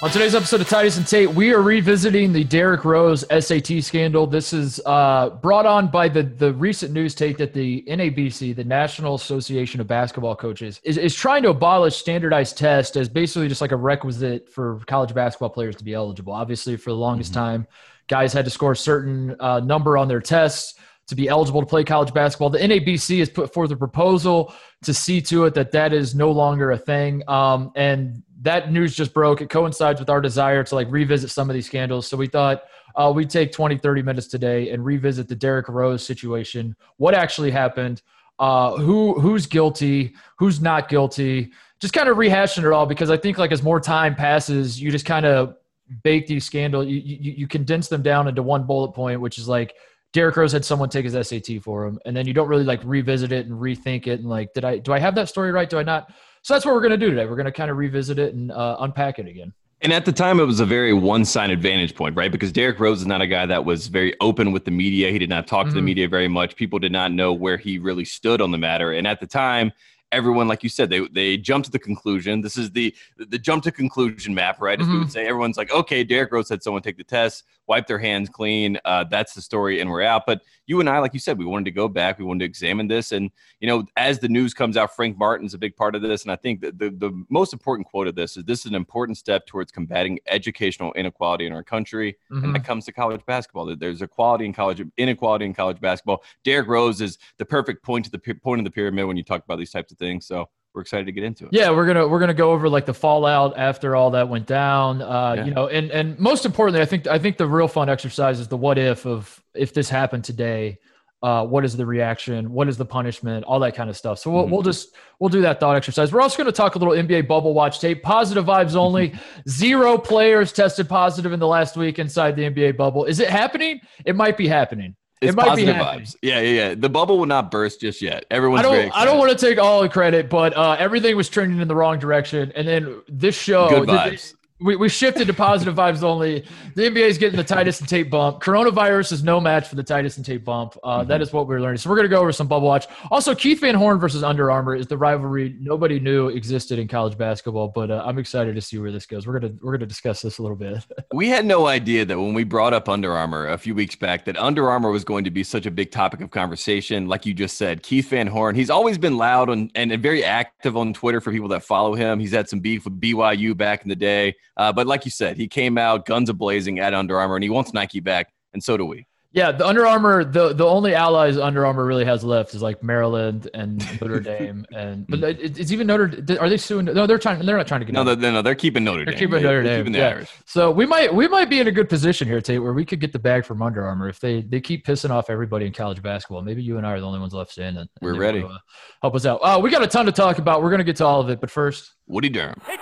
On 0.00 0.08
today's 0.08 0.36
episode 0.36 0.60
of 0.60 0.68
Titus 0.68 0.96
and 0.96 1.04
Tate, 1.04 1.28
we 1.28 1.52
are 1.52 1.60
revisiting 1.60 2.32
the 2.32 2.44
Derrick 2.44 2.84
Rose 2.84 3.24
SAT 3.30 3.82
scandal. 3.82 4.28
This 4.28 4.52
is 4.52 4.80
uh, 4.86 5.30
brought 5.30 5.66
on 5.66 5.88
by 5.88 6.08
the, 6.08 6.22
the 6.22 6.52
recent 6.52 6.92
news, 6.92 7.16
Tate, 7.16 7.36
that 7.38 7.52
the 7.52 7.82
NABC, 7.88 8.54
the 8.54 8.62
National 8.62 9.16
Association 9.16 9.80
of 9.80 9.88
Basketball 9.88 10.36
Coaches, 10.36 10.80
is, 10.84 10.98
is 10.98 11.16
trying 11.16 11.42
to 11.42 11.48
abolish 11.48 11.96
standardized 11.96 12.56
tests 12.56 12.96
as 12.96 13.08
basically 13.08 13.48
just 13.48 13.60
like 13.60 13.72
a 13.72 13.76
requisite 13.76 14.48
for 14.48 14.78
college 14.86 15.12
basketball 15.12 15.50
players 15.50 15.74
to 15.74 15.82
be 15.82 15.94
eligible. 15.94 16.32
Obviously, 16.32 16.76
for 16.76 16.90
the 16.90 16.96
longest 16.96 17.32
mm-hmm. 17.32 17.40
time, 17.40 17.66
guys 18.06 18.32
had 18.32 18.44
to 18.44 18.52
score 18.52 18.72
a 18.72 18.76
certain 18.76 19.34
uh, 19.40 19.58
number 19.58 19.98
on 19.98 20.06
their 20.06 20.20
tests 20.20 20.74
to 21.08 21.16
be 21.16 21.26
eligible 21.26 21.60
to 21.60 21.66
play 21.66 21.82
college 21.82 22.14
basketball. 22.14 22.50
The 22.50 22.58
NABC 22.58 23.18
has 23.18 23.30
put 23.30 23.52
forth 23.52 23.72
a 23.72 23.76
proposal 23.76 24.54
to 24.82 24.94
see 24.94 25.20
to 25.22 25.46
it 25.46 25.54
that 25.54 25.72
that 25.72 25.92
is 25.92 26.14
no 26.14 26.30
longer 26.30 26.70
a 26.70 26.78
thing. 26.78 27.28
Um, 27.28 27.72
and 27.74 28.22
that 28.42 28.72
news 28.72 28.94
just 28.94 29.12
broke. 29.12 29.40
It 29.40 29.50
coincides 29.50 30.00
with 30.00 30.10
our 30.10 30.20
desire 30.20 30.62
to 30.62 30.74
like 30.74 30.90
revisit 30.90 31.30
some 31.30 31.50
of 31.50 31.54
these 31.54 31.66
scandals. 31.66 32.06
So 32.06 32.16
we 32.16 32.28
thought 32.28 32.62
uh, 32.94 33.12
we'd 33.14 33.30
take 33.30 33.52
20, 33.52 33.78
30 33.78 34.02
minutes 34.02 34.26
today 34.28 34.70
and 34.70 34.84
revisit 34.84 35.28
the 35.28 35.34
Derrick 35.34 35.68
Rose 35.68 36.04
situation. 36.04 36.76
What 36.96 37.14
actually 37.14 37.50
happened? 37.50 38.02
Uh, 38.38 38.76
who 38.76 39.18
who's 39.18 39.46
guilty? 39.46 40.14
Who's 40.38 40.60
not 40.60 40.88
guilty? 40.88 41.50
Just 41.80 41.92
kind 41.92 42.08
of 42.08 42.16
rehashing 42.16 42.64
it 42.64 42.72
all 42.72 42.86
because 42.86 43.10
I 43.10 43.16
think 43.16 43.38
like 43.38 43.50
as 43.50 43.62
more 43.62 43.80
time 43.80 44.14
passes, 44.14 44.80
you 44.80 44.92
just 44.92 45.04
kind 45.04 45.26
of 45.26 45.56
bake 46.04 46.28
these 46.28 46.44
scandals. 46.44 46.86
You, 46.86 46.96
you 46.98 47.32
you 47.32 47.48
condense 47.48 47.88
them 47.88 48.02
down 48.02 48.28
into 48.28 48.42
one 48.42 48.64
bullet 48.64 48.92
point, 48.92 49.20
which 49.20 49.38
is 49.38 49.48
like 49.48 49.74
Derrick 50.12 50.36
Rose 50.36 50.52
had 50.52 50.64
someone 50.64 50.88
take 50.88 51.04
his 51.04 51.28
SAT 51.28 51.62
for 51.62 51.84
him, 51.84 51.98
and 52.06 52.16
then 52.16 52.26
you 52.28 52.32
don't 52.32 52.48
really 52.48 52.64
like 52.64 52.80
revisit 52.84 53.32
it 53.32 53.46
and 53.46 53.60
rethink 53.60 54.06
it 54.06 54.20
and 54.20 54.28
like, 54.28 54.52
did 54.54 54.64
I 54.64 54.78
do 54.78 54.92
I 54.92 55.00
have 55.00 55.16
that 55.16 55.28
story 55.28 55.50
right? 55.50 55.68
Do 55.68 55.78
I 55.78 55.82
not? 55.82 56.12
So 56.48 56.54
that's 56.54 56.64
what 56.64 56.74
we're 56.74 56.80
going 56.80 56.92
to 56.92 56.96
do 56.96 57.10
today. 57.10 57.26
We're 57.26 57.36
going 57.36 57.44
to 57.44 57.52
kind 57.52 57.70
of 57.70 57.76
revisit 57.76 58.18
it 58.18 58.32
and 58.32 58.50
uh, 58.50 58.78
unpack 58.80 59.18
it 59.18 59.26
again. 59.26 59.52
And 59.82 59.92
at 59.92 60.06
the 60.06 60.12
time, 60.12 60.40
it 60.40 60.44
was 60.44 60.60
a 60.60 60.64
very 60.64 60.94
one-sided 60.94 61.60
vantage 61.60 61.94
point, 61.94 62.16
right? 62.16 62.32
Because 62.32 62.52
Derrick 62.52 62.80
Rose 62.80 63.02
is 63.02 63.06
not 63.06 63.20
a 63.20 63.26
guy 63.26 63.44
that 63.44 63.66
was 63.66 63.88
very 63.88 64.18
open 64.22 64.50
with 64.50 64.64
the 64.64 64.70
media. 64.70 65.10
He 65.10 65.18
did 65.18 65.28
not 65.28 65.46
talk 65.46 65.66
mm-hmm. 65.66 65.68
to 65.68 65.74
the 65.74 65.80
mm-hmm. 65.80 65.84
media 65.84 66.08
very 66.08 66.26
much. 66.26 66.56
People 66.56 66.78
did 66.78 66.90
not 66.90 67.12
know 67.12 67.34
where 67.34 67.58
he 67.58 67.78
really 67.78 68.06
stood 68.06 68.40
on 68.40 68.50
the 68.50 68.56
matter. 68.56 68.92
And 68.92 69.06
at 69.06 69.20
the 69.20 69.26
time, 69.26 69.72
everyone, 70.10 70.48
like 70.48 70.62
you 70.62 70.70
said, 70.70 70.88
they 70.88 71.06
they 71.08 71.36
jumped 71.36 71.66
to 71.66 71.70
the 71.70 71.78
conclusion. 71.78 72.40
This 72.40 72.56
is 72.56 72.70
the 72.70 72.96
the 73.18 73.38
jump 73.38 73.62
to 73.64 73.70
conclusion 73.70 74.34
map, 74.34 74.58
right? 74.58 74.80
As 74.80 74.86
mm-hmm. 74.86 74.94
we 74.94 75.00
would 75.00 75.12
say, 75.12 75.26
everyone's 75.26 75.58
like, 75.58 75.70
okay, 75.70 76.02
Derrick 76.02 76.32
Rose 76.32 76.48
had 76.48 76.62
someone 76.62 76.80
take 76.80 76.96
the 76.96 77.04
test, 77.04 77.44
wipe 77.68 77.86
their 77.86 77.98
hands 77.98 78.28
clean. 78.28 78.78
Uh, 78.84 79.04
that's 79.04 79.34
the 79.34 79.42
story, 79.42 79.80
and 79.80 79.90
we're 79.90 80.02
out. 80.02 80.22
But 80.26 80.42
you 80.66 80.80
and 80.80 80.88
I, 80.88 80.98
like 80.98 81.14
you 81.14 81.20
said, 81.20 81.38
we 81.38 81.44
wanted 81.44 81.66
to 81.66 81.70
go 81.70 81.88
back, 81.88 82.18
we 82.18 82.24
wanted 82.24 82.40
to 82.40 82.44
examine 82.46 82.88
this, 82.88 83.12
and 83.12 83.30
you 83.60 83.68
know, 83.68 83.84
as 83.96 84.18
the 84.18 84.28
news 84.28 84.54
comes 84.54 84.76
out, 84.76 84.94
Frank 84.94 85.18
Martin's 85.18 85.54
a 85.54 85.58
big 85.58 85.76
part 85.76 85.94
of 85.94 86.02
this, 86.02 86.22
and 86.22 86.32
I 86.32 86.36
think 86.36 86.60
the 86.60 86.72
the 86.72 87.24
most 87.28 87.52
important 87.52 87.86
quote 87.88 88.08
of 88.08 88.14
this 88.14 88.36
is 88.36 88.44
this 88.44 88.60
is 88.60 88.66
an 88.66 88.74
important 88.74 89.18
step 89.18 89.46
towards 89.46 89.70
combating 89.70 90.18
educational 90.26 90.92
inequality 90.94 91.46
in 91.46 91.52
our 91.52 91.62
country, 91.62 92.16
mm-hmm. 92.32 92.44
and 92.44 92.54
that 92.54 92.64
comes 92.64 92.84
to 92.86 92.92
college 92.92 93.24
basketball. 93.26 93.74
There's 93.76 94.02
equality 94.02 94.46
in 94.46 94.52
college, 94.52 94.82
inequality 94.96 95.44
in 95.44 95.54
college 95.54 95.80
basketball. 95.80 96.22
Derrick 96.44 96.68
Rose 96.68 97.00
is 97.00 97.18
the 97.38 97.44
perfect 97.44 97.84
point 97.84 98.04
to 98.06 98.10
the 98.10 98.18
point 98.18 98.60
of 98.60 98.64
the 98.64 98.70
pyramid 98.70 99.06
when 99.06 99.16
you 99.16 99.24
talk 99.24 99.44
about 99.44 99.58
these 99.58 99.70
types 99.70 99.92
of 99.92 99.98
things. 99.98 100.26
So 100.26 100.48
we're 100.78 100.82
excited 100.82 101.06
to 101.06 101.12
get 101.12 101.24
into 101.24 101.44
it. 101.44 101.50
Yeah, 101.52 101.70
we're 101.70 101.86
gonna 101.86 102.06
we're 102.06 102.20
gonna 102.20 102.32
go 102.32 102.52
over 102.52 102.68
like 102.68 102.86
the 102.86 102.94
fallout 102.94 103.58
after 103.58 103.96
all 103.96 104.12
that 104.12 104.28
went 104.28 104.46
down. 104.46 105.02
Uh, 105.02 105.34
yeah. 105.36 105.44
You 105.44 105.50
know, 105.50 105.66
and 105.66 105.90
and 105.90 106.16
most 106.20 106.46
importantly, 106.46 106.80
I 106.80 106.84
think 106.84 107.08
I 107.08 107.18
think 107.18 107.36
the 107.36 107.48
real 107.48 107.66
fun 107.66 107.88
exercise 107.88 108.38
is 108.38 108.46
the 108.46 108.56
what 108.56 108.78
if 108.78 109.04
of 109.04 109.42
if 109.54 109.74
this 109.74 109.90
happened 109.90 110.22
today. 110.22 110.78
Uh, 111.20 111.44
what 111.44 111.64
is 111.64 111.76
the 111.76 111.84
reaction? 111.84 112.52
What 112.52 112.68
is 112.68 112.76
the 112.76 112.84
punishment? 112.84 113.44
All 113.44 113.58
that 113.58 113.74
kind 113.74 113.90
of 113.90 113.96
stuff. 113.96 114.20
So 114.20 114.30
we'll, 114.30 114.44
mm-hmm. 114.44 114.52
we'll 114.52 114.62
just 114.62 114.94
we'll 115.18 115.30
do 115.30 115.40
that 115.40 115.58
thought 115.58 115.74
exercise. 115.74 116.12
We're 116.12 116.20
also 116.20 116.36
going 116.36 116.46
to 116.46 116.52
talk 116.52 116.76
a 116.76 116.78
little 116.78 116.94
NBA 116.94 117.26
bubble 117.26 117.54
watch 117.54 117.80
tape. 117.80 118.04
Positive 118.04 118.44
vibes 118.44 118.76
only. 118.76 119.14
Zero 119.48 119.98
players 119.98 120.52
tested 120.52 120.88
positive 120.88 121.32
in 121.32 121.40
the 121.40 121.46
last 121.48 121.76
week 121.76 121.98
inside 121.98 122.36
the 122.36 122.42
NBA 122.42 122.76
bubble. 122.76 123.04
Is 123.04 123.18
it 123.18 123.30
happening? 123.30 123.80
It 124.04 124.14
might 124.14 124.36
be 124.36 124.46
happening. 124.46 124.94
It's 125.20 125.32
it 125.32 125.36
might 125.36 125.48
positive 125.48 125.74
be 125.74 125.80
vibes. 125.80 126.16
Yeah, 126.22 126.40
yeah, 126.40 126.68
yeah. 126.68 126.74
The 126.74 126.88
bubble 126.88 127.18
will 127.18 127.26
not 127.26 127.50
burst 127.50 127.80
just 127.80 128.00
yet. 128.00 128.24
Everyone's. 128.30 128.60
I 128.60 128.62
don't. 128.62 128.96
I 128.96 129.04
don't 129.04 129.18
want 129.18 129.36
to 129.36 129.46
take 129.46 129.58
all 129.58 129.82
the 129.82 129.88
credit, 129.88 130.30
but 130.30 130.56
uh, 130.56 130.76
everything 130.78 131.16
was 131.16 131.28
trending 131.28 131.60
in 131.60 131.68
the 131.68 131.74
wrong 131.74 131.98
direction, 131.98 132.52
and 132.54 132.66
then 132.66 133.02
this 133.08 133.36
show. 133.36 133.68
Good 133.68 133.88
vibes 133.88 134.34
we, 134.60 134.76
we 134.76 134.88
shifted 134.88 135.26
to 135.26 135.34
positive 135.34 135.74
vibes 135.74 136.02
only. 136.02 136.44
The 136.74 136.90
NBA 136.90 137.08
is 137.08 137.18
getting 137.18 137.36
the 137.36 137.44
Titus 137.44 137.80
and 137.80 137.88
Tate 137.88 138.10
bump. 138.10 138.42
Coronavirus 138.42 139.12
is 139.12 139.22
no 139.22 139.40
match 139.40 139.68
for 139.68 139.76
the 139.76 139.82
Titus 139.82 140.16
and 140.16 140.26
Tate 140.26 140.44
bump. 140.44 140.76
Uh, 140.82 141.00
mm-hmm. 141.00 141.08
that 141.08 141.22
is 141.22 141.32
what 141.32 141.46
we're 141.46 141.60
learning. 141.60 141.78
So 141.78 141.88
we're 141.88 141.96
going 141.96 142.08
to 142.08 142.14
go 142.14 142.20
over 142.20 142.32
some 142.32 142.48
bubble 142.48 142.66
watch. 142.66 142.86
Also, 143.10 143.34
Keith 143.34 143.60
Van 143.60 143.74
Horn 143.74 143.98
versus 143.98 144.24
Under 144.24 144.50
Armour 144.50 144.74
is 144.74 144.86
the 144.86 144.96
rivalry 144.96 145.54
nobody 145.60 146.00
knew 146.00 146.28
existed 146.28 146.78
in 146.78 146.88
college 146.88 147.16
basketball, 147.16 147.68
but 147.68 147.90
uh, 147.90 148.02
I'm 148.04 148.18
excited 148.18 148.54
to 148.56 148.60
see 148.60 148.78
where 148.78 148.90
this 148.90 149.06
goes. 149.06 149.26
We're 149.26 149.38
gonna 149.38 149.54
we're 149.62 149.72
gonna 149.72 149.86
discuss 149.86 150.22
this 150.22 150.38
a 150.38 150.42
little 150.42 150.56
bit. 150.56 150.84
we 151.12 151.28
had 151.28 151.46
no 151.46 151.66
idea 151.66 152.04
that 152.04 152.18
when 152.18 152.34
we 152.34 152.44
brought 152.44 152.72
up 152.72 152.88
Under 152.88 153.12
Armour 153.12 153.48
a 153.48 153.58
few 153.58 153.74
weeks 153.74 153.94
back, 153.94 154.24
that 154.24 154.36
Under 154.36 154.68
Armour 154.68 154.90
was 154.90 155.04
going 155.04 155.24
to 155.24 155.30
be 155.30 155.44
such 155.44 155.66
a 155.66 155.70
big 155.70 155.90
topic 155.90 156.20
of 156.20 156.30
conversation. 156.30 157.06
Like 157.06 157.26
you 157.26 157.34
just 157.34 157.56
said, 157.56 157.82
Keith 157.82 158.08
Van 158.08 158.26
Horn. 158.26 158.56
He's 158.56 158.70
always 158.70 158.98
been 158.98 159.16
loud 159.16 159.50
and, 159.50 159.70
and 159.74 159.96
very 160.02 160.24
active 160.24 160.76
on 160.76 160.92
Twitter 160.92 161.20
for 161.20 161.32
people 161.32 161.48
that 161.48 161.62
follow 161.62 161.94
him. 161.94 162.18
He's 162.18 162.32
had 162.32 162.48
some 162.48 162.60
beef 162.60 162.84
with 162.84 163.00
BYU 163.00 163.56
back 163.56 163.82
in 163.82 163.88
the 163.88 163.96
day, 163.96 164.34
uh, 164.58 164.72
but 164.72 164.86
like 164.86 165.04
you 165.04 165.10
said 165.10 165.28
said, 165.28 165.36
he 165.36 165.48
came 165.48 165.76
out 165.76 166.06
guns 166.06 166.30
a 166.30 166.34
blazing 166.34 166.78
at 166.78 166.94
Under 166.94 167.18
Armour, 167.18 167.36
and 167.36 167.44
he 167.44 167.50
wants 167.50 167.74
Nike 167.74 168.00
back, 168.00 168.32
and 168.52 168.62
so 168.62 168.76
do 168.76 168.86
we. 168.86 169.06
Yeah, 169.30 169.52
the 169.52 169.66
Under 169.66 169.86
Armour, 169.86 170.24
the 170.24 170.54
the 170.54 170.64
only 170.64 170.94
allies 170.94 171.36
Under 171.36 171.66
Armour 171.66 171.84
really 171.84 172.06
has 172.06 172.24
left 172.24 172.54
is 172.54 172.62
like 172.62 172.82
Maryland 172.82 173.46
and 173.52 173.84
Notre 174.00 174.20
Dame, 174.20 174.64
and 174.74 175.06
but 175.06 175.22
it's 175.22 175.70
even 175.70 175.86
Notre. 175.86 176.10
Are 176.40 176.48
they 176.48 176.56
suing? 176.56 176.86
No, 176.86 177.06
they're 177.06 177.18
trying. 177.18 177.44
They're 177.44 177.58
not 177.58 177.66
trying 177.66 177.80
to 177.80 177.84
get. 177.84 177.92
No, 177.92 178.04
they're, 178.04 178.16
no, 178.16 178.40
they're 178.40 178.54
keeping 178.54 178.84
Notre 178.84 179.04
they're 179.04 179.12
Dame. 179.12 179.18
Keeping 179.18 179.42
Notre 179.42 179.62
they're, 179.62 179.76
Dame. 179.76 179.84
Keeping 179.84 180.00
yeah. 180.00 180.08
Irish. 180.08 180.30
So 180.46 180.70
we 180.70 180.86
might 180.86 181.14
we 181.14 181.28
might 181.28 181.50
be 181.50 181.60
in 181.60 181.68
a 181.68 181.70
good 181.70 181.90
position 181.90 182.26
here, 182.26 182.40
Tate, 182.40 182.62
where 182.62 182.72
we 182.72 182.86
could 182.86 183.00
get 183.00 183.12
the 183.12 183.18
bag 183.18 183.44
from 183.44 183.60
Under 183.60 183.86
Armour 183.86 184.08
if 184.08 184.18
they 184.18 184.40
they 184.40 184.62
keep 184.62 184.86
pissing 184.86 185.10
off 185.10 185.28
everybody 185.28 185.66
in 185.66 185.74
college 185.74 186.00
basketball. 186.02 186.40
Maybe 186.40 186.62
you 186.62 186.78
and 186.78 186.86
I 186.86 186.92
are 186.92 187.00
the 187.00 187.06
only 187.06 187.20
ones 187.20 187.34
left 187.34 187.52
standing. 187.52 187.86
We're 188.00 188.18
ready. 188.18 188.42
uh, 188.42 188.56
help 189.02 189.14
us 189.14 189.26
out. 189.26 189.40
Uh, 189.42 189.60
we 189.62 189.70
got 189.70 189.82
a 189.82 189.86
ton 189.86 190.06
to 190.06 190.12
talk 190.12 190.38
about. 190.38 190.62
We're 190.62 190.70
gonna 190.70 190.84
get 190.84 190.96
to 190.96 191.04
all 191.04 191.20
of 191.20 191.28
it, 191.28 191.38
but 191.38 191.50
first, 191.50 191.92
Woody 192.06 192.30
Durham. 192.30 192.58
He 192.66 192.78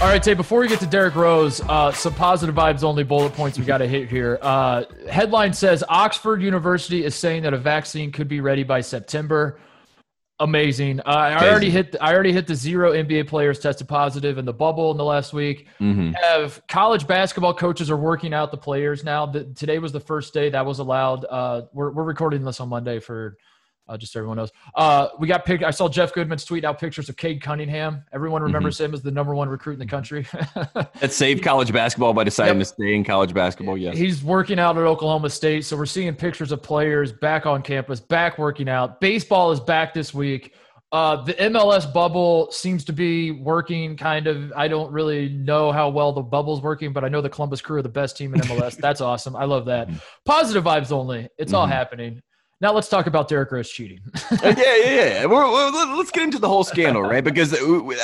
All 0.00 0.06
right, 0.06 0.22
Tate, 0.22 0.38
before 0.38 0.60
we 0.60 0.66
get 0.66 0.80
to 0.80 0.86
Derrick 0.86 1.14
Rose, 1.14 1.60
uh, 1.68 1.92
some 1.92 2.14
positive 2.14 2.54
vibes 2.54 2.82
only 2.82 3.04
bullet 3.04 3.34
points 3.34 3.58
we 3.58 3.66
got 3.66 3.78
to 3.78 3.86
hit 3.86 4.08
here. 4.08 4.38
Uh, 4.40 4.84
headline 5.10 5.52
says 5.52 5.84
Oxford 5.90 6.40
University 6.40 7.04
is 7.04 7.14
saying 7.14 7.42
that 7.42 7.52
a 7.52 7.58
vaccine 7.58 8.10
could 8.10 8.26
be 8.26 8.40
ready 8.40 8.62
by 8.62 8.80
September. 8.80 9.60
Amazing. 10.38 11.00
Uh, 11.00 11.02
I 11.04 11.50
already 11.50 11.68
hit. 11.68 11.96
I 12.00 12.14
already 12.14 12.32
hit 12.32 12.46
the 12.46 12.54
zero 12.54 12.92
NBA 12.92 13.28
players 13.28 13.58
tested 13.58 13.88
positive 13.88 14.38
in 14.38 14.46
the 14.46 14.54
bubble 14.54 14.90
in 14.90 14.96
the 14.96 15.04
last 15.04 15.34
week. 15.34 15.68
Mm-hmm. 15.78 16.12
Have 16.12 16.66
college 16.66 17.06
basketball 17.06 17.52
coaches 17.52 17.90
are 17.90 17.96
working 17.98 18.32
out 18.32 18.50
the 18.50 18.56
players 18.56 19.04
now. 19.04 19.26
The, 19.26 19.44
today 19.44 19.78
was 19.78 19.92
the 19.92 20.00
first 20.00 20.32
day 20.32 20.48
that 20.48 20.64
was 20.64 20.78
allowed. 20.78 21.26
Uh, 21.26 21.66
we're 21.74 21.90
we're 21.90 22.04
recording 22.04 22.42
this 22.42 22.58
on 22.58 22.70
Monday 22.70 23.00
for 23.00 23.36
uh, 23.90 23.96
just 23.96 24.12
so 24.12 24.20
everyone 24.20 24.36
knows. 24.36 24.52
Uh, 24.74 25.08
we 25.18 25.26
got 25.26 25.44
picked. 25.44 25.64
I 25.64 25.70
saw 25.72 25.88
Jeff 25.88 26.12
Goodman's 26.14 26.44
tweet 26.44 26.64
out 26.64 26.78
pictures 26.78 27.08
of 27.08 27.16
Cade 27.16 27.42
Cunningham. 27.42 28.04
Everyone 28.12 28.42
remembers 28.42 28.76
mm-hmm. 28.76 28.86
him 28.86 28.94
as 28.94 29.02
the 29.02 29.10
number 29.10 29.34
one 29.34 29.48
recruit 29.48 29.74
in 29.74 29.78
the 29.80 29.86
country. 29.86 30.26
that 30.74 31.12
saved 31.12 31.42
college 31.42 31.72
basketball 31.72 32.14
by 32.14 32.24
deciding 32.24 32.58
yep. 32.58 32.66
to 32.66 32.72
stay 32.72 32.94
in 32.94 33.02
college 33.02 33.34
basketball. 33.34 33.76
Yes, 33.76 33.98
he's 33.98 34.22
working 34.22 34.58
out 34.60 34.78
at 34.78 34.84
Oklahoma 34.84 35.28
State, 35.28 35.64
so 35.64 35.76
we're 35.76 35.86
seeing 35.86 36.14
pictures 36.14 36.52
of 36.52 36.62
players 36.62 37.12
back 37.12 37.46
on 37.46 37.62
campus, 37.62 37.98
back 37.98 38.38
working 38.38 38.68
out. 38.68 39.00
Baseball 39.00 39.50
is 39.50 39.58
back 39.58 39.92
this 39.92 40.14
week. 40.14 40.54
Uh, 40.92 41.22
the 41.22 41.34
MLS 41.34 41.92
bubble 41.92 42.50
seems 42.50 42.84
to 42.84 42.92
be 42.92 43.30
working 43.30 43.96
kind 43.96 44.26
of. 44.26 44.52
I 44.56 44.66
don't 44.66 44.92
really 44.92 45.28
know 45.28 45.70
how 45.70 45.88
well 45.88 46.12
the 46.12 46.22
bubble's 46.22 46.62
working, 46.62 46.92
but 46.92 47.04
I 47.04 47.08
know 47.08 47.20
the 47.20 47.28
Columbus 47.28 47.60
Crew 47.60 47.78
are 47.78 47.82
the 47.82 47.88
best 47.88 48.16
team 48.16 48.34
in 48.34 48.40
MLS. 48.40 48.76
That's 48.80 49.00
awesome. 49.00 49.36
I 49.36 49.44
love 49.44 49.66
that. 49.66 49.88
Mm-hmm. 49.88 49.98
Positive 50.24 50.64
vibes 50.64 50.90
only. 50.90 51.28
It's 51.38 51.50
mm-hmm. 51.50 51.56
all 51.56 51.66
happening. 51.66 52.22
Now 52.60 52.74
let's 52.74 52.88
talk 52.88 53.06
about 53.06 53.28
Derrick 53.28 53.50
Rose 53.52 53.70
cheating. 53.70 54.00
Uh, 54.30 54.54
yeah, 54.56 54.76
yeah, 54.76 54.94
yeah. 54.94 55.26
We're, 55.26 55.50
we're, 55.50 55.96
let's 55.96 56.10
get 56.10 56.22
into 56.22 56.38
the 56.38 56.48
whole 56.48 56.62
scandal, 56.62 57.02
right? 57.02 57.22
Because 57.24 57.52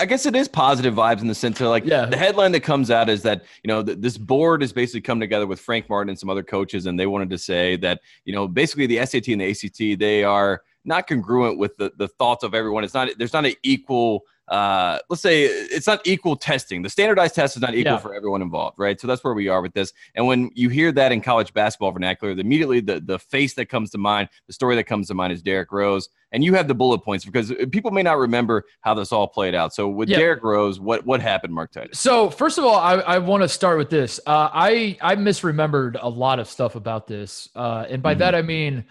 I 0.01 0.07
guess 0.07 0.27
it 0.27 0.35
is 0.35 0.49
positive 0.49 0.95
vibes 0.95 1.21
in 1.21 1.29
the 1.29 1.35
sense 1.35 1.61
of 1.61 1.69
like 1.69 1.85
yeah. 1.85 2.07
the 2.07 2.17
headline 2.17 2.53
that 2.53 2.61
comes 2.61 2.91
out 2.91 3.09
is 3.09 3.23
that 3.23 3.45
you 3.63 3.69
know 3.69 3.83
th- 3.83 3.99
this 4.01 4.19
board 4.19 4.63
has 4.63 4.73
basically 4.73 5.03
come 5.03 5.21
together 5.21 5.47
with 5.47 5.61
Frank 5.61 5.89
Martin 5.89 6.09
and 6.09 6.19
some 6.19 6.29
other 6.29 6.43
coaches, 6.43 6.87
and 6.87 6.99
they 6.99 7.07
wanted 7.07 7.31
to 7.31 7.39
say 7.39 7.77
that 7.77 8.01
you 8.25 8.35
know 8.35 8.49
basically 8.49 8.87
the 8.87 9.05
SAT 9.07 9.29
and 9.29 9.41
the 9.41 9.51
ACT 9.51 9.99
they 10.01 10.25
are 10.25 10.63
not 10.85 11.07
congruent 11.07 11.59
with 11.59 11.77
the, 11.77 11.93
the 11.97 12.09
thoughts 12.09 12.43
of 12.43 12.55
everyone. 12.55 12.83
It's 12.83 12.95
not 12.95 13.09
there's 13.19 13.33
not 13.33 13.47
an 13.47 13.55
equal 13.63 14.25
uh, 14.49 14.99
let's 15.09 15.23
say 15.23 15.45
it's 15.45 15.87
not 15.87 16.01
equal 16.07 16.37
testing. 16.37 16.83
The 16.83 16.91
standardized 16.91 17.35
test 17.35 17.57
is 17.57 17.63
not 17.63 17.75
equal 17.75 17.95
Yeah. 17.95 17.99
for 17.99 18.15
everyone 18.15 18.43
involved, 18.43 18.79
right? 18.79 19.01
So 19.01 19.07
that's 19.07 19.25
where 19.25 19.35
we 19.35 19.49
are 19.49 19.61
with 19.61 19.75
this. 19.75 19.93
And 20.15 20.27
when 20.27 20.51
you 20.55 20.69
hear 20.69 20.93
that 20.93 21.11
in 21.13 21.21
college 21.21 21.53
basketball 21.53 21.91
vernacular, 21.93 22.33
immediately 22.39 22.81
the 22.81 23.01
the 23.01 23.19
face 23.19 23.55
that 23.55 23.67
comes 23.67 23.91
to 23.91 23.99
mind, 23.99 24.29
the 24.47 24.53
story 24.53 24.77
that 24.77 24.85
comes 24.85 25.09
to 25.09 25.15
mind 25.15 25.33
is 25.33 25.43
Derrick 25.43 25.73
Rose. 25.73 26.09
And 26.33 26.45
you 26.45 26.55
have 26.55 26.69
the 26.69 26.75
bullet 26.75 26.99
points 27.01 27.25
because 27.25 27.53
people 27.71 27.91
may 27.93 28.03
not 28.03 28.19
remember 28.19 28.65
how 28.81 28.95
this 28.95 29.13
all 29.13 29.27
played 29.29 29.55
out. 29.55 29.73
So 29.75 29.89
with 29.89 30.09
Yeah. 30.09 30.19
Derrick 30.19 30.43
Rose, 30.43 30.79
what 30.81 31.07
what 31.07 31.21
happened, 31.21 31.55
Mark 31.55 31.73
Titus? 31.73 31.99
So 31.99 32.31
first 32.31 32.59
of 32.59 32.65
all, 32.65 32.77
I, 32.77 32.95
I 32.95 33.19
want 33.19 33.43
to 33.43 33.49
start 33.49 33.79
with 33.79 33.91
this. 33.91 34.21
Uh, 34.27 34.49
I 34.53 34.97
I 35.01 35.17
misremembered 35.17 35.97
a 36.01 36.09
lot 36.09 36.39
of 36.39 36.49
stuff 36.49 36.75
about 36.75 37.07
this, 37.07 37.49
uh, 37.57 37.87
and 37.89 38.03
by 38.03 38.15
Mhm. 38.15 38.19
that 38.19 38.35
I 38.35 38.43
mean 38.43 38.85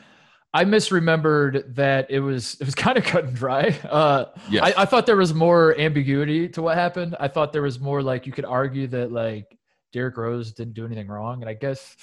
I 0.56 0.64
misremembered 0.64 1.76
that 1.76 2.10
it 2.10 2.22
was 2.22 2.56
it 2.62 2.66
was 2.66 2.76
kind 2.86 2.98
of 2.98 3.04
cut 3.04 3.26
and 3.26 3.36
dry. 3.36 3.78
Uh, 3.84 4.26
Yes. 4.50 4.64
I, 4.64 4.84
I 4.84 4.86
thought 4.86 5.06
there 5.06 5.18
was 5.18 5.34
more 5.34 5.78
ambiguity 5.78 6.48
to 6.50 6.62
what 6.62 6.78
happened. 6.78 7.16
I 7.20 7.28
thought 7.28 7.52
there 7.52 7.62
was 7.62 7.80
more 7.80 8.02
like 8.02 8.26
you 8.26 8.32
could 8.32 8.46
argue 8.46 8.88
that 8.88 9.12
like 9.12 9.58
Derrick 9.92 10.16
Rose 10.18 10.54
didn't 10.54 10.74
do 10.74 10.86
anything 10.86 11.08
wrong, 11.08 11.42
and 11.42 11.50
I 11.50 11.56
guess 11.56 11.96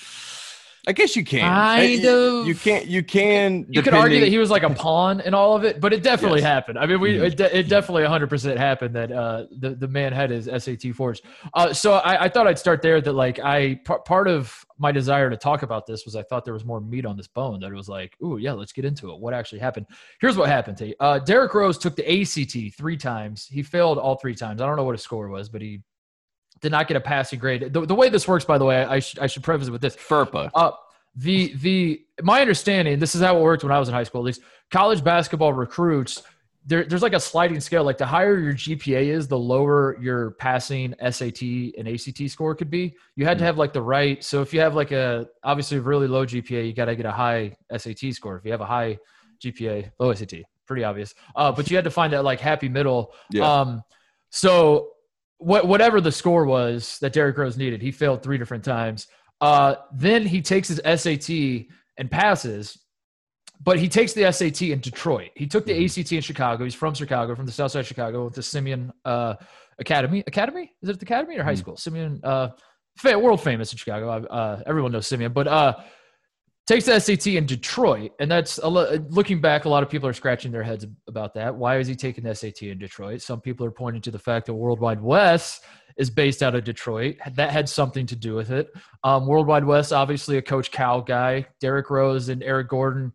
I 0.88 0.92
guess 0.92 1.14
you 1.14 1.24
can. 1.24 1.42
Kind 1.42 2.04
of. 2.06 2.44
You 2.46 2.56
can't. 2.56 2.86
You 2.86 3.04
can. 3.04 3.66
you 3.68 3.82
could 3.82 3.94
argue 3.94 4.18
that 4.18 4.28
he 4.30 4.38
was 4.38 4.50
like 4.50 4.64
a 4.64 4.70
pawn 4.70 5.20
in 5.20 5.32
all 5.32 5.54
of 5.54 5.62
it, 5.62 5.80
but 5.80 5.92
it 5.92 6.02
definitely 6.02 6.40
Yes. 6.40 6.48
happened. 6.48 6.76
I 6.76 6.86
mean, 6.86 6.98
we 6.98 7.14
Mhm. 7.14 7.22
it, 7.28 7.36
de- 7.36 7.56
it 7.58 7.68
definitely 7.68 8.02
100 8.02 8.28
percent 8.28 8.58
happened 8.58 8.96
that 8.96 9.12
uh, 9.12 9.46
the 9.56 9.70
the 9.76 9.86
man 9.86 10.12
had 10.12 10.30
his 10.30 10.46
SAT 10.48 10.90
forged. 10.92 11.24
Uh, 11.54 11.72
so 11.72 11.92
I, 11.94 12.24
I 12.24 12.28
thought 12.28 12.48
I'd 12.48 12.58
start 12.58 12.82
there. 12.82 13.00
That 13.00 13.12
like 13.12 13.38
I 13.38 13.76
par- 13.84 14.00
part 14.00 14.26
of 14.26 14.52
my 14.76 14.90
desire 14.90 15.30
to 15.30 15.36
talk 15.36 15.62
about 15.62 15.86
this 15.86 16.04
was 16.04 16.16
I 16.16 16.24
thought 16.24 16.44
there 16.44 16.54
was 16.54 16.64
more 16.64 16.80
meat 16.80 17.06
on 17.06 17.16
this 17.16 17.28
bone. 17.28 17.60
That 17.60 17.70
it 17.70 17.74
was 17.76 17.88
like, 17.88 18.16
ooh, 18.20 18.38
yeah, 18.38 18.50
let's 18.52 18.72
get 18.72 18.84
into 18.84 19.12
it. 19.12 19.20
What 19.20 19.34
actually 19.34 19.60
happened? 19.60 19.86
Here's 20.20 20.36
what 20.36 20.48
happened. 20.48 20.78
Tate. 20.78 20.96
Uh, 20.98 21.20
Derrick 21.20 21.54
Rose 21.54 21.78
took 21.78 21.94
the 21.94 22.02
ACT 22.22 22.74
three 22.76 22.96
times. 22.96 23.46
He 23.46 23.62
failed 23.62 23.98
all 23.98 24.16
three 24.16 24.34
times. 24.34 24.60
I 24.60 24.66
don't 24.66 24.74
know 24.76 24.82
what 24.84 24.96
his 24.96 25.02
score 25.02 25.28
was, 25.28 25.48
but 25.48 25.62
he 25.62 25.80
did 26.62 26.72
not 26.72 26.88
get 26.88 26.96
a 26.96 27.00
passing 27.00 27.38
grade. 27.38 27.72
The, 27.72 27.84
the 27.84 27.94
way 27.94 28.08
this 28.08 28.26
works, 28.26 28.44
by 28.44 28.56
the 28.56 28.64
way, 28.64 28.82
I, 28.84 29.00
sh- 29.00 29.18
I 29.20 29.26
should 29.26 29.42
preface 29.42 29.68
it 29.68 29.72
with 29.72 29.82
this. 29.82 29.96
FERPA. 29.96 30.50
Uh, 30.54 30.70
the 31.14 31.54
the 31.56 32.02
my 32.22 32.40
understanding, 32.40 32.98
this 32.98 33.14
is 33.14 33.20
how 33.20 33.36
it 33.36 33.42
worked 33.42 33.62
when 33.62 33.72
I 33.72 33.78
was 33.78 33.88
in 33.88 33.94
high 33.94 34.04
school. 34.04 34.22
At 34.22 34.24
least 34.24 34.40
college 34.70 35.04
basketball 35.04 35.52
recruits, 35.52 36.22
there, 36.64 36.84
there's 36.84 37.02
like 37.02 37.12
a 37.12 37.20
sliding 37.20 37.60
scale. 37.60 37.84
Like 37.84 37.98
the 37.98 38.06
higher 38.06 38.38
your 38.38 38.54
GPA 38.54 39.06
is, 39.06 39.28
the 39.28 39.38
lower 39.38 39.98
your 40.00 40.32
passing 40.32 40.94
SAT 41.00 41.42
and 41.42 41.88
ACT 41.88 42.30
score 42.30 42.54
could 42.54 42.70
be. 42.70 42.94
You 43.16 43.26
had 43.26 43.38
to 43.38 43.44
have 43.44 43.58
like 43.58 43.72
the 43.72 43.82
right. 43.82 44.22
So 44.22 44.40
if 44.40 44.54
you 44.54 44.60
have 44.60 44.74
like 44.74 44.92
a 44.92 45.26
obviously 45.42 45.80
really 45.80 46.06
low 46.06 46.24
GPA, 46.24 46.66
you 46.66 46.72
got 46.72 46.86
to 46.86 46.96
get 46.96 47.04
a 47.04 47.12
high 47.12 47.56
SAT 47.76 48.12
score. 48.12 48.36
If 48.36 48.44
you 48.44 48.52
have 48.52 48.60
a 48.60 48.66
high 48.66 48.98
GPA, 49.44 49.90
low 49.98 50.14
SAT, 50.14 50.34
pretty 50.66 50.84
obvious. 50.84 51.14
Uh, 51.34 51.52
but 51.52 51.68
you 51.68 51.76
had 51.76 51.84
to 51.84 51.90
find 51.90 52.12
that 52.12 52.24
like 52.24 52.40
happy 52.40 52.68
middle. 52.68 53.12
Yeah. 53.30 53.60
Um, 53.60 53.82
so 54.30 54.91
what, 55.42 55.66
whatever 55.66 56.00
the 56.00 56.12
score 56.12 56.44
was 56.44 56.98
that 57.00 57.12
Derrick 57.12 57.36
Rose 57.36 57.56
needed, 57.56 57.82
he 57.82 57.90
failed 57.92 58.22
three 58.22 58.38
different 58.38 58.64
times. 58.64 59.06
Uh, 59.40 59.74
then 59.94 60.24
he 60.24 60.40
takes 60.42 60.68
his 60.68 60.80
SAT 60.84 61.66
and 61.98 62.10
passes, 62.10 62.78
but 63.60 63.78
he 63.78 63.88
takes 63.88 64.12
the 64.12 64.30
SAT 64.32 64.62
in 64.72 64.80
Detroit. 64.80 65.30
He 65.34 65.46
took 65.46 65.66
the 65.66 65.72
Mhm. 65.72 65.84
ACT 65.84 66.12
in 66.16 66.22
Chicago. 66.22 66.64
He's 66.64 66.74
from 66.74 66.94
Chicago, 66.94 67.34
from 67.34 67.46
the 67.46 67.52
South 67.52 67.70
Side 67.72 67.80
of 67.80 67.86
Chicago, 67.86 68.24
with 68.24 68.34
the 68.34 68.42
Simeon 68.42 68.92
uh, 69.04 69.34
Academy. 69.78 70.22
Academy? 70.26 70.72
Is 70.82 70.88
it 70.88 70.98
the 71.00 71.04
Academy 71.06 71.38
or 71.38 71.44
high 71.44 71.54
Mhm. 71.54 71.58
school? 71.58 71.76
Simeon, 71.76 72.20
uh, 72.22 72.48
world 73.04 73.42
famous 73.42 73.72
in 73.72 73.78
Chicago. 73.78 74.10
Uh, 74.10 74.62
everyone 74.66 74.92
knows 74.92 75.06
Simeon, 75.06 75.32
but 75.32 75.48
uh, 75.48 75.74
takes 76.66 76.86
the 76.86 76.98
SAT 76.98 77.26
in 77.28 77.46
Detroit, 77.46 78.12
and 78.20 78.30
that's 78.30 78.58
looking 78.62 79.40
back. 79.40 79.64
A 79.64 79.68
lot 79.68 79.82
of 79.82 79.90
people 79.90 80.08
are 80.08 80.12
scratching 80.12 80.52
their 80.52 80.62
heads 80.62 80.86
about 81.08 81.34
that. 81.34 81.54
Why 81.54 81.78
is 81.78 81.88
he 81.88 81.94
taking 81.94 82.24
the 82.24 82.34
SAT 82.34 82.62
in 82.62 82.78
Detroit? 82.78 83.20
Some 83.20 83.40
people 83.40 83.66
are 83.66 83.72
pointing 83.72 84.02
to 84.02 84.10
the 84.10 84.18
fact 84.18 84.46
that 84.46 84.54
Worldwide 84.54 85.00
Wes 85.00 85.60
is 85.96 86.08
based 86.08 86.42
out 86.42 86.54
of 86.54 86.64
Detroit. 86.64 87.16
That 87.34 87.50
had 87.50 87.68
something 87.68 88.06
to 88.06 88.16
do 88.16 88.34
with 88.34 88.50
it. 88.50 88.72
Um, 89.04 89.26
Worldwide 89.26 89.64
Wes, 89.64 89.92
obviously 89.92 90.38
a 90.38 90.42
Coach 90.42 90.70
Cal 90.70 91.02
guy. 91.02 91.46
Derrick 91.60 91.90
Rose 91.90 92.28
and 92.28 92.42
Eric 92.42 92.68
Gordon 92.68 93.12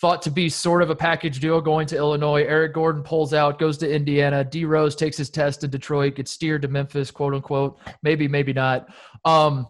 thought 0.00 0.20
to 0.22 0.30
be 0.30 0.48
sort 0.48 0.82
of 0.82 0.90
a 0.90 0.96
package 0.96 1.40
deal 1.40 1.60
going 1.60 1.86
to 1.86 1.96
Illinois. 1.96 2.42
Eric 2.42 2.74
Gordon 2.74 3.02
pulls 3.02 3.32
out, 3.32 3.58
goes 3.58 3.78
to 3.78 3.90
Indiana. 3.90 4.44
D 4.44 4.64
Rose 4.64 4.94
takes 4.94 5.16
his 5.16 5.30
test 5.30 5.64
in 5.64 5.70
Detroit, 5.70 6.16
gets 6.16 6.30
steered 6.30 6.62
to 6.62 6.68
Memphis, 6.68 7.10
quote 7.10 7.34
unquote. 7.34 7.78
Maybe, 8.02 8.28
maybe 8.28 8.52
not. 8.52 8.88
Um, 9.24 9.66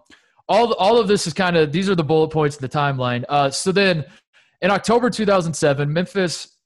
all, 0.49 0.73
all 0.75 0.99
of 0.99 1.09
this 1.09 1.27
is 1.27 1.33
kind 1.33 1.57
of 1.57 1.73
these 1.73 1.89
are 1.91 1.95
the 1.95 2.05
bullet 2.05 2.29
points 2.29 2.57
of 2.57 2.63
the 2.63 2.69
timeline. 2.69 3.25
Uh, 3.29 3.51
so 3.51 3.73
then 3.73 4.05
in 4.63 4.71
October 4.71 5.11
2007, 5.11 5.93
Memphis 5.93 6.57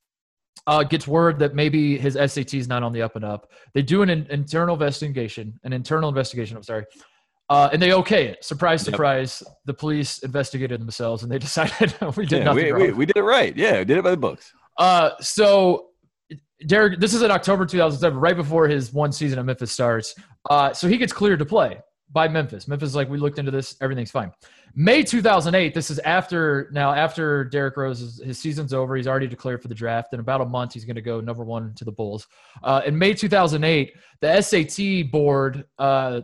uh, 0.66 0.82
gets 0.82 1.06
word 1.08 1.38
that 1.38 1.54
maybe 1.54 1.96
his 1.98 2.14
SAT 2.14 2.54
is 2.54 2.68
not 2.68 2.82
on 2.82 2.92
the 2.92 3.02
up 3.02 3.16
and 3.16 3.24
up. 3.24 3.50
They 3.74 3.82
do 3.82 4.02
an 4.02 4.10
in- 4.10 4.26
internal 4.30 4.74
investigation, 4.74 5.58
an 5.64 5.72
internal 5.72 6.08
investigation. 6.08 6.56
I'm 6.56 6.62
sorry, 6.62 6.84
uh, 7.48 7.70
and 7.72 7.80
they 7.82 7.92
okay 7.94 8.26
it. 8.26 8.44
Surprise, 8.44 8.80
Yep. 8.86 8.92
surprise. 8.92 9.42
The 9.64 9.74
police 9.74 10.18
investigated 10.18 10.80
themselves 10.80 11.22
and 11.22 11.32
they 11.32 11.38
decided 11.48 11.94
we 12.16 12.26
did 12.26 12.38
Yeah, 12.38 12.44
nothing 12.44 12.64
we, 12.64 12.70
wrong. 12.72 12.80
we, 12.82 12.92
we 12.92 13.06
did 13.06 13.16
it 13.16 13.22
right. 13.22 13.56
Yeah, 13.56 13.78
we 13.78 13.84
did 13.86 13.96
it 13.98 14.04
by 14.04 14.10
the 14.10 14.16
books. 14.16 14.52
Uh, 14.78 15.10
so 15.20 15.86
Derrick, 16.66 17.00
this 17.00 17.14
is 17.14 17.22
in 17.22 17.30
October 17.30 17.64
2007, 17.66 18.18
right 18.18 18.36
before 18.36 18.68
his 18.68 18.92
one 18.92 19.10
season 19.12 19.38
at 19.38 19.46
Memphis 19.46 19.72
starts. 19.72 20.14
Uh, 20.48 20.72
so 20.74 20.86
he 20.88 20.96
gets 20.98 21.12
cleared 21.12 21.38
to 21.38 21.44
play 21.46 21.78
by 22.12 22.28
Memphis. 22.28 22.66
Memphis 22.66 22.90
is 22.90 22.94
like, 22.96 23.08
we 23.08 23.18
looked 23.18 23.38
into 23.38 23.50
this, 23.50 23.76
everything's 23.80 24.10
fine. 24.10 24.32
May 24.74 25.02
2008, 25.02 25.74
this 25.74 25.90
is 25.90 25.98
after 26.00 26.68
now 26.72 26.92
after 26.92 27.44
Derrick 27.44 27.76
Rose 27.76 28.00
is, 28.00 28.20
his 28.24 28.38
season's 28.38 28.72
over. 28.72 28.96
He's 28.96 29.06
already 29.06 29.26
declared 29.26 29.62
for 29.62 29.68
the 29.68 29.74
draft. 29.74 30.12
In 30.12 30.20
about 30.20 30.40
a 30.40 30.46
month, 30.46 30.74
he's 30.74 30.84
going 30.84 30.96
to 30.96 31.02
go 31.02 31.20
number 31.20 31.44
one 31.44 31.74
to 31.74 31.84
the 31.84 31.92
Bulls. 31.92 32.26
Uh, 32.62 32.82
in 32.84 32.98
May 32.98 33.14
2008, 33.14 33.94
the 34.20 34.40
SAT 34.40 35.10
board 35.10 35.64
uh, 35.78 36.20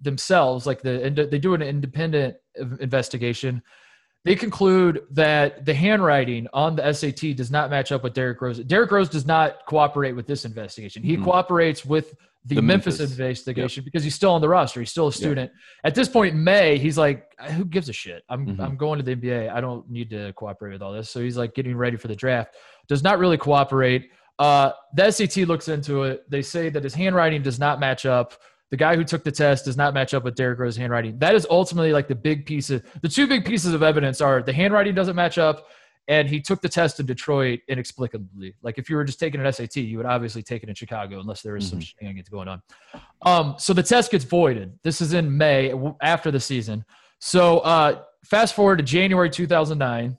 themselves, 0.00 0.66
like 0.66 0.82
the 0.82 1.28
they 1.30 1.38
do 1.38 1.54
an 1.54 1.62
independent 1.62 2.36
investigation 2.80 3.62
they 4.24 4.34
conclude 4.34 5.02
that 5.12 5.64
the 5.64 5.72
handwriting 5.72 6.46
on 6.52 6.76
the 6.76 6.92
SAT 6.92 7.36
does 7.36 7.50
not 7.50 7.70
match 7.70 7.90
up 7.90 8.02
with 8.02 8.12
Derrick 8.12 8.40
Rose. 8.40 8.58
Derrick 8.58 8.90
Rose 8.90 9.08
does 9.08 9.24
not 9.24 9.64
cooperate 9.66 10.12
with 10.12 10.26
this 10.26 10.44
investigation. 10.44 11.02
He 11.02 11.16
Mhm. 11.16 11.24
cooperates 11.24 11.86
with 11.86 12.14
the, 12.46 12.54
The 12.56 12.62
Memphis, 12.62 12.98
Memphis. 12.98 13.18
investigation 13.18 13.84
because 13.84 14.02
he's 14.02 14.14
still 14.14 14.30
on 14.32 14.40
the 14.40 14.48
roster. 14.48 14.80
He's 14.80 14.90
still 14.90 15.08
a 15.08 15.12
student. 15.12 15.50
At 15.84 15.94
this 15.94 16.08
point 16.08 16.34
in 16.34 16.42
May, 16.42 16.78
he's 16.78 16.96
like, 16.96 17.26
"Who 17.50 17.64
gives 17.66 17.88
a 17.88 17.92
shit? 17.92 18.22
I'm 18.30 18.46
Mhm. 18.56 18.60
I'm 18.64 18.76
going 18.76 18.98
to 18.98 19.04
the 19.04 19.12
NBA. 19.12 19.50
I 19.50 19.60
don't 19.60 19.88
need 19.90 20.08
to 20.10 20.32
cooperate 20.32 20.72
with 20.72 20.82
all 20.82 20.92
this." 20.92 21.10
So 21.10 21.20
he's 21.20 21.36
like 21.36 21.54
getting 21.54 21.76
ready 21.76 21.96
for 21.98 22.08
the 22.08 22.16
draft. 22.16 22.54
Does 22.88 23.02
not 23.02 23.18
really 23.18 23.36
cooperate. 23.36 24.10
Uh, 24.38 24.72
the 24.94 25.10
SAT 25.10 25.44
looks 25.44 25.68
into 25.68 26.04
it. 26.04 26.24
They 26.30 26.40
say 26.40 26.70
that 26.70 26.82
his 26.82 26.94
handwriting 26.94 27.42
does 27.42 27.58
not 27.58 27.78
match 27.78 28.06
up. 28.06 28.32
The 28.70 28.76
guy 28.78 28.96
who 28.96 29.04
took 29.04 29.22
the 29.24 29.32
test 29.32 29.66
does 29.66 29.76
not 29.76 29.92
match 29.92 30.14
up 30.14 30.24
with 30.24 30.34
Derrick 30.36 30.58
Rose's 30.60 30.78
handwriting. 30.78 31.18
That 31.18 31.34
is 31.34 31.46
ultimately 31.50 31.92
like 31.92 32.08
the 32.08 32.14
big 32.14 32.46
piece 32.46 32.70
of 32.70 32.82
the 33.02 33.08
two 33.08 33.26
big 33.26 33.44
pieces 33.44 33.74
of 33.74 33.82
evidence 33.82 34.20
are 34.22 34.42
the 34.42 34.52
handwriting 34.52 34.94
doesn't 34.94 35.16
match 35.16 35.36
up, 35.36 35.66
and 36.10 36.28
he 36.28 36.40
took 36.40 36.60
the 36.60 36.68
test 36.68 36.98
in 36.98 37.06
Detroit 37.06 37.60
inexplicably. 37.68 38.56
Like 38.62 38.78
if 38.78 38.90
you 38.90 38.96
were 38.96 39.04
just 39.04 39.20
taking 39.20 39.40
an 39.40 39.50
SAT, 39.52 39.76
you 39.76 39.96
would 39.96 40.06
obviously 40.06 40.42
take 40.42 40.64
it 40.64 40.68
in 40.68 40.74
Chicago 40.74 41.20
unless 41.20 41.40
there 41.40 41.54
was 41.54 41.68
some 41.68 41.80
shenanigans 41.80 42.28
going 42.28 42.48
on. 42.48 42.60
Um, 43.22 43.54
so 43.58 43.72
the 43.72 43.84
test 43.84 44.10
gets 44.10 44.24
voided. 44.24 44.76
This 44.82 45.00
is 45.00 45.12
in 45.14 45.38
May 45.38 45.72
after 46.02 46.32
the 46.32 46.40
season. 46.40 46.84
So 47.20 47.60
uh, 47.60 48.02
fast 48.24 48.54
forward 48.54 48.78
to 48.78 48.82
January 48.82 49.30
2009. 49.30 50.18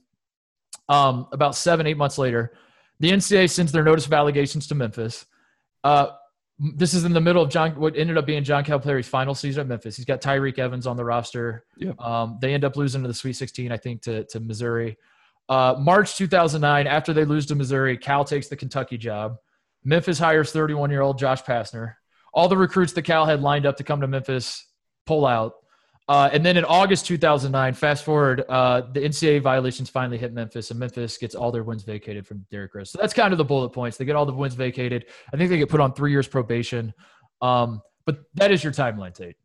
Um, 0.88 1.28
about 1.34 1.56
seven, 1.56 1.86
eight 1.86 1.98
months 1.98 2.18
later, 2.18 2.54
the 3.02 3.12
NCAA 3.12 3.50
sends 3.50 3.74
their 3.74 3.84
notice 3.84 4.06
of 4.06 4.14
allegations 4.14 4.68
to 4.68 4.76
Memphis. 4.76 5.26
Uh, 5.84 6.12
this 6.58 6.94
is 6.94 7.04
in 7.04 7.12
the 7.12 7.20
middle 7.20 7.44
of 7.44 7.50
John, 7.50 7.72
what 7.72 7.98
ended 7.98 8.18
up 8.18 8.26
being 8.26 8.46
John 8.46 8.64
Calipari's 8.64 9.10
final 9.10 9.36
season 9.36 9.62
at 9.62 9.68
Memphis. 9.68 9.98
He's 9.98 10.06
got 10.06 10.22
Tyreke 10.22 10.60
Evans 10.60 10.88
on 10.88 10.96
the 10.96 11.04
roster. 11.04 11.66
Yep. 11.78 12.00
Um, 12.00 12.38
they 12.42 12.54
end 12.54 12.64
up 12.64 12.78
losing 12.78 13.02
to 13.02 13.10
the 13.10 13.14
Sweet 13.14 13.34
16, 13.34 13.74
I 13.74 13.78
think, 13.78 14.02
to, 14.04 14.24
to 14.26 14.40
Missouri. 14.40 14.98
Uh, 15.52 15.76
March 15.78 16.16
2009, 16.16 16.88
after 16.88 17.12
they 17.12 17.26
lose 17.26 17.46
to 17.48 17.56
Missouri, 17.56 17.98
Cal 17.98 18.24
takes 18.24 18.48
the 18.48 18.56
Kentucky 18.56 18.98
job. 18.98 19.36
Memphis 19.84 20.18
hires 20.18 20.54
31 20.54 20.90
year 20.92 21.02
old 21.02 21.20
Josh 21.20 21.44
Pastner. 21.44 21.96
All 22.34 22.48
the 22.48 22.56
recruits 22.56 22.94
that 22.94 23.02
Cal 23.02 23.26
had 23.26 23.42
lined 23.42 23.66
up 23.66 23.76
to 23.76 23.84
come 23.84 24.00
to 24.00 24.08
Memphis 24.08 24.66
pull 25.06 25.26
out. 25.26 25.56
Uh, 26.08 26.30
and 26.32 26.46
then 26.46 26.56
in 26.56 26.64
August 26.64 27.06
2009, 27.06 27.74
fast 27.74 28.06
forward, 28.06 28.46
uh, 28.48 28.84
the 28.94 29.02
NCAA 29.02 29.42
violations 29.42 29.90
finally 29.90 30.18
hit 30.18 30.32
Memphis, 30.32 30.72
and 30.72 30.80
Memphis 30.80 31.18
gets 31.18 31.36
all 31.36 31.52
their 31.52 31.64
wins 31.64 31.84
vacated 31.84 32.26
from 32.26 32.46
Derrick 32.50 32.74
Rose. 32.74 32.90
So 32.90 33.00
that's 33.02 33.14
kind 33.14 33.34
of 33.34 33.38
the 33.38 33.44
bullet 33.44 33.72
points. 33.72 33.98
They 33.98 34.06
get 34.06 34.16
all 34.16 34.26
the 34.26 34.32
wins 34.32 34.56
vacated. 34.56 35.08
I 35.34 35.38
think 35.38 35.50
they 35.50 35.58
get 35.58 35.68
put 35.68 35.82
on 35.82 35.94
three 35.94 36.12
years 36.12 36.30
probation. 36.30 36.94
Um, 37.42 37.82
but 38.06 38.20
that 38.36 38.52
is 38.52 38.64
your 38.64 38.72
timeline, 38.72 39.14
Tate. 39.14 39.36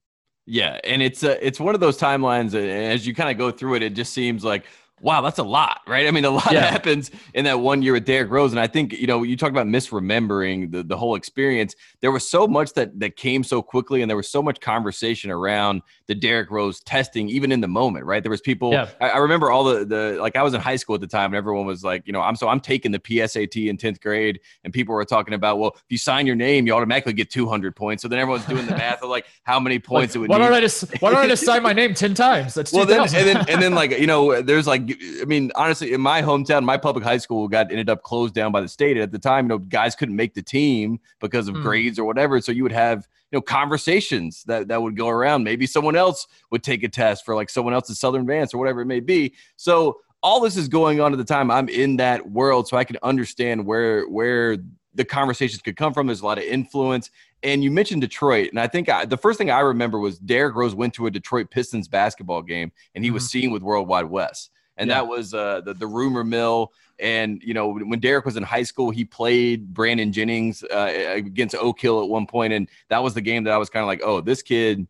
Yeah, 0.46 0.78
and 0.84 1.02
it's 1.02 1.24
uh, 1.24 1.36
it's 1.42 1.58
one 1.58 1.74
of 1.74 1.80
those 1.80 1.98
timelines. 1.98 2.54
uh, 2.54 2.58
As 2.58 3.04
you 3.04 3.12
kind 3.12 3.30
of 3.30 3.38
go 3.38 3.50
through 3.50 3.74
it, 3.74 3.82
it 3.82 3.94
just 3.94 4.12
seems 4.12 4.44
like 4.44 4.66
wow, 5.00 5.20
that's 5.20 5.38
a 5.38 5.42
lot, 5.44 5.82
right? 5.86 6.06
I 6.06 6.10
mean, 6.10 6.24
a 6.24 6.30
lot 6.30 6.50
yeah. 6.52 6.70
happens 6.70 7.10
in 7.34 7.44
that 7.44 7.60
one 7.60 7.82
year 7.82 7.92
with 7.92 8.06
Derrick 8.06 8.30
Rose. 8.30 8.52
And 8.52 8.60
I 8.60 8.66
think, 8.66 8.92
you 8.92 9.06
know, 9.06 9.22
you 9.22 9.36
talk 9.36 9.50
about 9.50 9.66
misremembering 9.66 10.72
the, 10.72 10.82
the 10.82 10.96
whole 10.96 11.14
experience. 11.14 11.74
There 12.00 12.10
was 12.10 12.28
so 12.28 12.48
much 12.48 12.72
that 12.74 12.98
that 13.00 13.16
came 13.16 13.44
so 13.44 13.60
quickly, 13.62 14.02
and 14.02 14.10
there 14.10 14.16
was 14.16 14.28
so 14.28 14.42
much 14.42 14.60
conversation 14.60 15.30
around 15.30 15.82
the 16.06 16.14
Derrick 16.14 16.50
Rose 16.50 16.80
testing, 16.80 17.28
even 17.28 17.52
in 17.52 17.60
the 17.60 17.68
moment, 17.68 18.06
right? 18.06 18.22
There 18.22 18.30
was 18.30 18.40
people 18.40 18.72
yeah. 18.72 18.88
I, 19.00 19.10
I, 19.10 19.18
remember 19.18 19.50
all 19.50 19.64
the 19.64 19.84
the 19.84 20.18
like 20.20 20.36
I 20.36 20.42
was 20.42 20.54
in 20.54 20.60
high 20.60 20.76
school 20.76 20.94
at 20.94 21.00
the 21.00 21.06
time, 21.06 21.26
and 21.26 21.34
everyone 21.34 21.66
was 21.66 21.84
like, 21.84 22.06
you 22.06 22.12
know, 22.12 22.20
I'm 22.20 22.36
so 22.36 22.48
I'm 22.48 22.60
taking 22.60 22.92
the 22.92 22.98
PSAT 22.98 23.68
in 23.68 23.76
10th 23.76 24.00
grade, 24.00 24.40
and 24.64 24.72
people 24.72 24.94
were 24.94 25.04
talking 25.04 25.34
about, 25.34 25.58
well, 25.58 25.72
if 25.76 25.84
you 25.90 25.98
sign 25.98 26.26
your 26.26 26.36
name, 26.36 26.66
you 26.66 26.74
automatically 26.74 27.12
get 27.12 27.30
200 27.30 27.76
points. 27.76 28.02
So 28.02 28.08
then 28.08 28.18
everyone's 28.18 28.46
doing 28.46 28.66
the 28.66 28.76
math 28.76 29.02
of 29.02 29.10
like 29.10 29.26
how 29.42 29.60
many 29.60 29.78
points 29.78 30.14
like, 30.14 30.16
it 30.16 30.18
would 30.20 30.30
why 30.30 30.38
need. 30.38 30.44
Don't 30.44 30.54
I 30.54 30.60
just, 30.60 31.02
why 31.02 31.10
don't 31.10 31.20
I 31.20 31.28
just 31.28 31.44
sign 31.44 31.62
my 31.62 31.72
name 31.72 31.94
10 31.94 32.14
times? 32.14 32.54
That's 32.54 32.72
well, 32.72 32.86
then, 32.86 33.00
and 33.00 33.10
then 33.10 33.36
and 33.48 33.62
then 33.62 33.74
like 33.74 33.98
you 33.98 34.06
know, 34.06 34.40
there's 34.40 34.66
like 34.66 34.85
I 34.90 35.24
mean, 35.24 35.50
honestly, 35.54 35.92
in 35.92 36.00
my 36.00 36.22
hometown, 36.22 36.64
my 36.64 36.76
public 36.76 37.04
high 37.04 37.18
school 37.18 37.48
got 37.48 37.70
ended 37.70 37.90
up 37.90 38.02
closed 38.02 38.34
down 38.34 38.52
by 38.52 38.60
the 38.60 38.68
state. 38.68 38.96
At 38.96 39.12
the 39.12 39.18
time, 39.18 39.46
you 39.46 39.48
know, 39.48 39.58
guys 39.58 39.94
couldn't 39.94 40.16
make 40.16 40.34
the 40.34 40.42
team 40.42 41.00
because 41.20 41.48
of 41.48 41.56
mm. 41.56 41.62
grades 41.62 41.98
or 41.98 42.04
whatever. 42.04 42.40
So 42.40 42.52
you 42.52 42.62
would 42.62 42.72
have 42.72 43.08
you 43.30 43.36
know 43.36 43.42
conversations 43.42 44.44
that 44.44 44.68
that 44.68 44.80
would 44.82 44.96
go 44.96 45.08
around. 45.08 45.44
Maybe 45.44 45.66
someone 45.66 45.96
else 45.96 46.26
would 46.50 46.62
take 46.62 46.82
a 46.82 46.88
test 46.88 47.24
for 47.24 47.34
like 47.34 47.50
someone 47.50 47.74
else's 47.74 47.98
Southern 47.98 48.22
Advance 48.22 48.54
or 48.54 48.58
whatever 48.58 48.80
it 48.80 48.86
may 48.86 49.00
be. 49.00 49.34
So 49.56 50.00
all 50.22 50.40
this 50.40 50.56
is 50.56 50.68
going 50.68 51.00
on 51.00 51.12
at 51.12 51.18
the 51.18 51.24
time. 51.24 51.50
I'm 51.50 51.68
in 51.68 51.96
that 51.96 52.30
world, 52.30 52.68
so 52.68 52.76
I 52.76 52.84
can 52.84 52.98
understand 53.02 53.64
where 53.64 54.08
where 54.08 54.56
the 54.94 55.04
conversations 55.04 55.62
could 55.62 55.76
come 55.76 55.92
from. 55.92 56.06
There's 56.06 56.22
a 56.22 56.26
lot 56.26 56.38
of 56.38 56.44
influence. 56.44 57.10
And 57.42 57.62
you 57.62 57.70
mentioned 57.70 58.00
Detroit, 58.00 58.48
and 58.50 58.58
I 58.58 58.66
think 58.66 58.88
I, 58.88 59.04
the 59.04 59.16
first 59.16 59.38
thing 59.38 59.50
I 59.50 59.60
remember 59.60 59.98
was 59.98 60.18
Derrick 60.18 60.56
Rose 60.56 60.74
went 60.74 60.94
to 60.94 61.06
a 61.06 61.10
Detroit 61.10 61.50
Pistons 61.50 61.86
basketball 61.86 62.42
game, 62.42 62.72
and 62.94 63.04
he 63.04 63.08
mm-hmm. 63.08 63.14
was 63.14 63.30
seen 63.30 63.50
with 63.50 63.62
Worldwide 63.62 64.06
Wes 64.06 64.50
and 64.76 64.88
yeah. 64.88 64.96
that 64.96 65.06
was 65.06 65.34
uh, 65.34 65.60
the 65.62 65.74
the 65.74 65.86
rumor 65.86 66.24
mill. 66.24 66.72
And 66.98 67.42
you 67.42 67.54
know, 67.54 67.68
when 67.68 68.00
Derrick 68.00 68.24
was 68.24 68.36
in 68.36 68.42
high 68.42 68.62
school, 68.62 68.90
he 68.90 69.04
played 69.04 69.74
Brandon 69.74 70.12
Jennings 70.12 70.62
uh, 70.64 70.92
against 70.94 71.54
Oak 71.54 71.80
Hill 71.80 72.02
at 72.02 72.08
one 72.08 72.26
point, 72.26 72.52
and 72.52 72.68
that 72.88 73.02
was 73.02 73.14
the 73.14 73.20
game 73.20 73.44
that 73.44 73.52
I 73.52 73.58
was 73.58 73.68
kind 73.68 73.82
of 73.82 73.86
like, 73.86 74.00
oh, 74.02 74.20
this 74.20 74.42
kid 74.42 74.86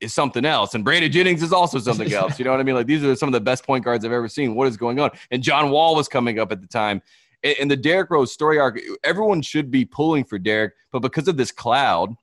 is 0.00 0.14
something 0.14 0.44
else, 0.44 0.74
and 0.74 0.84
Brandon 0.84 1.12
Jennings 1.12 1.42
is 1.42 1.52
also 1.52 1.78
something 1.78 2.12
else. 2.14 2.38
You 2.38 2.44
know 2.44 2.50
what 2.52 2.60
I 2.60 2.62
mean? 2.62 2.74
Like 2.74 2.86
these 2.86 3.04
are 3.04 3.14
some 3.14 3.28
of 3.28 3.34
the 3.34 3.40
best 3.40 3.64
point 3.64 3.84
guards 3.84 4.04
I've 4.04 4.12
ever 4.12 4.28
seen. 4.28 4.54
What 4.54 4.68
is 4.68 4.76
going 4.76 5.00
on? 5.00 5.10
And 5.30 5.42
John 5.42 5.70
Wall 5.70 5.94
was 5.94 6.08
coming 6.08 6.38
up 6.38 6.50
at 6.52 6.60
the 6.60 6.68
time. 6.68 7.02
And 7.60 7.70
the 7.70 7.76
Derrick 7.76 8.10
Rose 8.10 8.32
story 8.32 8.58
arc, 8.58 8.80
everyone 9.04 9.42
should 9.42 9.70
be 9.70 9.84
pulling 9.84 10.24
for 10.24 10.38
Derrick, 10.38 10.72
but 10.90 11.00
because 11.00 11.28
of 11.28 11.36
this 11.36 11.52
cloud, 11.52 12.14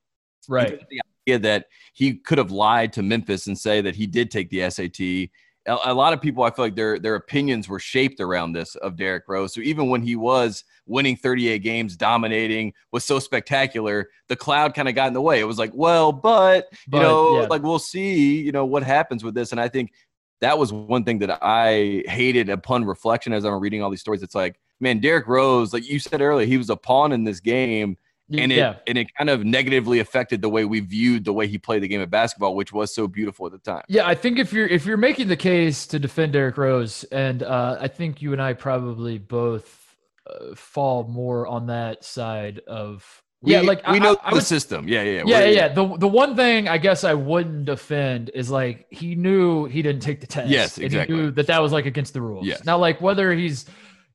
right? 0.50 0.82
The 0.90 1.02
idea 1.28 1.40
that 1.40 1.68
he 1.94 2.16
could 2.16 2.40
have 2.40 2.50
lied 2.50 2.92
to 2.94 3.04
Memphis 3.04 3.46
and 3.46 3.58
say 3.58 3.82
that 3.82 3.96
he 3.96 4.08
did 4.08 4.32
take 4.32 4.50
the 4.50 4.68
SAT 4.68 5.30
a, 5.68 5.78
a, 5.86 5.94
lot 5.94 6.14
of 6.14 6.22
people, 6.22 6.44
I 6.44 6.52
feel 6.52 6.66
like 6.66 6.76
their 6.76 6.98
their 6.98 7.16
opinions 7.16 7.70
were 7.70 7.80
shaped 7.80 8.20
around 8.20 8.54
this 8.54 8.76
of 8.76 8.96
Derrick 8.96 9.26
Rose. 9.28 9.54
So 9.54 9.62
even 9.62 9.90
when 9.90 10.02
he 10.02 10.16
was 10.16 10.64
winning 10.88 11.16
38 11.16 11.60
games, 11.60 11.96
dominating, 11.96 12.74
was 12.92 13.06
so 13.06 13.20
spectacular, 13.20 14.10
the 14.28 14.36
cloud 14.36 14.74
kind 14.74 14.88
of 14.88 14.96
got 14.96 15.08
in 15.08 15.14
the 15.14 15.22
way. 15.22 15.40
It 15.40 15.46
was 15.46 15.60
like, 15.60 15.72
well, 15.74 16.12
but, 16.12 16.68
but 16.88 16.98
you 16.98 17.04
know, 17.04 17.42
yeah. 17.42 17.48
like 17.48 17.62
we'll 17.62 17.80
see, 17.80 18.42
you 18.42 18.52
know, 18.52 18.66
what 18.66 18.84
happens 18.84 19.24
with 19.24 19.36
this. 19.36 19.52
And 19.52 19.62
I 19.62 19.68
think 19.68 19.94
that 20.42 20.58
was 20.58 20.74
one 20.74 21.04
thing 21.04 21.20
that 21.20 21.40
I 21.42 22.04
hated 22.08 22.50
upon 22.50 22.84
reflection 22.86 23.32
as 23.32 23.46
I'm 23.46 23.60
reading 23.60 23.84
all 23.84 23.92
these 23.92 24.02
stories. 24.02 24.24
It's 24.24 24.36
like, 24.36 24.60
man, 24.80 25.00
Derrick 25.00 25.28
Rose, 25.28 25.74
like 25.74 25.88
you 25.88 26.00
said 26.00 26.22
earlier, 26.22 26.48
he 26.48 26.58
was 26.58 26.72
a 26.72 26.76
pawn 26.76 27.12
in 27.12 27.24
this 27.24 27.40
game 27.40 27.98
and 28.40 28.52
it 28.52 28.58
yeah. 28.58 28.76
and 28.88 28.98
it 28.98 29.08
kind 29.16 29.30
of 29.30 29.44
negatively 29.44 30.00
affected 30.00 30.42
the 30.42 30.50
way 30.50 30.66
we 30.66 30.80
viewed 30.80 31.26
the 31.26 31.34
way 31.34 31.48
he 31.48 31.58
played 31.58 31.84
the 31.84 31.88
game 31.88 32.02
of 32.02 32.10
basketball, 32.10 32.56
which 32.56 32.72
was 32.72 32.94
so 32.94 33.08
beautiful 33.08 33.46
at 33.46 33.52
the 33.52 33.58
time. 33.58 33.84
Yeah, 33.88 34.08
I 34.08 34.16
think 34.16 34.40
if 34.40 34.54
you're 34.54 34.68
if 34.68 34.86
you're 34.86 34.98
making 34.98 35.28
the 35.28 35.36
case 35.36 35.88
to 35.88 36.00
defend 36.00 36.34
Derrick 36.34 36.58
Rose, 36.58 37.04
and 37.06 37.44
uh, 37.44 37.78
I 37.80 37.88
think 37.88 38.22
you 38.22 38.34
and 38.34 38.42
I 38.42 38.54
probably 38.54 39.18
both 39.18 39.96
uh, 40.28 40.56
fall 40.56 41.08
more 41.08 41.48
on 41.48 41.68
that 41.68 42.04
side 42.04 42.60
of. 42.68 43.24
We, 43.44 43.54
yeah, 43.54 43.62
like 43.62 43.80
we 43.88 43.96
I, 43.96 44.00
know 44.00 44.18
I, 44.22 44.28
I 44.28 44.30
the 44.30 44.36
would, 44.36 44.44
system. 44.44 44.88
Yeah, 44.88 45.02
yeah, 45.02 45.24
yeah, 45.26 45.40
yeah, 45.40 45.46
yeah. 45.46 45.68
The 45.70 45.98
the 45.98 46.08
one 46.08 46.36
thing 46.36 46.68
I 46.68 46.78
guess 46.78 47.04
I 47.04 47.16
wouldn't 47.16 47.66
defend 47.66 48.30
is 48.36 48.52
like 48.52 48.86
he 48.92 49.16
knew 49.16 49.66
he 49.66 49.82
didn't 49.82 50.04
take 50.04 50.22
the 50.22 50.28
test. 50.28 50.48
Yes, 50.48 50.78
exactly. 50.78 51.00
And 51.00 51.10
he 51.10 51.16
knew 51.16 51.32
that 51.32 51.48
that 51.48 51.60
was 51.60 51.72
like 51.72 51.88
against 51.88 52.14
the 52.14 52.22
rules. 52.22 52.46
Yes. 52.46 52.64
Now, 52.66 52.78
like 52.78 53.02
whether 53.02 53.34
he's 53.34 53.66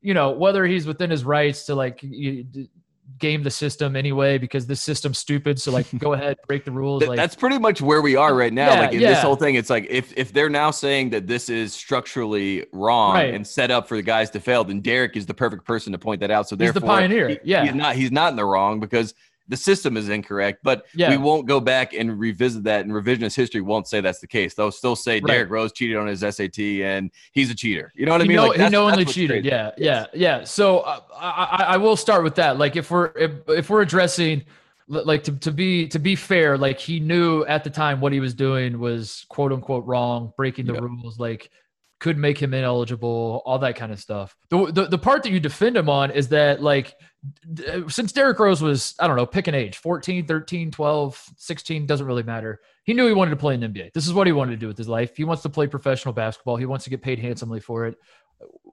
you 0.01 0.15
know 0.15 0.31
whether 0.31 0.65
he's 0.65 0.87
within 0.87 1.11
his 1.11 1.25
rights 1.25 1.67
to 1.67 1.75
like 1.75 1.99
you, 2.05 2.47
game 3.19 3.43
the 3.43 3.51
system 3.51 3.97
anyway 3.97 4.39
because 4.39 4.67
this 4.67 4.81
system's 4.81 5.19
stupid. 5.19 5.61
So 5.61 5.73
like, 5.73 5.87
go 5.99 6.13
ahead, 6.13 6.37
break 6.47 6.65
the 6.65 6.71
rules. 6.71 7.03
Like, 7.07 7.17
that's 7.17 7.37
pretty 7.37 7.59
much 7.59 7.81
where 7.81 8.03
we 8.03 8.17
are 8.17 8.35
right 8.35 8.53
now. 8.53 8.75
Yeah, 8.75 8.81
like 8.81 8.93
in 8.93 9.01
yeah. 9.01 9.11
this 9.11 9.23
whole 9.23 9.37
thing, 9.37 9.55
it's 9.55 9.71
like 9.71 9.87
if 9.89 10.13
if 10.17 10.33
they're 10.33 10.51
now 10.51 10.71
saying 10.71 11.11
that 11.11 11.27
this 11.27 11.49
is 11.49 11.73
structurally 11.73 12.67
wrong 12.73 13.15
right. 13.15 13.35
and 13.35 13.47
set 13.47 13.71
up 13.71 13.89
for 13.89 13.97
the 13.97 14.03
guys 14.03 14.31
to 14.31 14.41
fail, 14.41 14.65
then 14.65 14.81
Derrick 14.81 15.17
is 15.17 15.27
the 15.27 15.35
perfect 15.35 15.65
person 15.65 15.93
to 15.93 15.99
point 15.99 16.21
that 16.21 16.31
out. 16.31 16.49
So 16.49 16.57
he's 16.57 16.59
therefore, 16.59 16.81
the 16.81 16.87
pioneer. 16.87 17.29
He, 17.29 17.39
yeah, 17.45 17.65
he's 17.65 17.75
not 17.75 17.97
he's 17.97 18.13
not 18.13 18.31
in 18.31 18.37
the 18.37 18.45
wrong 18.45 18.81
because 18.81 19.15
the 19.49 19.57
system 19.57 19.97
is 19.97 20.09
incorrect, 20.09 20.61
but 20.63 20.87
yeah. 20.95 21.11
we 21.11 21.17
won't 21.17 21.47
go 21.47 21.61
back 21.61 21.95
and 21.95 22.19
revisit 22.19 22.65
that. 22.65 22.85
And 22.85 22.93
revisionist 22.93 23.35
history 23.35 23.61
won't 23.61 23.87
say 23.87 24.01
that's 24.01 24.19
the 24.19 24.27
case. 24.27 24.55
They'll 24.55 24.73
still 24.73 24.97
say 24.97 25.21
right. 25.21 25.27
Derrick 25.27 25.51
Rose 25.51 25.73
cheated 25.73 25.97
on 25.97 26.07
his 26.07 26.21
SAT 26.21 26.59
and 26.59 27.11
he's 27.33 27.51
a 27.51 27.55
cheater. 27.55 27.93
You 27.95 28.07
know 28.07 28.13
what 28.13 28.23
I 28.23 28.25
mean? 28.25 28.37
Know, 28.37 28.49
like, 28.49 28.61
he 28.61 28.69
knowingly 28.69 29.05
cheated. 29.05 29.45
Yeah, 29.45 29.71
yeah, 29.77 30.07
yeah. 30.13 30.45
So 30.45 30.81
uh, 30.81 31.01
I, 31.17 31.65
I 31.69 31.77
will 31.77 31.97
start 31.97 32.25
with 32.25 32.35
that. 32.37 32.59
Like 32.59 32.77
if 32.77 32.91
we're 32.91 33.13
if, 33.17 33.33
if 33.49 33.71
we're 33.71 33.83
addressing 33.83 34.45
like 34.89 35.25
to, 35.25 35.33
to 35.33 35.51
be 35.51 35.89
to 35.89 35.99
be 35.99 36.15
fair 36.15 36.57
like 36.57 36.79
he 36.79 37.01
knew 37.01 37.45
at 37.47 37.65
the 37.65 37.71
time 37.71 38.01
what 38.01 38.13
he 38.13 38.21
was 38.21 38.35
doing 38.35 38.79
was 38.79 39.27
quote 39.29 39.53
unquote 39.53 39.85
wrong 39.85 40.33
breaking 40.37 40.65
the 40.65 40.81
rules 40.81 41.19
like 41.19 41.51
could 41.99 42.19
make 42.19 42.39
him 42.41 42.53
ineligible, 42.53 43.43
all 43.47 43.59
that 43.59 43.77
kind 43.77 43.91
of 43.91 43.99
stuff. 43.99 44.37
The, 44.51 44.71
the, 44.71 44.85
the 44.87 44.99
part 44.99 45.23
that 45.23 45.33
you 45.33 45.41
defend 45.41 45.77
him 45.77 45.89
on 45.89 46.11
is 46.11 46.29
that 46.29 46.63
like 46.63 46.95
uh, 47.67 47.89
since 47.89 48.13
Derrick 48.13 48.39
Rose 48.39 48.61
was, 48.61 48.95
I 49.01 49.07
don't 49.07 49.17
know, 49.17 49.27
pick 49.27 49.47
an 49.47 49.55
age, 49.55 49.79
14, 49.79 50.27
13, 50.27 50.71
12, 50.71 51.31
16, 51.37 51.87
doesn't 51.87 52.07
really 52.07 52.23
matter. 52.23 52.61
He 52.85 52.95
knew 52.95 53.07
he 53.07 53.15
wanted 53.15 53.31
to 53.31 53.37
play 53.37 53.55
in 53.55 53.61
the 53.61 53.69
NBA. 53.69 53.93
This 53.93 54.07
is 54.07 54.13
what 54.13 54.27
he 54.27 54.33
wanted 54.33 54.53
to 54.53 54.57
do 54.59 54.69
with 54.69 54.79
his 54.79 54.89
life. 54.89 55.17
He 55.17 55.25
wants 55.25 55.43
to 55.43 55.49
play 55.49 55.67
professional 55.67 56.13
basketball. 56.13 56.57
He 56.57 56.67
wants 56.67 56.85
to 56.85 56.91
get 56.91 57.03
paid 57.03 57.19
handsomely 57.19 57.61
for 57.61 57.87
it. 57.87 57.97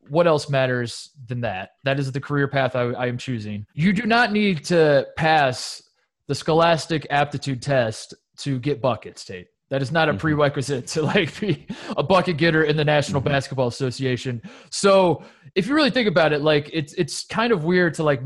What 0.09 0.27
else 0.27 0.49
matters 0.49 1.11
than 1.27 1.41
that? 1.41 1.71
That 1.83 1.99
is 1.99 2.11
the 2.11 2.19
career 2.19 2.49
path 2.49 2.75
I, 2.75 2.81
I 2.91 3.07
am 3.07 3.17
choosing. 3.17 3.65
You 3.73 3.93
do 3.93 4.03
not 4.03 4.33
need 4.33 4.65
to 4.65 5.07
pass 5.15 5.81
the 6.27 6.35
scholastic 6.35 7.07
aptitude 7.09 7.61
test 7.61 8.13
to 8.39 8.59
get 8.59 8.81
buckets, 8.81 9.23
Tate. 9.23 9.47
That 9.73 9.81
is 9.81 9.91
not 9.91 10.07
a 10.07 10.11
mm-hmm. 10.11 10.19
prerequisite 10.19 10.85
to 10.89 11.01
like 11.01 11.39
be 11.39 11.65
a 11.97 12.03
bucket 12.03 12.37
getter 12.37 12.63
in 12.63 12.77
the 12.77 12.85
National 12.85 13.19
mm-hmm. 13.21 13.29
Basketball 13.29 13.65
Association. 13.65 14.39
So 14.69 15.23
if 15.55 15.65
you 15.65 15.73
really 15.73 15.89
think 15.89 16.07
about 16.07 16.31
it, 16.31 16.43
like 16.43 16.69
it's 16.71 16.93
it's 16.93 17.25
kind 17.25 17.51
of 17.51 17.63
weird 17.63 17.95
to 17.95 18.03
like 18.03 18.21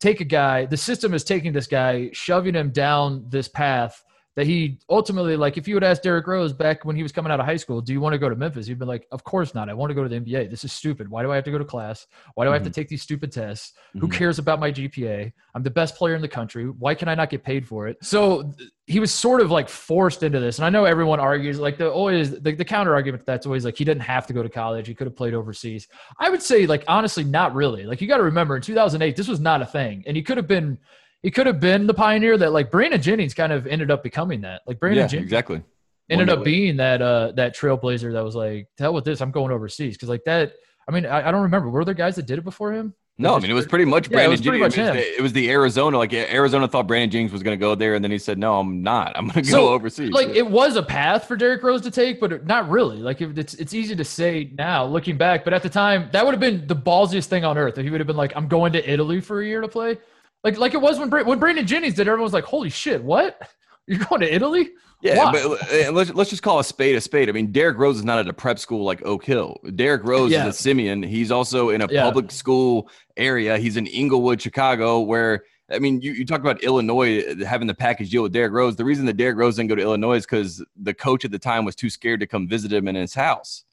take 0.00 0.20
a 0.20 0.24
guy. 0.24 0.66
The 0.66 0.76
system 0.76 1.14
is 1.14 1.22
taking 1.22 1.52
this 1.52 1.68
guy, 1.68 2.10
shoving 2.12 2.54
him 2.54 2.72
down 2.72 3.24
this 3.28 3.46
path 3.46 4.02
that 4.36 4.46
he 4.46 4.78
ultimately 4.88 5.36
like 5.36 5.56
if 5.56 5.66
you 5.66 5.74
would 5.74 5.84
ask 5.84 6.02
Derrick 6.02 6.26
Rose 6.26 6.52
back 6.52 6.84
when 6.84 6.94
he 6.94 7.02
was 7.02 7.12
coming 7.12 7.32
out 7.32 7.40
of 7.40 7.46
high 7.46 7.56
school, 7.56 7.80
do 7.80 7.92
you 7.92 8.00
want 8.00 8.12
to 8.12 8.18
go 8.18 8.28
to 8.28 8.36
Memphis? 8.36 8.66
He'd 8.66 8.78
be 8.78 8.84
like, 8.84 9.06
Of 9.10 9.24
course 9.24 9.54
not. 9.54 9.68
I 9.68 9.74
want 9.74 9.90
to 9.90 9.94
go 9.94 10.02
to 10.02 10.08
the 10.08 10.20
NBA. 10.20 10.50
This 10.50 10.64
is 10.64 10.72
stupid. 10.72 11.08
Why 11.08 11.22
do 11.22 11.32
I 11.32 11.34
have 11.34 11.44
to 11.44 11.50
go 11.50 11.58
to 11.58 11.64
class? 11.64 12.06
Why 12.34 12.44
do 12.44 12.46
mm-hmm. 12.46 12.52
I 12.52 12.56
have 12.56 12.62
to 12.62 12.70
mm-hmm. 12.70 12.74
take 12.74 12.88
these 12.88 13.02
stupid 13.02 13.32
tests? 13.32 13.72
Mm-hmm. 13.72 13.98
Who 14.00 14.08
cares 14.08 14.38
about 14.38 14.60
my 14.60 14.70
GPA? 14.70 15.32
I'm 15.54 15.62
the 15.62 15.70
best 15.70 15.96
player 15.96 16.14
in 16.14 16.22
the 16.22 16.28
country. 16.28 16.66
Why 16.66 16.94
can 16.94 17.08
I 17.08 17.14
not 17.14 17.30
get 17.30 17.42
paid 17.42 17.66
for 17.66 17.88
it? 17.88 17.96
So 18.02 18.52
he 18.86 19.00
was 19.00 19.12
sort 19.12 19.40
of 19.40 19.50
like 19.50 19.68
forced 19.68 20.22
into 20.22 20.38
this. 20.38 20.58
And 20.58 20.64
I 20.64 20.70
know 20.70 20.84
everyone 20.84 21.18
argues 21.18 21.58
like 21.58 21.76
the 21.76 21.90
always 21.90 22.30
the, 22.40 22.52
the 22.52 22.64
counter 22.64 22.94
argument 22.94 23.26
that's 23.26 23.46
always 23.46 23.64
like 23.64 23.76
he 23.76 23.84
didn't 23.84 24.02
have 24.02 24.26
to 24.28 24.32
go 24.32 24.42
to 24.42 24.48
college. 24.48 24.86
He 24.86 24.94
could 24.94 25.06
have 25.06 25.16
played 25.16 25.34
overseas. 25.34 25.88
I 26.18 26.30
would 26.30 26.42
say 26.42 26.66
like 26.66 26.84
honestly, 26.86 27.24
not 27.24 27.54
really. 27.54 27.84
Like 27.84 28.00
you 28.00 28.06
got 28.06 28.18
to 28.18 28.24
remember 28.24 28.56
in 28.56 28.62
2008, 28.62 29.16
this 29.16 29.28
was 29.28 29.40
not 29.40 29.60
a 29.60 29.66
thing. 29.66 30.04
And 30.06 30.16
he 30.16 30.22
could 30.22 30.36
have 30.36 30.46
been 30.46 30.78
he 31.22 31.30
could 31.30 31.46
have 31.46 31.60
been 31.60 31.86
the 31.86 31.94
pioneer 31.94 32.36
that 32.38 32.52
like 32.52 32.70
Brandon 32.70 33.00
Jennings 33.00 33.34
kind 33.34 33.52
of 33.52 33.66
ended 33.66 33.90
up 33.90 34.02
becoming 34.02 34.40
that. 34.42 34.62
Like 34.66 34.80
Brandon 34.80 35.02
yeah, 35.02 35.06
Jennings 35.06 35.26
exactly 35.26 35.62
ended 36.08 36.28
up 36.28 36.42
being 36.42 36.76
that 36.78 37.00
uh 37.00 37.32
that 37.36 37.56
trailblazer 37.56 38.12
that 38.12 38.24
was 38.24 38.34
like, 38.34 38.68
hell 38.78 38.94
with 38.94 39.04
this, 39.04 39.20
I'm 39.20 39.30
going 39.30 39.52
overseas. 39.52 39.96
Cause 39.96 40.08
like 40.08 40.24
that, 40.24 40.54
I 40.88 40.92
mean, 40.92 41.06
I, 41.06 41.28
I 41.28 41.30
don't 41.30 41.42
remember. 41.42 41.70
Were 41.70 41.84
there 41.84 41.94
guys 41.94 42.16
that 42.16 42.26
did 42.26 42.38
it 42.38 42.44
before 42.44 42.72
him? 42.72 42.94
No, 43.20 43.34
I 43.34 43.38
mean 43.38 43.50
it 43.50 43.54
was 43.54 43.66
pretty 43.66 43.84
much 43.84 44.10
Brandon. 44.10 44.20
Yeah, 44.20 44.24
it, 44.24 44.30
was 44.30 44.40
pretty 44.40 44.58
much 44.58 44.74
him. 44.74 44.96
it 44.96 45.20
was 45.20 45.34
the 45.34 45.50
Arizona. 45.50 45.98
Like 45.98 46.14
Arizona 46.14 46.66
thought 46.66 46.86
Brandon 46.86 47.10
Jennings 47.10 47.32
was 47.32 47.42
going 47.42 47.56
to 47.56 47.60
go 47.60 47.74
there, 47.74 47.94
and 47.94 48.02
then 48.02 48.10
he 48.10 48.16
said, 48.16 48.38
"No, 48.38 48.58
I'm 48.58 48.82
not. 48.82 49.14
I'm 49.14 49.28
going 49.28 49.44
to 49.44 49.50
go 49.50 49.68
overseas." 49.68 50.10
Like 50.10 50.28
it 50.28 50.50
was 50.50 50.76
a 50.76 50.82
path 50.82 51.28
for 51.28 51.36
Derrick 51.36 51.62
Rose 51.62 51.82
to 51.82 51.90
take, 51.90 52.18
but 52.18 52.46
not 52.46 52.70
really. 52.70 52.96
Like 52.96 53.20
it's 53.20 53.52
it's 53.54 53.74
easy 53.74 53.94
to 53.94 54.04
say 54.04 54.50
now, 54.56 54.86
looking 54.86 55.18
back, 55.18 55.44
but 55.44 55.52
at 55.52 55.62
the 55.62 55.68
time, 55.68 56.08
that 56.12 56.24
would 56.24 56.32
have 56.32 56.40
been 56.40 56.66
the 56.66 56.76
ballsiest 56.76 57.26
thing 57.26 57.44
on 57.44 57.58
earth. 57.58 57.76
If 57.76 57.84
he 57.84 57.90
would 57.90 58.00
have 58.00 58.06
been 58.06 58.16
like, 58.16 58.32
"I'm 58.34 58.48
going 58.48 58.72
to 58.72 58.90
Italy 58.90 59.20
for 59.20 59.42
a 59.42 59.46
year 59.46 59.60
to 59.60 59.68
play." 59.68 59.98
Like 60.42 60.58
like 60.58 60.74
it 60.74 60.80
was 60.80 60.98
when 60.98 61.10
when 61.10 61.38
Brandon 61.38 61.66
Jennings 61.66 61.94
did. 61.94 62.08
Everyone 62.08 62.24
was 62.24 62.32
like, 62.32 62.44
"Holy 62.44 62.70
shit, 62.70 63.02
what? 63.02 63.40
You're 63.86 63.98
going 63.98 64.20
to 64.20 64.34
Italy?" 64.34 64.70
Yeah, 65.02 65.16
Why? 65.16 65.32
but 65.32 65.72
eh, 65.72 65.90
let's 65.90 66.12
let's 66.12 66.30
just 66.30 66.42
call 66.42 66.58
a 66.58 66.64
spade 66.64 66.94
a 66.94 67.00
spade. 67.00 67.28
I 67.28 67.32
mean, 67.32 67.52
Derrick 67.52 67.78
Rose 67.78 67.96
is 67.96 68.04
not 68.04 68.18
at 68.18 68.28
a 68.28 68.32
prep 68.32 68.58
school 68.58 68.84
like 68.84 69.02
Oak 69.02 69.24
Hill. 69.24 69.58
Derrick 69.74 70.04
Rose 70.04 70.30
yeah. 70.30 70.46
is 70.46 70.54
a 70.54 70.58
Simeon. 70.58 71.02
He's 71.02 71.30
also 71.30 71.70
in 71.70 71.80
a 71.80 71.88
yeah. 71.90 72.02
public 72.02 72.30
school 72.30 72.90
area. 73.16 73.56
He's 73.56 73.78
in 73.78 73.86
Englewood, 73.86 74.42
Chicago, 74.42 75.00
where 75.00 75.44
I 75.72 75.78
mean, 75.78 76.02
you, 76.02 76.12
you 76.12 76.26
talk 76.26 76.40
about 76.40 76.62
Illinois 76.62 77.22
eh, 77.22 77.44
having 77.44 77.66
the 77.66 77.74
package 77.74 78.10
deal 78.10 78.22
with 78.22 78.32
Derrick 78.32 78.52
Rose. 78.52 78.76
The 78.76 78.84
reason 78.84 79.06
that 79.06 79.16
Derrick 79.16 79.38
Rose 79.38 79.56
didn't 79.56 79.70
go 79.70 79.74
to 79.76 79.82
Illinois 79.82 80.16
is 80.16 80.26
because 80.26 80.62
the 80.76 80.92
coach 80.92 81.24
at 81.24 81.30
the 81.30 81.38
time 81.38 81.64
was 81.64 81.74
too 81.74 81.88
scared 81.88 82.20
to 82.20 82.26
come 82.26 82.46
visit 82.46 82.72
him 82.72 82.86
in 82.86 82.94
his 82.94 83.14
house. 83.14 83.64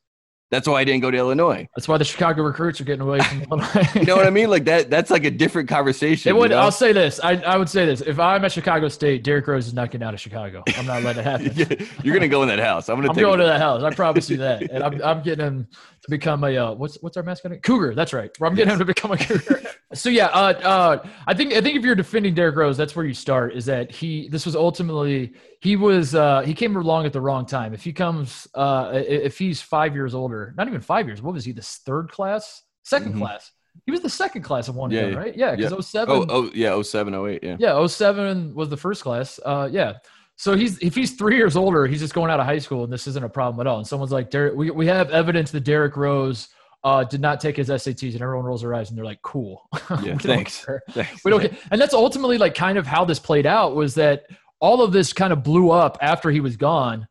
That's 0.49 0.65
why 0.65 0.75
I 0.79 0.85
didn't 0.85 1.01
go 1.01 1.11
to 1.11 1.17
Illinois. 1.17 1.67
That's 1.75 1.89
why 1.89 1.97
the 1.97 2.05
Chicago 2.05 2.41
recruits 2.41 2.79
are 2.79 2.85
getting 2.85 3.01
away 3.01 3.19
from 3.19 3.41
Illinois. 3.51 3.87
you 3.95 4.05
know 4.05 4.15
what 4.15 4.25
I 4.25 4.29
mean? 4.29 4.49
Like 4.49 4.63
that. 4.65 4.89
That's 4.89 5.11
like 5.11 5.25
a 5.25 5.31
different 5.31 5.67
conversation. 5.67 6.29
It 6.29 6.33
would, 6.37 6.51
you 6.51 6.55
know? 6.55 6.61
I'll 6.61 6.71
say 6.71 6.93
this. 6.93 7.19
I, 7.21 7.33
I 7.33 7.57
would 7.57 7.67
say 7.67 7.85
this. 7.85 7.99
If 7.99 8.17
I'm 8.17 8.45
at 8.45 8.53
Chicago 8.53 8.87
State, 8.87 9.25
Derrick 9.25 9.45
Rose 9.45 9.67
is 9.67 9.73
not 9.73 9.91
getting 9.91 10.07
out 10.07 10.13
of 10.13 10.21
Chicago. 10.21 10.63
I'm 10.77 10.85
not 10.85 11.03
letting 11.03 11.25
it 11.25 11.25
happen. 11.69 11.87
You're 12.01 12.13
gonna 12.13 12.29
go 12.29 12.43
in 12.43 12.47
that 12.47 12.59
house. 12.59 12.87
I'm 12.87 12.95
gonna. 12.95 13.09
I'm 13.09 13.15
take 13.15 13.23
going 13.25 13.41
it. 13.41 13.43
to 13.43 13.49
that 13.49 13.59
house. 13.59 13.83
I 13.83 13.93
promise 13.93 14.29
you 14.29 14.37
that. 14.37 14.61
And 14.71 14.83
I'm, 14.83 15.01
I'm 15.03 15.21
getting 15.21 15.45
him 15.45 15.67
to 16.07 16.11
become 16.11 16.43
a 16.43 16.55
uh, 16.57 16.73
what's 16.73 16.97
what's 17.01 17.17
our 17.17 17.23
mascot? 17.23 17.51
Cougar. 17.61 17.93
That's 17.93 18.13
right. 18.13 18.31
I'm 18.41 18.55
getting 18.55 18.71
him 18.71 18.79
to 18.79 18.85
become 18.85 19.11
a 19.11 19.17
cougar. 19.17 19.61
so 19.93 20.09
yeah, 20.09 20.27
uh, 20.27 20.53
uh, 20.63 21.07
I 21.27 21.33
think 21.33 21.53
I 21.53 21.61
think 21.61 21.77
if 21.77 21.83
you're 21.83 21.95
defending 21.95 22.33
Derrick 22.33 22.55
Rose, 22.55 22.77
that's 22.77 22.95
where 22.95 23.05
you 23.05 23.13
start. 23.13 23.53
Is 23.55 23.65
that 23.65 23.91
he? 23.91 24.29
This 24.29 24.45
was 24.45 24.55
ultimately 24.55 25.33
he 25.61 25.75
was 25.75 26.15
uh, 26.15 26.41
he 26.41 26.53
came 26.53 26.75
along 26.75 27.05
at 27.05 27.13
the 27.13 27.21
wrong 27.21 27.45
time. 27.45 27.73
If 27.73 27.83
he 27.83 27.91
comes, 27.93 28.47
uh, 28.55 28.91
if 28.93 29.37
he's 29.37 29.61
five 29.61 29.93
years 29.93 30.15
older, 30.15 30.53
not 30.57 30.67
even 30.67 30.81
five 30.81 31.07
years. 31.07 31.21
What 31.21 31.33
was 31.33 31.43
he? 31.45 31.51
This 31.51 31.77
third 31.85 32.09
class, 32.11 32.63
2nd 32.85 33.13
Mhm. 33.13 33.17
class. 33.19 33.51
He 33.85 33.91
was 33.91 34.01
the 34.01 34.09
second 34.09 34.41
class 34.41 34.69
of 34.69 34.75
one 34.75 34.89
Yeah, 34.89 35.01
year, 35.01 35.11
yeah. 35.11 35.17
right? 35.17 35.37
Yeah, 35.37 35.55
because 35.55 35.71
Yeah. 35.71 35.77
07. 35.77 36.15
Oh, 36.15 36.25
oh 36.29 36.51
yeah, 36.53 36.73
07, 36.81 37.13
08, 37.13 37.43
yeah. 37.43 37.57
Yeah, 37.59 37.73
07 37.85 38.55
was 38.55 38.69
the 38.69 38.77
first 38.77 39.03
class. 39.03 39.39
Uh, 39.45 39.69
yeah. 39.71 39.93
So 40.37 40.55
he's 40.55 40.77
if 40.79 40.93
he's 40.95 41.13
three 41.13 41.35
years 41.35 41.57
older, 41.57 41.87
he's 41.87 41.99
just 41.99 42.13
going 42.13 42.31
out 42.31 42.39
of 42.39 42.45
high 42.45 42.59
school, 42.59 42.83
and 42.83 42.93
this 42.93 43.07
isn't 43.07 43.25
a 43.25 43.29
problem 43.29 43.59
at 43.59 43.67
all. 43.67 43.79
And 43.79 43.87
someone's 43.87 44.11
like, 44.11 44.29
Derrick, 44.29 44.55
we, 44.55 44.69
we 44.69 44.85
have 44.85 45.09
evidence 45.09 45.49
that 45.51 45.61
Derrick 45.61 45.97
Rose 45.97 46.49
uh, 46.83 47.03
did 47.03 47.21
not 47.21 47.39
take 47.39 47.57
his 47.57 47.69
SATs, 47.69 48.13
and 48.13 48.21
everyone 48.21 48.45
rolls 48.45 48.61
their 48.61 48.73
eyes, 48.75 48.89
and 48.89 48.97
they're 48.97 49.05
like, 49.05 49.21
cool. 49.21 49.67
Yeah, 50.03 50.17
thanks. 50.17 50.65
Thanks. 50.91 51.23
We 51.23 51.31
don't 51.31 51.39
care. 51.39 51.57
And 51.71 51.79
that's 51.81 51.93
ultimately 51.93 52.37
like 52.37 52.53
kind 52.53 52.77
of 52.77 52.85
how 52.85 53.03
this 53.05 53.19
played 53.19 53.45
out 53.45 53.73
was 53.73 53.95
that 53.95 54.25
all 54.59 54.81
of 54.81 54.91
this 54.91 55.13
kind 55.13 55.31
of 55.31 55.43
blew 55.43 55.71
up 55.71 55.97
after 56.01 56.29
he 56.29 56.39
was 56.39 56.57
gone. 56.57 57.07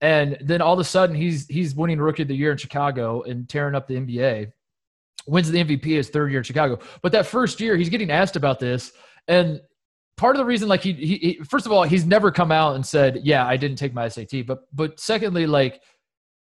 And 0.00 0.36
then 0.40 0.60
all 0.60 0.74
of 0.74 0.78
a 0.78 0.84
sudden 0.84 1.16
he's 1.16 1.46
he's 1.48 1.74
winning 1.74 1.98
rookie 1.98 2.22
of 2.22 2.28
the 2.28 2.36
year 2.36 2.52
in 2.52 2.58
Chicago 2.58 3.22
and 3.22 3.48
tearing 3.48 3.74
up 3.74 3.88
the 3.88 3.94
NBA. 3.94 4.52
Wins 5.26 5.50
the 5.50 5.64
MVP 5.64 5.84
his 5.84 6.10
third 6.10 6.30
year 6.30 6.40
in 6.40 6.44
Chicago. 6.44 6.78
But 7.02 7.12
that 7.12 7.26
first 7.26 7.60
year 7.60 7.76
he's 7.76 7.88
getting 7.88 8.10
asked 8.10 8.36
about 8.36 8.60
this. 8.60 8.92
And 9.26 9.60
part 10.18 10.36
of 10.36 10.38
the 10.38 10.44
reason 10.44 10.68
like 10.68 10.82
he, 10.82 10.92
he, 10.92 11.16
he 11.16 11.40
first 11.48 11.64
of 11.64 11.72
all 11.72 11.84
he's 11.84 12.04
never 12.04 12.30
come 12.30 12.52
out 12.52 12.74
and 12.74 12.84
said, 12.84 13.20
"Yeah, 13.22 13.46
I 13.46 13.56
didn't 13.56 13.78
take 13.78 13.94
my 13.94 14.08
SAT." 14.08 14.46
But 14.46 14.58
but 14.74 15.00
secondly 15.00 15.46
like 15.46 15.80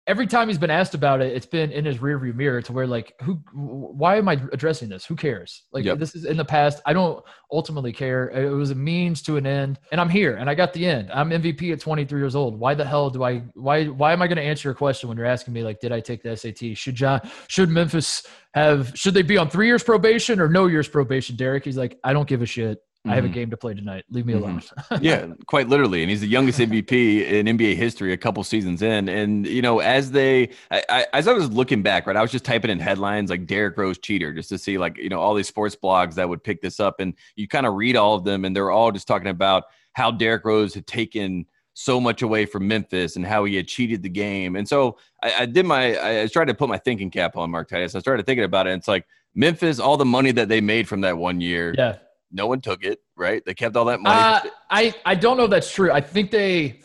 every 0.08 0.26
time 0.26 0.48
he's 0.48 0.58
been 0.58 0.72
asked 0.72 0.96
about 0.96 1.22
it, 1.22 1.36
it's 1.36 1.46
been 1.46 1.70
in 1.70 1.84
his 1.84 1.98
rearview 1.98 2.34
mirror 2.34 2.62
to 2.62 2.72
where 2.72 2.88
like, 2.88 3.14
who, 3.22 3.34
why 3.54 4.16
am 4.16 4.30
I 4.30 4.42
addressing 4.54 4.88
this? 4.88 5.06
Who 5.06 5.18
cares? 5.18 5.66
Like 5.74 5.84
Yep. 5.84 6.00
this 6.00 6.16
is 6.16 6.24
in 6.24 6.38
the 6.38 6.46
past. 6.46 6.82
I 6.86 6.94
don't 6.94 7.22
ultimately 7.52 7.92
care. 7.92 8.30
It 8.30 8.50
was 8.50 8.72
a 8.72 8.76
means 8.76 9.22
to 9.24 9.36
an 9.36 9.46
end, 9.46 9.80
and 9.92 10.00
I'm 10.00 10.10
here, 10.10 10.38
and 10.38 10.50
I 10.50 10.56
got 10.56 10.74
the 10.74 10.86
end. 10.88 11.12
I'm 11.14 11.30
MVP 11.30 11.74
at 11.74 11.82
23 11.82 12.20
years 12.20 12.36
old. 12.36 12.58
Why 12.58 12.74
the 12.74 12.86
hell 12.86 13.10
do 13.10 13.24
I? 13.24 13.40
Why 13.54 13.86
why 13.86 14.14
am 14.14 14.22
I 14.22 14.28
going 14.28 14.38
to 14.38 14.44
answer 14.44 14.70
your 14.70 14.76
question 14.76 15.10
when 15.10 15.18
you're 15.18 15.28
asking 15.28 15.54
me 15.54 15.64
like, 15.64 15.80
did 15.82 15.92
I 15.92 16.00
take 16.00 16.24
the 16.24 16.36
SAT? 16.36 16.78
Should 16.78 16.96
John? 16.96 17.20
Should 17.50 17.70
Memphis 17.70 18.26
have? 18.54 18.94
Should 18.96 19.14
they 19.14 19.22
be 19.22 19.38
on 19.38 19.50
three 19.50 19.68
years 19.68 19.84
probation 19.84 20.40
or 20.40 20.48
no 20.48 20.68
years 20.68 20.88
probation? 20.88 21.36
Derrick, 21.36 21.66
he's 21.66 21.78
like, 21.78 22.00
I 22.04 22.14
don't 22.14 22.28
give 22.28 22.42
a 22.42 22.46
shit. 22.46 22.80
I 23.10 23.16
have 23.16 23.26
a 23.26 23.30
Mhm. 23.30 23.34
game 23.34 23.50
to 23.52 23.58
play 23.58 23.74
tonight. 23.74 24.06
Leave 24.10 24.26
me 24.26 24.34
Mhm. 24.34 24.38
alone. 24.38 24.62
yeah, 25.02 25.26
quite 25.46 25.68
literally, 25.70 26.02
and 26.02 26.10
he's 26.10 26.22
the 26.22 26.28
youngest 26.28 26.60
MVP 26.60 27.26
in 27.26 27.48
NBA 27.48 27.76
history, 27.76 28.14
a 28.14 28.18
couple 28.18 28.44
seasons 28.44 28.82
in. 28.82 29.10
And 29.10 29.46
you 29.48 29.62
know, 29.62 29.80
as 29.80 30.12
they, 30.12 30.50
I, 30.72 30.84
I, 30.90 31.06
as 31.14 31.28
I 31.28 31.34
was 31.34 31.52
looking 31.52 31.82
back, 31.82 32.08
right, 32.08 32.16
I 32.16 32.22
was 32.22 32.32
just 32.32 32.46
typing 32.46 32.72
in 32.72 32.80
headlines 32.80 33.30
like 33.30 33.46
Derrick 33.48 33.78
Rose 33.78 33.98
cheater, 33.98 34.34
just 34.34 34.50
to 34.50 34.58
see 34.58 34.78
like 34.78 34.98
you 34.98 35.10
know 35.10 35.20
all 35.20 35.34
these 35.34 35.48
sports 35.48 35.76
blogs 35.76 36.16
that 36.16 36.28
would 36.30 36.44
pick 36.44 36.62
this 36.62 36.80
up, 36.80 37.00
and 37.00 37.14
you 37.36 37.48
kind 37.48 37.66
of 37.66 37.74
read 37.76 37.96
all 37.96 38.16
of 38.16 38.24
them, 38.24 38.46
and 38.46 38.56
they're 38.56 38.72
all 38.72 38.92
just 38.92 39.08
talking 39.08 39.30
about 39.30 39.64
how 39.94 40.12
Derrick 40.12 40.46
Rose 40.46 40.74
had 40.74 40.86
taken 40.88 41.46
so 41.74 42.00
much 42.02 42.24
away 42.24 42.46
from 42.46 42.68
Memphis 42.68 43.16
and 43.18 43.26
how 43.26 43.44
he 43.46 43.56
had 43.56 43.68
cheated 43.68 44.02
the 44.02 44.10
game. 44.10 44.56
And 44.56 44.68
so 44.68 44.98
I, 45.22 45.34
I 45.42 45.46
did 45.46 45.64
my, 45.66 45.96
I, 45.96 46.22
I 46.24 46.28
tried 46.28 46.46
to 46.46 46.56
put 46.56 46.70
my 46.70 46.78
thinking 46.80 47.12
cap 47.12 47.38
on 47.38 47.52
Mark 47.52 47.70
Titus. 47.70 47.94
I 47.94 48.00
started 48.00 48.26
thinking 48.26 48.46
about 48.46 48.66
it. 48.66 48.72
And 48.72 48.80
it's 48.80 48.88
like 48.88 49.06
Memphis, 49.36 49.80
all 49.80 49.96
the 49.96 50.04
money 50.06 50.32
that 50.32 50.50
they 50.50 50.60
made 50.60 50.88
from 50.88 51.02
that 51.02 51.20
one 51.20 51.40
year, 51.40 51.76
yeah. 51.78 51.98
No 52.31 52.48
one 52.48 52.62
took 52.62 52.84
it, 52.84 53.00
right? 53.15 53.43
They 53.46 53.53
kept 53.53 53.75
all 53.75 53.86
that 53.86 54.00
money. 54.01 54.19
Uh, 54.19 54.41
I 54.69 54.93
I 55.05 55.15
don't 55.15 55.38
know 55.38 55.46
if 55.46 55.50
that's 55.50 55.72
true. 55.74 55.91
I 55.91 56.01
think 56.01 56.31
they. 56.31 56.81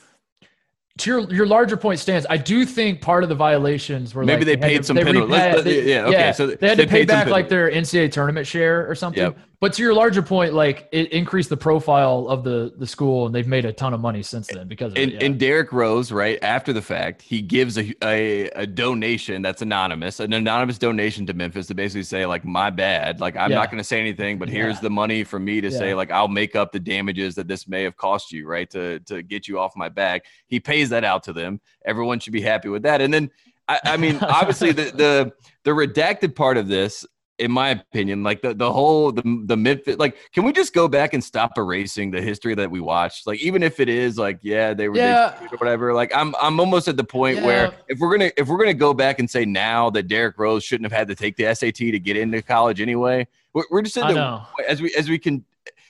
To 0.98 1.10
your, 1.10 1.32
your 1.32 1.46
larger 1.46 1.78
point 1.78 2.00
stands. 2.00 2.26
I 2.28 2.36
do 2.36 2.66
think 2.66 3.00
part 3.00 3.22
of 3.22 3.30
the 3.30 3.34
violations 3.34 4.14
were 4.14 4.24
Maybe 4.24 4.44
like 4.44 4.44
they 4.44 4.50
had 4.52 4.60
paid 4.60 4.76
to- 4.78 4.82
some 4.84 4.96
they 4.96 5.04
penalty. 5.04 5.32
Let's- 5.32 5.56
repaid- 5.56 5.76
let- 5.78 5.86
yeah, 5.86 6.04
okay, 6.06 6.32
so 6.34 6.46
they 6.48 6.68
had 6.68 6.76
they 6.76 6.84
to 6.84 6.90
pay 6.90 7.04
back 7.06 7.28
like 7.28 7.48
their 7.48 7.70
NCAA 7.70 8.12
tournament 8.12 8.46
share 8.46 8.86
or 8.90 8.94
something. 8.94 9.22
Yep. 9.22 9.38
But 9.62 9.74
to 9.74 9.82
your 9.84 9.94
larger 9.94 10.22
point, 10.22 10.54
like 10.54 10.88
it 10.90 11.12
increased 11.12 11.48
the 11.48 11.56
profile 11.56 12.26
of 12.28 12.42
the 12.42 12.72
the 12.76 12.86
school, 12.86 13.26
and 13.26 13.32
they've 13.34 13.46
made 13.46 13.64
a 13.64 13.72
ton 13.72 13.94
of 13.94 14.00
money 14.00 14.20
since 14.20 14.48
then 14.48 14.66
because 14.66 14.90
of 14.90 14.98
and, 14.98 15.12
it. 15.12 15.14
yeah. 15.20 15.24
and 15.24 15.38
Derrick 15.38 15.72
Rose, 15.72 16.10
right 16.10 16.36
after 16.42 16.72
the 16.72 16.82
fact, 16.82 17.22
he 17.22 17.40
gives 17.40 17.78
a, 17.78 17.94
a 18.02 18.48
a 18.56 18.66
donation 18.66 19.40
that's 19.40 19.62
anonymous, 19.62 20.18
an 20.18 20.32
anonymous 20.32 20.78
donation 20.78 21.26
to 21.26 21.32
Memphis 21.32 21.68
to 21.68 21.76
basically 21.76 22.02
say 22.02 22.26
like, 22.26 22.44
my 22.44 22.70
bad, 22.70 23.20
like 23.20 23.36
I'm 23.36 23.52
Yeah. 23.52 23.58
not 23.58 23.70
going 23.70 23.78
to 23.78 23.84
say 23.84 24.00
anything, 24.00 24.36
but 24.36 24.48
here's 24.48 24.78
Yeah. 24.78 24.80
the 24.80 24.90
money 24.90 25.22
for 25.22 25.38
me 25.38 25.60
to 25.60 25.70
say 25.70 25.94
like 25.94 26.10
I'll 26.10 26.26
make 26.26 26.56
up 26.56 26.72
the 26.72 26.80
damages 26.80 27.36
that 27.36 27.46
this 27.46 27.68
may 27.68 27.84
have 27.84 27.96
cost 27.96 28.32
you, 28.32 28.48
right, 28.48 28.68
to 28.70 28.98
to 29.06 29.22
get 29.22 29.46
you 29.46 29.60
off 29.60 29.76
my 29.76 29.88
back. 29.88 30.24
He 30.48 30.58
pays 30.58 30.90
that 30.90 31.04
out 31.04 31.22
to 31.22 31.32
them. 31.32 31.60
Everyone 31.84 32.18
should 32.18 32.32
be 32.32 32.42
happy 32.42 32.68
with 32.68 32.82
that. 32.82 33.00
And 33.00 33.14
then 33.14 33.30
I, 33.68 33.78
I 33.84 33.96
mean, 33.96 34.18
obviously 34.22 34.72
the 34.72 34.90
the 34.90 35.32
the 35.62 35.70
redacted 35.70 36.34
part 36.34 36.56
of 36.56 36.66
this. 36.66 37.06
In 37.38 37.50
my 37.50 37.70
opinion, 37.70 38.22
like 38.22 38.42
the, 38.42 38.52
the 38.54 38.70
whole 38.70 39.10
the 39.10 39.22
the 39.46 39.56
Memphis, 39.56 39.96
like, 39.98 40.16
can 40.32 40.44
we 40.44 40.52
just 40.52 40.74
go 40.74 40.86
back 40.86 41.14
and 41.14 41.24
stop 41.24 41.52
erasing 41.56 42.10
the 42.10 42.20
history 42.20 42.54
that 42.54 42.70
we 42.70 42.78
watched? 42.78 43.26
Like, 43.26 43.40
even 43.40 43.62
if 43.62 43.80
it 43.80 43.88
is 43.88 44.18
like, 44.18 44.38
yeah, 44.42 44.74
they 44.74 44.88
were 44.88 44.96
Yeah. 44.98 45.30
cheated 45.40 45.54
or 45.54 45.56
whatever. 45.56 45.94
Like, 45.94 46.14
I'm 46.14 46.34
I'm 46.40 46.60
almost 46.60 46.88
at 46.88 46.96
the 46.98 47.04
point 47.04 47.38
Yeah. 47.38 47.46
where 47.46 47.74
if 47.88 47.98
we're 47.98 48.16
gonna 48.16 48.30
if 48.36 48.48
we're 48.48 48.58
gonna 48.58 48.74
go 48.74 48.92
back 48.94 49.18
and 49.18 49.28
say 49.28 49.44
now 49.46 49.88
that 49.90 50.04
Derrick 50.08 50.38
Rose 50.38 50.62
shouldn't 50.62 50.92
have 50.92 50.96
had 50.96 51.08
to 51.08 51.14
take 51.14 51.36
the 51.36 51.52
SAT 51.54 51.74
to 51.76 51.98
get 51.98 52.16
into 52.18 52.42
college 52.42 52.80
anyway, 52.82 53.26
we're, 53.54 53.64
we're 53.70 53.82
just 53.82 53.96
in 53.96 54.04
I 54.04 54.08
the 54.12 54.14
know. 54.14 54.42
as 54.68 54.82
we 54.82 54.94
as 54.94 55.08
we 55.08 55.18
can, 55.18 55.42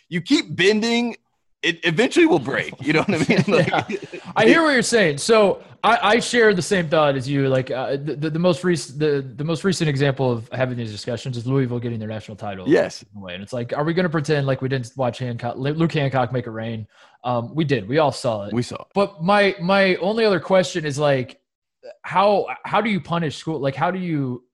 you 0.09 0.21
keep 0.23 0.55
bending, 0.57 1.17
it 1.63 1.81
eventually 1.85 2.25
will 2.27 2.39
break. 2.39 2.73
You 2.81 2.93
know 2.95 3.03
what 3.03 3.15
I 3.15 3.29
mean? 3.29 3.45
Like, 3.49 4.37
I 4.37 4.47
hear 4.47 4.63
what 4.63 4.71
you're 4.75 4.83
saying. 4.83 5.19
So 5.19 5.63
I, 5.85 5.99
I 6.03 6.21
share 6.21 6.55
the 6.55 6.63
same 6.63 6.89
thought 6.89 7.17
as 7.17 7.29
you. 7.29 7.49
Like 7.49 7.71
uh, 7.71 7.97
the, 7.97 8.15
the, 8.15 8.31
the 8.31 8.39
most 8.39 8.63
recent 8.63 8.99
the, 8.99 9.21
the 9.37 9.45
most 9.45 9.65
recent 9.65 9.91
example 9.91 10.31
of 10.31 10.49
having 10.53 10.77
these 10.77 10.93
discussions 10.93 11.37
is 11.37 11.47
Louisville 11.47 11.81
getting 11.81 11.99
their 11.99 12.09
national 12.09 12.37
title. 12.37 12.69
Yes. 12.69 13.05
Away. 13.17 13.35
And 13.35 13.43
it's 13.43 13.53
like, 13.53 13.77
are 13.77 13.85
we 13.85 13.93
going 13.93 14.05
to 14.05 14.11
pretend 14.11 14.47
like 14.47 14.63
we 14.63 14.69
didn't 14.69 14.93
watch 14.97 15.19
Hancock, 15.19 15.57
Luke 15.57 15.93
Hancock 15.93 16.33
make 16.33 16.47
it 16.47 16.51
rain? 16.51 16.87
Um, 17.25 17.55
we 17.55 17.65
did. 17.65 17.89
We 17.89 17.99
all 17.99 18.13
saw 18.13 18.45
it. 18.45 18.53
we 18.53 18.63
saw. 18.63 18.77
it. 18.77 18.89
But 18.95 19.23
my 19.23 19.57
my 19.61 19.97
only 19.97 20.25
other 20.25 20.41
question 20.41 20.85
is 20.85 20.99
like, 20.99 21.41
how 22.03 22.47
how 22.65 22.81
do 22.81 22.91
you 22.91 23.01
punish 23.01 23.37
school? 23.37 23.59
Like, 23.59 23.75
how 23.75 23.91
do 23.91 23.99
you 23.99 24.45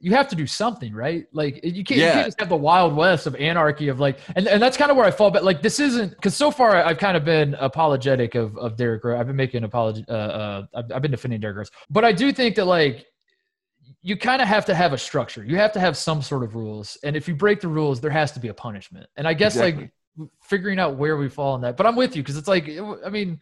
you 0.00 0.12
have 0.12 0.28
to 0.28 0.36
do 0.36 0.46
something, 0.46 0.94
right? 0.94 1.26
Like, 1.32 1.64
you 1.64 1.84
can't, 1.84 2.00
you 2.00 2.06
can't 2.06 2.26
just 2.26 2.40
have 2.40 2.48
the 2.48 2.56
wild 2.56 2.94
west 2.94 3.26
of 3.26 3.34
anarchy 3.36 3.88
of 3.88 4.00
like, 4.00 4.18
and, 4.36 4.46
and 4.46 4.62
that's 4.62 4.76
kind 4.76 4.90
of 4.90 4.96
where 4.96 5.06
I 5.06 5.10
fall 5.10 5.30
But 5.30 5.44
Like, 5.44 5.62
this 5.62 5.80
isn't 5.80 6.10
because 6.10 6.36
so 6.36 6.50
far 6.50 6.76
I've 6.76 6.98
kind 6.98 7.16
of 7.16 7.24
been 7.24 7.54
apologetic 7.54 8.34
of 8.34 8.56
of 8.58 8.76
Derrick 8.76 9.04
Rose. 9.04 9.18
I've 9.20 9.26
been 9.26 9.36
making 9.36 9.64
apology. 9.64 10.04
Uh, 10.08 10.12
uh, 10.12 10.66
I've, 10.74 10.92
I've 10.92 11.02
been 11.02 11.10
defending 11.10 11.40
Derrick 11.40 11.58
Rose, 11.58 11.70
but 11.90 12.04
I 12.04 12.12
do 12.12 12.32
think 12.32 12.56
that 12.56 12.66
like 12.66 13.06
you 14.02 14.16
kind 14.16 14.40
of 14.40 14.48
have 14.48 14.64
to 14.66 14.74
have 14.74 14.92
a 14.92 14.98
structure. 14.98 15.44
You 15.44 15.56
have 15.56 15.72
to 15.72 15.80
have 15.80 15.96
some 15.96 16.22
sort 16.22 16.44
of 16.44 16.54
rules, 16.54 16.96
and 17.02 17.16
if 17.16 17.26
you 17.28 17.34
break 17.34 17.60
the 17.60 17.68
rules, 17.68 18.00
there 18.00 18.10
has 18.10 18.32
to 18.32 18.40
be 18.40 18.48
a 18.48 18.54
punishment. 18.54 19.06
And 19.16 19.26
I 19.26 19.34
guess 19.34 19.56
Exactly. 19.56 19.82
like 19.82 19.92
figuring 20.42 20.78
out 20.78 20.96
where 20.96 21.16
we 21.16 21.28
fall 21.28 21.54
in 21.56 21.60
that. 21.62 21.76
But 21.76 21.86
I'm 21.86 21.96
with 21.96 22.16
you 22.16 22.22
because 22.22 22.36
it's 22.36 22.48
like, 22.48 22.68
I 23.04 23.08
mean, 23.10 23.40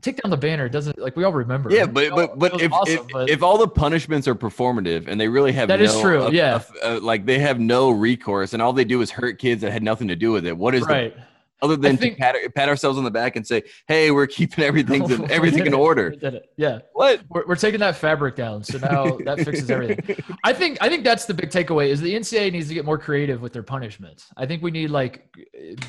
take 0.00 0.20
down 0.22 0.30
the 0.30 0.36
banner. 0.36 0.68
Doesn't 0.68 0.98
like 0.98 1.16
we 1.16 1.24
all 1.24 1.32
remember. 1.32 1.70
Yeah, 1.70 1.86
but 1.86 2.10
but 2.14 2.38
but 2.38 2.60
if, 2.60 2.72
awesome, 2.72 2.94
if 2.94 3.06
but- 3.12 3.30
if 3.30 3.42
all 3.42 3.58
the 3.58 3.68
punishments 3.68 4.28
are 4.28 4.34
performative 4.34 5.08
and 5.08 5.20
they 5.20 5.28
really 5.28 5.52
have 5.52 5.68
That 5.68 5.80
no, 5.80 5.86
is 5.86 6.00
true, 6.00 6.24
uh, 6.24 6.30
yeah. 6.30 6.62
uh, 6.82 7.00
like 7.00 7.26
they 7.26 7.38
have 7.38 7.58
no 7.58 7.90
recourse 7.90 8.52
and 8.52 8.62
all 8.62 8.72
they 8.72 8.84
do 8.84 9.00
is 9.00 9.10
hurt 9.10 9.38
kids 9.38 9.62
that 9.62 9.72
had 9.72 9.82
nothing 9.82 10.08
to 10.08 10.16
do 10.16 10.32
with 10.32 10.46
it. 10.46 10.56
What 10.56 10.74
is 10.74 10.82
the 10.82 10.92
right. 10.92 11.16
Other 11.64 11.76
than 11.76 11.96
think- 11.96 12.16
to 12.16 12.20
pat, 12.20 12.36
pat 12.54 12.68
ourselves 12.68 12.98
on 12.98 13.04
the 13.04 13.10
back 13.10 13.36
and 13.36 13.46
say, 13.46 13.62
"Hey, 13.88 14.10
we're 14.10 14.26
keeping 14.26 14.62
everything 14.64 15.02
everything 15.30 15.66
in 15.66 15.74
order." 15.74 16.10
We 16.10 16.16
did 16.16 16.34
it. 16.34 16.46
Yeah, 16.56 16.78
What? 16.92 17.22
we're, 17.28 17.46
we're 17.46 17.56
taking 17.56 17.80
that 17.80 17.96
fabric 17.96 18.36
down, 18.36 18.62
so 18.62 18.78
now 18.78 19.16
that 19.24 19.40
fixes 19.40 19.70
everything. 19.70 20.16
I 20.44 20.52
think 20.52 20.78
I 20.80 20.88
think 20.88 21.02
that's 21.04 21.24
the 21.24 21.34
big 21.34 21.50
takeaway 21.50 21.88
is 21.88 22.00
the 22.00 22.14
NCAA 22.14 22.52
needs 22.52 22.68
to 22.68 22.74
get 22.74 22.84
more 22.84 22.98
creative 22.98 23.40
with 23.40 23.52
their 23.52 23.62
punishments. 23.62 24.26
I 24.36 24.46
think 24.46 24.62
we 24.62 24.70
need 24.70 24.90
like 24.90 25.34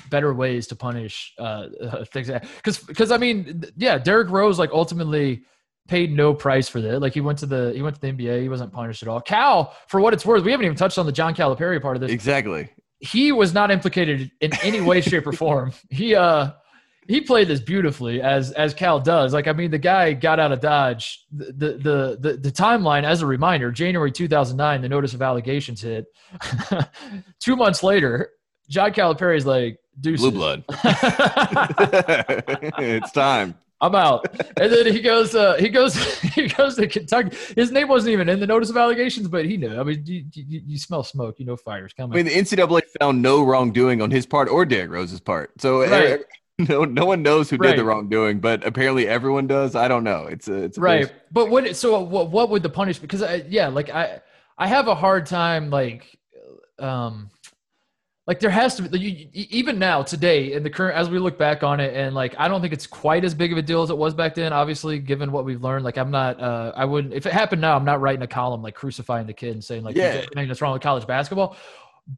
better 0.10 0.34
ways 0.34 0.68
to 0.68 0.76
punish 0.76 1.34
uh, 1.38 1.68
things 2.14 2.30
because 2.30 2.80
because 2.80 3.12
I 3.12 3.18
mean 3.18 3.64
yeah, 3.78 3.98
Derrick 3.98 4.30
Rose 4.30 4.58
like 4.58 4.72
ultimately 4.72 5.44
paid 5.88 6.12
no 6.12 6.34
price 6.34 6.68
for 6.68 6.82
that. 6.82 7.00
Like 7.00 7.14
he 7.14 7.22
went 7.22 7.38
to 7.40 7.46
the 7.46 7.72
he 7.76 7.82
went 7.82 7.96
to 7.96 8.02
the 8.02 8.12
NBA, 8.12 8.42
he 8.42 8.50
wasn't 8.50 8.72
punished 8.74 9.04
at 9.04 9.08
all. 9.10 9.22
Cal, 9.22 9.76
for 9.88 10.00
what 10.00 10.14
it's 10.14 10.26
worth, 10.26 10.44
we 10.44 10.52
haven't 10.52 10.66
even 10.66 10.78
touched 10.78 10.98
on 10.98 11.06
the 11.06 11.12
John 11.12 11.36
Calipari 11.36 11.82
part 11.82 11.96
of 11.96 12.02
this. 12.02 12.12
Exactly. 12.12 12.70
He 13.06 13.32
was 13.32 13.54
not 13.54 13.72
implicated 13.72 14.32
in 14.42 14.52
any 14.64 14.82
way, 14.82 15.02
shape, 15.02 15.28
or 15.28 15.34
form. 15.34 15.72
He 15.90 16.16
uh 16.16 16.52
he 17.08 17.22
played 17.22 17.48
this 17.48 17.60
beautifully 17.60 18.20
as 18.22 18.52
as 18.52 18.74
Cal 18.74 19.00
does. 19.00 19.34
Like 19.34 19.48
I 19.48 19.54
mean, 19.54 19.72
the 19.72 19.78
guy 19.78 20.14
got 20.14 20.40
out 20.40 20.52
of 20.52 20.60
Dodge. 20.60 21.24
The 21.32 21.74
the 21.74 22.18
the 22.20 22.38
the 22.38 22.52
timeline, 22.52 23.04
as 23.04 23.22
a 23.22 23.28
reminder, 23.28 23.72
January 23.72 24.12
2009, 24.12 24.82
the 24.82 24.90
notice 24.90 25.14
of 25.14 25.22
allegations 25.22 25.82
hit. 25.82 26.06
Two 27.40 27.56
months 27.56 27.84
later, 27.84 28.32
John 28.70 28.92
Calipari's 28.92 29.46
like, 29.46 29.78
"Deuces." 30.00 30.22
Blue 30.22 30.32
blood. 30.32 30.64
it's 32.80 33.12
time. 33.12 33.56
I'm 33.86 33.96
out. 33.96 34.26
And 34.58 34.72
then 34.72 34.92
he 34.92 35.02
goes, 35.02 35.36
uh, 35.36 35.56
he 35.56 35.70
goes, 35.70 35.96
he 36.22 36.48
goes 36.48 36.76
to 36.76 36.88
Kentucky. 36.88 37.36
His 37.56 37.72
name 37.72 37.88
wasn't 37.88 38.14
even 38.14 38.30
in 38.30 38.40
the 38.40 38.48
notice 38.48 38.70
of 38.70 38.78
allegations, 38.78 39.28
but 39.28 39.46
he 39.46 39.58
knew. 39.58 39.80
I 39.80 39.84
mean, 39.84 40.04
you, 40.06 40.26
you, 40.34 40.62
you 40.66 40.78
smell 40.78 41.04
smoke, 41.04 41.40
you 41.40 41.46
know 41.46 41.56
fire's 41.56 41.94
coming. 41.94 42.14
I 42.14 42.24
mean, 42.24 42.26
the 42.26 42.58
NCAA 42.58 42.82
found 43.00 43.22
no 43.22 43.44
wrongdoing 43.44 44.02
on 44.02 44.12
his 44.12 44.26
part 44.26 44.50
or 44.50 44.66
Derrick 44.66 44.92
Rose's 44.92 45.20
part. 45.20 45.52
So 45.62 45.82
right. 45.82 46.22
no, 46.58 46.86
no 46.86 47.06
one 47.06 47.22
knows 47.22 47.50
who 47.50 47.58
right. 47.58 47.72
did 47.72 47.80
the 47.80 47.86
wrongdoing, 47.86 48.40
but 48.40 48.66
apparently 48.66 49.08
everyone 49.08 49.46
does. 49.46 49.76
I 49.76 49.88
don't 49.88 50.04
know. 50.04 50.26
It's 50.26 50.48
a, 50.48 50.64
it's 50.64 50.78
a 50.78 50.82
right. 50.82 51.14
But 51.32 51.50
what? 51.50 51.76
So 51.76 52.00
what? 52.00 52.32
What 52.32 52.50
would 52.50 52.64
the 52.64 52.70
punishment? 52.70 53.10
Because 53.10 53.22
I, 53.22 53.44
yeah, 53.50 53.68
like 53.68 53.90
I, 53.90 54.22
I 54.58 54.68
have 54.68 54.88
a 54.88 54.96
hard 54.96 55.26
time 55.26 55.70
like, 55.70 56.18
um 56.80 57.30
like 58.28 58.40
there 58.40 58.50
has 58.50 58.76
to 58.76 58.84
be 58.84 59.00
you, 59.00 59.28
even 59.34 59.78
now 59.78 60.02
today 60.02 60.54
in 60.54 60.64
the 60.64 60.70
current 60.70 60.98
as 60.98 61.10
we 61.10 61.20
look 61.20 61.38
back 61.38 61.64
on 61.64 61.80
it 61.80 61.96
and 61.96 62.16
like 62.16 62.36
i 62.38 62.48
don't 62.48 62.62
think 62.62 62.74
it's 62.74 62.88
quite 62.88 63.24
as 63.24 63.34
big 63.34 63.52
of 63.52 63.58
a 63.58 63.62
deal 63.62 63.82
as 63.82 63.90
it 63.90 63.98
was 63.98 64.14
back 64.14 64.36
then 64.36 64.52
obviously 64.54 65.00
given 65.00 65.32
what 65.32 65.46
we've 65.46 65.64
learned 65.64 65.84
like 65.84 65.98
i'm 65.98 66.12
not 66.12 66.40
uh 66.40 66.72
i 66.76 66.86
wouldn't 66.86 67.14
if 67.14 67.26
it 67.26 67.34
happened 67.34 67.62
now 67.62 67.76
i'm 67.76 67.86
not 67.86 68.02
writing 68.02 68.22
a 68.22 68.28
column 68.28 68.62
like 68.62 68.76
crucifying 68.76 69.28
the 69.28 69.34
kid 69.34 69.54
and 69.54 69.64
saying 69.64 69.84
like 69.84 69.96
yeah. 69.96 70.26
That's 70.34 70.62
wrong 70.62 70.74
with 70.74 70.82
college 70.82 71.06
basketball 71.08 71.56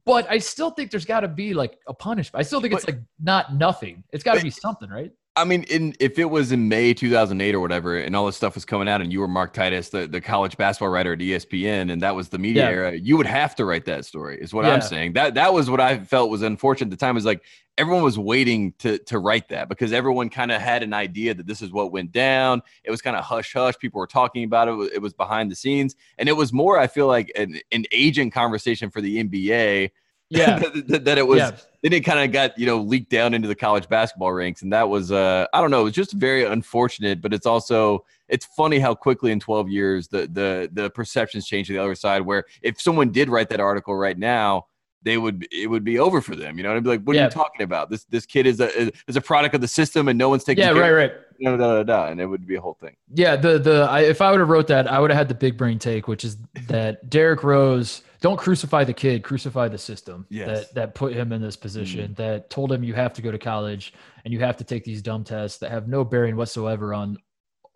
but 0.05 0.29
i 0.29 0.37
still 0.37 0.71
think 0.71 0.91
there's 0.91 1.05
got 1.05 1.21
to 1.21 1.27
be 1.27 1.53
like 1.53 1.77
a 1.87 1.93
punishment 1.93 2.39
i 2.39 2.43
still 2.43 2.61
think 2.61 2.71
but, 2.71 2.77
it's 2.77 2.87
like 2.87 2.99
not 3.21 3.53
nothing 3.55 4.03
it's 4.11 4.23
got 4.23 4.37
to 4.37 4.43
be 4.43 4.49
something 4.49 4.89
right 4.89 5.11
I 5.37 5.43
mean, 5.43 5.63
in 5.63 5.95
if 5.99 6.17
it 6.17 6.25
was 6.25 6.51
in 6.51 6.67
May 6.67 6.93
2008 6.93 7.53
or 7.53 7.59
whatever, 7.59 7.97
and 7.97 8.15
all 8.15 8.25
this 8.25 8.35
stuff 8.35 8.55
was 8.55 8.65
coming 8.65 8.89
out, 8.89 9.01
and 9.01 9.13
you 9.13 9.19
were 9.19 9.27
Mark 9.27 9.53
Titus, 9.53 9.89
the, 9.89 10.07
the 10.07 10.19
college 10.19 10.57
basketball 10.57 10.89
writer 10.89 11.13
at 11.13 11.19
ESPN, 11.19 11.91
and 11.91 12.01
that 12.01 12.15
was 12.15 12.29
the 12.29 12.39
media 12.39 12.63
yeah. 12.63 12.75
era, 12.75 12.95
you 12.95 13.15
would 13.17 13.27
have 13.27 13.55
to 13.55 13.65
write 13.65 13.85
that 13.85 14.03
story. 14.03 14.39
Is 14.41 14.51
what 14.53 14.65
yeah. 14.65 14.73
I'm 14.73 14.81
saying. 14.81 15.13
That 15.13 15.35
that 15.35 15.53
was 15.53 15.69
what 15.69 15.79
I 15.79 15.99
felt 15.99 16.31
was 16.31 16.41
unfortunate 16.41 16.87
at 16.87 16.99
the 16.99 17.05
time. 17.05 17.17
Is 17.17 17.25
like 17.25 17.43
everyone 17.77 18.01
was 18.01 18.17
waiting 18.17 18.73
to 18.79 18.97
to 18.97 19.19
write 19.19 19.47
that 19.49 19.69
because 19.69 19.93
everyone 19.93 20.29
kind 20.29 20.51
of 20.51 20.59
had 20.59 20.81
an 20.81 20.93
idea 20.93 21.35
that 21.35 21.45
this 21.45 21.61
is 21.61 21.71
what 21.71 21.91
went 21.91 22.11
down. 22.11 22.63
It 22.83 22.89
was 22.89 23.03
kind 23.03 23.15
of 23.15 23.23
hush 23.23 23.53
hush. 23.53 23.77
People 23.77 23.99
were 23.99 24.07
talking 24.07 24.43
about 24.43 24.67
it. 24.67 24.93
It 24.95 25.01
was 25.01 25.13
behind 25.13 25.51
the 25.51 25.55
scenes, 25.55 25.95
and 26.17 26.27
it 26.27 26.33
was 26.33 26.51
more. 26.51 26.79
I 26.79 26.87
feel 26.87 27.05
like 27.05 27.31
an, 27.35 27.59
an 27.71 27.85
agent 27.91 28.33
conversation 28.33 28.89
for 28.89 29.01
the 29.01 29.23
NBA 29.23 29.91
yeah. 30.29 30.59
That, 30.87 31.05
that, 31.05 31.17
it 31.17 31.27
was 31.27 31.39
yeah. 31.39 31.51
then 31.81 31.93
it 31.93 32.01
kind 32.01 32.19
of 32.19 32.31
got 32.31 32.57
you 32.57 32.65
know 32.65 32.79
leaked 32.79 33.09
down 33.09 33.33
into 33.33 33.47
the 33.47 33.55
college 33.55 33.87
basketball 33.87 34.33
ranks. 34.33 34.61
And 34.61 34.73
that 34.73 34.89
was 34.89 35.11
uh 35.11 35.47
i 35.53 35.61
don't 35.61 35.71
know 35.71 35.81
it 35.81 35.85
was 35.85 35.93
just 35.93 36.13
very 36.13 36.43
unfortunate 36.45 37.21
but 37.21 37.33
it's 37.33 37.45
also 37.45 38.05
it's 38.27 38.45
funny 38.45 38.79
how 38.79 38.93
quickly 38.93 39.31
in 39.31 39.39
12 39.39 39.69
years 39.69 40.07
the 40.07 40.27
the 40.31 40.69
the 40.71 40.89
perceptions 40.89 41.47
change 41.47 41.67
to 41.67 41.73
the 41.73 41.79
other 41.79 41.95
side 41.95 42.21
where 42.21 42.45
if 42.61 42.81
someone 42.81 43.11
did 43.11 43.29
write 43.29 43.49
that 43.49 43.59
article 43.59 43.95
right 43.95 44.17
now 44.17 44.65
they 45.03 45.17
would 45.17 45.47
it 45.51 45.67
would 45.67 45.83
be 45.83 45.99
over 45.99 46.21
for 46.21 46.35
them 46.35 46.57
you 46.57 46.63
know 46.63 46.75
i'd 46.75 46.83
be 46.83 46.89
like 46.89 47.03
what 47.03 47.15
yeah. 47.15 47.23
are 47.23 47.25
you 47.25 47.31
talking 47.31 47.63
about? 47.63 47.89
This 47.89 48.03
this 48.05 48.25
kid 48.25 48.45
is 48.45 48.59
a 48.59 48.91
is 49.07 49.15
a 49.15 49.21
product 49.21 49.55
of 49.55 49.61
the 49.61 49.67
system 49.67 50.07
and 50.07 50.17
no 50.17 50.29
one's 50.29 50.43
taking 50.43 50.63
yeah 50.63 50.73
care 50.73 50.95
right 50.95 51.11
right. 51.11 51.13
da, 51.41 51.55
da, 51.55 51.83
da, 51.83 52.07
and 52.07 52.19
it 52.19 52.25
would 52.25 52.45
be 52.45 52.55
a 52.55 52.61
whole 52.61 52.77
thing. 52.79 52.95
Yeah 53.13 53.35
the 53.35 53.57
the 53.59 53.87
I, 53.89 54.01
if 54.01 54.21
i 54.21 54.31
would 54.31 54.39
have 54.39 54.49
wrote 54.49 54.67
that 54.67 54.91
i 54.91 54.99
would 54.99 55.09
have 55.09 55.17
had 55.17 55.29
the 55.29 55.35
big 55.35 55.57
brain 55.57 55.79
take 55.79 56.07
which 56.07 56.25
is 56.25 56.37
that 56.67 57.09
derrick 57.09 57.43
rose 57.43 58.01
don't 58.21 58.37
crucify 58.37 58.83
the 58.83 58.93
kid, 58.93 59.23
crucify 59.23 59.67
the 59.67 59.77
system 59.77 60.25
yes. 60.29 60.47
that 60.47 60.73
that 60.75 60.95
put 60.95 61.13
him 61.13 61.31
in 61.31 61.41
this 61.41 61.55
position, 61.55 62.11
mm-hmm. 62.11 62.21
that 62.21 62.49
told 62.49 62.71
him 62.71 62.83
you 62.83 62.93
have 62.93 63.13
to 63.13 63.21
go 63.21 63.31
to 63.31 63.37
college 63.37 63.93
and 64.25 64.33
you 64.33 64.39
have 64.39 64.57
to 64.57 64.63
take 64.63 64.83
these 64.83 65.01
dumb 65.01 65.23
tests 65.23 65.59
that 65.59 65.71
have 65.71 65.87
no 65.87 66.03
bearing 66.03 66.35
whatsoever 66.35 66.93
on 66.93 67.17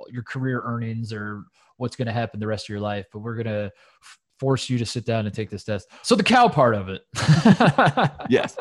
your 0.09 0.23
career 0.23 0.61
earnings 0.65 1.13
or 1.13 1.43
what's 1.77 1.95
going 1.95 2.07
to 2.07 2.11
happen 2.11 2.39
the 2.39 2.47
rest 2.47 2.65
of 2.65 2.69
your 2.69 2.79
life. 2.79 3.05
But 3.11 3.19
we're 3.19 3.35
going 3.35 3.47
to 3.47 3.71
force 4.39 4.69
you 4.69 4.79
to 4.79 4.85
sit 4.85 5.05
down 5.05 5.25
and 5.25 5.35
take 5.35 5.49
this 5.51 5.63
test. 5.63 5.87
So 6.01 6.15
the 6.15 6.23
Cal 6.23 6.49
part 6.49 6.73
of 6.73 6.89
it. 6.89 7.03
yes. 8.29 8.57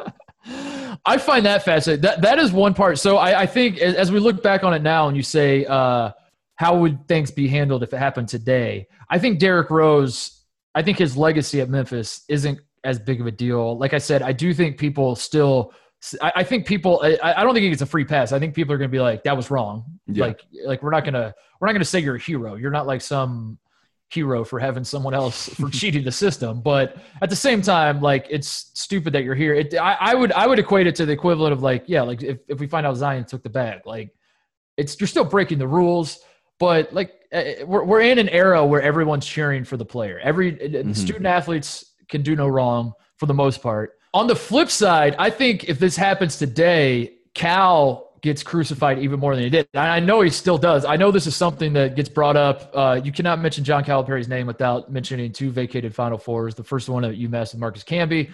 I 1.06 1.16
find 1.18 1.46
that 1.46 1.64
fascinating. 1.64 2.02
That 2.02 2.20
that 2.22 2.38
is 2.38 2.52
one 2.52 2.74
part. 2.74 2.98
So 2.98 3.16
I, 3.16 3.42
I 3.42 3.46
think 3.46 3.78
as 3.78 4.12
we 4.12 4.20
look 4.20 4.42
back 4.42 4.64
on 4.64 4.74
it 4.74 4.82
now 4.82 5.08
and 5.08 5.16
you 5.16 5.22
say, 5.22 5.64
uh, 5.66 6.12
how 6.56 6.78
would 6.78 7.08
things 7.08 7.30
be 7.30 7.48
handled 7.48 7.82
if 7.82 7.94
it 7.94 7.96
happened 7.96 8.28
today? 8.28 8.86
I 9.08 9.18
think 9.18 9.38
Derrick 9.38 9.70
Rose 9.70 10.39
I 10.74 10.82
think 10.82 10.98
his 10.98 11.16
legacy 11.16 11.60
at 11.60 11.68
Memphis 11.68 12.24
isn't 12.28 12.60
as 12.84 12.98
big 12.98 13.20
of 13.20 13.26
a 13.26 13.30
deal. 13.30 13.78
Like 13.78 13.94
I 13.94 13.98
said, 13.98 14.22
I 14.22 14.32
do 14.32 14.54
think 14.54 14.78
people 14.78 15.16
still. 15.16 15.72
I, 16.22 16.32
I 16.36 16.44
think 16.44 16.66
people. 16.66 17.00
I, 17.02 17.18
I, 17.22 17.44
don't 17.44 17.52
think 17.52 17.64
he 17.64 17.70
gets 17.70 17.82
a 17.82 17.86
free 17.86 18.04
pass. 18.04 18.32
I 18.32 18.38
think 18.38 18.54
people 18.54 18.72
are 18.72 18.78
going 18.78 18.88
to 18.88 18.92
be 18.92 19.00
like, 19.00 19.24
"That 19.24 19.36
was 19.36 19.50
wrong." 19.50 19.84
Yeah. 20.06 20.26
Like, 20.26 20.40
like 20.64 20.82
we're 20.82 20.90
not 20.90 21.04
gonna 21.04 21.34
we're 21.60 21.66
not 21.66 21.72
gonna 21.72 21.84
say 21.84 21.98
you're 21.98 22.16
a 22.16 22.20
hero. 22.20 22.54
You're 22.54 22.70
not 22.70 22.86
like 22.86 23.00
some 23.02 23.58
hero 24.10 24.44
for 24.44 24.58
having 24.58 24.82
someone 24.82 25.14
else 25.14 25.48
for 25.50 25.68
cheating 25.70 26.04
the 26.04 26.12
system. 26.12 26.60
But 26.60 26.96
at 27.22 27.30
the 27.30 27.36
same 27.36 27.62
time, 27.62 28.00
like 28.00 28.26
it's 28.28 28.70
stupid 28.74 29.12
that 29.12 29.24
you're 29.24 29.34
here. 29.34 29.54
It, 29.54 29.74
I, 29.74 29.96
I 30.00 30.14
would 30.14 30.32
I 30.32 30.46
would 30.46 30.58
equate 30.58 30.86
it 30.86 30.94
to 30.96 31.06
the 31.06 31.12
equivalent 31.12 31.52
of 31.52 31.62
like, 31.62 31.84
yeah, 31.86 32.02
like 32.02 32.22
if, 32.22 32.38
if 32.48 32.58
we 32.58 32.66
find 32.66 32.86
out 32.86 32.96
Zion 32.96 33.24
took 33.24 33.42
the 33.42 33.50
bag, 33.50 33.82
like 33.86 34.10
it's 34.76 34.98
you're 35.00 35.06
still 35.06 35.24
breaking 35.24 35.58
the 35.58 35.68
rules. 35.68 36.20
But 36.60 36.92
like 36.92 37.12
uh, 37.32 37.42
we're, 37.64 37.82
we're 37.82 38.02
in 38.02 38.20
an 38.20 38.28
era 38.28 38.64
where 38.64 38.82
everyone's 38.82 39.26
cheering 39.26 39.64
for 39.64 39.76
the 39.76 39.84
player. 39.84 40.20
Every 40.20 40.54
uh, 40.54 40.68
mm-hmm. 40.68 40.92
student 40.92 41.26
athletes 41.26 41.92
can 42.08 42.22
do 42.22 42.36
no 42.36 42.46
wrong 42.46 42.92
for 43.16 43.26
the 43.26 43.34
most 43.34 43.62
part. 43.62 43.98
On 44.14 44.26
the 44.26 44.36
flip 44.36 44.70
side, 44.70 45.16
I 45.18 45.30
think 45.30 45.64
if 45.64 45.78
this 45.78 45.96
happens 45.96 46.36
today, 46.36 47.14
Cal 47.34 48.10
gets 48.22 48.42
crucified 48.42 48.98
even 48.98 49.18
more 49.18 49.34
than 49.34 49.44
he 49.44 49.50
did. 49.50 49.68
I 49.74 50.00
know 50.00 50.20
he 50.20 50.30
still 50.30 50.58
does. 50.58 50.84
I 50.84 50.96
know 50.96 51.10
this 51.10 51.26
is 51.26 51.34
something 51.34 51.72
that 51.72 51.96
gets 51.96 52.08
brought 52.08 52.36
up. 52.36 52.70
Uh, 52.74 53.00
you 53.02 53.12
cannot 53.12 53.40
mention 53.40 53.64
John 53.64 53.82
Calipari's 53.82 54.28
name 54.28 54.46
without 54.46 54.92
mentioning 54.92 55.32
two 55.32 55.50
vacated 55.50 55.94
Final 55.94 56.18
Fours. 56.18 56.54
The 56.54 56.64
first 56.64 56.88
one 56.88 57.04
at 57.04 57.14
UMass 57.14 57.52
with 57.52 57.60
Marcus 57.60 57.82
Camby. 57.84 58.30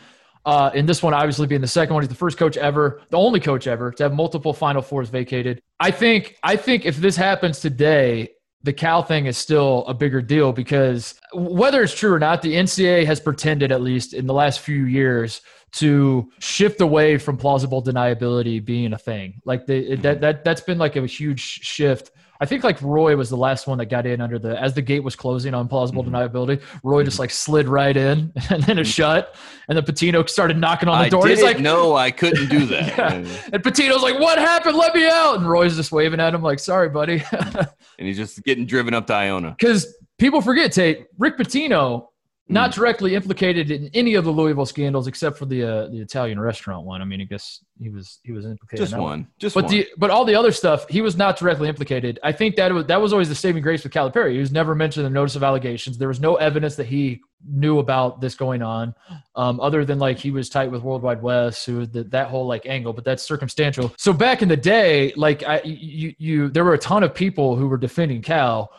Uh, 0.46 0.70
and 0.74 0.88
this 0.88 1.02
one, 1.02 1.12
obviously, 1.12 1.46
being 1.48 1.60
the 1.60 1.66
second 1.66 1.92
one, 1.92 2.04
he's 2.04 2.08
the 2.08 2.14
first 2.14 2.38
coach 2.38 2.56
ever, 2.56 3.02
the 3.10 3.18
only 3.18 3.40
coach 3.40 3.66
ever 3.66 3.90
to 3.90 4.04
have 4.04 4.14
multiple 4.14 4.54
Final 4.54 4.80
Fours 4.80 5.08
vacated. 5.08 5.60
I 5.80 5.90
think, 5.90 6.36
I 6.44 6.54
think 6.54 6.86
if 6.86 6.96
this 6.98 7.16
happens 7.16 7.58
today, 7.58 8.30
the 8.62 8.72
Cal 8.72 9.02
thing 9.02 9.26
is 9.26 9.36
still 9.36 9.84
a 9.86 9.94
bigger 9.94 10.22
deal 10.22 10.52
because 10.52 11.18
whether 11.34 11.82
it's 11.82 11.94
true 11.94 12.12
or 12.12 12.20
not, 12.20 12.42
the 12.42 12.54
NCAA 12.54 13.04
has 13.06 13.18
pretended, 13.18 13.72
at 13.72 13.82
least 13.82 14.14
in 14.14 14.26
the 14.26 14.34
last 14.34 14.60
few 14.60 14.84
years, 14.84 15.42
to 15.72 16.30
shift 16.38 16.80
away 16.80 17.18
from 17.18 17.36
plausible 17.36 17.82
deniability 17.82 18.64
being 18.64 18.92
a 18.92 18.98
thing. 18.98 19.40
Like 19.44 19.66
the, 19.66 19.96
that 19.96 20.20
that 20.20 20.44
that's 20.44 20.60
been 20.60 20.78
like 20.78 20.96
a 20.96 21.06
huge 21.06 21.40
shift 21.40 22.12
I 22.40 22.46
think 22.46 22.64
like 22.64 22.80
Roy 22.82 23.16
was 23.16 23.30
the 23.30 23.36
last 23.36 23.66
one 23.66 23.78
that 23.78 23.86
got 23.86 24.06
in 24.06 24.20
under 24.20 24.38
the 24.38 24.60
as 24.60 24.74
the 24.74 24.82
gate 24.82 25.02
was 25.02 25.16
closing 25.16 25.54
on 25.54 25.68
plausible 25.68 26.04
mm-hmm. 26.04 26.14
deniability. 26.14 26.62
Roy 26.82 27.04
just 27.04 27.18
like 27.18 27.30
slid 27.30 27.68
right 27.68 27.96
in 27.96 28.32
and 28.50 28.62
then 28.62 28.78
it 28.78 28.82
mm-hmm. 28.82 28.90
shut, 28.90 29.34
and 29.68 29.76
then 29.76 29.84
Pitino 29.84 30.28
started 30.28 30.58
knocking 30.58 30.88
on 30.88 30.98
the 30.98 31.06
I 31.06 31.08
door. 31.08 31.26
He's 31.26 31.42
like, 31.42 31.60
"No, 31.60 31.94
I 31.94 32.10
couldn't 32.10 32.48
do 32.48 32.66
that." 32.66 32.98
yeah. 32.98 33.12
And 33.52 33.62
Pitino's 33.62 34.02
like, 34.02 34.18
"What 34.18 34.38
happened? 34.38 34.76
Let 34.76 34.94
me 34.94 35.06
out!" 35.06 35.38
And 35.38 35.48
Roy's 35.48 35.76
just 35.76 35.92
waving 35.92 36.20
at 36.20 36.34
him 36.34 36.42
like, 36.42 36.58
"Sorry, 36.58 36.88
buddy." 36.88 37.22
and 37.32 37.68
he's 37.98 38.16
just 38.16 38.42
getting 38.44 38.66
driven 38.66 38.94
up 38.94 39.06
to 39.08 39.14
Iona 39.14 39.50
because 39.50 39.96
people 40.18 40.40
forget 40.40 40.72
Tate 40.72 41.06
Rick 41.18 41.38
Pitino 41.38 42.08
not 42.48 42.70
mm. 42.70 42.74
directly 42.74 43.14
implicated 43.14 43.70
in 43.70 43.90
any 43.92 44.14
of 44.14 44.24
the 44.24 44.30
Louisville 44.30 44.66
scandals 44.66 45.08
except 45.08 45.36
for 45.36 45.46
the 45.46 45.64
uh, 45.64 45.88
the 45.88 45.98
Italian 46.00 46.38
restaurant 46.38 46.86
one. 46.86 47.02
I 47.02 47.04
mean, 47.04 47.20
I 47.20 47.24
guess 47.24 47.64
he 47.80 47.88
was 47.88 48.20
he 48.22 48.32
was 48.32 48.44
implicated. 48.44 48.84
Just 48.84 48.92
one, 48.92 49.02
one. 49.02 49.28
just 49.38 49.54
but 49.54 49.64
one. 49.64 49.72
the 49.72 49.88
but 49.96 50.10
all 50.10 50.24
the 50.24 50.34
other 50.34 50.52
stuff 50.52 50.88
he 50.88 51.00
was 51.00 51.16
not 51.16 51.36
directly 51.36 51.68
implicated. 51.68 52.20
I 52.22 52.32
think 52.32 52.54
that 52.56 52.72
was 52.72 52.86
that 52.86 53.00
was 53.00 53.12
always 53.12 53.28
the 53.28 53.34
saving 53.34 53.62
grace 53.62 53.82
with 53.82 53.92
Calipari. 53.92 54.32
He 54.32 54.38
was 54.38 54.52
never 54.52 54.74
mentioned 54.74 55.04
in 55.06 55.12
the 55.12 55.18
notice 55.18 55.34
of 55.34 55.42
allegations. 55.42 55.98
There 55.98 56.08
was 56.08 56.20
no 56.20 56.36
evidence 56.36 56.76
that 56.76 56.86
he 56.86 57.20
knew 57.48 57.80
about 57.80 58.20
this 58.20 58.36
going 58.36 58.62
on, 58.62 58.94
um, 59.34 59.58
other 59.60 59.84
than 59.84 59.98
like 59.98 60.18
he 60.18 60.30
was 60.30 60.48
tight 60.48 60.70
with 60.70 60.82
World 60.82 61.02
Wide 61.02 61.22
Wes, 61.22 61.64
who 61.64 61.84
the, 61.84 62.04
that 62.04 62.28
whole 62.28 62.46
like 62.46 62.64
angle. 62.66 62.92
But 62.92 63.04
that's 63.04 63.24
circumstantial. 63.24 63.92
So 63.98 64.12
back 64.12 64.42
in 64.42 64.48
the 64.48 64.56
day, 64.56 65.12
like 65.16 65.42
I 65.42 65.62
you 65.64 66.14
you 66.18 66.48
there 66.48 66.64
were 66.64 66.74
a 66.74 66.78
ton 66.78 67.02
of 67.02 67.12
people 67.12 67.56
who 67.56 67.66
were 67.66 67.78
defending 67.78 68.22
Cal. 68.22 68.70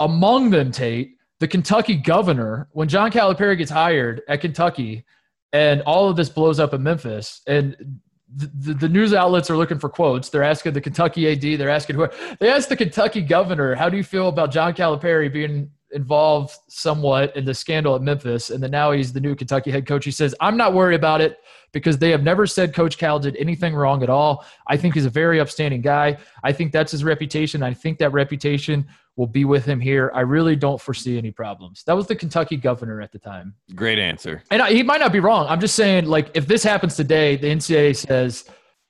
Among 0.00 0.50
them, 0.50 0.72
Tate 0.72 1.16
the 1.42 1.48
Kentucky 1.48 1.96
governor, 1.96 2.68
when 2.70 2.86
John 2.86 3.10
Calipari 3.10 3.58
gets 3.58 3.68
hired 3.72 4.22
at 4.28 4.40
Kentucky, 4.40 5.04
and 5.52 5.82
all 5.82 6.08
of 6.08 6.14
this 6.14 6.28
blows 6.28 6.60
up 6.60 6.72
in 6.72 6.84
Memphis, 6.84 7.42
and 7.48 7.98
the, 8.32 8.74
the, 8.74 8.88
news 8.88 9.12
outlets 9.12 9.50
are 9.50 9.56
looking 9.56 9.80
for 9.80 9.88
quotes. 9.88 10.28
They're 10.28 10.44
asking 10.44 10.74
the 10.74 10.80
Kentucky 10.80 11.32
AD. 11.32 11.58
They're 11.58 11.68
asking 11.68 11.96
who. 11.96 12.06
They 12.38 12.48
asked 12.48 12.68
the 12.68 12.76
Kentucky 12.76 13.22
governor, 13.22 13.74
"How 13.74 13.88
do 13.88 13.96
you 13.96 14.04
feel 14.04 14.28
about 14.28 14.52
John 14.52 14.72
Calipari 14.72 15.32
being 15.32 15.68
involved 15.90 16.54
somewhat 16.68 17.36
in 17.36 17.44
the 17.44 17.54
scandal 17.54 17.96
at 17.96 18.02
Memphis?" 18.02 18.50
And 18.50 18.62
then 18.62 18.70
now 18.70 18.92
he's 18.92 19.12
the 19.12 19.20
new 19.20 19.34
Kentucky 19.34 19.72
head 19.72 19.84
coach. 19.84 20.04
He 20.04 20.12
says, 20.12 20.36
"I'm 20.38 20.56
not 20.56 20.74
worried 20.74 20.94
about 20.94 21.20
it 21.20 21.38
because 21.72 21.98
they 21.98 22.10
have 22.10 22.22
never 22.22 22.46
said 22.46 22.74
Coach 22.74 22.98
Cal 22.98 23.18
did 23.18 23.36
anything 23.36 23.74
wrong 23.74 24.02
at 24.02 24.10
all. 24.10 24.44
I 24.66 24.76
think 24.76 24.94
he's 24.94 25.06
a 25.06 25.10
very 25.10 25.40
upstanding 25.40 25.80
guy. 25.80 26.18
I 26.44 26.52
think 26.52 26.72
that's 26.72 26.92
his 26.92 27.04
reputation. 27.04 27.62
I 27.62 27.74
think 27.74 27.98
that 27.98 28.12
reputation 28.12 28.86
will 29.16 29.26
be 29.26 29.44
with 29.44 29.64
him 29.64 29.80
here. 29.80 30.10
I 30.14 30.20
really 30.20 30.56
don't 30.56 30.80
foresee 30.80 31.18
any 31.18 31.30
problems. 31.30 31.84
That 31.84 31.94
was 31.94 32.06
the 32.06 32.16
Kentucky 32.16 32.56
governor 32.56 33.00
at 33.00 33.12
the 33.12 33.18
time. 33.18 33.54
Great 33.74 33.98
answer. 33.98 34.42
And 34.50 34.62
I, 34.62 34.72
he 34.72 34.82
might 34.82 35.00
not 35.00 35.12
be 35.12 35.20
wrong. 35.20 35.46
I'm 35.48 35.60
just 35.60 35.74
saying, 35.74 36.06
like, 36.06 36.30
if 36.34 36.46
this 36.46 36.62
happens 36.62 36.96
today, 36.96 37.36
the 37.36 37.48
NCAA 37.48 37.96
says, 37.96 38.44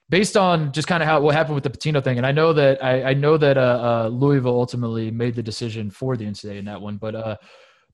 based 0.09 0.37
on 0.37 0.73
just 0.73 0.87
kind 0.87 1.03
of 1.03 1.09
how 1.09 1.21
what 1.21 1.35
happened 1.35 1.55
with 1.55 1.65
the 1.65 1.71
Pitino 1.71 2.03
thing, 2.03 2.19
and 2.19 2.27
I 2.27 2.33
know 2.33 2.53
that 2.53 2.85
I, 2.85 3.03
I 3.11 3.15
know 3.15 3.37
that 3.37 3.57
uh, 3.57 3.61
uh, 4.05 4.09
Louisville 4.09 4.55
ultimately 4.55 5.11
made 5.11 5.35
the 5.35 5.43
decision 5.43 5.91
for 5.91 6.17
the 6.17 6.25
NCAA 6.25 6.59
in 6.59 6.65
that 6.67 6.81
one, 6.81 6.99
but 6.99 7.15
uh, 7.15 7.37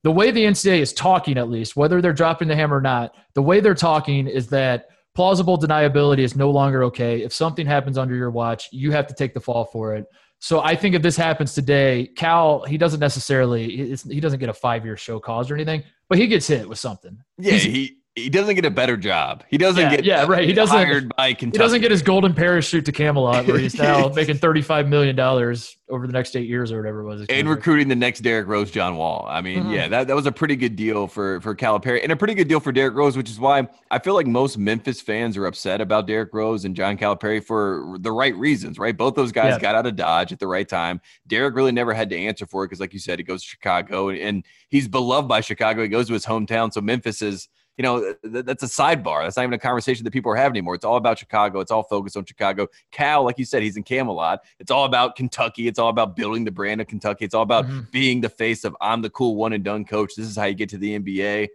the 0.03 0.11
way 0.11 0.31
the 0.31 0.43
NCAA 0.43 0.79
is 0.79 0.93
talking, 0.93 1.37
at 1.37 1.49
least, 1.49 1.75
whether 1.75 2.01
they're 2.01 2.13
dropping 2.13 2.47
the 2.47 2.55
hammer 2.55 2.77
or 2.77 2.81
not, 2.81 3.15
the 3.33 3.41
way 3.41 3.59
they're 3.59 3.75
talking 3.75 4.27
is 4.27 4.47
that 4.47 4.87
plausible 5.15 5.57
deniability 5.57 6.19
is 6.19 6.35
no 6.35 6.49
longer 6.49 6.83
okay. 6.85 7.21
If 7.23 7.33
something 7.33 7.65
happens 7.65 7.97
under 7.97 8.15
your 8.15 8.31
watch, 8.31 8.69
you 8.71 8.91
have 8.91 9.07
to 9.07 9.13
take 9.13 9.33
the 9.33 9.41
fall 9.41 9.65
for 9.65 9.95
it. 9.95 10.05
So 10.39 10.61
I 10.61 10.75
think 10.75 10.95
if 10.95 11.01
this 11.01 11.17
happens 11.17 11.53
today, 11.53 12.09
Cal 12.15 12.63
he 12.63 12.77
doesn't 12.77 13.01
necessarily 13.01 13.95
he 13.97 14.19
doesn't 14.21 14.39
get 14.39 14.47
a 14.47 14.53
five 14.53 14.85
year 14.85 14.95
show 14.95 15.19
cause 15.19 15.51
or 15.51 15.55
anything, 15.55 15.83
but 16.07 16.17
he 16.17 16.27
gets 16.27 16.47
hit 16.47 16.67
with 16.67 16.79
something. 16.79 17.19
Yeah, 17.37 17.53
He's, 17.53 17.63
he 17.63 17.97
he 18.15 18.29
doesn't 18.29 18.55
get 18.55 18.65
a 18.65 18.71
better 18.71 18.97
job. 18.97 19.43
He 19.49 19.57
doesn't 19.57 19.81
yeah, 19.81 19.95
get 19.95 20.03
yeah 20.03 20.25
right. 20.25 20.47
He 20.47 20.53
doesn't 20.53 20.75
hired 20.75 21.15
by 21.15 21.33
Kentucky. 21.33 21.57
He 21.57 21.63
doesn't 21.63 21.81
get 21.81 21.91
his 21.91 22.01
golden 22.01 22.33
parachute 22.33 22.85
to 22.85 22.91
Camelot, 22.91 23.47
where 23.47 23.57
he's 23.57 23.77
now 23.77 24.09
making 24.15 24.37
thirty 24.37 24.61
five 24.61 24.87
million 24.87 25.15
dollars 25.15 25.77
over 25.89 26.05
the 26.05 26.13
next 26.13 26.35
eight 26.35 26.47
years 26.47 26.71
or 26.71 26.77
whatever 26.77 27.01
it 27.01 27.05
was. 27.05 27.25
And 27.29 27.49
recruiting 27.49 27.87
the 27.87 27.95
next 27.95 28.21
Derrick 28.21 28.47
Rose, 28.47 28.71
John 28.71 28.95
Wall. 28.95 29.25
I 29.29 29.41
mean, 29.41 29.59
mm-hmm. 29.59 29.71
yeah, 29.71 29.87
that, 29.87 30.07
that 30.07 30.15
was 30.15 30.25
a 30.25 30.31
pretty 30.31 30.55
good 30.55 30.75
deal 30.75 31.07
for 31.07 31.39
for 31.41 31.55
Calipari 31.55 32.01
and 32.03 32.11
a 32.11 32.15
pretty 32.15 32.33
good 32.33 32.47
deal 32.47 32.59
for 32.59 32.71
Derrick 32.71 32.95
Rose, 32.95 33.15
which 33.15 33.29
is 33.29 33.39
why 33.39 33.67
I 33.91 33.99
feel 33.99 34.15
like 34.15 34.27
most 34.27 34.57
Memphis 34.57 35.01
fans 35.01 35.37
are 35.37 35.45
upset 35.45 35.79
about 35.79 36.07
Derrick 36.07 36.33
Rose 36.33 36.65
and 36.65 36.75
John 36.75 36.97
Calipari 36.97 37.43
for 37.43 37.97
the 37.99 38.11
right 38.11 38.35
reasons. 38.35 38.79
Right, 38.79 38.97
both 38.97 39.15
those 39.15 39.31
guys 39.31 39.53
yeah. 39.53 39.59
got 39.59 39.75
out 39.75 39.85
of 39.85 39.95
Dodge 39.95 40.31
at 40.31 40.39
the 40.39 40.47
right 40.47 40.67
time. 40.67 40.99
Derrick 41.27 41.55
really 41.55 41.71
never 41.71 41.93
had 41.93 42.09
to 42.09 42.17
answer 42.17 42.45
for 42.45 42.63
it 42.63 42.67
because, 42.67 42.79
like 42.79 42.93
you 42.93 42.99
said, 42.99 43.19
he 43.19 43.23
goes 43.23 43.43
to 43.43 43.49
Chicago 43.49 44.09
and 44.09 44.43
he's 44.69 44.87
beloved 44.87 45.27
by 45.27 45.41
Chicago. 45.41 45.83
He 45.83 45.89
goes 45.89 46.07
to 46.07 46.13
his 46.13 46.25
hometown, 46.25 46.73
so 46.73 46.81
Memphis 46.81 47.21
is 47.21 47.47
you 47.79 47.83
know, 47.83 48.13
th- 48.29 48.43
that's 48.43 48.61
a 48.61 48.65
sidebar. 48.65 49.23
That's 49.23 49.37
not 49.37 49.43
even 49.43 49.53
a 49.53 49.57
conversation 49.57 50.03
that 50.03 50.11
people 50.11 50.29
are 50.33 50.35
having 50.35 50.57
anymore. 50.57 50.75
It's 50.75 50.83
all 50.83 50.97
about 50.97 51.17
Chicago. 51.17 51.61
It's 51.61 51.71
all 51.71 51.83
focused 51.83 52.17
on 52.17 52.25
Chicago. 52.25 52.67
Cal, 52.91 53.23
like 53.23 53.39
you 53.39 53.45
said, 53.45 53.63
he's 53.63 53.77
in 53.77 53.83
Camelot. 53.83 54.41
It's 54.59 54.69
all 54.69 54.83
about 54.83 55.15
Kentucky. 55.15 55.69
It's 55.69 55.79
all 55.79 55.87
about 55.87 56.13
building 56.17 56.43
the 56.43 56.51
brand 56.51 56.81
of 56.81 56.87
Kentucky. 56.87 57.23
It's 57.23 57.33
all 57.33 57.41
about 57.41 57.67
mm-hmm. 57.67 57.83
being 57.89 58.19
the 58.19 58.27
face 58.27 58.65
of 58.65 58.75
I'm 58.81 59.01
the 59.01 59.09
cool 59.09 59.37
one 59.37 59.53
and 59.53 59.63
done 59.63 59.85
coach. 59.85 60.11
This 60.17 60.27
is 60.27 60.35
how 60.35 60.43
you 60.43 60.55
get 60.55 60.67
to 60.69 60.77
the 60.77 60.99
NBA. 60.99 61.47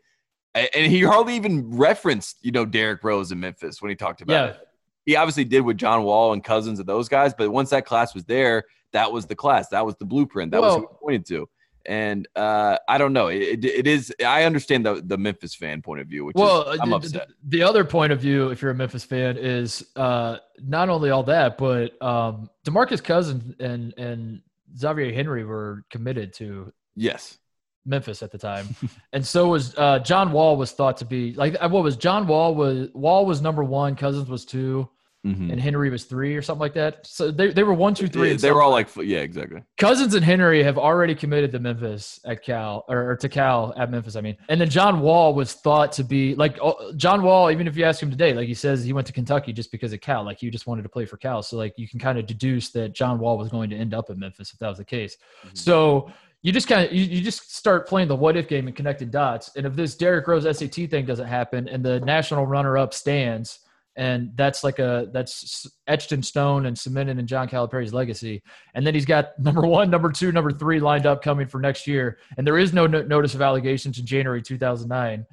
And 0.54 0.90
he 0.90 1.02
hardly 1.02 1.36
even 1.36 1.76
referenced, 1.76 2.38
you 2.40 2.52
know, 2.52 2.64
Derrick 2.64 3.04
Rose 3.04 3.30
in 3.30 3.38
Memphis 3.38 3.82
when 3.82 3.90
he 3.90 3.94
talked 3.94 4.22
about 4.22 4.32
yeah. 4.32 4.54
it. 4.54 4.68
He 5.04 5.16
obviously 5.16 5.44
did 5.44 5.60
with 5.60 5.76
John 5.76 6.04
Wall 6.04 6.32
and 6.32 6.42
Cousins 6.42 6.78
and 6.78 6.88
those 6.88 7.06
guys, 7.06 7.34
but 7.34 7.50
once 7.50 7.68
that 7.68 7.84
class 7.84 8.14
was 8.14 8.24
there, 8.24 8.64
that 8.92 9.12
was 9.12 9.26
the 9.26 9.36
class. 9.36 9.68
That 9.68 9.84
was 9.84 9.94
the 9.96 10.06
blueprint. 10.06 10.52
That 10.52 10.62
was 10.62 10.76
who 10.76 10.80
he 10.80 10.86
pointed 11.02 11.26
to 11.26 11.48
and 11.86 12.26
uh, 12.34 12.78
I 12.88 12.98
don't 12.98 13.12
know. 13.12 13.28
It, 13.28 13.64
it 13.64 13.86
is. 13.86 14.14
I 14.24 14.44
understand 14.44 14.86
the 14.86 15.02
the 15.04 15.18
Memphis 15.18 15.54
fan 15.54 15.82
point 15.82 16.00
of 16.00 16.08
view, 16.08 16.24
which 16.24 16.36
well, 16.36 16.70
is, 16.70 16.80
I'm 16.80 16.92
upset. 16.92 17.28
The, 17.28 17.58
the, 17.58 17.62
other 17.62 17.84
point 17.84 18.12
of 18.12 18.20
view, 18.20 18.50
if 18.50 18.62
you're 18.62 18.70
a 18.70 18.74
Memphis 18.74 19.04
fan, 19.04 19.36
is 19.36 19.84
uh, 19.96 20.38
not 20.62 20.88
only 20.88 21.10
all 21.10 21.22
that, 21.24 21.58
but 21.58 22.00
um, 22.02 22.48
Demarcus 22.64 23.02
Cousins 23.02 23.54
and 23.60 23.94
and 23.98 24.42
Xavier 24.76 25.12
Henry 25.12 25.44
were 25.44 25.84
committed 25.90 26.32
to 26.34 26.72
yes 26.96 27.38
Memphis 27.84 28.22
at 28.22 28.30
the 28.30 28.38
time, 28.38 28.74
and 29.12 29.26
so 29.26 29.48
was 29.48 29.74
uh, 29.76 29.98
John 30.00 30.32
Wall 30.32 30.56
was 30.56 30.72
thought 30.72 30.98
to 30.98 31.04
be 31.04 31.34
like 31.34 31.60
what 31.60 31.82
was 31.82 31.96
John 31.96 32.26
Wall 32.26 32.54
was 32.54 32.88
Wall 32.94 33.26
was 33.26 33.42
number 33.42 33.64
one, 33.64 33.96
Cousins 33.96 34.28
was 34.28 34.44
two. 34.44 34.88
Mm-hmm. 35.24 35.52
and 35.52 35.58
Henry 35.60 35.88
was 35.88 36.04
three 36.04 36.36
or 36.36 36.42
something 36.42 36.60
like 36.60 36.74
that. 36.74 37.06
So 37.06 37.30
they, 37.30 37.50
they 37.50 37.62
were 37.62 37.72
one, 37.72 37.94
two, 37.94 38.08
three. 38.08 38.32
Yeah, 38.32 38.36
they 38.36 38.52
were 38.52 38.62
all 38.62 38.70
like, 38.70 38.94
yeah, 38.96 39.20
exactly. 39.20 39.62
Cousins 39.78 40.14
and 40.14 40.22
Henry 40.22 40.62
have 40.62 40.76
already 40.76 41.14
committed 41.14 41.50
to 41.52 41.58
Memphis 41.58 42.20
at 42.26 42.42
Cal 42.42 42.84
or, 42.88 43.12
or, 43.12 43.16
to 43.16 43.28
Cal 43.30 43.72
at 43.78 43.90
Memphis. 43.90 44.16
I 44.16 44.20
mean, 44.20 44.36
and 44.50 44.60
then 44.60 44.68
John 44.68 45.00
Wall 45.00 45.32
was 45.32 45.54
thought 45.54 45.92
to 45.92 46.04
be 46.04 46.34
like 46.34 46.58
oh, 46.60 46.92
John 46.96 47.22
Wall. 47.22 47.50
Even 47.50 47.66
if 47.66 47.74
you 47.74 47.84
ask 47.84 48.02
him 48.02 48.10
today, 48.10 48.34
like 48.34 48.46
he 48.46 48.52
says 48.52 48.84
he 48.84 48.92
went 48.92 49.06
to 49.06 49.14
Kentucky 49.14 49.54
just 49.54 49.72
because 49.72 49.94
of 49.94 50.02
Cal. 50.02 50.24
Like 50.24 50.38
he 50.38 50.50
just 50.50 50.66
wanted 50.66 50.82
to 50.82 50.90
play 50.90 51.06
for 51.06 51.16
Cal. 51.16 51.42
So 51.42 51.56
like 51.56 51.72
you 51.78 51.88
can 51.88 51.98
kind 51.98 52.18
of 52.18 52.26
deduce 52.26 52.68
that 52.72 52.92
John 52.92 53.18
Wall 53.18 53.38
was 53.38 53.48
going 53.48 53.70
to 53.70 53.76
end 53.76 53.94
up 53.94 54.10
at 54.10 54.18
Memphis 54.18 54.52
if 54.52 54.58
that 54.58 54.68
was 54.68 54.78
the 54.78 54.84
case. 54.84 55.16
Mm-hmm. 55.46 55.54
So 55.54 56.12
you 56.42 56.52
just 56.52 56.68
kind 56.68 56.86
of 56.86 56.92
you, 56.92 57.02
you 57.02 57.22
just 57.22 57.56
start 57.56 57.88
playing 57.88 58.08
the 58.08 58.16
what 58.16 58.36
if 58.36 58.46
game 58.46 58.66
and 58.66 58.76
connecting 58.76 59.08
dots. 59.08 59.52
And 59.56 59.64
if 59.64 59.74
this 59.74 59.94
Derrick 59.94 60.28
Rose 60.28 60.44
SAT 60.44 60.90
thing 60.90 61.06
doesn't 61.06 61.28
happen 61.28 61.66
and 61.66 61.82
the 61.82 62.00
national 62.00 62.46
runner 62.46 62.76
up 62.76 62.92
stands 62.92 63.60
and 63.96 64.32
that's 64.34 64.64
like 64.64 64.78
a 64.78 65.08
that's 65.12 65.66
etched 65.86 66.12
in 66.12 66.22
stone 66.22 66.66
and 66.66 66.78
cemented 66.78 67.18
in 67.18 67.26
John 67.26 67.48
Calipari's 67.48 67.94
legacy. 67.94 68.42
And 68.74 68.86
then 68.86 68.94
he's 68.94 69.04
got 69.04 69.30
number 69.38 69.62
one, 69.62 69.90
number 69.90 70.10
two, 70.10 70.32
number 70.32 70.50
three 70.50 70.80
lined 70.80 71.06
up 71.06 71.22
coming 71.22 71.46
for 71.46 71.60
next 71.60 71.86
year, 71.86 72.18
and 72.36 72.46
there 72.46 72.58
is 72.58 72.72
no, 72.72 72.86
no 72.86 73.02
notice 73.02 73.34
of 73.34 73.42
allegations 73.42 73.98
in 73.98 74.06
January 74.06 74.42
2009. 74.42 75.26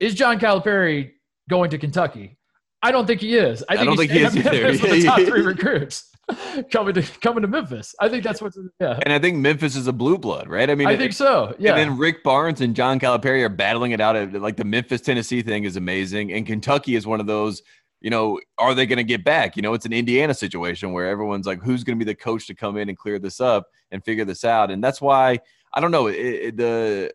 Is 0.00 0.14
John 0.14 0.38
Calipari 0.38 1.12
going 1.48 1.70
to 1.70 1.78
Kentucky? 1.78 2.36
I 2.82 2.92
don't 2.92 3.06
think 3.06 3.20
he 3.20 3.36
is. 3.36 3.64
I, 3.68 3.76
think 3.76 3.80
I 3.80 3.84
don't 3.84 3.96
think 3.96 4.10
he 4.10 4.20
is 4.20 4.36
either. 4.36 4.66
With 4.66 4.80
the 4.80 5.02
top 5.04 5.20
three 5.20 5.40
recruits 5.40 6.10
coming 6.70 6.94
to 6.94 7.02
coming 7.20 7.42
to 7.42 7.48
Memphis. 7.48 7.94
I 8.00 8.08
think 8.08 8.24
that's 8.24 8.42
what's 8.42 8.58
yeah. 8.80 8.98
And 9.02 9.12
I 9.12 9.18
think 9.18 9.38
Memphis 9.38 9.76
is 9.76 9.86
a 9.86 9.92
blue 9.92 10.18
blood, 10.18 10.48
right? 10.48 10.68
I 10.68 10.74
mean, 10.74 10.86
I 10.86 10.96
think 10.96 11.12
so. 11.12 11.54
Yeah. 11.58 11.70
And 11.70 11.78
then 11.78 11.98
Rick 11.98 12.22
Barnes 12.22 12.60
and 12.60 12.74
John 12.76 13.00
Calipari 13.00 13.42
are 13.42 13.48
battling 13.48 13.92
it 13.92 14.00
out. 14.00 14.32
Like 14.34 14.56
the 14.56 14.64
Memphis 14.64 15.00
Tennessee 15.00 15.42
thing 15.42 15.64
is 15.64 15.76
amazing, 15.76 16.32
and 16.32 16.46
Kentucky 16.46 16.96
is 16.96 17.06
one 17.06 17.20
of 17.20 17.26
those 17.26 17.62
you 18.00 18.10
know, 18.10 18.40
are 18.58 18.74
they 18.74 18.86
going 18.86 18.98
to 18.98 19.04
get 19.04 19.24
back? 19.24 19.56
You 19.56 19.62
know, 19.62 19.74
it's 19.74 19.86
an 19.86 19.92
Indiana 19.92 20.34
situation 20.34 20.92
where 20.92 21.08
everyone's 21.08 21.46
like, 21.46 21.62
who's 21.62 21.84
going 21.84 21.98
to 21.98 22.04
be 22.04 22.10
the 22.10 22.16
coach 22.16 22.46
to 22.46 22.54
come 22.54 22.76
in 22.76 22.88
and 22.88 22.96
clear 22.96 23.18
this 23.18 23.40
up 23.40 23.66
and 23.90 24.04
figure 24.04 24.24
this 24.24 24.44
out? 24.44 24.70
And 24.70 24.82
that's 24.82 25.00
why 25.00 25.40
I 25.72 25.80
don't 25.80 25.90
know. 25.90 26.06
It, 26.06 26.14
it, 26.16 26.56
the 26.56 27.12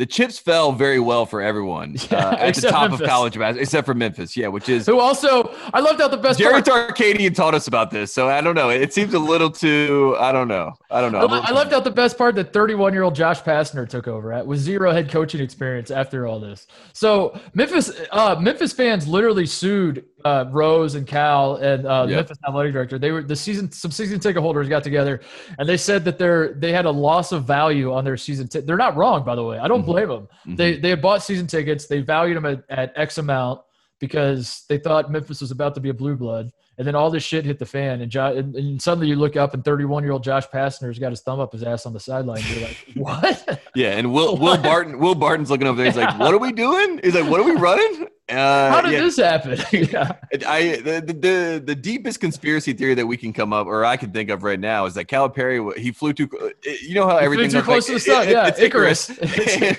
the 0.00 0.06
chips 0.06 0.38
fell 0.38 0.72
very 0.72 0.98
well 0.98 1.26
for 1.26 1.42
everyone 1.42 1.94
yeah, 2.10 2.28
uh, 2.28 2.36
at 2.36 2.54
the 2.54 2.62
top 2.62 2.88
Memphis. 2.88 3.02
of 3.02 3.06
college 3.06 3.38
basketball, 3.38 3.62
except 3.62 3.84
for 3.84 3.92
Memphis. 3.92 4.34
Yeah, 4.34 4.46
which 4.46 4.70
is 4.70 4.86
who 4.86 4.98
also 4.98 5.54
I 5.74 5.80
left 5.80 6.00
out 6.00 6.10
the 6.10 6.16
best. 6.16 6.38
Jerry 6.38 6.62
Tarkanian 6.62 7.34
taught 7.34 7.54
us 7.54 7.66
about 7.66 7.90
this, 7.90 8.10
so 8.10 8.26
I 8.26 8.40
don't 8.40 8.54
know. 8.54 8.70
It 8.70 8.94
seems 8.94 9.12
a 9.12 9.18
little 9.18 9.50
too. 9.50 10.16
I 10.18 10.32
don't 10.32 10.48
know. 10.48 10.72
I 10.90 11.02
don't 11.02 11.12
know. 11.12 11.26
I 11.28 11.52
left 11.52 11.74
out 11.74 11.84
the 11.84 11.90
best 11.90 12.16
part 12.16 12.34
that 12.36 12.54
31 12.54 12.94
year 12.94 13.02
old 13.02 13.14
Josh 13.14 13.42
Pastner 13.42 13.86
took 13.86 14.08
over 14.08 14.32
at 14.32 14.46
with 14.46 14.58
zero 14.58 14.90
head 14.90 15.10
coaching 15.10 15.42
experience 15.42 15.90
after 15.90 16.26
all 16.26 16.40
this. 16.40 16.66
So 16.94 17.38
Memphis, 17.52 17.92
uh, 18.10 18.36
Memphis 18.40 18.72
fans 18.72 19.06
literally 19.06 19.44
sued 19.44 20.06
uh, 20.24 20.46
Rose 20.50 20.94
and 20.94 21.06
Cal 21.06 21.56
and 21.56 21.86
uh, 21.86 22.06
yep. 22.08 22.16
Memphis 22.16 22.38
athletic 22.46 22.72
director. 22.72 22.98
They 22.98 23.10
were 23.10 23.22
the 23.22 23.36
season. 23.36 23.70
Some 23.72 23.90
season 23.90 24.20
ticket 24.20 24.42
holders 24.42 24.68
got 24.68 24.82
together, 24.82 25.20
and 25.58 25.68
they 25.68 25.76
said 25.76 26.04
that 26.04 26.18
they're 26.18 26.54
they 26.54 26.72
had 26.72 26.86
a 26.86 26.90
loss 26.90 27.32
of 27.32 27.44
value 27.44 27.92
on 27.92 28.04
their 28.04 28.16
season. 28.16 28.48
T- 28.48 28.60
they're 28.60 28.76
not 28.76 28.96
wrong, 28.96 29.24
by 29.24 29.34
the 29.34 29.44
way. 29.44 29.58
I 29.58 29.68
don't 29.68 29.82
mm-hmm. 29.82 29.90
blame 29.90 30.08
them. 30.08 30.22
Mm-hmm. 30.22 30.54
They 30.56 30.76
they 30.78 30.90
had 30.90 31.02
bought 31.02 31.22
season 31.22 31.46
tickets. 31.46 31.86
They 31.86 32.00
valued 32.00 32.36
them 32.36 32.46
at, 32.46 32.64
at 32.68 32.92
X 32.96 33.18
amount 33.18 33.60
because 33.98 34.64
they 34.68 34.78
thought 34.78 35.10
Memphis 35.10 35.40
was 35.40 35.50
about 35.50 35.74
to 35.74 35.80
be 35.80 35.90
a 35.90 35.94
blue 35.94 36.16
blood. 36.16 36.50
And 36.80 36.86
then 36.86 36.94
all 36.94 37.10
this 37.10 37.22
shit 37.22 37.44
hit 37.44 37.58
the 37.58 37.66
fan, 37.66 38.00
and, 38.00 38.10
jo- 38.10 38.34
and, 38.34 38.56
and 38.56 38.80
suddenly 38.80 39.06
you 39.06 39.14
look 39.14 39.36
up, 39.36 39.52
and 39.52 39.62
31 39.62 40.02
year 40.02 40.12
old 40.12 40.24
Josh 40.24 40.46
Pastner's 40.50 40.98
got 40.98 41.10
his 41.10 41.20
thumb 41.20 41.38
up 41.38 41.52
his 41.52 41.62
ass 41.62 41.84
on 41.84 41.92
the 41.92 42.00
sideline. 42.00 42.40
You're 42.46 42.68
like, 42.68 42.86
what? 42.94 43.60
Yeah, 43.74 43.98
and 43.98 44.14
Will 44.14 44.38
Will 44.38 44.56
Barton 44.62 44.98
Will 44.98 45.14
Barton's 45.14 45.50
looking 45.50 45.66
over 45.66 45.76
there. 45.76 45.84
He's 45.84 45.98
like, 45.98 46.18
"What 46.18 46.32
are 46.32 46.38
we 46.38 46.52
doing?" 46.52 46.98
He's 47.04 47.14
like, 47.14 47.28
"What 47.30 47.38
are 47.38 47.42
we 47.42 47.52
running?" 47.52 48.08
Uh, 48.30 48.70
How 48.70 48.80
did 48.80 48.92
yeah. 48.92 49.00
this 49.00 49.18
happen? 49.18 49.58
yeah. 49.72 50.12
I 50.46 50.76
the, 50.82 51.02
the 51.02 51.62
the 51.62 51.74
deepest 51.74 52.18
conspiracy 52.18 52.72
theory 52.72 52.94
that 52.94 53.06
we 53.06 53.18
can 53.18 53.34
come 53.34 53.52
up, 53.52 53.66
or 53.66 53.84
I 53.84 53.98
can 53.98 54.10
think 54.10 54.30
of 54.30 54.42
right 54.42 54.58
now, 54.58 54.86
is 54.86 54.94
that 54.94 55.04
Calipari 55.04 55.76
he 55.76 55.92
flew 55.92 56.14
too. 56.14 56.30
You 56.64 56.94
know 56.94 57.06
how 57.06 57.18
he 57.18 57.26
everything 57.26 57.50
flew 57.50 57.60
too 57.60 57.66
close 57.66 57.90
like, 57.90 57.98
to 58.02 58.04
the 58.06 58.10
sun. 58.10 58.28
It, 58.28 58.30
yeah, 58.30 58.46
it's 58.46 58.58
Icarus. 58.58 59.10
Icarus. 59.10 59.76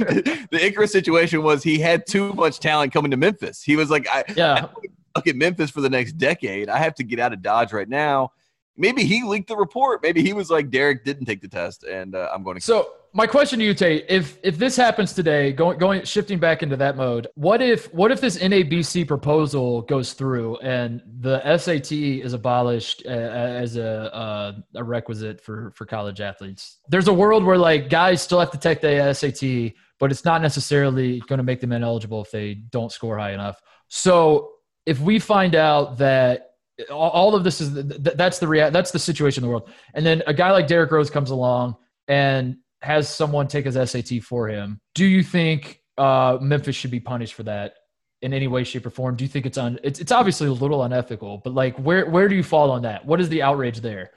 the 0.52 0.66
Icarus 0.66 0.92
situation 0.92 1.42
was 1.42 1.64
he 1.64 1.80
had 1.80 2.06
too 2.06 2.32
much 2.34 2.60
talent 2.60 2.94
coming 2.94 3.10
to 3.10 3.18
Memphis. 3.18 3.64
He 3.64 3.76
was 3.76 3.90
like, 3.90 4.08
I, 4.08 4.24
yeah. 4.36 4.68
I 4.68 4.88
look 5.16 5.28
at 5.28 5.36
Memphis 5.36 5.70
for 5.70 5.82
the 5.82 5.90
next 5.90 6.14
decade. 6.14 6.70
I 6.70 6.78
have 6.78 6.96
to 6.96 7.04
get 7.04 7.20
out 7.20 7.34
of 7.34 7.42
Dodge 7.42 7.74
right 7.74 7.90
now. 7.90 8.32
Maybe 8.78 9.04
he 9.04 9.24
leaked 9.24 9.50
the 9.50 9.58
report. 9.58 10.02
Maybe 10.02 10.22
he 10.22 10.34
was 10.34 10.50
like 10.50 10.70
Derrick 10.70 11.04
didn't 11.04 11.26
take 11.26 11.42
the 11.42 11.48
test, 11.48 11.84
and 11.84 12.16
uh, 12.16 12.30
I'm 12.34 12.44
going 12.44 12.56
to. 12.56 12.62
So 12.62 12.94
my 13.14 13.28
question 13.28 13.60
to 13.60 13.66
you, 13.66 13.74
Tate, 13.74 14.06
if 14.08 14.38
if 14.42 14.58
this 14.58 14.78
happens 14.78 15.12
today, 15.14 15.52
going 15.52 15.78
going 15.78 16.04
shifting 16.06 16.40
back 16.40 16.64
into 16.64 16.78
that 16.78 16.96
mode, 16.96 17.28
what 17.36 17.62
if 17.62 17.94
what 17.94 18.12
if 18.12 18.22
this 18.22 18.38
NABC 18.38 19.06
proposal 19.08 19.82
goes 19.82 20.14
through 20.14 20.58
and 20.58 21.02
the 21.20 21.42
SAT 21.58 21.92
is 21.92 22.34
abolished 22.34 23.04
uh, 23.06 23.10
as 23.10 23.76
a 23.76 24.14
uh, 24.16 24.54
a 24.76 24.84
requisite 24.84 25.42
for 25.42 25.72
for 25.72 25.86
college 25.86 26.22
athletes? 26.22 26.78
There's 26.88 27.10
a 27.10 27.14
world 27.14 27.44
where 27.44 27.58
like 27.58 27.90
guys 27.90 28.22
still 28.22 28.40
have 28.40 28.52
to 28.52 28.58
take 28.58 28.80
the 28.80 29.14
SAT, 29.14 29.74
but 30.00 30.12
it's 30.12 30.24
not 30.24 30.42
necessarily 30.42 31.20
going 31.28 31.38
to 31.38 31.44
make 31.44 31.60
them 31.60 31.74
ineligible 31.74 32.22
if 32.22 32.32
they 32.32 32.54
don't 32.54 32.92
score 32.92 33.18
high 33.18 33.34
enough. 33.34 33.62
So 33.90 34.52
if 34.86 35.00
we 35.00 35.20
find 35.20 35.56
out 35.56 35.98
that 36.00 36.52
all 36.90 37.36
of 37.36 37.44
this 37.44 37.62
is 37.62 37.74
that's 37.74 38.40
the 38.40 38.48
rea- 38.48 38.70
that's 38.70 38.92
the 38.92 39.00
situation 39.00 39.44
in 39.44 39.48
the 39.48 39.52
world, 39.52 39.70
and 39.94 40.06
then 40.06 40.24
a 40.28 40.34
guy 40.34 40.52
like 40.52 40.68
Derrick 40.68 40.92
Rose 40.92 41.10
comes 41.10 41.30
along 41.30 41.76
and 42.08 42.58
has 42.82 43.08
someone 43.08 43.48
take 43.48 43.66
his 43.66 43.76
SAT 43.90 44.24
for 44.24 44.48
him, 44.48 44.80
do 44.96 45.06
you 45.06 45.22
think 45.22 45.82
uh, 45.98 46.38
Memphis 46.42 46.76
should 46.76 46.90
be 46.92 47.00
punished 47.00 47.36
for 47.36 47.44
that 47.44 47.76
in 48.24 48.34
any 48.34 48.48
way, 48.48 48.64
shape, 48.64 48.86
or 48.86 48.90
form? 48.90 49.16
Do 49.16 49.24
you 49.24 49.28
think 49.30 49.46
it's 49.46 49.58
on? 49.58 49.80
It's 49.84 50.00
it's 50.00 50.12
obviously 50.12 50.48
a 50.48 50.52
little 50.52 50.84
unethical, 50.84 51.40
but 51.44 51.54
like 51.54 51.78
where 51.78 52.10
where 52.10 52.28
do 52.28 52.36
you 52.36 52.44
fall 52.44 52.72
on 52.72 52.82
that? 52.84 53.06
What 53.06 53.22
is 53.22 53.30
the 53.30 53.44
outrage 53.44 53.82
there? 53.82 54.12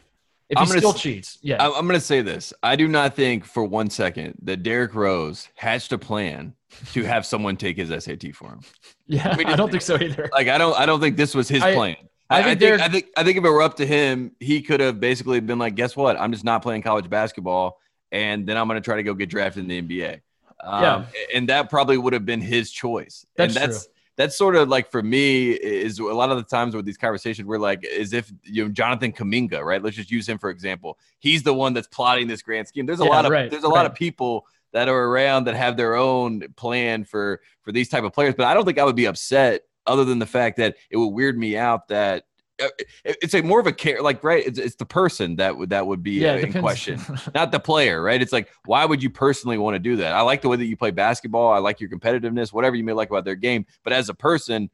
If 0.50 0.58
he 0.58 0.66
still 0.66 0.90
s- 0.90 1.00
cheats, 1.00 1.38
yeah. 1.42 1.56
I'm 1.58 1.86
going 1.86 1.98
to 1.98 2.00
say 2.00 2.20
this. 2.20 2.52
I 2.62 2.76
do 2.76 2.86
not 2.86 3.14
think 3.16 3.44
for 3.46 3.64
one 3.64 3.88
second 3.88 4.34
that 4.42 4.62
Derrick 4.62 4.94
Rose 4.94 5.48
hatched 5.54 5.92
a 5.92 5.98
plan 5.98 6.54
to 6.92 7.02
have 7.04 7.24
someone 7.26 7.56
take 7.56 7.76
his 7.76 7.88
SAT 8.04 8.34
for 8.34 8.48
him. 8.48 8.60
Yeah, 9.06 9.28
I, 9.28 9.36
mean, 9.36 9.46
I 9.46 9.56
don't 9.56 9.70
think 9.70 9.82
so 9.82 9.96
either. 10.00 10.28
Like 10.32 10.48
I 10.48 10.58
don't 10.58 10.78
I 10.78 10.86
don't 10.86 11.00
think 11.00 11.16
this 11.16 11.34
was 11.34 11.48
his 11.48 11.62
I, 11.62 11.74
plan. 11.74 11.96
I, 12.30 12.40
I, 12.40 12.54
think, 12.54 12.62
I 12.62 12.66
think 12.68 12.80
I 12.80 12.88
think 12.88 13.06
I 13.18 13.24
think 13.24 13.38
if 13.38 13.44
it 13.44 13.50
were 13.50 13.62
up 13.62 13.76
to 13.76 13.86
him, 13.86 14.32
he 14.40 14.62
could 14.62 14.80
have 14.80 14.98
basically 14.98 15.40
been 15.40 15.58
like, 15.58 15.74
"Guess 15.74 15.94
what? 15.96 16.18
I'm 16.18 16.32
just 16.32 16.44
not 16.44 16.62
playing 16.62 16.82
college 16.82 17.08
basketball, 17.10 17.78
and 18.12 18.46
then 18.46 18.56
I'm 18.56 18.66
going 18.66 18.80
to 18.80 18.84
try 18.84 18.96
to 18.96 19.02
go 19.02 19.14
get 19.14 19.28
drafted 19.28 19.68
in 19.70 19.86
the 19.86 19.98
NBA." 19.98 20.20
Um, 20.62 20.82
yeah, 20.82 21.04
and 21.34 21.48
that 21.50 21.68
probably 21.68 21.98
would 21.98 22.14
have 22.14 22.24
been 22.24 22.40
his 22.40 22.70
choice. 22.70 23.26
That's 23.36 23.54
and 23.54 23.62
that's 23.62 23.84
true. 23.84 23.92
that's 24.16 24.38
sort 24.38 24.56
of 24.56 24.68
like 24.68 24.90
for 24.90 25.02
me 25.02 25.50
is 25.50 25.98
a 25.98 26.04
lot 26.04 26.30
of 26.30 26.38
the 26.38 26.44
times 26.44 26.74
with 26.74 26.86
these 26.86 26.96
conversations 26.96 27.46
we're 27.46 27.58
like 27.58 27.84
as 27.84 28.14
if 28.14 28.32
you 28.42 28.64
know 28.64 28.70
Jonathan 28.70 29.12
Kuminga, 29.12 29.62
right? 29.62 29.82
Let's 29.82 29.96
just 29.96 30.10
use 30.10 30.26
him 30.26 30.38
for 30.38 30.48
example. 30.48 30.98
He's 31.18 31.42
the 31.42 31.52
one 31.52 31.74
that's 31.74 31.88
plotting 31.88 32.26
this 32.26 32.40
grand 32.40 32.66
scheme. 32.68 32.86
There's 32.86 33.00
a 33.00 33.04
Yeah, 33.04 33.10
lot 33.10 33.26
of 33.26 33.32
right, 33.32 33.50
there's 33.50 33.64
a 33.64 33.68
lot 33.68 33.84
of 33.84 33.94
people 33.94 34.46
that 34.74 34.88
are 34.88 35.04
around 35.04 35.44
that 35.44 35.54
have 35.54 35.78
their 35.78 35.94
own 35.94 36.42
plan 36.56 37.04
for 37.04 37.40
for 37.62 37.72
these 37.72 37.88
type 37.88 38.04
of 38.04 38.12
players, 38.12 38.34
but 38.36 38.46
I 38.46 38.52
don't 38.52 38.66
think 38.66 38.78
I 38.78 38.84
would 38.84 38.96
be 38.96 39.06
upset 39.06 39.62
other 39.86 40.04
than 40.04 40.18
the 40.18 40.26
fact 40.26 40.58
that 40.58 40.76
it 40.90 40.98
would 40.98 41.08
weird 41.08 41.38
me 41.38 41.56
out 41.56 41.88
that 41.88 42.24
uh, 42.62 42.68
it's 43.04 43.34
a 43.34 43.42
more 43.42 43.58
of 43.58 43.66
a 43.66 43.72
care 43.72 44.00
like 44.00 44.22
right 44.22 44.46
it's, 44.46 44.58
it's 44.60 44.76
the 44.76 44.86
person 44.86 45.34
that 45.36 45.56
would 45.56 45.70
that 45.70 45.86
would 45.86 46.02
be 46.04 46.12
yeah, 46.12 46.34
uh, 46.34 46.38
in 46.38 46.52
question 46.52 47.00
not 47.34 47.50
the 47.50 47.58
player, 47.58 48.02
right? 48.02 48.20
It's 48.20 48.32
like, 48.32 48.48
why 48.66 48.84
would 48.84 49.02
you 49.02 49.10
personally 49.10 49.58
want 49.58 49.74
to 49.74 49.80
do 49.80 49.96
that? 49.96 50.12
I 50.12 50.20
like 50.20 50.42
the 50.42 50.48
way 50.48 50.56
that 50.56 50.66
you 50.66 50.76
play 50.76 50.90
basketball. 50.90 51.52
I 51.52 51.58
like 51.58 51.80
your 51.80 51.90
competitiveness, 51.90 52.52
whatever 52.52 52.76
you 52.76 52.84
may 52.84 52.92
like 52.92 53.10
about 53.10 53.24
their 53.24 53.34
game. 53.34 53.66
But 53.82 53.92
as 53.92 54.08
a 54.08 54.14
person, 54.14 54.70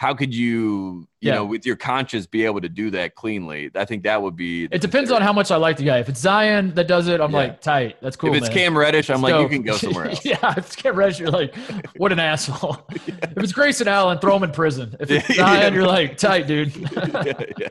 how 0.00 0.14
could 0.14 0.34
you, 0.34 1.06
you 1.20 1.28
Yeah. 1.28 1.34
know, 1.34 1.44
with 1.44 1.66
your 1.66 1.76
conscience 1.76 2.24
be 2.26 2.46
able 2.46 2.62
to 2.62 2.70
do 2.70 2.90
that 2.92 3.16
cleanly? 3.16 3.70
I 3.74 3.84
think 3.84 4.02
that 4.04 4.22
would 4.22 4.34
be. 4.34 4.64
It 4.72 4.80
depends 4.80 5.10
on 5.10 5.20
how 5.20 5.30
much 5.30 5.50
I 5.50 5.56
like 5.56 5.76
the 5.76 5.84
guy. 5.84 5.98
If 5.98 6.08
it's 6.08 6.20
Zion 6.20 6.72
that 6.74 6.86
does 6.88 7.06
it, 7.06 7.20
I'm 7.20 7.30
Yeah. 7.32 7.36
like 7.36 7.60
tight. 7.60 7.98
That's 8.00 8.16
cool. 8.16 8.30
If 8.30 8.36
it's 8.38 8.48
man. 8.48 8.56
Cam 8.56 8.78
Reddish, 8.78 9.10
I'm 9.10 9.20
like, 9.20 9.38
you 9.38 9.46
can 9.50 9.60
go 9.60 9.76
somewhere 9.76 10.06
else. 10.08 10.24
yeah, 10.24 10.52
if 10.52 10.56
it's 10.56 10.74
Cam 10.74 10.96
Reddish, 10.96 11.20
you're 11.20 11.30
like, 11.30 11.54
what 11.98 12.12
an 12.12 12.18
asshole. 12.18 12.78
If 13.36 13.44
it's 13.44 13.52
Grayson 13.52 13.88
Allen, 13.88 14.18
throw 14.20 14.34
him 14.36 14.42
in 14.42 14.52
prison. 14.52 14.96
If 15.00 15.10
it's 15.10 15.28
Yeah, 15.36 15.36
Zion, 15.36 15.60
yeah. 15.60 15.78
you're 15.78 15.86
like, 15.86 16.16
tight, 16.16 16.46
dude. 16.46 16.74
yeah, 16.76 17.32
yeah. 17.58 17.68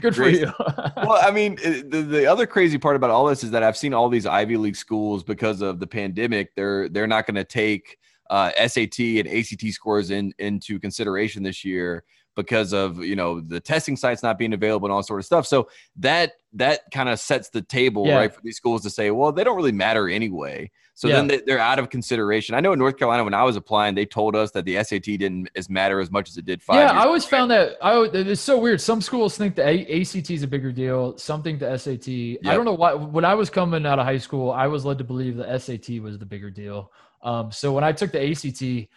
Good 0.00 0.14
for 0.14 0.28
you. 0.28 0.52
well, 0.96 1.18
I 1.20 1.32
mean, 1.32 1.58
uh, 1.64 1.82
the, 1.88 2.02
the 2.02 2.26
other 2.26 2.46
crazy 2.46 2.78
part 2.78 2.94
about 2.94 3.10
all 3.10 3.26
this 3.26 3.42
is 3.42 3.50
that 3.50 3.64
I've 3.64 3.76
seen 3.76 3.92
all 3.94 4.08
these 4.08 4.26
Ivy 4.26 4.56
League 4.56 4.76
schools 4.76 5.24
because 5.24 5.60
of 5.60 5.80
the 5.80 5.86
pandemic. 5.88 6.54
They're 6.54 6.88
they're 6.88 7.08
not 7.08 7.26
going 7.26 7.34
to 7.34 7.44
take 7.44 7.98
uh, 8.30 8.50
SAT 8.66 8.98
and 9.00 9.28
ACT 9.28 9.66
scores 9.72 10.10
in 10.10 10.32
into 10.38 10.78
consideration 10.78 11.42
this 11.42 11.64
year 11.64 12.04
because 12.36 12.72
of 12.72 12.98
you 12.98 13.14
know 13.14 13.40
the 13.40 13.60
testing 13.60 13.96
sites 13.96 14.22
not 14.22 14.38
being 14.38 14.54
available 14.54 14.86
and 14.86 14.92
all 14.92 15.02
sort 15.02 15.20
of 15.20 15.26
stuff. 15.26 15.46
So 15.46 15.68
that 15.96 16.32
that 16.52 16.80
kind 16.92 17.08
of 17.08 17.20
sets 17.20 17.48
the 17.48 17.62
table 17.62 18.06
Yeah. 18.06 18.16
right 18.16 18.34
for 18.34 18.40
these 18.42 18.56
schools 18.56 18.82
to 18.82 18.90
say, 18.90 19.10
well, 19.10 19.30
they 19.32 19.44
don't 19.44 19.56
really 19.56 19.72
matter 19.72 20.08
anyway. 20.08 20.70
So 20.96 21.08
Yeah. 21.08 21.16
then 21.16 21.26
they, 21.26 21.40
they're 21.40 21.58
out 21.58 21.80
of 21.80 21.90
consideration. 21.90 22.54
I 22.54 22.60
know 22.60 22.72
in 22.72 22.78
North 22.78 22.96
Carolina 22.96 23.24
when 23.24 23.34
I 23.34 23.42
was 23.42 23.56
applying, 23.56 23.96
they 23.96 24.06
told 24.06 24.36
us 24.36 24.52
that 24.52 24.64
the 24.64 24.76
SAT 24.82 25.16
didn't 25.18 25.48
as 25.56 25.68
matter 25.68 25.98
as 26.00 26.12
much 26.12 26.28
as 26.28 26.36
it 26.36 26.44
did 26.44 26.62
five. 26.62 26.76
yeah, 26.76 26.92
I 26.92 27.04
always 27.04 27.24
ago, 27.24 27.36
found 27.36 27.50
that 27.50 27.76
I 27.82 28.00
it's 28.12 28.40
so 28.40 28.58
weird. 28.58 28.80
Some 28.80 29.00
schools 29.00 29.36
think 29.36 29.56
the 29.56 29.66
A- 29.68 30.00
ACT 30.00 30.30
is 30.30 30.42
a 30.44 30.46
bigger 30.48 30.70
deal. 30.72 31.16
Some 31.18 31.42
think 31.42 31.58
the 31.58 31.76
SAT. 31.76 32.08
I 32.48 32.54
don't 32.54 32.64
know 32.64 32.74
why. 32.74 32.94
When 32.94 33.24
I 33.24 33.34
was 33.34 33.50
coming 33.50 33.84
out 33.86 33.98
of 33.98 34.04
high 34.06 34.18
school, 34.18 34.50
I 34.52 34.66
was 34.68 34.84
led 34.84 34.98
to 34.98 35.04
believe 35.04 35.36
the 35.36 35.58
SAT 35.58 36.00
was 36.00 36.18
the 36.18 36.26
bigger 36.26 36.50
deal. 36.50 36.90
Um, 37.24 37.50
so 37.50 37.72
when 37.72 37.82
I 37.84 37.92
took 37.92 38.12
the 38.12 38.22
ACT, 38.30 38.88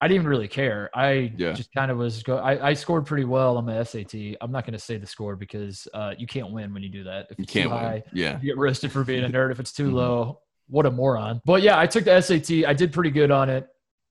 I 0.00 0.08
didn't 0.08 0.16
even 0.16 0.28
really 0.28 0.48
care. 0.48 0.90
I 0.94 1.32
Yeah. 1.38 1.52
just 1.52 1.72
kind 1.72 1.90
of 1.90 1.96
was. 1.96 2.22
Go- 2.22 2.36
I, 2.36 2.68
I 2.70 2.74
scored 2.74 3.06
pretty 3.06 3.24
well 3.24 3.56
on 3.56 3.64
my 3.64 3.82
SAT. 3.82 4.14
I'm 4.42 4.52
not 4.52 4.64
going 4.66 4.74
to 4.74 4.78
say 4.78 4.98
the 4.98 5.06
score 5.06 5.36
because 5.36 5.88
uh, 5.94 6.12
you 6.18 6.26
can't 6.26 6.50
win 6.52 6.74
when 6.74 6.82
you 6.82 6.90
do 6.90 7.04
that. 7.04 7.28
If 7.30 7.38
You 7.38 7.44
it's 7.44 7.52
can't 7.52 7.70
win. 7.70 7.78
high, 7.78 8.02
Yeah. 8.12 8.38
you 8.40 8.46
get 8.48 8.58
roasted 8.58 8.92
for 8.92 9.04
being 9.04 9.24
a 9.24 9.28
nerd. 9.36 9.52
If 9.52 9.60
it's 9.60 9.72
too 9.72 9.88
Mhm. 9.90 9.94
low, 9.94 10.40
what 10.68 10.84
a 10.84 10.90
moron. 10.90 11.40
But 11.46 11.62
yeah, 11.62 11.78
I 11.78 11.86
took 11.86 12.04
the 12.04 12.20
SAT. 12.20 12.66
I 12.66 12.74
did 12.74 12.92
pretty 12.92 13.10
good 13.10 13.30
on 13.30 13.48
it, 13.48 13.68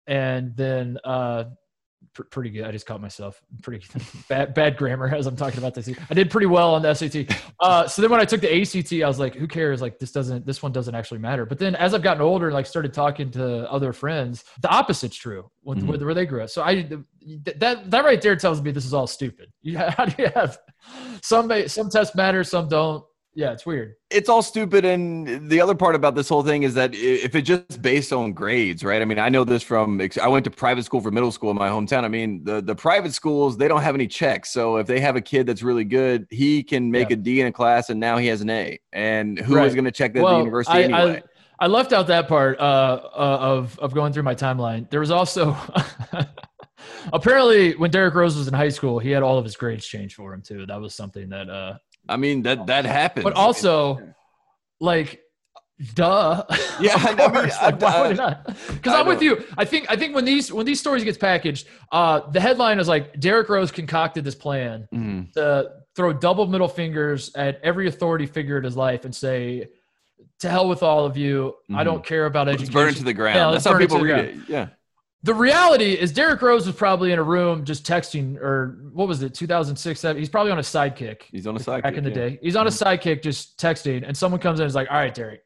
and 0.07 0.55
then 0.55 0.97
uh, 1.03 1.43
pr- 2.13 2.23
pretty 2.23 2.49
good. 2.49 2.63
I 2.65 2.71
just 2.71 2.85
caught 2.85 3.01
myself 3.01 3.41
pretty 3.61 3.85
bad 4.29 4.53
bad 4.53 4.77
grammar 4.77 5.13
as 5.13 5.27
I'm 5.27 5.35
talking 5.35 5.59
about 5.59 5.73
this. 5.73 5.89
I 6.09 6.13
did 6.13 6.29
pretty 6.29 6.47
well 6.47 6.75
on 6.75 6.81
the 6.81 6.93
SAT. 6.93 7.27
Uh, 7.59 7.87
so 7.87 8.01
then 8.01 8.11
when 8.11 8.19
I 8.19 8.25
took 8.25 8.41
the 8.41 8.61
ACT, 8.61 8.93
I 9.03 9.07
was 9.07 9.19
like, 9.19 9.35
who 9.35 9.47
cares? 9.47 9.81
Like 9.81 9.99
this 9.99 10.11
doesn't 10.11 10.45
this 10.45 10.61
one 10.63 10.71
doesn't 10.71 10.93
actually 10.95 11.19
matter. 11.19 11.45
But 11.45 11.59
then 11.59 11.75
as 11.75 11.93
I've 11.93 12.03
gotten 12.03 12.21
older, 12.21 12.47
and 12.47 12.53
like 12.53 12.65
started 12.65 12.93
talking 12.93 13.31
to 13.31 13.69
other 13.71 13.93
friends, 13.93 14.43
the 14.61 14.69
opposite's 14.73 15.15
true 15.15 15.49
with, 15.63 15.79
Mhm. 15.79 15.87
with 15.87 16.01
where 16.03 16.13
they 16.13 16.25
grew 16.25 16.43
up. 16.43 16.49
So 16.49 16.61
I 16.63 16.87
that 17.59 17.89
that 17.91 18.05
right 18.05 18.21
there 18.21 18.35
tells 18.35 18.61
me 18.61 18.71
this 18.71 18.85
is 18.85 18.93
all 18.93 19.07
stupid. 19.07 19.51
You, 19.61 19.77
how 19.97 20.05
do 20.05 20.21
you 20.21 20.29
have 20.35 20.57
some 21.21 21.51
some 21.67 21.89
tests 21.89 22.15
matter, 22.15 22.43
some 22.43 22.67
don't? 22.69 23.03
Yeah, 23.37 23.51
it's 23.51 23.65
weird. 23.65 23.95
it's 24.09 24.29
all 24.29 24.41
stupid 24.41 24.85
and 24.85 25.49
the 25.49 25.59
other 25.59 25.75
part 25.75 25.93
about 25.93 26.15
this 26.15 26.29
whole 26.29 26.41
thing 26.43 26.63
is 26.63 26.73
that 26.75 26.91
if 26.95 27.35
it's 27.35 27.45
just 27.47 27.81
based 27.81 28.13
on 28.13 28.31
grades 28.31 28.81
right 28.83 29.01
i 29.01 29.05
mean 29.05 29.19
i 29.19 29.27
know 29.27 29.43
this 29.43 29.61
from, 29.61 29.99
I 30.21 30.27
went 30.29 30.45
to 30.45 30.51
private 30.51 30.85
school 30.85 31.01
for 31.01 31.11
middle 31.11 31.31
school 31.33 31.51
in 31.51 31.57
my 31.57 31.67
hometown 31.67 32.03
i 32.05 32.07
mean 32.07 32.43
the, 32.45 32.61
the 32.61 32.75
private 32.75 33.13
schools 33.13 33.57
they 33.57 33.67
don't 33.67 33.81
have 33.81 33.93
any 33.95 34.07
checks 34.07 34.51
so 34.51 34.77
if 34.77 34.87
they 34.87 34.99
have 35.01 35.15
a 35.17 35.21
kid 35.21 35.47
that's 35.47 35.63
really 35.63 35.83
good 35.83 36.27
he 36.29 36.63
can 36.63 36.89
make 36.91 37.09
Yeah. 37.09 37.15
a 37.15 37.17
d 37.17 37.41
in 37.41 37.47
a 37.47 37.51
class 37.51 37.89
and 37.89 37.99
now 37.99 38.17
he 38.17 38.27
has 38.27 38.39
an 38.41 38.49
a 38.49 38.79
and 38.93 39.37
who 39.37 39.53
is 39.57 39.57
Right. 39.57 39.73
going 39.73 39.85
to 39.85 39.91
check 39.91 40.13
that 40.13 40.21
at 40.23 40.29
the 40.29 40.37
university 40.37 40.77
I, 40.77 40.81
anyway 40.83 41.21
I, 41.59 41.65
I 41.65 41.67
left 41.67 41.91
out 41.93 42.07
that 42.07 42.27
part 42.29 42.57
uh, 42.59 42.63
uh, 42.63 43.37
of 43.41 43.77
of 43.79 43.93
going 43.93 44.11
through 44.13 44.23
my 44.23 44.35
timeline. 44.35 44.89
There 44.89 44.99
was 44.99 45.09
also 45.09 45.55
apparently 47.13 47.75
when 47.75 47.91
Derrick 47.91 48.13
Rose 48.13 48.35
was 48.35 48.47
in 48.49 48.53
high 48.53 48.69
school, 48.69 48.99
he 48.99 49.09
had 49.11 49.23
all 49.23 49.37
of 49.37 49.45
his 49.45 49.55
grades 49.55 49.85
changed 49.85 50.15
for 50.15 50.33
him 50.33 50.41
too. 50.41 50.65
That 50.65 50.79
was 50.81 50.93
something 50.95 51.29
that. 51.29 51.49
Uh, 51.49 51.77
i 52.09 52.17
mean 52.17 52.43
that 52.43 52.67
that 52.67 52.85
happens 52.85 53.23
but 53.23 53.33
also, 53.33 53.99
like, 54.79 55.21
duh. 55.93 56.43
Yeah, 56.79 56.91
I 56.95 57.13
mean. 57.15 57.51
I- 57.51 57.65
Like, 57.65 57.81
why 57.81 58.01
would 58.01 58.07
I- 58.07 58.11
it 58.11 58.17
not? 58.17 58.45
Because 58.67 58.93
I 58.93 58.99
I'm 59.01 59.07
with 59.07 59.21
you. 59.21 59.43
I 59.57 59.65
think 59.65 59.85
I 59.89 59.95
think 59.95 60.13
when 60.15 60.25
these 60.25 60.51
when 60.51 60.65
these 60.65 60.79
stories 60.79 61.03
gets 61.03 61.17
packaged, 61.17 61.67
uh, 61.91 62.29
the 62.31 62.39
headline 62.39 62.79
is 62.79 62.87
like 62.87 63.19
Derrick 63.19 63.49
Rose 63.49 63.71
concocted 63.71 64.23
this 64.23 64.35
plan 64.35 64.87
Mhm. 64.93 65.31
to 65.33 65.69
throw 65.95 66.11
double 66.13 66.45
middle 66.47 66.67
fingers 66.67 67.31
at 67.35 67.59
every 67.63 67.87
authority 67.87 68.25
figure 68.25 68.57
in 68.57 68.63
his 68.63 68.75
life 68.77 69.05
and 69.05 69.15
say, 69.15 69.67
"To 70.41 70.49
hell 70.49 70.67
with 70.67 70.83
all 70.83 71.05
of 71.05 71.15
you. 71.17 71.55
I 71.69 71.81
Mhm. 71.81 71.85
don't 71.85 72.03
care 72.05 72.25
about 72.25 72.47
let's 72.47 72.55
education." 72.61 72.73
burn 72.73 72.89
it 72.89 72.97
to 72.97 73.03
the 73.03 73.13
ground 73.13 73.37
Yeah, 73.37 73.51
that's 73.51 73.65
how 73.65 73.77
people 73.77 73.99
read 73.99 74.07
ground. 74.13 74.27
it 74.27 74.49
yeah 74.49 74.67
The 75.25 75.33
reality 75.33 75.93
is 75.93 76.11
Derrick 76.11 76.41
Rose 76.43 76.67
was 76.67 76.75
probably 76.75 77.11
in 77.11 77.17
a 77.17 77.23
room 77.23 77.65
just 77.65 77.83
texting, 77.83 78.37
or 78.39 78.77
what 78.93 79.07
was 79.07 79.23
it, 79.23 79.33
2006? 79.33 79.99
seven- 79.99 80.19
He's 80.19 80.29
probably 80.29 80.51
on 80.51 80.59
a 80.59 80.61
sidekick 80.61 81.23
he's 81.31 81.47
on 81.47 81.55
a 81.55 81.59
sidekick. 81.59 81.81
back 81.81 81.95
in 81.97 82.03
the 82.03 82.11
day. 82.11 82.37
He's 82.43 82.55
on 82.55 82.67
a 82.67 82.69
sidekick 82.69 83.23
just 83.23 83.57
texting, 83.59 84.03
and 84.07 84.15
someone 84.15 84.39
comes 84.39 84.59
in 84.59 84.65
and 84.65 84.69
is 84.69 84.75
like, 84.75 84.87
"All 84.91 84.97
right, 84.97 85.13
Derrick, 85.13 85.41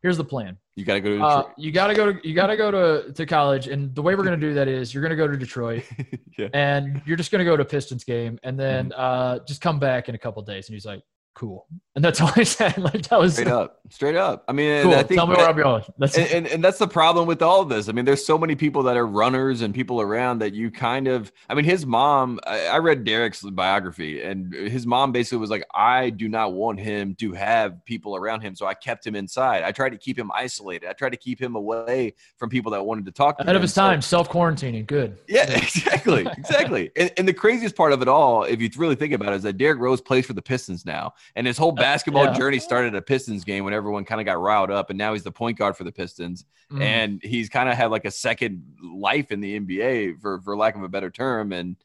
here's 0.00 0.16
the 0.16 0.24
plan. 0.24 0.56
you 0.76 0.84
got 0.84 0.94
to 0.94 1.00
go 1.00 1.16
to 1.18 1.24
Uh, 1.24 1.42
you 1.56 1.72
gotta 1.72 1.94
go 1.94 2.12
to 2.12 2.28
you 2.28 2.34
gotta 2.34 2.56
go 2.56 2.70
to, 2.70 3.12
to 3.14 3.26
college, 3.26 3.66
and 3.66 3.92
the 3.96 4.02
way 4.02 4.14
we're 4.14 4.22
gonna 4.22 4.36
do 4.36 4.54
that 4.54 4.68
is 4.68 4.94
you're 4.94 5.02
gonna 5.02 5.16
go 5.16 5.26
to 5.26 5.36
Detroit, 5.36 5.82
yeah 6.38 6.48
and 6.54 7.02
you're 7.04 7.16
just 7.16 7.32
gonna 7.32 7.44
go 7.44 7.56
to 7.56 7.64
Pistons 7.64 8.04
game, 8.04 8.38
and 8.44 8.56
then 8.60 8.90
Mm-hmm. 8.90 9.00
uh, 9.00 9.38
just 9.48 9.60
come 9.60 9.80
back 9.80 10.08
in 10.08 10.14
a 10.14 10.18
couple 10.18 10.40
days." 10.42 10.68
And 10.68 10.74
he's 10.74 10.86
like, 10.86 11.02
"Cool," 11.36 11.66
and 11.94 12.04
that's 12.04 12.20
all 12.22 12.30
I 12.34 12.42
said. 12.42 12.78
Like 12.78 13.02
that 13.08 13.20
was 13.20 13.34
straight 13.34 13.46
up 13.48 13.74
straight 13.88 14.16
up 14.16 14.44
i 14.48 14.52
mean 14.52 14.82
cool. 14.82 14.94
I 14.94 15.04
think 15.04 15.16
Tell 15.16 15.28
me 15.28 15.34
that- 15.36 15.38
where 15.42 15.48
I'm 15.48 15.56
going. 15.56 15.84
That's 15.96 16.18
and, 16.18 16.26
and 16.32 16.46
and 16.48 16.64
that's 16.64 16.78
the 16.78 16.88
problem 16.88 17.28
with 17.28 17.40
all 17.40 17.60
of 17.60 17.68
this. 17.68 17.88
I 17.88 17.92
mean, 17.92 18.04
there's 18.04 18.26
so 18.26 18.36
many 18.36 18.56
people 18.56 18.82
that 18.84 18.96
are 18.96 19.06
runners 19.06 19.60
and 19.62 19.72
people 19.72 20.00
around 20.00 20.40
that 20.40 20.54
you 20.54 20.72
kind 20.72 21.06
of. 21.06 21.30
I 21.48 21.54
mean, 21.54 21.64
his 21.64 21.86
mom. 21.86 22.40
I, 22.46 22.66
I 22.66 22.78
read 22.78 23.04
Derrick's 23.04 23.42
biography, 23.42 24.22
and 24.22 24.52
his 24.52 24.86
mom 24.86 25.12
basically 25.12 25.38
was 25.38 25.50
like, 25.50 25.64
"I 25.74 26.10
do 26.10 26.26
not 26.28 26.54
want 26.54 26.80
him 26.80 27.14
to 27.16 27.32
have 27.34 27.84
people 27.84 28.16
around 28.16 28.40
him, 28.40 28.56
so 28.56 28.66
I 28.66 28.74
kept 28.74 29.06
him 29.06 29.14
inside. 29.14 29.62
I 29.62 29.70
tried 29.72 29.90
to 29.90 29.98
keep 29.98 30.18
him 30.18 30.32
isolated. 30.34 30.88
I 30.88 30.94
tried 30.94 31.10
to 31.10 31.16
keep 31.18 31.40
him 31.40 31.54
away 31.54 32.14
from 32.38 32.48
people 32.50 32.72
that 32.72 32.84
wanted 32.84 33.04
to 33.06 33.12
talk 33.12 33.36
to 33.38 33.42
ahead 33.44 33.50
him." 33.54 33.56
of 33.56 33.62
his 33.62 33.74
So- 33.74 33.82
time, 33.82 34.02
self 34.02 34.28
quarantining. 34.28 34.86
Good. 34.86 35.18
yeah, 35.28 35.48
exactly, 35.50 36.26
exactly. 36.38 36.90
And, 36.96 37.12
and 37.18 37.28
the 37.28 37.34
craziest 37.34 37.76
part 37.76 37.92
of 37.92 38.02
it 38.02 38.08
all, 38.08 38.42
if 38.44 38.60
you 38.60 38.68
really 38.76 38.96
think 38.96 39.12
about 39.12 39.32
it, 39.32 39.36
is 39.36 39.42
that 39.44 39.58
Derrick 39.58 39.78
Rose 39.78 40.00
plays 40.00 40.26
for 40.26 40.32
the 40.32 40.42
Pistons 40.42 40.84
now, 40.84 41.12
and 41.34 41.46
his 41.46 41.58
whole 41.58 41.72
basketball 41.72 42.26
yeah. 42.26 42.32
journey 42.34 42.58
started 42.58 42.94
at 42.94 42.98
a 42.98 43.02
Pistons 43.02 43.44
game 43.44 43.64
when 43.64 43.74
everyone 43.74 44.04
kind 44.04 44.20
of 44.20 44.24
got 44.24 44.40
riled 44.40 44.70
up, 44.70 44.90
and 44.90 44.98
now 44.98 45.12
he's 45.12 45.22
the 45.24 45.32
point 45.32 45.58
guard 45.58 45.76
for 45.76 45.84
the 45.84 45.92
Pistons, 45.92 46.44
Mm. 46.72 46.82
and 46.82 47.20
he's 47.22 47.48
kind 47.48 47.68
of 47.68 47.76
had 47.76 47.90
like 47.92 48.04
a 48.04 48.10
second 48.10 48.62
life 48.82 49.30
in 49.30 49.40
the 49.40 49.58
NBA, 49.60 50.20
for 50.20 50.40
for 50.40 50.56
lack 50.56 50.74
of 50.76 50.82
a 50.82 50.88
better 50.88 51.10
term, 51.10 51.52
and. 51.52 51.76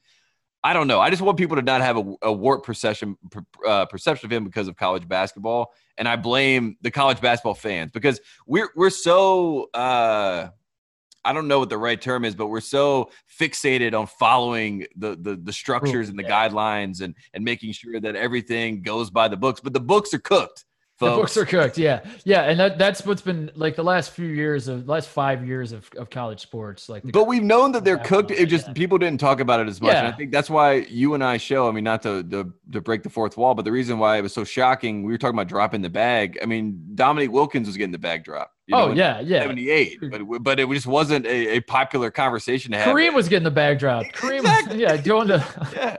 I 0.63 0.73
don't 0.73 0.85
know. 0.85 0.99
I 0.99 1.09
just 1.09 1.23
want 1.23 1.39
people 1.39 1.55
to 1.55 1.63
not 1.63 1.81
have 1.81 1.97
a, 1.97 2.13
a 2.21 2.31
warped 2.31 2.67
perception 2.67 3.17
per- 3.31 3.43
uh, 3.67 3.85
perception 3.87 4.27
of 4.27 4.31
him 4.31 4.43
because 4.43 4.67
of 4.67 4.75
college 4.75 5.07
basketball, 5.07 5.73
and 5.97 6.07
I 6.07 6.17
blame 6.17 6.77
the 6.81 6.91
college 6.91 7.19
basketball 7.19 7.55
fans 7.55 7.91
because 7.91 8.21
we're 8.45 8.69
we're 8.75 8.91
so 8.91 9.71
uh, 9.73 10.49
I 11.23 11.33
don't 11.33 11.47
know 11.47 11.59
what 11.59 11.69
the 11.69 11.77
right 11.77 12.01
term 12.01 12.25
is, 12.25 12.35
but 12.35 12.47
we're 12.47 12.61
so 12.61 13.11
fixated 13.39 13.97
on 13.97 14.07
following 14.07 14.85
the 14.95 15.15
the, 15.15 15.35
the 15.35 15.53
structures 15.53 16.09
and 16.09 16.17
the 16.17 16.23
guidelines 16.23 17.01
and 17.01 17.15
and 17.33 17.43
making 17.43 17.73
sure 17.73 17.99
that 17.99 18.15
everything 18.15 18.81
goes 18.81 19.09
by 19.09 19.27
the 19.27 19.37
books. 19.37 19.59
But 19.59 19.73
the 19.73 19.79
books 19.79 20.13
are 20.13 20.19
cooked. 20.19 20.65
The 21.01 21.15
books 21.15 21.35
are 21.35 21.45
cooked. 21.45 21.77
Yeah. 21.77 22.01
Yeah. 22.25 22.43
And 22.43 22.59
that, 22.59 22.77
that's 22.77 23.05
what's 23.05 23.23
been 23.23 23.51
like 23.55 23.75
the 23.75 23.83
last 23.83 24.11
few 24.11 24.27
years 24.27 24.67
of 24.67 24.87
last 24.87 25.09
five 25.09 25.45
years 25.45 25.71
of, 25.71 25.89
of 25.97 26.09
college 26.09 26.39
sports. 26.39 26.89
Like, 26.89 27.03
But 27.11 27.25
we've 27.25 27.43
known 27.43 27.71
that 27.71 27.83
they're 27.83 27.97
cooked. 27.97 28.31
It 28.31 28.45
just 28.47 28.67
yeah. 28.67 28.73
people 28.73 28.97
didn't 28.97 29.19
talk 29.19 29.39
about 29.39 29.59
it 29.59 29.67
as 29.67 29.81
much. 29.81 29.95
And 29.95 30.07
I 30.07 30.11
think 30.11 30.31
that's 30.31 30.49
why 30.49 30.73
you 30.89 31.15
and 31.15 31.23
I 31.23 31.37
show. 31.37 31.67
I 31.67 31.71
mean, 31.71 31.83
not 31.83 32.03
to, 32.03 32.23
to 32.23 32.53
to 32.73 32.81
break 32.81 33.03
the 33.03 33.09
fourth 33.09 33.35
wall, 33.35 33.55
but 33.55 33.65
the 33.65 33.71
reason 33.71 33.97
why 33.97 34.17
it 34.17 34.21
was 34.21 34.33
so 34.33 34.43
shocking. 34.43 35.03
We 35.03 35.11
were 35.11 35.17
talking 35.17 35.35
about 35.35 35.47
dropping 35.47 35.81
the 35.81 35.89
bag. 35.89 36.37
I 36.41 36.45
mean, 36.45 36.79
Dominique 36.93 37.31
Wilkins 37.31 37.67
was 37.67 37.77
getting 37.77 37.91
the 37.91 37.97
bag 37.99 38.23
drop. 38.23 38.51
You 38.71 38.77
oh, 38.77 38.91
yeah. 38.91 39.19
Yeah. 39.19 39.41
78, 39.41 39.99
but 40.09 40.43
but 40.43 40.59
it 40.59 40.69
just 40.69 40.87
wasn't 40.87 41.25
a, 41.25 41.57
a 41.57 41.59
popular 41.61 42.09
conversation 42.11 42.71
to 42.71 42.77
have. 42.79 42.87
Kareem 42.95 43.13
was 43.13 43.27
getting 43.29 43.43
the 43.43 43.51
bag 43.51 43.79
dropped. 43.79 44.13
Kareem, 44.13 44.39
Exactly. 44.39 44.81
yeah, 44.81 44.97
going 44.97 45.27
to, 45.27 45.69
yeah. 45.75 45.97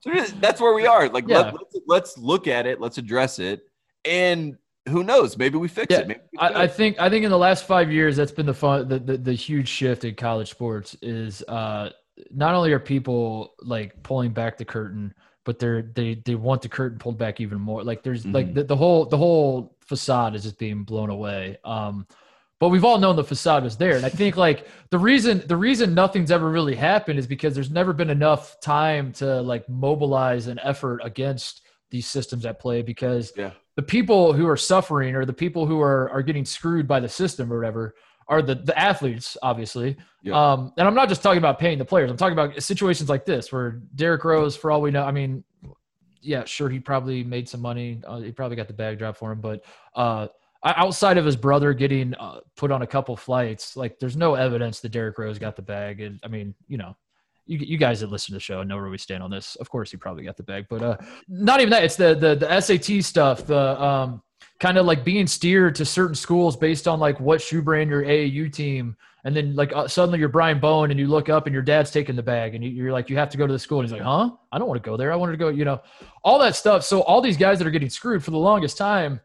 So 0.00 0.10
that's 0.40 0.60
where 0.60 0.74
we 0.74 0.86
are. 0.86 1.08
Like, 1.08 1.28
Yeah. 1.28 1.38
let, 1.38 1.54
let's, 1.54 1.76
let's 1.86 2.18
look 2.18 2.46
at 2.46 2.66
it. 2.66 2.80
Let's 2.80 2.98
address 2.98 3.38
it. 3.38 3.62
And 4.04 4.56
who 4.88 5.04
knows? 5.04 5.36
Maybe 5.36 5.58
we 5.58 5.68
fix 5.68 5.88
Yeah, 5.90 6.00
it. 6.00 6.08
Maybe 6.08 6.20
we 6.32 6.38
I, 6.38 6.62
I 6.62 6.66
think, 6.66 6.98
I 6.98 7.10
think 7.10 7.24
in 7.24 7.30
the 7.30 7.38
last 7.38 7.66
five 7.66 7.92
years, 7.92 8.16
that's 8.16 8.32
been 8.32 8.46
the 8.46 8.54
fun, 8.54 8.88
the, 8.88 8.98
the, 8.98 9.18
the 9.18 9.32
huge 9.34 9.68
shift 9.68 10.04
in 10.04 10.14
college 10.14 10.50
sports 10.50 10.96
is, 11.02 11.42
uh, 11.48 11.90
not 12.30 12.54
only 12.54 12.72
are 12.72 12.78
people 12.78 13.54
like 13.62 14.02
pulling 14.02 14.32
back 14.32 14.56
the 14.56 14.64
curtain, 14.64 15.12
but 15.44 15.58
they're 15.58 15.82
they 15.82 16.14
they 16.24 16.34
want 16.34 16.62
the 16.62 16.68
curtain 16.68 16.98
pulled 16.98 17.18
back 17.18 17.40
even 17.40 17.60
more. 17.60 17.82
Like 17.82 18.02
there's 18.02 18.22
mm-hmm. 18.22 18.32
like 18.32 18.54
the, 18.54 18.64
the 18.64 18.76
whole 18.76 19.06
the 19.06 19.16
whole 19.16 19.76
facade 19.80 20.34
is 20.34 20.42
just 20.42 20.58
being 20.58 20.84
blown 20.84 21.10
away. 21.10 21.58
Um, 21.64 22.06
but 22.58 22.68
we've 22.68 22.84
all 22.84 22.98
known 22.98 23.16
the 23.16 23.24
facade 23.24 23.64
was 23.64 23.78
there, 23.78 23.96
and 23.96 24.04
I 24.04 24.10
think 24.10 24.36
like 24.36 24.66
the 24.90 24.98
reason 24.98 25.42
the 25.46 25.56
reason 25.56 25.94
nothing's 25.94 26.30
ever 26.30 26.50
really 26.50 26.74
happened 26.74 27.18
is 27.18 27.26
because 27.26 27.54
there's 27.54 27.70
never 27.70 27.92
been 27.92 28.10
enough 28.10 28.60
time 28.60 29.12
to 29.14 29.40
like 29.40 29.68
mobilize 29.68 30.46
an 30.46 30.60
effort 30.62 31.00
against 31.02 31.62
these 31.90 32.06
systems 32.06 32.46
at 32.46 32.60
play 32.60 32.82
because 32.82 33.32
yeah. 33.36 33.52
the 33.76 33.82
people 33.82 34.32
who 34.32 34.46
are 34.46 34.56
suffering 34.56 35.16
or 35.16 35.24
the 35.24 35.32
people 35.32 35.66
who 35.66 35.80
are 35.80 36.10
are 36.10 36.22
getting 36.22 36.44
screwed 36.44 36.86
by 36.86 37.00
the 37.00 37.08
system 37.08 37.52
or 37.52 37.58
whatever 37.58 37.94
are 38.30 38.40
the 38.40 38.54
the 38.54 38.78
athletes, 38.78 39.36
obviously. 39.42 39.96
Yeah. 40.22 40.52
Um, 40.52 40.72
and 40.78 40.86
I'm 40.86 40.94
not 40.94 41.08
just 41.08 41.22
talking 41.22 41.38
about 41.38 41.58
paying 41.58 41.78
the 41.78 41.84
players. 41.84 42.10
I'm 42.10 42.16
talking 42.16 42.38
about 42.38 42.62
situations 42.62 43.10
like 43.10 43.26
this 43.26 43.52
where 43.52 43.82
Derrick 43.96 44.24
Rose, 44.24 44.56
for 44.56 44.70
all 44.70 44.80
we 44.80 44.90
know, 44.90 45.04
I 45.04 45.10
mean, 45.10 45.44
yeah, 46.22 46.44
sure, 46.44 46.68
he 46.68 46.78
probably 46.78 47.24
made 47.24 47.48
some 47.48 47.60
money. 47.60 48.00
Uh, 48.06 48.20
he 48.20 48.30
probably 48.30 48.56
got 48.56 48.68
the 48.68 48.74
bag 48.74 48.98
drop 48.98 49.16
for 49.16 49.32
him, 49.32 49.40
but 49.40 49.64
uh, 49.96 50.28
outside 50.64 51.18
of 51.18 51.24
his 51.24 51.36
brother 51.36 51.72
getting 51.72 52.14
uh, 52.14 52.40
put 52.56 52.70
on 52.70 52.82
a 52.82 52.86
couple 52.86 53.16
flights, 53.16 53.76
like 53.76 53.98
there's 53.98 54.16
no 54.16 54.34
evidence 54.34 54.80
that 54.80 54.90
Derrick 54.90 55.18
Rose 55.18 55.38
got 55.38 55.56
the 55.56 55.62
bag. 55.62 56.00
And 56.00 56.20
I 56.22 56.28
mean, 56.28 56.54
you 56.68 56.78
know, 56.78 56.96
you, 57.46 57.58
you 57.58 57.78
guys 57.78 58.00
that 58.00 58.10
listen 58.10 58.32
to 58.32 58.36
the 58.36 58.40
show 58.40 58.62
know 58.62 58.76
where 58.76 58.90
we 58.90 58.98
stand 58.98 59.22
on 59.22 59.30
this. 59.30 59.56
Of 59.56 59.70
course, 59.70 59.90
he 59.90 59.96
probably 59.96 60.22
got 60.22 60.36
the 60.36 60.44
bag, 60.44 60.66
but 60.70 60.82
uh, 60.82 60.96
not 61.26 61.60
even 61.60 61.70
that. 61.70 61.82
It's 61.82 61.96
the 61.96 62.14
the 62.14 62.36
the 62.36 62.60
SAT 62.60 63.02
stuff. 63.02 63.46
The 63.46 63.82
um, 63.82 64.22
kind 64.58 64.78
of 64.78 64.86
like 64.86 65.04
being 65.04 65.26
steered 65.26 65.74
to 65.76 65.84
certain 65.84 66.14
schools 66.14 66.56
based 66.56 66.86
on 66.86 67.00
like 67.00 67.18
what 67.20 67.40
shoe 67.40 67.62
brand 67.62 67.90
your 67.90 68.02
AAU 68.02 68.52
team, 68.52 68.96
and 69.24 69.34
then 69.34 69.54
like 69.54 69.72
uh, 69.72 69.88
suddenly 69.88 70.18
you're 70.18 70.28
Brian 70.28 70.60
Bowen 70.60 70.90
and 70.90 70.98
you 70.98 71.06
look 71.06 71.28
up 71.28 71.46
and 71.46 71.54
your 71.54 71.62
dad's 71.62 71.90
taking 71.90 72.16
the 72.16 72.22
bag 72.22 72.54
and 72.54 72.64
you, 72.64 72.86
are 72.86 72.92
like 72.92 73.10
you 73.10 73.16
have 73.16 73.30
to 73.30 73.38
go 73.38 73.46
to 73.46 73.52
the 73.52 73.58
school 73.58 73.80
and 73.80 73.88
he's 73.88 73.92
like, 73.92 74.02
huh? 74.02 74.30
I 74.52 74.58
don't 74.58 74.68
want 74.68 74.82
to 74.82 74.88
go 74.88 74.96
there. 74.96 75.12
I 75.12 75.16
wanted 75.16 75.32
to 75.32 75.38
go, 75.38 75.48
you 75.48 75.64
know, 75.64 75.80
all 76.24 76.38
that 76.38 76.56
stuff. 76.56 76.84
So 76.84 77.02
all 77.02 77.20
these 77.20 77.36
guys 77.36 77.58
that 77.58 77.66
are 77.66 77.70
getting 77.70 77.90
screwed 77.90 78.24
for 78.24 78.30
the 78.30 78.38
longest 78.38 78.78
time, 78.78 79.20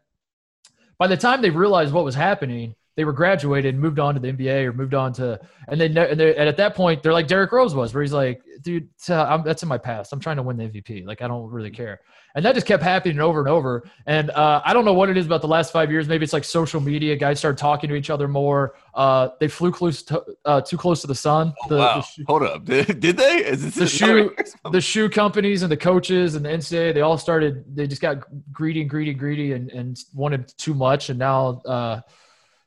by 0.98 1.06
the 1.06 1.16
time 1.16 1.42
they 1.42 1.50
realized 1.50 1.92
what 1.92 2.04
was 2.04 2.14
happening, 2.14 2.74
they 2.96 3.04
were 3.04 3.12
graduated 3.12 3.74
and 3.74 3.82
moved 3.82 3.98
on 3.98 4.14
to 4.14 4.20
the 4.20 4.32
NBA 4.32 4.64
or 4.64 4.72
moved 4.72 4.94
on 4.94 5.12
to, 5.14 5.38
and 5.68 5.80
then 5.80 5.96
and, 5.96 6.18
they, 6.18 6.34
and 6.34 6.48
at 6.48 6.56
that 6.56 6.74
point 6.74 7.02
they're 7.02 7.12
like 7.12 7.28
Derrick 7.28 7.52
Rose 7.52 7.74
was, 7.74 7.94
where 7.94 8.02
he's 8.02 8.12
like, 8.12 8.42
dude, 8.62 8.88
that's 9.06 9.62
in 9.62 9.68
my 9.68 9.78
past. 9.78 10.12
I'm 10.12 10.20
trying 10.20 10.36
to 10.36 10.42
win 10.42 10.56
the 10.56 10.64
MVP. 10.64 11.06
Like 11.06 11.22
I 11.22 11.28
don't 11.28 11.48
really 11.50 11.70
care. 11.70 12.00
And 12.36 12.44
that 12.44 12.54
just 12.54 12.66
kept 12.66 12.82
happening 12.82 13.18
over 13.18 13.40
and 13.40 13.48
over. 13.48 13.88
And 14.06 14.30
uh, 14.30 14.60
I 14.62 14.74
don't 14.74 14.84
know 14.84 14.92
what 14.92 15.08
it 15.08 15.16
is 15.16 15.24
about 15.24 15.40
the 15.40 15.48
last 15.48 15.72
five 15.72 15.90
years. 15.90 16.06
Maybe 16.06 16.22
it's 16.22 16.34
like 16.34 16.44
social 16.44 16.82
media. 16.82 17.16
Guys 17.16 17.38
start 17.38 17.56
talking 17.56 17.88
to 17.88 17.96
each 17.96 18.10
other 18.10 18.28
more. 18.28 18.74
Uh, 18.92 19.30
they 19.40 19.48
flew 19.48 19.72
close 19.72 20.02
to, 20.02 20.22
uh, 20.44 20.60
too 20.60 20.76
close 20.76 21.00
to 21.00 21.06
the 21.06 21.14
sun. 21.14 21.54
Oh, 21.64 21.68
the, 21.68 21.76
wow. 21.78 21.94
The 21.96 22.02
shoe, 22.02 22.24
Hold 22.26 22.42
up. 22.42 22.64
Did, 22.66 23.00
did 23.00 23.16
they? 23.16 23.42
the 23.54 23.86
shoe, 23.86 24.34
the 24.70 24.82
shoe 24.82 25.08
companies 25.08 25.62
and 25.62 25.72
the 25.72 25.78
coaches 25.78 26.34
and 26.34 26.44
the 26.44 26.50
NCAA, 26.50 26.92
they 26.92 27.00
all 27.00 27.16
started, 27.16 27.64
they 27.74 27.86
just 27.86 28.02
got 28.02 28.18
greedy 28.52 28.82
and 28.82 28.90
greedy 28.90 29.12
and 29.12 29.18
greedy 29.18 29.52
and, 29.52 29.70
and 29.70 29.98
wanted 30.12 30.46
too 30.58 30.74
much. 30.74 31.08
And 31.08 31.18
now, 31.18 31.62
uh, 31.64 32.00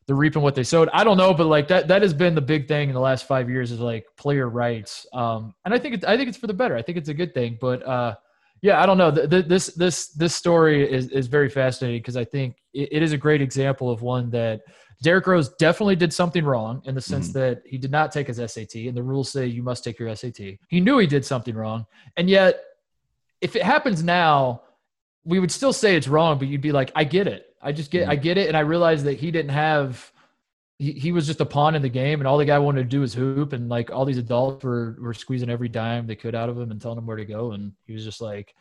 they're 0.09 0.15
reaping 0.15 0.41
what 0.41 0.55
they 0.55 0.63
sowed. 0.63 0.89
I 0.91 1.03
don't 1.03 1.17
know, 1.17 1.35
but 1.35 1.45
like 1.45 1.67
that 1.67 1.87
that 1.89 2.01
has 2.01 2.15
been 2.15 2.33
the 2.33 2.41
big 2.41 2.67
thing 2.67 2.89
in 2.89 2.95
the 2.95 2.99
last 2.99 3.27
five 3.27 3.47
years 3.47 3.71
is 3.71 3.79
like 3.79 4.07
player 4.17 4.49
rights. 4.49 5.05
Um, 5.13 5.53
and 5.65 5.71
I 5.71 5.77
think 5.77 5.93
it, 5.93 6.03
I 6.03 6.17
think 6.17 6.29
it's 6.29 6.37
for 6.39 6.47
the 6.47 6.53
better. 6.53 6.75
I 6.75 6.81
think 6.81 6.97
it's 6.97 7.09
a 7.09 7.13
good 7.13 7.31
thing. 7.35 7.59
But 7.61 7.85
uh, 7.85 8.15
yeah, 8.63 8.81
I 8.81 8.87
don't 8.87 8.97
know. 8.97 9.11
The, 9.11 9.27
the, 9.27 9.41
this 9.43 9.67
this 9.67 10.07
this 10.07 10.33
story 10.33 10.91
is 10.91 11.09
is 11.09 11.27
very 11.27 11.47
fascinating 11.47 11.99
because 11.99 12.17
I 12.17 12.25
think 12.25 12.55
it, 12.73 12.89
it 12.91 13.03
is 13.03 13.13
a 13.13 13.19
great 13.19 13.39
example 13.39 13.91
of 13.91 14.01
one 14.01 14.31
that 14.31 14.61
Derrick 15.03 15.27
Rose 15.27 15.49
definitely 15.59 15.95
did 15.95 16.11
something 16.11 16.43
wrong 16.43 16.81
in 16.85 16.95
the 16.95 17.01
sense 17.01 17.27
mm-hmm. 17.27 17.39
that 17.41 17.61
he 17.67 17.77
did 17.77 17.91
not 17.91 18.11
take 18.11 18.25
his 18.25 18.37
SAT, 18.37 18.73
and 18.73 18.97
the 18.97 19.03
rules 19.03 19.29
say 19.29 19.45
you 19.45 19.61
must 19.61 19.83
take 19.83 19.99
your 19.99 20.15
SAT. 20.15 20.39
He 20.69 20.79
knew 20.79 20.97
he 20.97 21.05
did 21.05 21.23
something 21.23 21.53
wrong, 21.53 21.85
and 22.17 22.27
yet 22.27 22.63
if 23.41 23.55
it 23.55 23.61
happens 23.61 24.01
now, 24.03 24.63
we 25.23 25.39
would 25.39 25.51
still 25.51 25.71
say 25.71 25.95
it's 25.95 26.07
wrong, 26.07 26.39
but 26.39 26.47
you'd 26.47 26.61
be 26.61 26.71
like, 26.71 26.91
I 26.95 27.03
get 27.03 27.27
it. 27.27 27.45
I 27.61 27.71
just 27.71 27.91
get, 27.91 28.07
I 28.07 28.17
mm. 28.17 28.21
get 28.21 28.37
it, 28.37 28.47
and 28.47 28.57
I 28.57 28.61
realized 28.61 29.05
that 29.05 29.17
he 29.17 29.31
didn't 29.31 29.51
have. 29.51 30.11
He, 30.77 30.93
he 30.93 31.11
was 31.11 31.27
just 31.27 31.41
a 31.41 31.45
pawn 31.45 31.75
in 31.75 31.81
the 31.81 31.89
game, 31.89 32.21
and 32.21 32.27
all 32.27 32.37
the 32.37 32.45
guy 32.45 32.57
wanted 32.57 32.83
to 32.83 32.89
do 32.89 33.01
was 33.01 33.13
hoop, 33.13 33.53
and 33.53 33.67
like 33.67 33.91
all 33.91 34.05
these 34.05 34.17
adults 34.17 34.63
were 34.63 34.95
were 34.99 35.13
squeezing 35.13 35.49
every 35.49 35.69
dime 35.69 36.07
they 36.07 36.15
could 36.15 36.35
out 36.35 36.49
of 36.49 36.57
him 36.57 36.71
and 36.71 36.81
telling 36.81 36.97
him 36.97 37.05
where 37.05 37.17
to 37.17 37.25
go, 37.25 37.51
and 37.51 37.73
he 37.85 37.93
was 37.93 38.05
just 38.05 38.21
like, 38.21 38.55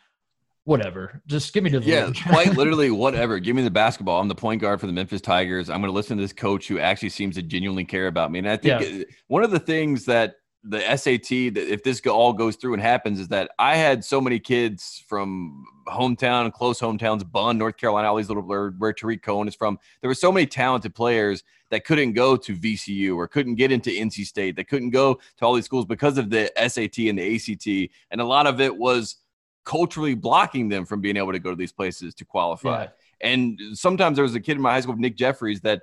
whatever. 0.69 1.23
Just 1.27 1.55
give 1.55 1.65
me 1.65 1.71
the 1.71 1.81
yeah, 1.81 2.11
quite 2.27 2.53
literally 2.57 2.91
whatever. 2.91 3.39
Give 3.39 3.57
me 3.57 3.63
the 3.63 3.71
basketball. 3.71 4.21
I'm 4.21 4.29
the 4.29 4.35
point 4.35 4.61
guard 4.61 4.81
for 4.81 4.87
the 4.87 4.93
Memphis 4.93 5.23
Tigers. 5.23 5.71
I'm 5.71 5.81
going 5.81 5.91
to 5.91 5.95
listen 5.95 6.19
to 6.19 6.23
this 6.23 6.35
coach 6.35 6.69
who 6.69 6.79
actually 6.79 7.09
seems 7.09 7.37
to 7.37 7.43
genuinely 7.43 7.85
care 7.85 8.07
about 8.07 8.31
me. 8.31 8.41
And 8.41 8.49
I 8.49 8.59
think 8.59 8.83
yeah. 8.83 9.05
one 9.29 9.45
of 9.45 9.51
the 9.51 9.59
things 9.59 10.05
that 10.05 10.37
the 10.65 10.81
SAT 10.97 11.55
that 11.55 11.73
if 11.73 11.83
this 11.83 12.01
all 12.07 12.33
goes 12.33 12.57
through 12.57 12.75
and 12.75 12.83
happens 12.83 13.21
is 13.21 13.29
that 13.29 13.51
I 13.59 13.77
had 13.77 14.05
so 14.05 14.21
many 14.21 14.39
kids 14.39 15.05
from 15.07 15.65
hometown, 15.87 16.53
close 16.53 16.81
hometowns, 16.81 17.31
Bunn, 17.31 17.59
North 17.59 17.77
Carolina, 17.77 18.09
all 18.09 18.17
these 18.17 18.29
little 18.29 18.43
where, 18.43 18.71
where 18.71 18.93
Tarik 18.93 19.23
Cohen 19.23 19.49
is 19.49 19.55
from. 19.55 19.79
There 20.01 20.09
were 20.09 20.15
so 20.15 20.33
many 20.33 20.47
talented 20.47 20.95
players 20.95 21.45
that 21.71 21.85
couldn't 21.85 22.13
go 22.13 22.37
to 22.37 22.57
VCU 22.57 23.17
or 23.17 23.29
couldn't 23.29 23.55
get 23.55 23.71
into 23.71 23.91
NC 23.91 24.27
State, 24.27 24.57
that 24.57 24.69
couldn't 24.69 24.91
go 24.91 25.15
to 25.15 25.45
all 25.45 25.55
these 25.55 25.65
schools 25.65 25.85
because 25.85 26.19
of 26.19 26.31
the 26.31 26.51
SAT 26.57 26.99
and 27.09 27.19
the 27.19 27.37
ACT, 27.37 27.93
and 28.11 28.21
a 28.21 28.25
lot 28.25 28.47
of 28.47 28.61
it 28.61 28.77
was 28.77 29.17
culturally 29.65 30.15
blocking 30.15 30.69
them 30.69 30.87
from 30.87 31.01
being 31.01 31.17
able 31.17 31.33
to 31.33 31.39
go 31.39 31.51
to 31.51 31.57
these 31.57 31.73
places 31.73 32.15
to 32.15 32.25
qualify. 32.25 32.85
Yeah. 32.85 32.89
And 33.21 33.61
sometimes 33.75 34.17
there 34.17 34.23
was 34.23 34.35
a 34.35 34.41
kid 34.41 34.57
in 34.57 34.63
my 34.63 34.73
high 34.73 34.81
school, 34.81 34.97
Nick 34.97 35.17
Jeffries, 35.17 35.61
that 35.61 35.83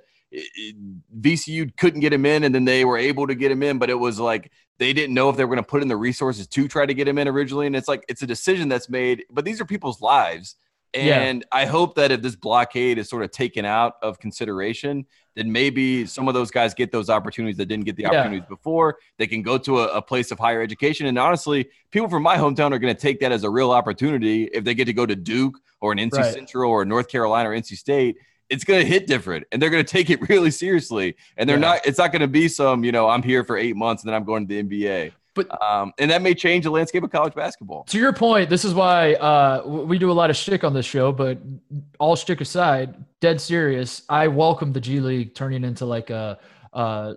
VCU 1.20 1.76
couldn't 1.76 2.00
get 2.00 2.12
him 2.12 2.26
in, 2.26 2.44
and 2.44 2.54
then 2.54 2.64
they 2.64 2.84
were 2.84 2.98
able 2.98 3.26
to 3.26 3.34
get 3.34 3.50
him 3.50 3.62
in, 3.62 3.78
but 3.78 3.90
it 3.90 3.94
was 3.94 4.18
like 4.18 4.50
they 4.78 4.92
didn't 4.92 5.14
know 5.14 5.28
if 5.28 5.36
they 5.36 5.44
were 5.44 5.54
going 5.54 5.64
to 5.64 5.68
put 5.68 5.82
in 5.82 5.88
the 5.88 5.96
resources 5.96 6.46
to 6.48 6.68
try 6.68 6.84
to 6.84 6.94
get 6.94 7.08
him 7.08 7.18
in 7.18 7.28
originally. 7.28 7.66
And 7.66 7.76
it's 7.76 7.88
like 7.88 8.04
it's 8.08 8.22
a 8.22 8.26
decision 8.26 8.68
that's 8.68 8.88
made, 8.88 9.24
but 9.30 9.44
these 9.44 9.60
are 9.60 9.64
people's 9.64 10.00
lives. 10.00 10.56
And 10.94 11.44
yeah. 11.52 11.58
I 11.58 11.66
hope 11.66 11.94
that 11.96 12.10
if 12.10 12.22
this 12.22 12.36
blockade 12.36 12.96
is 12.98 13.08
sort 13.08 13.22
of 13.22 13.30
taken 13.30 13.64
out 13.64 13.94
of 14.02 14.18
consideration, 14.18 15.04
then 15.34 15.52
maybe 15.52 16.06
some 16.06 16.26
of 16.26 16.32
those 16.32 16.50
guys 16.50 16.72
get 16.72 16.90
those 16.90 17.10
opportunities 17.10 17.58
that 17.58 17.66
didn't 17.66 17.84
get 17.84 17.96
the 17.96 18.04
yeah. 18.04 18.10
opportunities 18.10 18.48
before. 18.48 18.96
They 19.18 19.26
can 19.26 19.42
go 19.42 19.58
to 19.58 19.80
a, 19.80 19.98
a, 19.98 20.02
place 20.02 20.30
of 20.30 20.38
higher 20.38 20.62
education. 20.62 21.06
And 21.06 21.18
honestly, 21.18 21.68
people 21.90 22.08
from 22.08 22.22
my 22.22 22.38
hometown 22.38 22.72
are 22.72 22.78
going 22.78 22.94
to 22.94 23.00
take 23.00 23.20
that 23.20 23.30
as 23.30 23.44
a 23.44 23.50
real 23.50 23.72
opportunity 23.72 24.44
if 24.44 24.64
they 24.64 24.74
get 24.74 24.86
to 24.86 24.94
go 24.94 25.04
to 25.04 25.14
Duke 25.14 25.58
or 25.80 25.92
an 25.92 25.98
NC 25.98 26.12
right. 26.12 26.32
Central 26.32 26.70
or 26.70 26.84
North 26.86 27.08
Carolina 27.08 27.50
or 27.50 27.52
NC 27.52 27.76
State 27.76 28.16
it's 28.48 28.64
going 28.64 28.80
to 28.80 28.86
hit 28.86 29.06
different 29.06 29.46
and 29.50 29.60
they're 29.60 29.70
going 29.70 29.84
to 29.84 29.90
take 29.90 30.10
it 30.10 30.20
really 30.28 30.50
seriously. 30.50 31.16
And 31.36 31.48
they're 31.48 31.56
yeah. 31.56 31.72
not, 31.72 31.86
it's 31.86 31.98
not 31.98 32.12
going 32.12 32.22
to 32.22 32.28
be 32.28 32.48
some, 32.48 32.84
you 32.84 32.92
know, 32.92 33.08
I'm 33.08 33.22
here 33.22 33.44
for 33.44 33.56
eight 33.56 33.76
months 33.76 34.02
and 34.02 34.08
then 34.08 34.14
I'm 34.14 34.24
going 34.24 34.46
to 34.46 34.62
the 34.62 34.62
NBA. 34.62 35.12
But, 35.34 35.62
um, 35.62 35.92
and 35.98 36.10
that 36.10 36.22
may 36.22 36.34
change 36.34 36.64
the 36.64 36.70
landscape 36.70 37.02
of 37.02 37.10
college 37.10 37.34
basketball. 37.34 37.84
To 37.84 37.98
your 37.98 38.14
point, 38.14 38.48
this 38.48 38.64
is 38.64 38.72
why 38.72 39.14
uh, 39.14 39.62
we 39.66 39.98
do 39.98 40.10
a 40.10 40.14
lot 40.14 40.30
of 40.30 40.36
shtick 40.36 40.64
on 40.64 40.72
this 40.72 40.86
show, 40.86 41.12
but 41.12 41.38
all 41.98 42.16
shtick 42.16 42.40
aside, 42.40 43.04
dead 43.20 43.38
serious, 43.38 44.02
I 44.08 44.28
welcome 44.28 44.72
the 44.72 44.80
G 44.80 44.98
League 44.98 45.34
turning 45.34 45.62
into 45.62 45.84
like 45.84 46.08
a, 46.08 46.38
uh, 46.72 47.14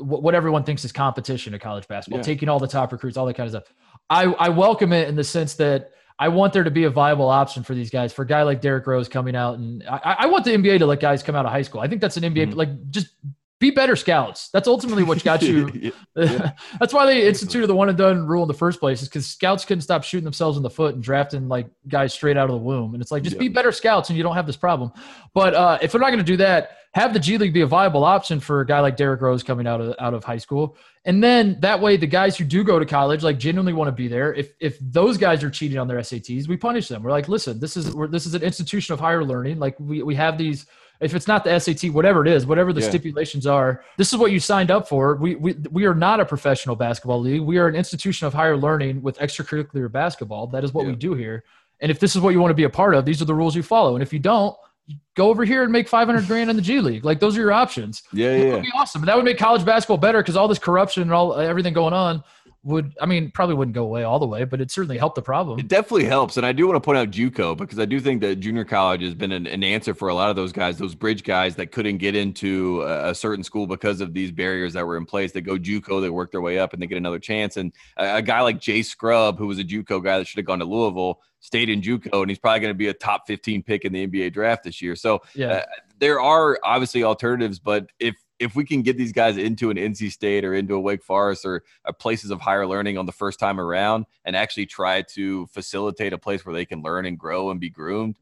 what 0.00 0.34
everyone 0.34 0.64
thinks 0.64 0.84
is 0.84 0.90
competition 0.90 1.54
of 1.54 1.60
college 1.60 1.86
basketball, 1.86 2.18
yeah. 2.18 2.24
taking 2.24 2.48
all 2.48 2.58
the 2.58 2.68
top 2.68 2.92
recruits, 2.92 3.16
all 3.16 3.26
that 3.26 3.34
kind 3.34 3.46
of 3.46 3.52
stuff. 3.52 3.74
I, 4.08 4.24
I 4.24 4.48
welcome 4.48 4.92
it 4.92 5.08
in 5.08 5.14
the 5.14 5.24
sense 5.24 5.54
that 5.54 5.92
I 6.20 6.28
want 6.28 6.52
there 6.52 6.62
to 6.62 6.70
be 6.70 6.84
a 6.84 6.90
viable 6.90 7.30
option 7.30 7.62
for 7.62 7.74
these 7.74 7.88
guys. 7.88 8.12
For 8.12 8.22
a 8.22 8.26
guy 8.26 8.42
like 8.42 8.60
Derrick 8.60 8.86
Rose 8.86 9.08
coming 9.08 9.34
out, 9.34 9.56
and 9.58 9.82
I, 9.88 10.16
I 10.20 10.26
want 10.26 10.44
the 10.44 10.50
NBA 10.50 10.78
to 10.80 10.86
let 10.86 11.00
guys 11.00 11.22
come 11.22 11.34
out 11.34 11.46
of 11.46 11.50
high 11.50 11.62
school. 11.62 11.80
I 11.80 11.88
think 11.88 12.02
that's 12.02 12.18
an 12.18 12.24
NBA 12.24 12.48
mm-hmm. 12.48 12.58
like 12.58 12.90
just 12.90 13.14
be 13.60 13.70
better 13.70 13.94
scouts. 13.94 14.48
That's 14.52 14.66
ultimately 14.66 15.04
what 15.04 15.22
got 15.22 15.42
you. 15.42 15.92
yeah. 16.16 16.52
that's 16.80 16.92
why 16.92 17.06
they 17.06 17.28
instituted 17.28 17.66
the 17.66 17.76
one 17.76 17.88
and 17.88 17.96
done 17.96 18.26
rule 18.26 18.42
in 18.42 18.48
the 18.48 18.54
first 18.54 18.80
place, 18.80 19.02
is 19.02 19.08
because 19.08 19.26
scouts 19.26 19.64
couldn't 19.64 19.82
stop 19.82 20.02
shooting 20.02 20.24
themselves 20.24 20.56
in 20.56 20.62
the 20.62 20.70
foot 20.70 20.94
and 20.94 21.04
drafting 21.04 21.46
like 21.46 21.68
guys 21.86 22.14
straight 22.14 22.36
out 22.36 22.50
of 22.50 22.52
the 22.52 22.64
womb. 22.64 22.94
And 22.94 23.02
it's 23.02 23.12
like 23.12 23.22
just 23.22 23.36
yeah. 23.36 23.40
be 23.40 23.48
better 23.48 23.70
scouts, 23.70 24.08
and 24.08 24.16
you 24.16 24.24
don't 24.24 24.34
have 24.34 24.46
this 24.46 24.56
problem. 24.56 24.90
But 25.34 25.54
uh, 25.54 25.78
if 25.82 25.94
we're 25.94 26.00
not 26.00 26.08
going 26.08 26.18
to 26.18 26.24
do 26.24 26.38
that, 26.38 26.78
have 26.94 27.12
the 27.12 27.20
G 27.20 27.38
League 27.38 27.52
be 27.52 27.60
a 27.60 27.66
viable 27.66 28.02
option 28.02 28.40
for 28.40 28.62
a 28.62 28.66
guy 28.66 28.80
like 28.80 28.96
Derrick 28.96 29.20
Rose 29.20 29.42
coming 29.42 29.66
out 29.66 29.80
of 29.80 29.94
out 30.00 30.14
of 30.14 30.24
high 30.24 30.38
school. 30.38 30.76
And 31.04 31.22
then 31.22 31.58
that 31.60 31.80
way, 31.80 31.96
the 31.96 32.06
guys 32.06 32.36
who 32.36 32.44
do 32.44 32.64
go 32.64 32.78
to 32.78 32.86
college, 32.86 33.22
like 33.22 33.38
genuinely 33.38 33.74
want 33.74 33.88
to 33.88 33.92
be 33.92 34.08
there. 34.08 34.34
If 34.34 34.54
if 34.58 34.78
those 34.80 35.16
guys 35.16 35.44
are 35.44 35.50
cheating 35.50 35.78
on 35.78 35.86
their 35.86 35.98
SATs, 35.98 36.48
we 36.48 36.56
punish 36.56 36.88
them. 36.88 37.02
We're 37.02 37.10
like, 37.10 37.28
listen, 37.28 37.60
this 37.60 37.76
is 37.76 37.94
this 38.10 38.26
is 38.26 38.34
an 38.34 38.42
institution 38.42 38.94
of 38.94 39.00
higher 39.00 39.22
learning. 39.22 39.58
Like 39.58 39.78
we 39.78 40.02
we 40.02 40.14
have 40.14 40.38
these. 40.38 40.66
If 41.00 41.14
it's 41.14 41.26
not 41.26 41.44
the 41.44 41.58
SAT, 41.58 41.90
whatever 41.90 42.24
it 42.24 42.28
is, 42.28 42.44
whatever 42.44 42.72
the 42.72 42.80
yeah. 42.80 42.88
stipulations 42.88 43.46
are, 43.46 43.82
this 43.96 44.12
is 44.12 44.18
what 44.18 44.32
you 44.32 44.40
signed 44.40 44.70
up 44.70 44.86
for. 44.86 45.16
We, 45.16 45.34
we 45.34 45.54
we 45.70 45.84
are 45.86 45.94
not 45.94 46.20
a 46.20 46.24
professional 46.26 46.76
basketball 46.76 47.20
league. 47.20 47.40
We 47.40 47.58
are 47.58 47.68
an 47.68 47.74
institution 47.74 48.26
of 48.26 48.34
higher 48.34 48.56
learning 48.56 49.00
with 49.00 49.18
extracurricular 49.18 49.90
basketball. 49.90 50.46
That 50.48 50.62
is 50.62 50.74
what 50.74 50.84
yeah. 50.84 50.90
we 50.90 50.96
do 50.96 51.14
here. 51.14 51.44
And 51.80 51.90
if 51.90 51.98
this 51.98 52.14
is 52.14 52.20
what 52.20 52.30
you 52.30 52.40
want 52.40 52.50
to 52.50 52.54
be 52.54 52.64
a 52.64 52.70
part 52.70 52.94
of, 52.94 53.06
these 53.06 53.22
are 53.22 53.24
the 53.24 53.34
rules 53.34 53.56
you 53.56 53.62
follow. 53.62 53.94
And 53.94 54.02
if 54.02 54.12
you 54.12 54.18
don't, 54.18 54.54
go 55.14 55.28
over 55.28 55.44
here 55.44 55.62
and 55.62 55.72
make 55.72 55.88
500 55.88 56.26
grand 56.26 56.50
in 56.50 56.56
the 56.56 56.62
G 56.62 56.80
League. 56.80 57.04
Like 57.04 57.20
those 57.20 57.36
are 57.36 57.40
your 57.40 57.52
options. 57.52 58.02
Yeah, 58.12 58.36
yeah. 58.36 58.44
That 58.44 58.52
would 58.52 58.62
be 58.62 58.72
awesome. 58.74 59.04
That 59.06 59.16
would 59.16 59.24
make 59.24 59.38
college 59.38 59.64
basketball 59.64 59.98
better 59.98 60.18
because 60.18 60.36
all 60.36 60.48
this 60.48 60.58
corruption 60.58 61.02
and 61.02 61.12
all 61.12 61.34
everything 61.34 61.72
going 61.72 61.94
on 61.94 62.22
would 62.62 62.94
I 63.00 63.06
mean 63.06 63.30
probably 63.30 63.54
wouldn't 63.54 63.74
go 63.74 63.84
away 63.84 64.02
all 64.02 64.18
the 64.18 64.26
way, 64.26 64.44
but 64.44 64.60
it 64.60 64.70
certainly 64.70 64.98
helped 64.98 65.14
the 65.14 65.22
problem. 65.22 65.58
It 65.58 65.68
definitely 65.68 66.04
helps, 66.04 66.36
and 66.36 66.44
I 66.44 66.52
do 66.52 66.66
want 66.66 66.76
to 66.76 66.80
point 66.80 66.98
out 66.98 67.10
JUCO 67.10 67.56
because 67.56 67.78
I 67.78 67.86
do 67.86 68.00
think 68.00 68.20
that 68.20 68.36
junior 68.36 68.64
college 68.64 69.02
has 69.02 69.14
been 69.14 69.32
an, 69.32 69.46
an 69.46 69.64
answer 69.64 69.94
for 69.94 70.08
a 70.08 70.14
lot 70.14 70.28
of 70.28 70.36
those 70.36 70.52
guys, 70.52 70.76
those 70.76 70.94
bridge 70.94 71.24
guys 71.24 71.56
that 71.56 71.72
couldn't 71.72 71.98
get 71.98 72.14
into 72.14 72.82
a, 72.82 73.10
a, 73.10 73.14
certain 73.14 73.42
school 73.42 73.66
because 73.66 74.00
of 74.00 74.12
these 74.12 74.30
barriers 74.30 74.74
that 74.74 74.86
were 74.86 74.98
in 74.98 75.06
place. 75.06 75.32
They 75.32 75.40
go 75.40 75.56
JUCO, 75.56 76.02
they 76.02 76.10
work 76.10 76.32
their 76.32 76.42
way 76.42 76.58
up, 76.58 76.74
and 76.74 76.82
they 76.82 76.86
get 76.86 76.98
another 76.98 77.18
chance. 77.18 77.56
And 77.56 77.72
a, 77.96 78.16
a 78.16 78.22
guy 78.22 78.42
like 78.42 78.60
Jay 78.60 78.82
Scrubb, 78.82 79.38
who 79.38 79.46
was 79.46 79.58
a 79.58 79.64
JUCO 79.64 80.04
guy 80.04 80.18
that 80.18 80.26
should 80.26 80.38
have 80.38 80.46
gone 80.46 80.58
to 80.58 80.66
Louisville, 80.66 81.20
stayed 81.40 81.70
in 81.70 81.80
JUCO, 81.80 82.20
and 82.20 82.30
he's 82.30 82.38
probably 82.38 82.60
going 82.60 82.74
to 82.74 82.78
be 82.78 82.88
a 82.88 82.94
top 82.94 83.26
15 83.26 83.62
pick 83.62 83.86
in 83.86 83.92
the 83.92 84.06
NBA 84.06 84.34
draft 84.34 84.64
this 84.64 84.82
year. 84.82 84.94
So 84.96 85.22
yeah. 85.34 85.48
Uh, 85.48 85.62
there 85.98 86.20
are 86.20 86.58
obviously 86.64 87.04
alternatives, 87.04 87.58
but 87.58 87.86
if 87.98 88.16
if 88.40 88.56
we 88.56 88.64
can 88.64 88.82
get 88.82 88.96
these 88.96 89.12
guys 89.12 89.36
into 89.36 89.70
an 89.70 89.76
NC 89.76 90.10
State 90.10 90.44
or 90.44 90.54
into 90.54 90.74
a 90.74 90.80
Wake 90.80 91.04
Forest 91.04 91.44
or 91.44 91.62
uh, 91.84 91.92
places 91.92 92.30
of 92.30 92.40
higher 92.40 92.66
learning 92.66 92.98
on 92.98 93.06
the 93.06 93.12
first 93.12 93.38
time 93.38 93.60
around 93.60 94.06
and 94.24 94.34
actually 94.34 94.66
try 94.66 95.02
to 95.02 95.46
facilitate 95.48 96.12
a 96.14 96.18
place 96.18 96.44
where 96.44 96.54
they 96.54 96.64
can 96.64 96.82
learn 96.82 97.04
and 97.04 97.18
grow 97.18 97.50
and 97.50 97.60
be 97.60 97.68
groomed, 97.68 98.18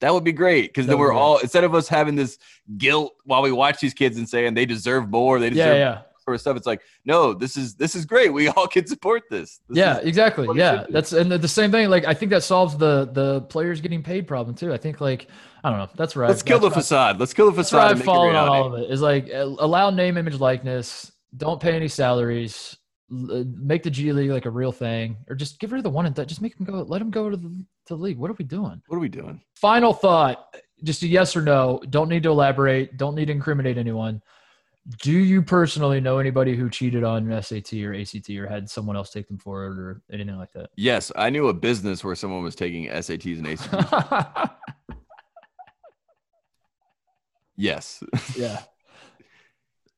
that 0.00 0.12
would 0.12 0.24
be 0.24 0.32
great. 0.32 0.68
Because 0.68 0.86
then 0.86 0.98
we're 0.98 1.12
all 1.12 1.38
instead 1.38 1.64
of 1.64 1.74
us 1.74 1.88
having 1.88 2.16
this 2.16 2.38
guilt 2.76 3.14
while 3.24 3.40
we 3.40 3.50
watch 3.50 3.80
these 3.80 3.94
kids 3.94 4.18
and 4.18 4.28
saying 4.28 4.54
they 4.54 4.66
deserve 4.66 5.08
more, 5.08 5.40
they 5.40 5.50
deserve 5.50 5.78
yeah, 5.78 5.92
yeah. 5.94 6.02
Sort 6.24 6.34
of 6.34 6.40
stuff. 6.40 6.56
It's 6.56 6.66
like, 6.66 6.82
no, 7.04 7.34
this 7.34 7.56
is 7.56 7.74
this 7.74 7.94
is 7.94 8.04
great. 8.04 8.32
We 8.32 8.48
all 8.48 8.66
can 8.68 8.86
support 8.86 9.24
this. 9.30 9.60
this 9.68 9.78
yeah, 9.78 9.98
exactly. 9.98 10.48
Yeah, 10.54 10.84
that's 10.88 11.12
and 11.12 11.30
the 11.30 11.48
same 11.48 11.70
thing. 11.70 11.88
Like 11.88 12.04
I 12.04 12.14
think 12.14 12.30
that 12.30 12.42
solves 12.42 12.76
the 12.76 13.10
the 13.12 13.42
players 13.42 13.80
getting 13.80 14.02
paid 14.02 14.26
problem 14.26 14.54
too. 14.54 14.72
I 14.72 14.76
think 14.76 15.00
like 15.00 15.28
I 15.64 15.70
don't 15.70 15.78
know. 15.78 15.88
That's 15.96 16.16
right. 16.16 16.28
Let's 16.28 16.42
kill 16.42 16.58
the 16.58 16.70
facade. 16.70 17.18
Let's 17.18 17.34
kill 17.34 17.50
the 17.50 17.56
facade. 17.56 17.92
I've 17.92 18.04
fallen 18.04 18.36
on 18.36 18.48
all 18.48 18.74
of 18.74 18.82
it. 18.82 18.90
Is 18.90 19.00
like 19.00 19.28
allow 19.32 19.90
name, 19.90 20.16
image, 20.16 20.38
likeness. 20.38 21.10
Don't 21.36 21.60
pay 21.60 21.74
any 21.74 21.88
salaries. 21.88 22.76
Uh, 23.12 23.44
make 23.56 23.82
the 23.82 23.90
G 23.90 24.12
League 24.12 24.30
like 24.30 24.46
a 24.46 24.50
real 24.50 24.72
thing, 24.72 25.16
or 25.28 25.36
just 25.36 25.60
get 25.60 25.70
rid 25.70 25.78
of 25.78 25.84
the 25.84 25.90
one 25.90 26.06
and 26.06 26.16
th- 26.16 26.28
just 26.28 26.40
make 26.40 26.56
them 26.56 26.64
go. 26.64 26.82
Let 26.82 27.00
them 27.00 27.10
go 27.10 27.28
to 27.28 27.36
the 27.36 27.48
to 27.86 27.96
the 27.96 28.02
league. 28.02 28.18
What 28.18 28.30
are 28.30 28.36
we 28.38 28.44
doing? 28.44 28.80
What 28.86 28.96
are 28.96 29.00
we 29.00 29.08
doing? 29.08 29.40
Final 29.56 29.92
thought. 29.92 30.54
Just 30.82 31.02
a 31.02 31.06
yes 31.06 31.36
or 31.36 31.42
no. 31.42 31.80
Don't 31.90 32.08
need 32.08 32.22
to 32.24 32.30
elaborate. 32.30 32.96
Don't 32.96 33.14
need 33.14 33.26
to 33.26 33.32
incriminate 33.32 33.78
anyone. 33.78 34.22
Do 35.02 35.12
you 35.12 35.42
personally 35.42 36.00
know 36.00 36.18
anybody 36.18 36.56
who 36.56 36.68
cheated 36.68 37.04
on 37.04 37.28
SAT 37.42 37.72
or 37.74 37.94
ACT 37.94 38.30
or 38.30 38.48
had 38.48 38.68
someone 38.68 38.96
else 38.96 39.10
take 39.10 39.28
them 39.28 39.38
for 39.38 39.66
it 39.66 39.78
or 39.78 40.02
anything 40.12 40.36
like 40.36 40.52
that? 40.52 40.70
Yes, 40.76 41.12
I 41.14 41.30
knew 41.30 41.48
a 41.48 41.54
business 41.54 42.02
where 42.02 42.16
someone 42.16 42.42
was 42.42 42.56
taking 42.56 42.88
SATs 42.88 43.38
and 43.38 43.46
ACTs. 43.46 44.50
Yes. 47.56 48.02
Yeah. 48.36 48.62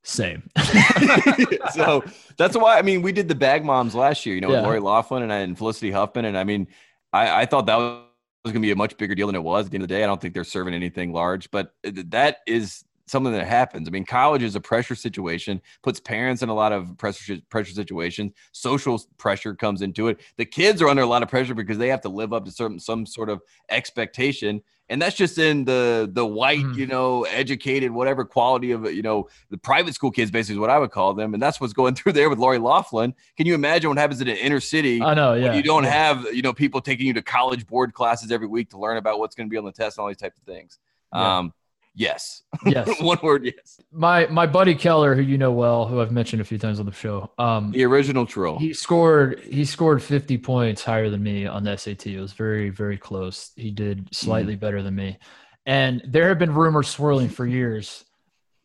Same. 0.03 0.51
so 1.72 2.05
that's 2.37 2.57
why 2.57 2.78
I 2.78 2.82
mean 2.82 3.01
we 3.01 3.11
did 3.11 3.26
the 3.26 3.35
bag 3.35 3.64
moms 3.64 3.95
last 3.95 4.26
year, 4.26 4.35
you 4.35 4.41
know, 4.43 4.51
yeah. 4.51 4.57
with 4.57 4.64
Lori 4.64 4.80
Loughlin 4.80 5.22
and, 5.22 5.32
and 5.32 5.57
Felicity 5.57 5.91
Huffman. 5.91 6.26
And 6.26 6.37
I 6.37 6.45
mean, 6.45 6.68
I, 7.12 7.43
I 7.43 7.47
thought 7.47 7.64
that 7.66 7.76
was 7.76 8.05
gonna 8.45 8.61
be 8.61 8.72
a 8.72 8.76
much 8.76 8.99
bigger 8.99 9.14
deal 9.14 9.28
than 9.28 9.37
it 9.37 9.43
was 9.43 9.64
at 9.64 9.70
the 9.70 9.76
end 9.76 9.82
of 9.82 9.89
the 9.89 9.95
day. 9.95 10.05
I 10.05 10.07
don't 10.07 10.20
think 10.20 10.35
they're 10.35 10.45
serving 10.45 10.74
anything 10.74 11.12
large, 11.12 11.51
but 11.51 11.72
uh, 11.87 11.93
that 12.09 12.39
is 12.47 12.85
something 13.07 13.32
that 13.32 13.46
happens. 13.46 13.88
I 13.88 13.90
mean, 13.90 14.05
college 14.05 14.42
is 14.42 14.57
a 14.57 14.61
pressure 14.61 14.94
situation, 14.94 15.61
puts 15.82 16.00
parents 16.00 16.42
in 16.42 16.48
a 16.48 16.55
lot 16.55 16.72
of 16.72 16.96
pressure 16.98 17.36
pressure 17.50 17.72
situations. 17.72 18.32
Social 18.52 19.00
pressure 19.18 19.55
comes 19.55 19.82
into 19.82 20.09
it. 20.09 20.20
The 20.36 20.44
kids 20.44 20.80
are 20.82 20.88
under 20.88 21.02
a 21.02 21.07
lot 21.07 21.22
of 21.22 21.28
pressure 21.28 21.55
because 21.55 21.78
they 21.78 21.88
have 21.88 22.00
to 22.02 22.09
live 22.09 22.32
up 22.32 22.44
to 22.44 22.50
certain 22.50 22.78
some 22.78 23.07
sort 23.07 23.28
of 23.28 23.40
expectation 23.68 24.62
and 24.88 25.00
that's 25.00 25.16
just 25.16 25.38
in 25.38 25.64
the 25.64 26.11
the 26.12 26.24
white 26.24 26.61
mm. 26.61 26.76
you 26.76 26.86
know 26.86 27.24
educated 27.24 27.90
whatever 27.90 28.24
quality 28.24 28.70
of 28.70 28.92
you 28.92 29.02
know 29.02 29.28
the 29.50 29.57
private 29.57 29.94
school 29.94 30.11
kids 30.11 30.30
basically 30.30 30.55
is 30.55 30.59
what 30.59 30.70
i 30.70 30.78
would 30.78 30.90
call 30.90 31.14
them 31.14 31.34
and 31.34 31.42
that's 31.42 31.61
what's 31.61 31.72
going 31.72 31.94
through 31.96 32.12
there 32.12 32.28
with 32.28 32.38
lori 32.38 32.59
loughlin 32.59 33.14
can 33.36 33.46
you 33.46 33.55
imagine 33.55 33.88
what 33.88 33.98
happens 33.98 34.20
in 34.20 34.28
an 34.28 34.36
inner 34.36 34.61
city 34.61 35.02
i 35.02 35.14
know 35.14 35.34
yeah 35.34 35.55
you 35.55 35.62
don't 35.62 35.84
yeah. 35.84 35.90
have 35.90 36.26
you 36.34 36.42
know 36.42 36.52
people 36.52 36.80
taking 36.80 37.07
you 37.07 37.12
to 37.12 37.22
college 37.22 37.66
board 37.66 37.94
classes 37.94 38.30
every 38.30 38.46
week 38.46 38.70
to 38.70 38.78
learn 38.78 38.96
about 38.96 39.18
what's 39.18 39.34
going 39.34 39.48
to 39.48 39.50
be 39.50 39.59
on 39.59 39.64
the 39.64 39.72
test 39.72 39.96
and 39.96 40.02
all 40.02 40.09
these 40.09 40.16
types 40.16 40.38
of 40.38 40.44
things 40.44 40.78
yeah. 41.12 41.38
um 41.38 41.52
Yes. 41.95 42.42
Yes. 42.66 42.88
One 43.01 43.18
word. 43.22 43.45
Yes. 43.45 43.80
My 43.92 44.26
my 44.26 44.47
buddy 44.47 44.74
Keller, 44.74 45.14
who 45.14 45.22
you 45.22 45.38
know 45.38 45.53
well, 45.53 45.86
who 45.86 46.01
I've 46.01 46.11
mentioned 46.11 46.42
a 46.42 46.45
few 46.45 46.59
times 46.59 46.80
on 46.80 46.86
the 46.86 46.92
show. 46.92 47.30
Um, 47.38 47.70
the 47.70 47.84
original 47.84 48.26
troll. 48.26 48.59
He 48.59 48.74
scored. 48.74 49.40
He 49.40 49.64
scored 49.64 50.03
fifty 50.03 50.36
points 50.36 50.82
higher 50.82 51.09
than 51.09 51.22
me 51.22 51.47
on 51.47 51.62
the 51.62 51.76
SAT. 51.76 52.09
It 52.09 52.20
was 52.20 52.32
very 52.32 52.70
very 52.70 52.99
close. 52.99 53.53
He 53.57 53.70
did 53.70 54.09
slightly 54.12 54.57
mm. 54.57 54.61
better 54.61 54.82
than 54.82 54.95
me, 54.95 55.18
and 55.66 56.03
there 56.07 56.28
have 56.28 56.38
been 56.38 56.53
rumors 56.53 56.88
swirling 56.88 57.28
for 57.28 57.47
years 57.47 58.05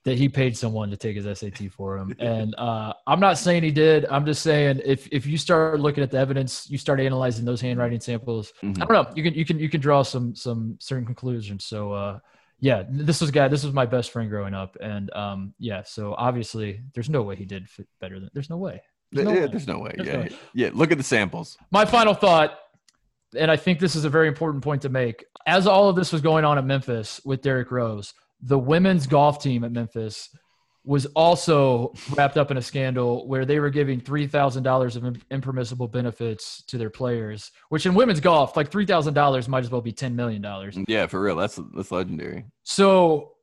that 0.05 0.17
he 0.17 0.30
paid 0.30 0.57
someone 0.57 0.89
to 0.89 0.97
take 0.97 1.15
his 1.15 1.25
SAT 1.38 1.71
for 1.71 1.97
him. 1.97 2.15
And 2.19 2.55
uh, 2.57 2.93
I'm 3.05 3.19
not 3.19 3.38
saying 3.38 3.63
he 3.63 3.71
did. 3.71 4.05
I'm 4.07 4.25
just 4.25 4.41
saying 4.41 4.82
if 4.84 5.07
if 5.11 5.27
you 5.27 5.38
start 5.38 5.80
looking 5.80 6.03
at 6.03 6.09
the 6.09 6.17
evidence, 6.17 6.67
you 6.67 6.80
start 6.80 6.99
analyzing 6.99 7.45
those 7.45 7.61
handwriting 7.61 7.99
samples. 7.99 8.53
Mm-hmm. 8.63 8.82
I 8.82 8.86
don't 8.86 8.93
know. 8.93 9.13
You 9.15 9.21
can 9.21 9.34
you 9.36 9.45
can 9.45 9.59
you 9.59 9.69
can 9.69 9.82
draw 9.82 10.01
some 10.01 10.36
some 10.36 10.77
certain 10.80 11.05
conclusions. 11.05 11.65
So. 11.65 11.93
Uh, 11.93 12.19
yeah, 12.60 12.84
this 12.89 13.22
was 13.22 13.32
guy. 13.32 13.47
This 13.47 13.64
was 13.64 13.74
my 13.74 13.86
best 13.86 14.12
friend 14.12 14.30
growing 14.30 14.53
up, 14.53 14.76
and 14.82 15.14
um, 15.14 15.53
yeah. 15.60 15.84
So 15.84 16.14
obviously, 16.18 16.82
there's 16.93 17.10
no 17.10 17.22
way 17.22 17.36
he 17.36 17.45
did 17.45 17.70
fit 17.70 17.88
better 18.01 18.20
than. 18.20 18.30
There's 18.34 18.49
no 18.49 18.57
way. 18.57 18.82
There's 19.12 19.26
no 19.26 19.34
yeah, 19.34 19.41
way. 19.41 19.47
there's 19.47 19.68
no 19.68 19.80
way. 19.80 19.93
There's 19.95 20.07
yeah, 20.07 20.14
no 20.14 20.20
way. 20.22 20.30
yeah. 20.53 20.70
Look 20.74 20.91
at 20.91 20.97
the 20.97 21.03
samples. 21.03 21.57
My 21.72 21.86
final 21.86 22.14
thought, 22.14 22.57
and 23.38 23.49
I 23.49 23.55
think 23.55 23.80
this 23.80 23.95
is 23.95 24.05
a 24.05 24.10
very 24.10 24.28
important 24.28 24.64
point 24.64 24.82
to 24.82 24.89
make. 24.89 25.26
As 25.47 25.68
all 25.68 25.89
of 25.89 25.95
this 25.95 26.12
was 26.12 26.22
going 26.22 26.45
on 26.45 26.57
at 26.57 26.66
Memphis 26.66 27.22
with 27.24 27.41
Derrick 27.41 27.72
Rose, 27.72 28.14
the 28.41 28.60
women's 28.60 29.07
golf 29.07 29.41
team 29.41 29.64
at 29.64 29.72
Memphis 29.72 30.30
was 30.89 31.05
also 31.15 31.93
wrapped 32.15 32.35
up 32.35 32.49
in 32.49 32.57
a 32.57 32.61
scandal 32.63 33.27
where 33.27 33.45
they 33.45 33.59
were 33.59 33.69
giving 33.69 33.99
three 33.99 34.25
thousand 34.25 34.63
dollars 34.63 34.95
of 34.95 35.05
impermissible 35.29 35.87
benefits 35.87 36.63
to 36.63 36.79
their 36.79 36.89
players, 36.89 37.51
which 37.69 37.85
in 37.85 37.93
women's 37.93 38.19
golf, 38.19 38.57
like 38.57 38.71
three 38.71 38.87
thousand 38.87 39.13
dollars 39.13 39.47
might 39.47 39.63
as 39.63 39.69
well 39.69 39.81
be 39.81 39.91
ten 39.91 40.15
million 40.15 40.41
dollars. 40.41 40.75
Yeah, 40.87 41.05
for 41.05 41.21
real, 41.21 41.35
that's 41.35 41.59
that's 41.75 41.91
legendary. 41.91 42.45
So, 42.63 43.33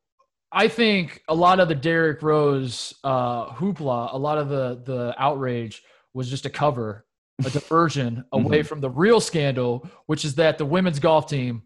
I 0.51 0.67
think 0.67 1.23
a 1.29 1.35
lot 1.37 1.61
of 1.61 1.69
the 1.69 1.77
Derrick 1.77 2.21
Rose 2.21 2.93
uh, 3.05 3.47
hoopla, 3.51 4.13
a 4.13 4.19
lot 4.19 4.39
of 4.39 4.49
the 4.49 4.83
the 4.85 5.15
outrage 5.17 5.85
was 6.15 6.29
just 6.29 6.47
a 6.47 6.51
cover, 6.51 7.07
a 7.45 7.51
diversion 7.51 8.25
away 8.33 8.59
mm-hmm. 8.59 8.67
from 8.67 8.81
the 8.81 8.91
real 8.91 9.21
scandal, 9.21 9.89
which 10.07 10.25
is 10.25 10.35
that 10.35 10.59
the 10.59 10.67
women's 10.67 10.99
golf 10.99 11.29
team 11.29 11.63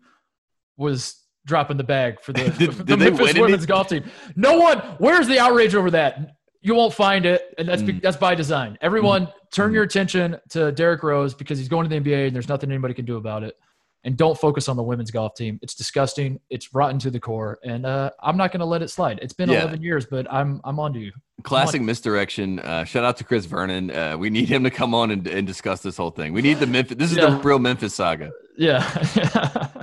was 0.77 1.17
dropping 1.47 1.77
the 1.77 1.85
bag 1.85 2.21
for 2.21 2.33
the, 2.33 2.51
did, 2.51 2.73
the 2.73 2.85
did 2.85 2.99
Memphis 2.99 3.35
women's 3.35 3.67
golf 3.67 3.89
team. 3.89 4.05
No 4.37 4.59
one. 4.59 4.79
Where's 4.99 5.27
the 5.27 5.39
outrage 5.39 5.75
over 5.75 5.91
that? 5.93 6.37
You 6.63 6.75
won't 6.75 6.93
find 6.93 7.25
it, 7.25 7.55
and 7.59 7.67
that's 7.67 7.83
mm. 7.83 8.03
that's 8.03 8.19
by 8.19 8.35
design. 8.35 8.77
Everyone, 8.83 9.27
mm. 9.27 9.33
turn 9.51 9.71
mm. 9.71 9.75
your 9.75 9.85
attention 9.85 10.37
to 10.51 10.73
Derrick 10.73 11.03
Rose 11.03 11.35
because 11.35 11.59
he's 11.59 11.69
going 11.69 11.89
to 11.89 12.01
the 12.01 12.01
NBA, 12.01 12.27
and 12.27 12.35
there's 12.35 12.49
nothing 12.49 12.71
anybody 12.71 12.95
can 12.95 13.07
do 13.07 13.17
about 13.17 13.43
it. 13.43 13.57
And 14.03 14.17
don't 14.17 14.39
focus 14.39 14.69
on 14.69 14.77
the 14.77 14.83
women's 14.83 15.11
golf 15.11 15.35
team. 15.35 15.59
It's 15.61 15.75
disgusting. 15.75 16.41
It's 16.49 16.73
rotten 16.73 16.99
to 17.01 17.11
the 17.11 17.21
core, 17.21 17.59
and 17.65 17.85
uh, 17.85 18.11
I'm 18.23 18.37
not 18.37 18.51
going 18.51 18.61
to 18.61 18.67
let 18.67 18.83
it 18.83 18.89
slide. 18.89 19.19
It's 19.21 19.35
been 19.35 19.51
yeah. 19.51 19.63
11 19.63 19.83
years, 19.83 20.07
but 20.07 20.31
I'm 20.31 20.61
I'm 20.65 20.79
on 20.79 20.93
to 20.95 20.99
you. 20.99 21.13
Classic 21.43 21.81
misdirection. 21.81 22.59
Uh, 22.59 22.85
shout 22.85 23.05
out 23.05 23.17
to 23.19 23.25
Chris 23.25 23.47
Vernon. 23.47 23.91
Uh, 23.91 24.17
we 24.19 24.29
need 24.29 24.49
him 24.49 24.65
to 24.65 24.71
come 24.71 24.95
on 24.95 25.11
and, 25.11 25.27
and 25.27 25.47
discuss 25.47 25.81
this 25.81 25.97
whole 25.97 26.11
thing. 26.11 26.35
We 26.35 26.43
need 26.43 26.59
the 26.59 26.67
Memphis. 26.67 26.99
This 26.99 27.11
is 27.11 27.17
yeah. 27.17 27.31
the 27.31 27.37
real 27.37 27.59
Memphis 27.59 27.95
saga. 27.95 28.31
Yeah. 28.57 29.69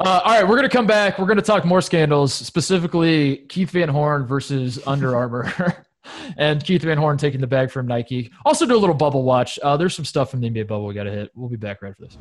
Uh, 0.00 0.20
all 0.24 0.32
right, 0.32 0.42
we're 0.42 0.56
going 0.56 0.68
to 0.68 0.76
come 0.76 0.86
back. 0.86 1.18
We're 1.18 1.26
going 1.26 1.36
to 1.36 1.42
talk 1.42 1.64
more 1.64 1.80
scandals, 1.80 2.34
specifically 2.34 3.38
Keith 3.48 3.70
Van 3.70 3.88
Horn 3.88 4.26
versus 4.26 4.80
Under 4.86 5.14
Armour. 5.16 5.86
and 6.36 6.64
Keith 6.64 6.82
Van 6.82 6.98
Horn 6.98 7.16
taking 7.16 7.40
the 7.40 7.46
bag 7.46 7.70
from 7.70 7.86
Nike. 7.86 8.32
Also, 8.44 8.66
do 8.66 8.76
a 8.76 8.78
little 8.78 8.94
bubble 8.94 9.22
watch. 9.22 9.58
Uh, 9.62 9.76
there's 9.76 9.94
some 9.94 10.04
stuff 10.04 10.30
from 10.30 10.40
the 10.40 10.50
NBA 10.50 10.66
bubble 10.66 10.86
we 10.86 10.94
got 10.94 11.04
to 11.04 11.12
hit. 11.12 11.30
We'll 11.34 11.48
be 11.48 11.56
back 11.56 11.80
right 11.80 11.94
for 11.96 12.02
this. 12.02 12.18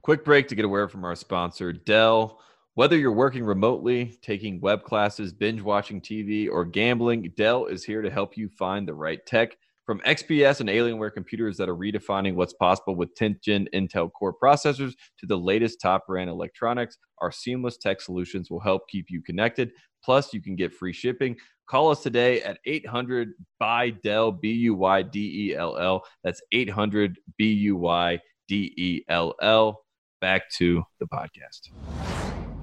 Quick 0.00 0.24
break 0.24 0.48
to 0.48 0.54
get 0.54 0.64
a 0.64 0.68
word 0.68 0.90
from 0.90 1.04
our 1.04 1.14
sponsor, 1.14 1.72
Dell. 1.72 2.40
Whether 2.74 2.96
you're 2.96 3.12
working 3.12 3.44
remotely, 3.44 4.18
taking 4.22 4.60
web 4.60 4.84
classes, 4.84 5.32
binge 5.32 5.60
watching 5.60 6.00
TV, 6.00 6.50
or 6.50 6.64
gambling, 6.64 7.32
Dell 7.36 7.66
is 7.66 7.84
here 7.84 8.02
to 8.02 8.10
help 8.10 8.36
you 8.36 8.48
find 8.48 8.88
the 8.88 8.94
right 8.94 9.24
tech. 9.24 9.56
From 9.86 10.00
XPS 10.00 10.60
and 10.60 10.70
Alienware 10.70 11.12
computers 11.12 11.58
that 11.58 11.68
are 11.68 11.76
redefining 11.76 12.36
what's 12.36 12.54
possible 12.54 12.96
with 12.96 13.14
10th 13.16 13.42
gen 13.42 13.68
Intel 13.74 14.10
Core 14.10 14.34
processors 14.42 14.94
to 15.18 15.26
the 15.26 15.36
latest 15.36 15.78
top 15.78 16.06
brand 16.06 16.30
electronics, 16.30 16.96
our 17.20 17.30
seamless 17.30 17.76
tech 17.76 18.00
solutions 18.00 18.50
will 18.50 18.60
help 18.60 18.88
keep 18.88 19.06
you 19.10 19.20
connected. 19.20 19.72
Plus, 20.02 20.32
you 20.32 20.40
can 20.40 20.56
get 20.56 20.72
free 20.72 20.94
shipping. 20.94 21.36
Call 21.68 21.90
us 21.90 22.02
today 22.02 22.40
at 22.40 22.58
800 22.64 23.32
by 23.60 23.90
Dell, 23.90 24.32
B 24.32 24.52
U 24.52 24.74
Y 24.74 25.02
D 25.02 25.50
E 25.50 25.54
L 25.54 25.76
L. 25.76 26.02
That's 26.22 26.40
800 26.52 27.18
B 27.36 27.52
U 27.52 27.76
Y 27.76 28.18
D 28.48 28.72
E 28.78 29.04
L 29.10 29.34
L. 29.42 29.84
Back 30.22 30.48
to 30.56 30.82
the 30.98 31.06
podcast. 31.06 31.68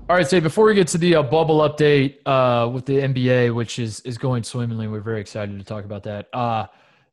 All 0.09 0.15
right, 0.15 0.27
so 0.27 0.41
before 0.41 0.65
we 0.65 0.73
get 0.73 0.87
to 0.87 0.97
the 0.97 1.17
uh, 1.17 1.23
bubble 1.23 1.59
update 1.59 2.17
uh, 2.25 2.67
with 2.67 2.87
the 2.87 2.93
NBA, 2.93 3.53
which 3.53 3.77
is 3.77 3.99
is 3.99 4.17
going 4.17 4.41
swimmingly, 4.41 4.87
we're 4.87 5.01
very 5.01 5.21
excited 5.21 5.59
to 5.59 5.63
talk 5.63 5.85
about 5.85 6.01
that. 6.03 6.27
Uh, 6.33 6.65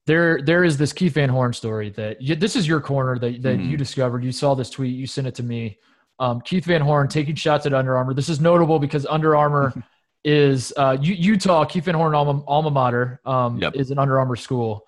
there 0.08 0.40
there 0.40 0.64
is 0.64 0.78
this 0.78 0.92
Keith 0.94 1.12
Van 1.12 1.28
Horn 1.28 1.52
story 1.52 1.90
that 1.90 2.20
you, 2.20 2.34
this 2.34 2.56
is 2.56 2.66
your 2.66 2.80
corner 2.80 3.18
that, 3.18 3.42
that 3.42 3.58
mm-hmm. 3.58 3.70
you 3.70 3.76
discovered. 3.76 4.24
You 4.24 4.32
saw 4.32 4.54
this 4.54 4.70
tweet, 4.70 4.96
you 4.96 5.06
sent 5.06 5.26
it 5.26 5.34
to 5.36 5.42
me. 5.42 5.78
Um, 6.18 6.40
Keith 6.40 6.64
Van 6.64 6.80
Horn 6.80 7.08
taking 7.08 7.34
shots 7.34 7.66
at 7.66 7.74
Under 7.74 7.96
Armour. 7.96 8.14
This 8.14 8.30
is 8.30 8.40
notable 8.40 8.78
because 8.78 9.04
Under 9.04 9.36
Armour 9.36 9.74
is 10.24 10.72
uh, 10.78 10.96
U- 10.98 11.14
Utah. 11.14 11.64
Keith 11.66 11.84
Van 11.84 11.94
Horn 11.94 12.14
alma, 12.14 12.42
alma 12.46 12.70
mater 12.70 13.20
um, 13.26 13.58
yep. 13.58 13.76
is 13.76 13.90
an 13.90 13.98
Under 13.98 14.18
Armour 14.18 14.34
school, 14.34 14.86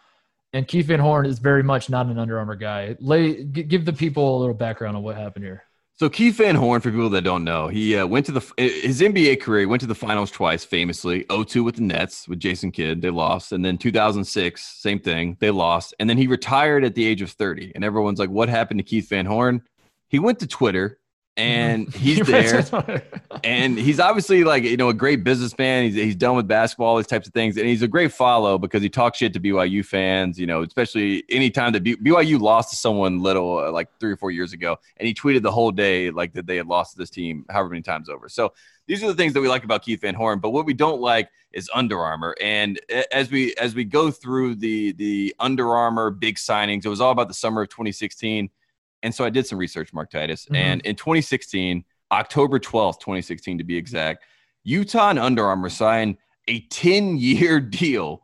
And 0.55 0.67
Keith 0.67 0.87
Van 0.87 0.99
Horn 0.99 1.27
is 1.27 1.39
very 1.39 1.63
much 1.63 1.91
not 1.91 2.07
an 2.07 2.19
Under 2.19 2.39
Armour 2.39 2.57
guy. 2.57 2.97
Lay, 2.99 3.45
g- 3.45 3.63
give 3.63 3.85
the 3.85 3.93
people 3.93 4.37
a 4.37 4.41
little 4.41 4.55
background 4.55 4.97
on 4.97 5.03
what 5.03 5.17
happened 5.17 5.45
here. 5.45 5.65
So 6.01 6.09
Keith 6.09 6.37
Van 6.37 6.55
Horn, 6.55 6.81
for 6.81 6.91
people 6.91 7.11
that 7.11 7.25
don't 7.25 7.45
know, 7.45 7.69
he 7.69 7.95
uh, 7.95 8.07
went 8.07 8.25
to 8.25 8.33
the 8.33 8.41
his 8.57 9.03
NBA 9.03 9.43
career. 9.43 9.69
Went 9.69 9.83
to 9.83 9.87
the 9.87 9.95
finals 9.95 10.31
twice, 10.31 10.65
famously 10.65 11.25
0-2 11.25 11.63
with 11.63 11.75
the 11.75 11.83
Nets 11.83 12.27
with 12.27 12.41
Jason 12.41 12.73
Kidd. 12.73 13.03
They 13.03 13.11
lost, 13.11 13.53
and 13.53 13.63
then 13.63 13.77
2006, 13.77 14.65
same 14.65 14.99
thing, 14.99 15.37
they 15.41 15.51
lost, 15.51 15.95
and 16.01 16.09
then 16.09 16.17
he 16.17 16.27
retired 16.27 16.85
at 16.85 16.95
the 16.95 17.05
age 17.05 17.21
of 17.21 17.31
30. 17.33 17.73
And 17.75 17.85
everyone's 17.85 18.19
like, 18.19 18.31
"What 18.31 18.49
happened 18.49 18.79
to 18.79 18.83
Keith 18.83 19.11
Van 19.11 19.27
Horn?" 19.27 19.61
He 20.09 20.19
went 20.19 20.39
to 20.39 20.47
Twitter 20.47 21.00
and 21.37 21.93
he's 21.95 22.21
there. 22.27 23.03
and 23.45 23.79
he's 23.79 24.01
obviously 24.01 24.45
like 24.45 24.63
you 24.65 24.77
know 24.77 24.89
a 24.89 24.95
great 24.95 25.25
businessman. 25.25 25.85
He's, 25.85 25.95
he's 25.95 26.17
done 26.17 26.37
with 26.37 26.49
basketball 26.49 26.97
these 26.97 27.07
types 27.07 27.27
of 27.27 27.35
things. 27.35 27.57
And 27.57 27.67
he's 27.67 27.83
a 27.83 27.89
great 27.89 28.13
follow 28.13 28.59
because 28.59 28.83
he 28.83 28.89
talks 28.89 29.19
shit 29.19 29.33
to 29.35 29.41
byu 29.41 29.85
fans 29.85 30.39
you 30.39 30.47
know 30.47 30.63
especially 30.63 31.25
anytime 31.29 31.73
that 31.73 31.85
byu 31.85 32.41
lost 32.41 32.71
to 32.71 32.77
someone 32.77 33.21
little 33.21 33.59
uh, 33.59 33.71
like 33.71 33.89
three 33.99 34.13
or 34.13 34.17
four 34.17 34.31
years 34.31 34.53
ago. 34.53 34.77
And 34.97 35.07
he 35.07 35.15
tweeted 35.15 35.43
the 35.43 35.53
whole 35.53 35.71
day 35.71 36.11
like 36.11 36.33
that 36.35 36.47
they 36.47 36.57
had 36.57 36.67
lost 36.67 36.93
to 36.93 36.99
this 36.99 37.11
team 37.11 37.45
however 37.49 37.71
many 37.71 37.83
times 37.83 38.09
over. 38.09 38.29
So 38.29 38.53
these 38.87 39.03
are 39.05 39.07
the 39.07 39.15
things 39.15 39.33
that 39.35 39.41
we 39.41 39.49
like 39.49 39.65
about 39.65 39.83
keith 39.83 40.01
van 40.01 40.15
horn. 40.15 40.41
But 40.41 40.51
what 40.51 40.67
we 40.67 40.75
don't 40.75 41.01
like 41.01 41.31
is 41.53 41.71
under 41.73 41.99
armour. 42.01 42.35
And 42.41 42.81
as 43.13 43.31
we 43.31 43.55
as 43.55 43.75
we 43.75 43.85
go 43.85 44.11
through 44.11 44.57
the 44.57 44.93
the 44.93 45.35
under 45.39 45.75
armour 45.75 46.11
big 46.11 46.37
signings 46.37 46.85
it 46.85 46.89
was 46.89 47.01
all 47.01 47.13
about 47.13 47.29
the 47.29 47.35
summer 47.35 47.63
of 47.63 47.69
2016 47.69 48.51
and 49.03 49.15
so 49.15 49.25
I 49.25 49.31
did 49.31 49.47
some 49.47 49.59
research, 49.59 49.93
Mark 49.93 50.11
Titus. 50.11 50.45
Mm-hmm. 50.45 50.55
And 50.57 50.81
in 50.83 50.97
2016, 50.97 51.85
October 52.13 52.59
12th, 52.59 53.01
2016 53.01 53.59
to 53.59 53.65
be 53.65 53.77
exact, 53.77 54.25
Utah 54.65 55.11
and 55.11 55.19
Under 55.19 55.47
Armour 55.47 55.71
signed 55.71 56.17
a 56.49 56.61
10 56.61 57.17
year 57.17 57.61
deal, 57.61 58.23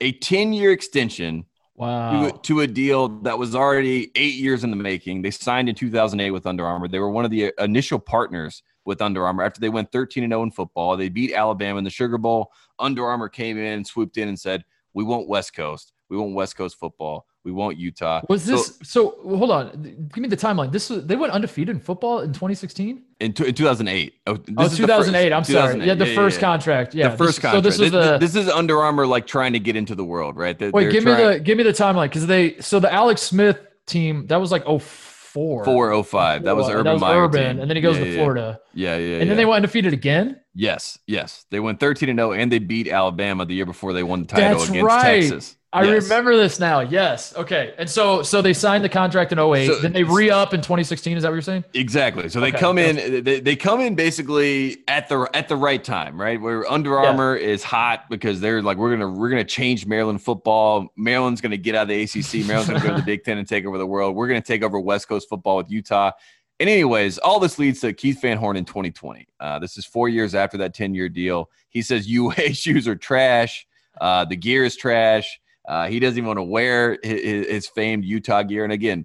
a 0.00 0.12
10 0.12 0.52
year 0.52 0.72
extension 0.72 1.44
wow. 1.74 2.30
to, 2.30 2.38
to, 2.38 2.60
a 2.60 2.66
deal 2.66 3.08
that 3.20 3.38
was 3.38 3.54
already 3.54 4.10
eight 4.14 4.34
years 4.34 4.64
in 4.64 4.70
the 4.70 4.76
making. 4.76 5.22
They 5.22 5.30
signed 5.30 5.68
in 5.68 5.74
2008 5.74 6.30
with 6.30 6.46
Under 6.46 6.66
Armour. 6.66 6.88
They 6.88 6.98
were 6.98 7.10
one 7.10 7.24
of 7.24 7.30
the 7.30 7.52
initial 7.58 7.98
partners 7.98 8.62
with 8.84 9.02
Under 9.02 9.26
Armour 9.26 9.42
after 9.42 9.60
they 9.60 9.68
went 9.68 9.92
13 9.92 10.28
0 10.28 10.42
in 10.42 10.50
football. 10.50 10.96
They 10.96 11.08
beat 11.08 11.34
Alabama 11.34 11.78
in 11.78 11.84
the 11.84 11.90
Sugar 11.90 12.18
Bowl. 12.18 12.52
Under 12.78 13.04
Armour 13.06 13.28
came 13.28 13.58
in, 13.58 13.84
swooped 13.84 14.16
in, 14.16 14.28
and 14.28 14.38
said, 14.38 14.64
We 14.94 15.04
want 15.04 15.28
West 15.28 15.54
Coast. 15.54 15.92
We 16.08 16.16
want 16.16 16.34
West 16.34 16.56
Coast 16.56 16.78
football. 16.78 17.26
We 17.46 17.52
want 17.52 17.78
Utah. 17.78 18.22
Was 18.28 18.44
this 18.44 18.76
so? 18.82 19.14
so 19.22 19.36
hold 19.36 19.52
on, 19.52 19.70
give 20.12 20.16
me 20.16 20.26
the 20.26 20.36
timeline. 20.36 20.72
This 20.72 20.90
was 20.90 21.06
they 21.06 21.14
went 21.14 21.32
undefeated 21.32 21.76
in 21.76 21.80
football 21.80 22.18
in 22.18 22.32
2016. 22.32 23.04
In, 23.20 23.26
in 23.26 23.32
2008. 23.32 24.14
Oh, 24.26 24.36
oh 24.58 24.68
2008. 24.68 25.32
I'm 25.32 25.44
sorry. 25.44 25.86
Yeah, 25.86 25.94
the 25.94 26.08
yeah, 26.08 26.14
first 26.16 26.38
yeah, 26.38 26.40
contract. 26.40 26.92
Yeah, 26.92 27.10
the 27.10 27.16
first 27.16 27.36
this, 27.36 27.38
contract. 27.38 27.64
So 27.64 27.70
this 27.70 27.78
is 27.78 27.92
the 27.92 28.18
this 28.18 28.34
is 28.34 28.48
Under 28.48 28.80
Armour 28.80 29.06
like 29.06 29.28
trying 29.28 29.52
to 29.52 29.60
get 29.60 29.76
into 29.76 29.94
the 29.94 30.04
world, 30.04 30.36
right? 30.36 30.58
They're, 30.58 30.72
wait, 30.72 30.90
give 30.90 31.04
trying, 31.04 31.24
me 31.24 31.34
the 31.34 31.38
give 31.38 31.56
me 31.56 31.62
the 31.62 31.70
timeline 31.70 32.06
because 32.06 32.26
they 32.26 32.58
so 32.58 32.80
the 32.80 32.92
Alex 32.92 33.22
Smith 33.22 33.60
team 33.86 34.26
that 34.26 34.40
was 34.40 34.50
like 34.50 34.64
oh 34.66 34.80
four. 34.80 35.64
Four 35.64 35.92
oh 35.92 36.02
five. 36.02 36.42
That 36.42 36.56
was 36.56 36.68
Urban 36.68 36.82
that 36.82 36.92
was 36.94 37.00
Meyer 37.00 37.26
Urban, 37.26 37.42
team. 37.42 37.60
and 37.60 37.70
then 37.70 37.76
he 37.76 37.80
goes 37.80 37.96
to 37.96 38.12
Florida. 38.16 38.58
Yeah, 38.74 38.96
yeah. 38.96 39.18
And 39.18 39.30
then 39.30 39.36
they 39.36 39.44
went 39.44 39.56
undefeated 39.56 39.92
again. 39.92 40.40
Yes, 40.58 40.98
yes. 41.06 41.44
They 41.50 41.60
went 41.60 41.80
13 41.80 42.08
and 42.08 42.18
0 42.18 42.32
and 42.32 42.50
they 42.50 42.58
beat 42.58 42.88
Alabama 42.88 43.44
the 43.44 43.54
year 43.54 43.66
before 43.66 43.92
they 43.92 44.02
won 44.02 44.22
the 44.22 44.26
title 44.26 44.58
That's 44.58 44.70
against 44.70 44.86
right. 44.86 45.20
Texas. 45.20 45.56
I 45.70 45.82
yes. 45.82 46.04
remember 46.04 46.34
this 46.34 46.58
now. 46.58 46.80
Yes. 46.80 47.36
Okay. 47.36 47.74
And 47.76 47.90
so 47.90 48.22
so 48.22 48.40
they 48.40 48.54
signed 48.54 48.82
the 48.82 48.88
contract 48.88 49.32
in 49.32 49.38
08. 49.38 49.66
So, 49.66 49.78
then 49.80 49.92
they 49.92 50.02
re-up 50.02 50.54
in 50.54 50.62
2016. 50.62 51.18
Is 51.18 51.22
that 51.22 51.28
what 51.28 51.34
you're 51.34 51.42
saying? 51.42 51.64
Exactly. 51.74 52.30
So 52.30 52.40
they 52.40 52.48
okay. 52.48 52.58
come 52.58 52.78
in 52.78 53.22
they, 53.22 53.40
they 53.40 53.54
come 53.54 53.82
in 53.82 53.94
basically 53.94 54.78
at 54.88 55.10
the 55.10 55.28
at 55.34 55.48
the 55.48 55.56
right 55.56 55.84
time, 55.84 56.18
right? 56.18 56.40
Where 56.40 56.70
Under 56.72 56.98
Armour 56.98 57.36
yeah. 57.36 57.48
is 57.48 57.62
hot 57.62 58.08
because 58.08 58.40
they're 58.40 58.62
like 58.62 58.78
we're 58.78 58.92
gonna 58.92 59.10
we're 59.10 59.28
gonna 59.28 59.44
change 59.44 59.84
Maryland 59.84 60.22
football. 60.22 60.88
Maryland's 60.96 61.42
gonna 61.42 61.58
get 61.58 61.74
out 61.74 61.82
of 61.82 61.88
the 61.88 62.02
ACC. 62.02 62.46
Maryland's 62.46 62.68
gonna 62.68 62.80
go 62.80 62.94
to 62.94 63.00
the 63.00 63.02
Big 63.06 63.24
Ten 63.24 63.36
and 63.36 63.46
take 63.46 63.66
over 63.66 63.76
the 63.76 63.86
world. 63.86 64.16
We're 64.16 64.28
gonna 64.28 64.40
take 64.40 64.62
over 64.62 64.80
West 64.80 65.08
Coast 65.08 65.28
football 65.28 65.58
with 65.58 65.70
Utah. 65.70 66.12
And 66.58 66.70
anyways, 66.70 67.18
all 67.18 67.38
this 67.38 67.58
leads 67.58 67.80
to 67.80 67.92
Keith 67.92 68.20
Van 68.22 68.38
Horn 68.38 68.56
in 68.56 68.64
2020. 68.64 69.26
Uh, 69.38 69.58
this 69.58 69.76
is 69.76 69.84
four 69.84 70.08
years 70.08 70.34
after 70.34 70.56
that 70.58 70.74
10 70.74 70.94
year 70.94 71.08
deal. 71.08 71.50
He 71.68 71.82
says 71.82 72.08
UA 72.08 72.54
shoes 72.54 72.88
are 72.88 72.96
trash. 72.96 73.66
Uh, 74.00 74.24
the 74.24 74.36
gear 74.36 74.64
is 74.64 74.76
trash. 74.76 75.40
Uh, 75.66 75.88
he 75.88 75.98
doesn't 75.98 76.16
even 76.16 76.28
want 76.28 76.38
to 76.38 76.44
wear 76.44 76.98
his, 77.02 77.46
his, 77.46 77.66
famed 77.66 78.04
Utah 78.04 78.42
gear. 78.42 78.62
And 78.62 78.72
again, 78.72 79.04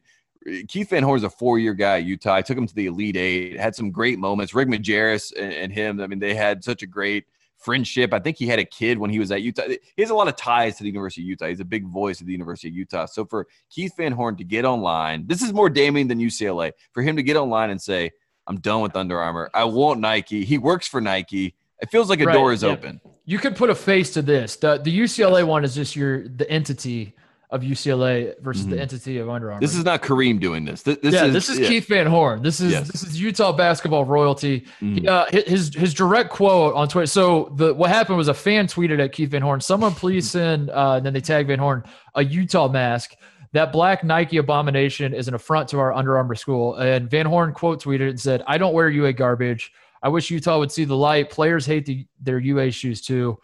Keith 0.68 0.90
Van 0.90 1.04
Horn 1.04 1.18
is 1.18 1.24
a 1.24 1.30
four-year 1.30 1.74
guy 1.74 1.98
at 1.98 2.04
Utah. 2.04 2.36
I 2.36 2.42
took 2.42 2.58
him 2.58 2.68
to 2.68 2.76
the 2.76 2.86
Elite 2.86 3.18
Eight. 3.18 3.60
Had 3.60 3.76
some 3.76 3.92
great 3.92 4.20
moments. 4.20 4.54
Rick 4.54 4.68
Majerus 4.68 5.34
and, 5.38 5.54
and 5.54 5.74
him. 5.74 6.00
I 6.00 6.08
mean, 6.08 6.20
they 6.20 6.36
had 6.36 6.64
such 6.64 6.84
a 6.84 6.88
great 6.88 7.26
friendship. 7.62 8.14
I 8.14 8.20
think 8.20 8.38
he 8.38 8.48
had 8.48 8.60
a 8.60 8.66
kid 8.66 8.98
when 8.98 9.10
he 9.10 9.20
was 9.20 9.32
at 9.32 9.42
Utah. 9.42 9.64
He 9.68 10.02
has 10.02 10.10
a 10.10 10.16
lot 10.16 10.28
of 10.28 10.36
ties 10.36 10.78
to 10.78 10.84
the 10.84 10.90
University 10.90 11.22
of 11.22 11.28
Utah. 11.28 11.48
He's 11.48 11.60
a 11.60 11.66
big 11.66 11.86
voice 11.86 12.22
at 12.22 12.28
the 12.28 12.32
University 12.32 12.68
of 12.70 12.76
Utah. 12.76 13.06
So 13.06 13.26
for 13.26 13.48
Keith 13.70 13.94
Van 13.98 14.12
Horn 14.12 14.36
to 14.38 14.44
get 14.44 14.66
online, 14.66 15.28
this 15.28 15.42
is 15.42 15.54
more 15.54 15.70
damning 15.70 16.08
than 16.08 16.20
UCLA. 16.20 16.72
For 16.92 17.02
him 17.02 17.16
to 17.16 17.24
get 17.24 17.36
online 17.38 17.70
and 17.70 17.82
say, 17.82 18.12
"I'm 18.48 18.60
done 18.60 18.82
with 18.82 18.96
Under 18.96 19.20
Armour. 19.20 19.50
I 19.54 19.66
want 19.66 20.00
Nike." 20.00 20.44
He 20.44 20.58
works 20.58 20.88
for 20.88 21.02
Nike. 21.02 21.56
It 21.82 21.90
feels 21.90 22.10
like 22.10 22.20
a 22.20 22.26
right, 22.26 22.34
door 22.34 22.54
is 22.54 22.64
yeah. 22.64 22.70
open. 22.70 23.02
You 23.26 23.40
could 23.40 23.56
put 23.56 23.70
a 23.70 23.76
face 23.76 24.12
to 24.14 24.22
this. 24.22 24.56
The 24.56 24.78
the 24.78 25.00
UCLA 25.00 25.46
one 25.46 25.64
is 25.64 25.76
just 25.76 25.96
your 25.96 26.28
the 26.28 26.50
entity 26.50 27.16
of 27.52 27.62
UCLA 27.62 28.40
versus 28.40 28.64
mm-hmm. 28.64 28.72
the 28.72 28.82
entity 28.82 29.18
of 29.18 29.30
Under 29.30 29.52
Armour. 29.52 29.60
This 29.60 29.76
is 29.76 29.84
not 29.84 30.02
Kareem 30.02 30.40
doing 30.40 30.64
this. 30.64 30.84
This, 30.84 30.98
this 31.00 31.14
yeah, 31.14 31.26
is, 31.26 31.34
this 31.34 31.50
is 31.50 31.60
yeah. 31.60 31.68
Keith 31.68 31.88
Van 31.88 32.08
Horn. 32.08 32.42
This 32.42 32.62
is 32.62 32.72
yes. 32.72 32.88
this 32.88 33.04
is 33.04 33.20
Utah 33.20 33.52
basketball 33.52 34.06
royalty. 34.06 34.62
Mm-hmm. 34.82 34.96
He, 34.96 35.08
uh, 35.08 35.26
his 35.32 35.76
his 35.76 35.94
direct 35.94 36.30
quote 36.30 36.74
on 36.76 36.88
Twitter. 36.88 37.08
So 37.08 37.54
the 37.58 37.74
what 37.74 37.90
happened 37.90 38.18
was 38.18 38.30
a 38.30 38.34
fan 38.34 38.68
tweeted 38.68 39.04
at 39.04 39.12
Keith 39.12 39.32
Van 39.32 39.42
Horn. 39.42 39.60
Someone 39.60 39.94
please 39.94 40.32
send. 40.32 40.70
Uh, 40.70 40.96
and 40.96 41.06
then 41.06 41.14
they 41.14 41.22
tag 41.22 41.48
Van 41.48 41.60
Horn 41.60 41.84
a 42.16 42.24
Utah 42.24 42.70
mask. 42.70 43.16
That 43.54 43.74
black 43.74 44.06
Nike 44.06 44.38
abomination 44.38 45.14
is 45.14 45.28
an 45.28 45.34
affront 45.34 45.68
to 45.70 45.80
our 45.80 45.92
Under 45.92 46.18
Armour 46.18 46.36
school. 46.36 46.76
And 46.76 47.12
Van 47.12 47.26
Horn 47.26 47.54
quote 47.54 47.84
tweeted 47.84 48.10
and 48.10 48.20
said, 48.20 48.44
"I 48.48 48.58
don't 48.58 48.74
wear 48.74 48.90
UA 48.90 49.14
garbage. 49.14 49.74
I 50.02 50.08
wish 50.08 50.32
Utah 50.32 50.58
would 50.58 50.72
see 50.72 50.86
the 50.86 50.96
light. 50.96 51.30
Players 51.30 51.66
hate 51.66 51.86
the, 51.86 52.08
their 52.22 52.40
UA 52.40 52.72
shoes 52.72 53.02
too." 53.02 53.38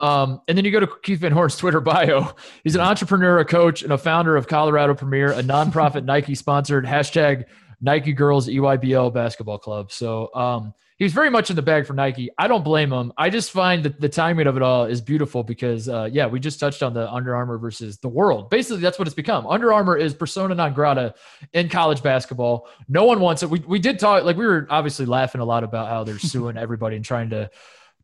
Um, 0.00 0.40
and 0.48 0.58
then 0.58 0.64
you 0.64 0.70
go 0.70 0.80
to 0.80 0.88
Keith 1.02 1.20
Van 1.20 1.32
Horn's 1.32 1.56
Twitter 1.56 1.80
bio. 1.80 2.34
He's 2.64 2.74
an 2.74 2.80
entrepreneur, 2.80 3.38
a 3.38 3.44
coach, 3.44 3.82
and 3.82 3.92
a 3.92 3.98
founder 3.98 4.36
of 4.36 4.48
Colorado 4.48 4.94
Premier, 4.94 5.32
a 5.32 5.42
nonprofit 5.42 6.04
Nike 6.06 6.34
sponsored 6.34 6.84
hashtag 6.84 7.44
Nike 7.80 8.12
Girls 8.12 8.48
EYBL 8.48 9.12
basketball 9.12 9.58
club. 9.58 9.92
So 9.92 10.34
um, 10.34 10.74
he's 10.96 11.12
very 11.12 11.30
much 11.30 11.50
in 11.50 11.56
the 11.56 11.62
bag 11.62 11.86
for 11.86 11.92
Nike. 11.92 12.30
I 12.38 12.48
don't 12.48 12.64
blame 12.64 12.92
him. 12.92 13.12
I 13.16 13.30
just 13.30 13.50
find 13.50 13.84
that 13.84 14.00
the 14.00 14.08
timing 14.08 14.46
of 14.46 14.56
it 14.56 14.62
all 14.62 14.84
is 14.84 15.00
beautiful 15.00 15.42
because, 15.42 15.88
uh, 15.88 16.08
yeah, 16.10 16.26
we 16.26 16.40
just 16.40 16.58
touched 16.58 16.82
on 16.82 16.94
the 16.94 17.10
Under 17.10 17.34
Armour 17.36 17.58
versus 17.58 17.98
the 17.98 18.08
world. 18.08 18.50
Basically, 18.50 18.80
that's 18.80 18.98
what 18.98 19.06
it's 19.06 19.14
become. 19.14 19.46
Under 19.46 19.72
Armour 19.72 19.96
is 19.96 20.14
persona 20.14 20.54
non 20.54 20.72
grata 20.72 21.14
in 21.52 21.68
college 21.68 22.02
basketball. 22.02 22.68
No 22.88 23.04
one 23.04 23.20
wants 23.20 23.42
it. 23.42 23.50
We, 23.50 23.60
we 23.60 23.78
did 23.78 23.98
talk, 23.98 24.24
like, 24.24 24.36
we 24.36 24.46
were 24.46 24.66
obviously 24.70 25.06
laughing 25.06 25.40
a 25.40 25.44
lot 25.44 25.64
about 25.64 25.88
how 25.88 26.04
they're 26.04 26.18
suing 26.18 26.56
everybody 26.56 26.96
and 26.96 27.04
trying 27.04 27.30
to 27.30 27.50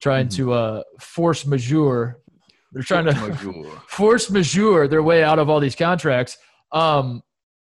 trying 0.01 0.29
mm-hmm. 0.29 0.45
to 0.45 0.53
uh, 0.53 0.83
force 0.99 1.47
majeure. 1.47 2.19
They're 2.73 2.83
trying 2.83 3.05
force 3.13 3.41
to 3.41 3.47
majeure. 3.53 3.71
force 3.89 4.31
majeure 4.31 4.89
their 4.89 5.03
way 5.03 5.23
out 5.23 5.39
of 5.39 5.49
all 5.49 5.61
these 5.61 5.77
contracts. 5.77 6.39
Um, 6.73 7.23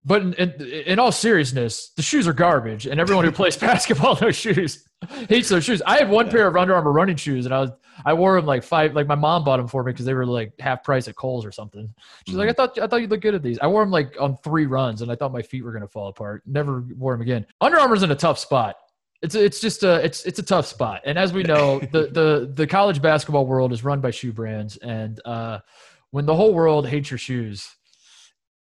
but 0.04 0.22
in, 0.22 0.34
in, 0.34 0.50
in, 0.62 0.98
all 0.98 1.12
seriousness, 1.12 1.92
the 1.96 2.02
shoes 2.02 2.26
are 2.26 2.32
garbage, 2.32 2.86
and 2.86 3.00
everyone 3.00 3.24
who 3.24 3.30
plays 3.30 3.56
basketball 3.68 4.16
those 4.16 4.36
shoes 4.36 4.84
hates 5.28 5.48
those 5.48 5.64
shoes. 5.64 5.82
I 5.86 5.98
had 5.98 6.08
one 6.08 6.26
yeah. 6.26 6.32
pair 6.32 6.46
of 6.48 6.56
Under 6.56 6.74
Armour 6.74 6.92
running 6.92 7.16
shoes, 7.16 7.46
and 7.46 7.54
I 7.54 7.60
was 7.60 7.70
I 8.04 8.14
wore 8.14 8.36
them 8.36 8.46
like 8.46 8.64
five. 8.64 8.94
Like 8.94 9.06
my 9.06 9.14
mom 9.14 9.44
bought 9.44 9.58
them 9.58 9.68
for 9.68 9.84
me 9.84 9.92
because 9.92 10.06
they 10.06 10.14
were 10.14 10.26
like 10.26 10.54
half 10.58 10.82
price 10.82 11.06
at 11.08 11.14
Kohl's 11.14 11.44
or 11.44 11.52
something. 11.52 11.92
She's 12.26 12.32
mm-hmm. 12.32 12.40
like, 12.40 12.48
I 12.48 12.52
thought 12.52 12.78
I 12.78 12.86
thought 12.86 13.00
you'd 13.00 13.10
look 13.10 13.20
good 13.20 13.34
at 13.34 13.42
these. 13.42 13.58
I 13.60 13.66
wore 13.66 13.82
them 13.82 13.90
like 13.90 14.16
on 14.20 14.36
three 14.38 14.66
runs, 14.66 15.02
and 15.02 15.12
I 15.12 15.14
thought 15.14 15.32
my 15.32 15.42
feet 15.42 15.62
were 15.62 15.72
gonna 15.72 15.88
fall 15.88 16.08
apart. 16.08 16.42
Never 16.46 16.84
wore 16.96 17.14
them 17.14 17.22
again. 17.22 17.46
Under 17.60 17.78
Armour's 17.78 18.02
in 18.02 18.10
a 18.10 18.16
tough 18.16 18.38
spot 18.38 18.76
it's 19.22 19.34
it's 19.36 19.60
just 19.60 19.84
a 19.84 20.04
it's 20.04 20.24
it's 20.24 20.38
a 20.38 20.42
tough 20.42 20.66
spot. 20.66 21.02
And 21.04 21.18
as 21.18 21.32
we 21.32 21.44
know, 21.44 21.78
the 21.78 22.08
the 22.12 22.52
the 22.52 22.66
college 22.66 23.00
basketball 23.00 23.46
world 23.46 23.72
is 23.72 23.84
run 23.84 24.00
by 24.00 24.10
shoe 24.10 24.32
brands, 24.32 24.76
and 24.78 25.20
uh, 25.24 25.60
when 26.10 26.26
the 26.26 26.34
whole 26.34 26.52
world 26.52 26.88
hates 26.88 27.10
your 27.10 27.18
shoes, 27.18 27.74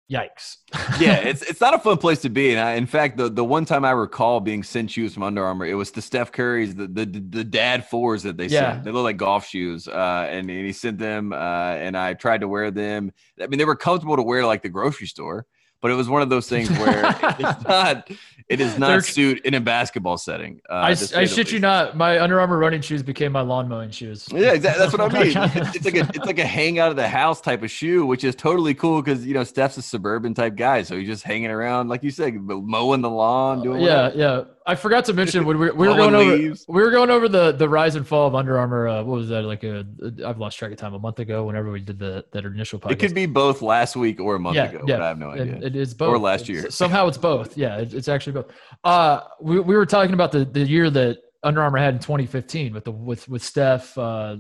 yikes. 0.10 0.58
yeah, 1.00 1.16
it's 1.16 1.42
it's 1.42 1.60
not 1.60 1.74
a 1.74 1.80
fun 1.80 1.98
place 1.98 2.22
to 2.22 2.30
be. 2.30 2.52
And 2.52 2.60
I, 2.60 2.74
in 2.74 2.86
fact, 2.86 3.18
the 3.18 3.28
the 3.28 3.44
one 3.44 3.66
time 3.66 3.84
I 3.84 3.92
recall 3.92 4.40
being 4.40 4.62
sent 4.62 4.92
shoes 4.92 5.16
from 5.16 5.24
Under 5.24 5.44
Armour, 5.44 5.66
it 5.66 5.74
was 5.74 5.90
the 5.90 6.02
Steph 6.02 6.32
Curry's 6.32 6.76
the 6.76 6.88
the, 6.88 7.06
the 7.06 7.44
dad 7.44 7.88
fours 7.88 8.22
that 8.24 8.38
they 8.38 8.46
yeah. 8.46 8.74
sent. 8.74 8.84
They 8.84 8.92
look 8.92 9.04
like 9.04 9.18
golf 9.18 9.48
shoes, 9.48 9.88
uh, 9.88 10.28
and, 10.30 10.50
and 10.50 10.66
he 10.66 10.74
sent 10.74 11.00
them, 11.00 11.34
uh, 11.34 11.36
and 11.36 11.98
I 11.98 12.14
tried 12.14 12.42
to 12.42 12.48
wear 12.48 12.70
them. 12.70 13.12
I 13.42 13.48
mean, 13.48 13.58
they 13.58 13.66
were 13.66 13.76
comfortable 13.76 14.16
to 14.16 14.24
wear 14.24 14.46
like 14.46 14.62
the 14.62 14.70
grocery 14.70 15.08
store 15.08 15.48
but 15.82 15.92
it 15.92 15.96
was 15.96 16.08
one 16.08 16.22
of 16.22 16.30
those 16.30 16.48
things 16.48 16.70
where 16.70 17.04
it's 17.40 17.64
not 17.64 18.10
it 18.48 18.60
is 18.60 18.78
not 18.78 19.06
suit 19.06 19.46
in 19.46 19.54
a 19.54 19.62
basketball 19.62 20.18
setting. 20.18 20.62
Uh, 20.70 20.74
I, 20.74 20.90
I 20.90 21.26
shit 21.26 21.52
you 21.52 21.60
not. 21.60 21.96
My 21.96 22.20
Under 22.20 22.40
Armour 22.40 22.58
running 22.58 22.82
shoes 22.82 23.02
became 23.02 23.32
my 23.32 23.42
lawn 23.42 23.70
mowing 23.70 23.92
shoes. 23.92 24.28
Yeah, 24.30 24.52
exactly. 24.52 24.80
That's 24.80 24.92
what 24.92 25.16
I 25.16 25.24
mean. 25.24 25.34
it's, 25.36 25.76
it's, 25.78 25.86
like 25.86 25.96
a 25.96 26.10
it's 26.14 26.26
like 26.26 26.40
a 26.40 26.46
hang 26.46 26.78
out 26.78 26.90
of 26.90 26.98
the 26.98 27.08
house 27.08 27.40
type 27.40 27.64
of 27.64 27.72
shoe, 27.72 28.06
which 28.06 28.24
is 28.24 28.36
totally 28.36 28.74
cool 28.74 29.02
because 29.02 29.26
you 29.26 29.34
know 29.34 29.44
Steph's 29.44 29.78
a 29.78 29.82
suburban 29.82 30.34
type 30.34 30.56
guy, 30.56 30.84
so 30.84 30.98
he's 30.98 31.08
just 31.08 31.24
hanging 31.24 31.50
around, 31.50 31.88
like 31.88 32.04
you 32.04 32.12
said, 32.12 32.36
mowing 32.36 33.02
the 33.02 33.10
lawn, 33.10 33.64
doing. 33.64 33.84
Uh, 33.84 33.86
yeah, 33.86 34.12
yeah. 34.14 34.44
I 34.72 34.76
forgot 34.76 35.04
to 35.06 35.14
mention 35.14 35.44
when 35.44 35.60
we, 35.60 35.70
we 35.72 35.88
were 35.90 35.96
going 35.96 36.16
over 36.16 36.56
we 36.70 36.82
were 36.82 36.92
going 36.92 37.10
over 37.10 37.28
the 37.28 37.52
the 37.52 37.68
rise 37.68 37.96
and 37.96 38.08
fall 38.08 38.26
of 38.26 38.36
Under 38.36 38.58
Armour. 38.58 38.88
Uh, 38.88 39.04
what 39.04 39.18
was 39.18 39.28
that 39.28 39.44
like? 39.44 39.66
A 39.66 39.86
I've 40.26 40.38
lost 40.38 40.58
track 40.58 40.72
of 40.72 40.78
time. 40.78 40.94
A 40.94 41.00
month 41.00 41.20
ago, 41.20 41.44
whenever 41.44 41.70
we 41.72 41.82
did 41.82 42.00
the 42.00 42.24
that 42.32 42.46
initial 42.46 42.80
podcast. 42.80 42.92
It 42.92 43.00
could 43.00 43.14
be 43.14 43.26
both 43.26 43.62
last 43.62 43.98
week 43.98 44.22
or 44.22 44.36
a 44.36 44.40
month 44.40 44.56
yeah, 44.56 44.70
ago. 44.70 44.86
Yeah, 44.88 45.04
I 45.04 45.10
have 45.10 45.20
no 45.20 45.32
idea. 45.32 45.58
It, 45.58 45.64
it 45.64 45.76
is 45.76 45.94
both. 45.94 46.08
Or 46.08 46.18
last 46.18 46.48
year. 46.48 46.68
It's, 46.68 46.76
somehow 46.76 47.08
it's 47.08 47.18
both. 47.18 47.58
Yeah, 47.58 47.80
it, 47.80 47.94
it's 47.94 48.08
actually 48.08 48.32
both. 48.32 48.52
Uh, 48.86 49.20
we 49.42 49.60
we 49.60 49.76
were 49.76 49.86
talking 49.86 50.14
about 50.14 50.32
the 50.32 50.46
the 50.46 50.62
year 50.62 50.90
that 50.90 51.18
Under 51.44 51.62
Armour 51.62 51.80
had 51.80 51.96
in 51.96 52.00
2015 52.00 52.74
with 52.74 52.86
the 52.86 52.92
with 52.92 53.28
with 53.28 53.44
Steph 53.44 53.98
uh, 53.98 54.38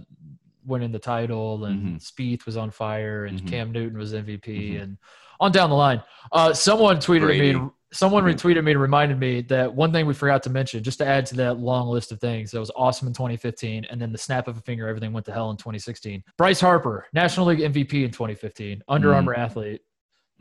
winning 0.65 0.93
the 0.93 0.99
title 0.99 1.65
and 1.65 1.82
mm-hmm. 1.82 1.95
Spieth 1.97 2.45
was 2.45 2.55
on 2.55 2.71
fire 2.71 3.25
and 3.25 3.39
mm-hmm. 3.39 3.47
Cam 3.47 3.71
Newton 3.73 3.97
was 3.97 4.13
MVP 4.13 4.45
mm-hmm. 4.45 4.82
and 4.82 4.97
on 5.41 5.51
down 5.51 5.69
the 5.69 5.75
line. 5.75 6.01
Uh, 6.32 6.53
someone 6.53 6.97
tweeted 6.97 7.21
Brady. 7.23 7.53
me 7.53 7.69
Someone 7.93 8.23
mm-hmm. 8.23 8.47
retweeted 8.47 8.63
me 8.63 8.71
and 8.71 8.81
reminded 8.81 9.19
me 9.19 9.41
that 9.41 9.73
one 9.73 9.91
thing 9.91 10.05
we 10.05 10.13
forgot 10.13 10.43
to 10.43 10.49
mention, 10.49 10.83
just 10.83 10.97
to 10.99 11.05
add 11.05 11.25
to 11.27 11.35
that 11.35 11.59
long 11.59 11.89
list 11.89 12.11
of 12.11 12.19
things 12.19 12.51
that 12.51 12.59
was 12.59 12.71
awesome 12.75 13.07
in 13.07 13.13
2015, 13.13 13.85
and 13.89 14.01
then 14.01 14.11
the 14.11 14.17
snap 14.17 14.47
of 14.47 14.57
a 14.57 14.61
finger, 14.61 14.87
everything 14.87 15.11
went 15.11 15.25
to 15.25 15.33
hell 15.33 15.51
in 15.51 15.57
2016. 15.57 16.23
Bryce 16.37 16.61
Harper, 16.61 17.05
National 17.13 17.47
League 17.47 17.59
MVP 17.59 18.05
in 18.05 18.11
2015, 18.11 18.81
Under 18.87 19.09
mm. 19.09 19.15
Armour 19.15 19.33
athlete, 19.33 19.81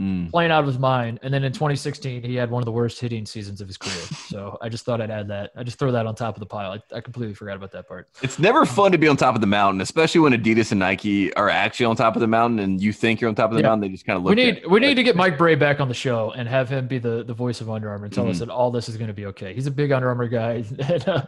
mm. 0.01 0.31
playing 0.31 0.51
out 0.51 0.61
of 0.61 0.67
his 0.67 0.79
mind. 0.79 1.21
And 1.23 1.33
then 1.33 1.45
in 1.45 1.53
2016, 1.53 2.23
he 2.23 2.35
had 2.35 2.51
one 2.51 2.63
of 2.63 2.65
the 2.65 2.73
worst 2.73 2.99
hitting 2.99 3.27
seasons 3.27 3.61
of 3.61 3.69
his 3.69 3.77
career. 3.77 4.03
so 4.29 4.57
I 4.61 4.69
just 4.69 4.85
thought 4.85 5.01
I'd 5.01 5.11
add 5.11 5.29
that. 5.29 5.53
I 5.57 5.63
just 5.63 5.79
throw 5.79 5.93
that 5.93 6.07
on 6.07 6.15
top 6.15 6.37
of 6.37 6.41
the 6.41 6.47
pile. 6.47 6.73
I, 6.73 6.97
I, 6.97 7.01
completely 7.01 7.35
forgot 7.35 7.57
about 7.57 7.73
that 7.73 7.87
part. 7.87 8.09
It's 8.23 8.39
never 8.39 8.65
fun 8.65 8.93
to 8.93 8.99
be 8.99 9.09
on 9.09 9.17
top 9.17 9.35
of 9.35 9.41
the 9.41 9.47
mountain, 9.47 9.81
especially 9.81 10.21
when 10.21 10.33
Adidas 10.33 10.71
and 10.71 10.81
Nike 10.81 11.33
are 11.35 11.49
actually 11.49 11.87
on 11.87 11.97
top 11.97 12.17
of 12.17 12.21
the 12.21 12.27
mountain 12.27 12.61
and 12.61 12.81
you 12.81 12.93
think 12.93 13.21
you're 13.21 13.29
on 13.29 13.35
top 13.35 13.51
of 13.51 13.57
the 13.57 13.63
yeah. 13.63 13.69
mountain. 13.69 13.89
They 13.89 13.93
just 13.93 14.07
kind 14.07 14.17
of 14.17 14.25
look. 14.25 14.35
We 14.35 14.43
need 14.43 14.67
we 14.67 14.81
need 14.81 14.95
to 14.95 15.03
get 15.03 15.17
Mike 15.17 15.37
Brey 15.37 15.55
back 15.55 15.81
on 15.81 15.89
the 15.89 15.95
show 15.95 16.33
and 16.33 16.49
have 16.49 16.69
him 16.69 16.87
be 16.87 16.99
the, 16.99 17.25
the 17.25 17.35
voice 17.35 17.61
of 17.61 17.69
Under 17.71 17.91
Armour 17.91 18.07
and 18.07 18.15
tell 18.15 18.25
mm-hmm. 18.25 18.31
us 18.33 18.39
that 18.39 18.49
all 18.49 18.71
this 18.71 18.89
is 18.89 18.97
going 18.97 19.09
to 19.09 19.15
be 19.15 19.27
okay. 19.27 19.53
He's 19.55 19.67
a 19.67 19.71
big 19.71 19.93
Under 19.93 20.09
Armour 20.09 20.29
guy 20.29 20.65
at, 20.81 21.07
uh, 21.07 21.27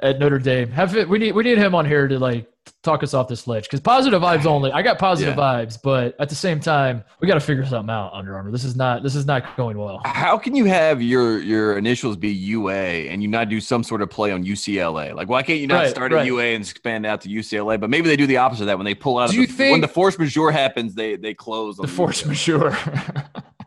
at 0.00 0.18
Notre 0.18 0.38
Dame. 0.38 0.70
Have 0.70 0.96
it, 0.96 1.08
we 1.08 1.18
need 1.18 1.32
we 1.32 1.42
need 1.42 1.58
him 1.58 1.74
on 1.74 1.84
here 1.84 2.08
to 2.08 2.18
like 2.18 2.48
talk 2.82 3.02
us 3.02 3.14
off 3.14 3.28
this 3.28 3.46
ledge 3.46 3.64
because 3.64 3.80
positive 3.80 4.20
vibes 4.22 4.46
only. 4.46 4.72
I 4.72 4.82
got 4.82 4.98
positive 4.98 5.36
yeah. 5.36 5.64
vibes, 5.64 5.78
but 5.82 6.14
at 6.20 6.28
the 6.28 6.34
same 6.34 6.60
time, 6.60 7.04
we 7.20 7.28
got 7.28 7.34
to 7.34 7.40
figure 7.40 7.64
something 7.64 7.90
out. 7.90 8.12
Under 8.12 8.34
Armour, 8.34 8.50
this 8.50 8.64
is 8.64 8.76
not 8.76 9.02
this 9.02 9.14
is 9.14 9.26
not 9.26 9.56
going 9.56 9.78
well. 9.78 10.00
How 10.04 10.38
can 10.38 10.54
you 10.54 10.64
have 10.66 11.02
your 11.02 11.40
your 11.40 11.78
initials 11.78 12.16
be 12.16 12.30
UA 12.30 12.72
and 12.72 13.22
you 13.22 13.28
not 13.28 13.48
do 13.48 13.60
some 13.60 13.82
sort 13.82 14.02
of 14.02 14.10
play 14.10 14.30
on 14.32 14.44
UCLA? 14.44 15.14
Like, 15.14 15.28
why 15.28 15.42
can't 15.42 15.60
you 15.60 15.66
not 15.66 15.76
right, 15.76 15.90
start 15.90 16.12
right. 16.12 16.20
at 16.20 16.26
UA 16.26 16.44
and 16.44 16.64
expand 16.64 17.06
out 17.06 17.20
to 17.22 17.28
UCLA? 17.28 17.78
But 17.78 17.90
maybe 17.90 18.08
they 18.08 18.16
do 18.16 18.26
the 18.26 18.38
opposite 18.38 18.64
of 18.64 18.66
that 18.68 18.78
when 18.78 18.84
they 18.84 18.94
pull 18.94 19.18
out. 19.18 19.30
Do 19.30 19.36
of 19.36 19.40
you 19.40 19.46
the, 19.46 19.52
think 19.52 19.72
when 19.72 19.80
the 19.80 19.88
force 19.88 20.18
majeure 20.18 20.50
happens, 20.50 20.94
they 20.94 21.16
they 21.16 21.34
close 21.34 21.76
the 21.76 21.86
force 21.88 22.24
majeure. 22.24 22.76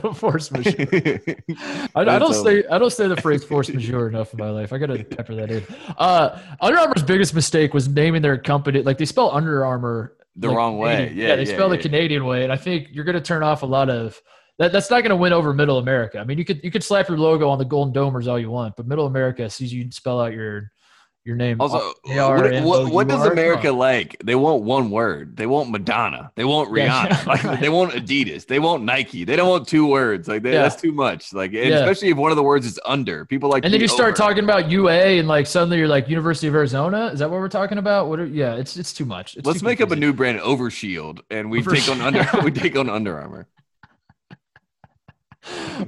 force 0.14 0.50
majeure. 0.50 1.20
I, 1.94 2.00
I, 2.00 2.18
don't 2.18 2.34
say 2.34 2.64
I 2.70 2.78
don't 2.78 2.92
say 2.92 3.08
the 3.08 3.16
phrase 3.16 3.44
force 3.44 3.68
majeure 3.72 4.08
enough 4.08 4.32
in 4.32 4.38
my 4.38 4.50
life. 4.50 4.72
I 4.72 4.78
gotta 4.78 5.04
pepper 5.04 5.34
that 5.34 5.50
in. 5.50 5.64
Uh, 5.98 6.38
Under 6.60 6.78
Armour's 6.78 7.02
biggest 7.02 7.34
mistake 7.34 7.74
was 7.74 7.88
naming 7.88 8.22
their 8.22 8.38
company 8.38 8.82
like 8.82 8.98
they 8.98 9.04
spell 9.04 9.30
Under 9.30 9.64
Armour 9.64 10.16
the 10.36 10.48
like 10.48 10.56
wrong 10.56 10.78
way. 10.78 11.12
Yeah, 11.14 11.28
yeah, 11.28 11.36
they 11.36 11.44
yeah, 11.44 11.54
spell 11.54 11.70
yeah, 11.70 11.76
the 11.76 11.82
Canadian 11.82 12.24
way, 12.24 12.42
and 12.42 12.52
I 12.52 12.56
think 12.56 12.88
you're 12.90 13.04
gonna 13.04 13.20
turn 13.20 13.42
off 13.42 13.62
a 13.62 13.66
lot 13.66 13.90
of. 13.90 14.20
That, 14.58 14.70
that's 14.70 14.90
not 14.90 15.00
going 15.00 15.10
to 15.10 15.16
win 15.16 15.32
over 15.32 15.54
Middle 15.54 15.78
America. 15.78 16.18
I 16.18 16.24
mean, 16.24 16.36
you 16.36 16.44
could 16.44 16.62
you 16.62 16.70
could 16.70 16.84
slap 16.84 17.08
your 17.08 17.16
logo 17.16 17.48
on 17.48 17.58
the 17.58 17.64
Golden 17.64 17.92
Domers 17.92 18.28
all 18.28 18.38
you 18.38 18.50
want, 18.50 18.76
but 18.76 18.86
Middle 18.86 19.06
America 19.06 19.48
sees 19.48 19.72
you 19.72 19.90
spell 19.90 20.20
out 20.20 20.34
your 20.34 20.70
your 21.24 21.36
name. 21.36 21.60
Also, 21.60 21.92
what, 22.04 22.62
what, 22.64 22.92
what, 22.92 23.08
does 23.08 23.24
America 23.26 23.70
like? 23.70 24.16
They 24.24 24.34
want 24.34 24.64
one 24.64 24.90
word. 24.90 25.36
They 25.36 25.46
want 25.46 25.70
Madonna. 25.70 26.32
They 26.34 26.44
want 26.44 26.70
Rihanna. 26.70 27.10
Yeah, 27.10 27.24
like, 27.26 27.60
they 27.60 27.68
want 27.68 27.92
Adidas. 27.92 28.46
They 28.46 28.58
want 28.58 28.82
Nike. 28.82 29.24
They 29.24 29.36
don't 29.36 29.48
want 29.48 29.68
two 29.68 29.86
words. 29.86 30.26
Like 30.26 30.42
they, 30.42 30.52
yeah. 30.52 30.62
that's 30.62 30.80
too 30.80 30.90
much. 30.90 31.32
Like 31.32 31.52
yeah. 31.52 31.78
especially 31.78 32.08
if 32.08 32.16
one 32.16 32.32
of 32.32 32.36
the 32.36 32.42
words 32.42 32.66
is 32.66 32.78
under. 32.84 33.24
People 33.24 33.50
like. 33.50 33.64
And 33.64 33.72
then 33.72 33.80
you 33.80 33.88
start 33.88 34.16
talking 34.16 34.42
about 34.42 34.68
UA 34.68 34.92
and 34.92 35.28
like 35.28 35.46
suddenly 35.46 35.78
you're 35.78 35.88
like 35.88 36.08
University 36.08 36.48
of 36.48 36.54
Arizona. 36.54 37.06
Is 37.06 37.20
that 37.20 37.30
what 37.30 37.38
we're 37.38 37.48
talking 37.48 37.78
about? 37.78 38.08
What? 38.08 38.18
Are, 38.18 38.26
yeah, 38.26 38.56
it's 38.56 38.76
it's 38.76 38.92
too 38.92 39.04
much. 39.04 39.36
It's 39.36 39.46
Let's 39.46 39.60
too 39.60 39.66
make 39.66 39.78
confusing. 39.78 39.92
up 39.92 39.96
a 39.96 40.00
new 40.00 40.12
brand, 40.12 40.40
Overshield, 40.40 41.20
and 41.30 41.50
we 41.50 41.62
take 41.62 41.88
on 41.88 42.00
under 42.00 42.26
we 42.42 42.50
take 42.50 42.76
on 42.76 42.90
Under 42.90 43.18
Armour. 43.18 43.46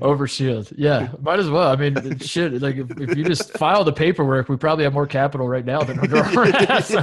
Over 0.01 0.27
Shield. 0.27 0.73
Yeah, 0.77 1.13
might 1.21 1.39
as 1.39 1.49
well. 1.49 1.71
I 1.71 1.77
mean, 1.77 2.19
shit. 2.19 2.61
Like, 2.61 2.77
if, 2.77 2.91
if, 3.01 3.17
you 3.17 3.25
just 3.25 3.57
file 3.57 3.85
the 3.85 3.93
paperwork, 3.93 4.49
we 4.49 4.57
probably 4.57 4.83
have 4.85 4.93
more 4.93 5.07
capital 5.07 5.47
right 5.47 5.65
now 5.65 5.83
than 5.83 6.01
Under 6.01 6.19
Armour 6.19 6.53
So, 6.83 7.01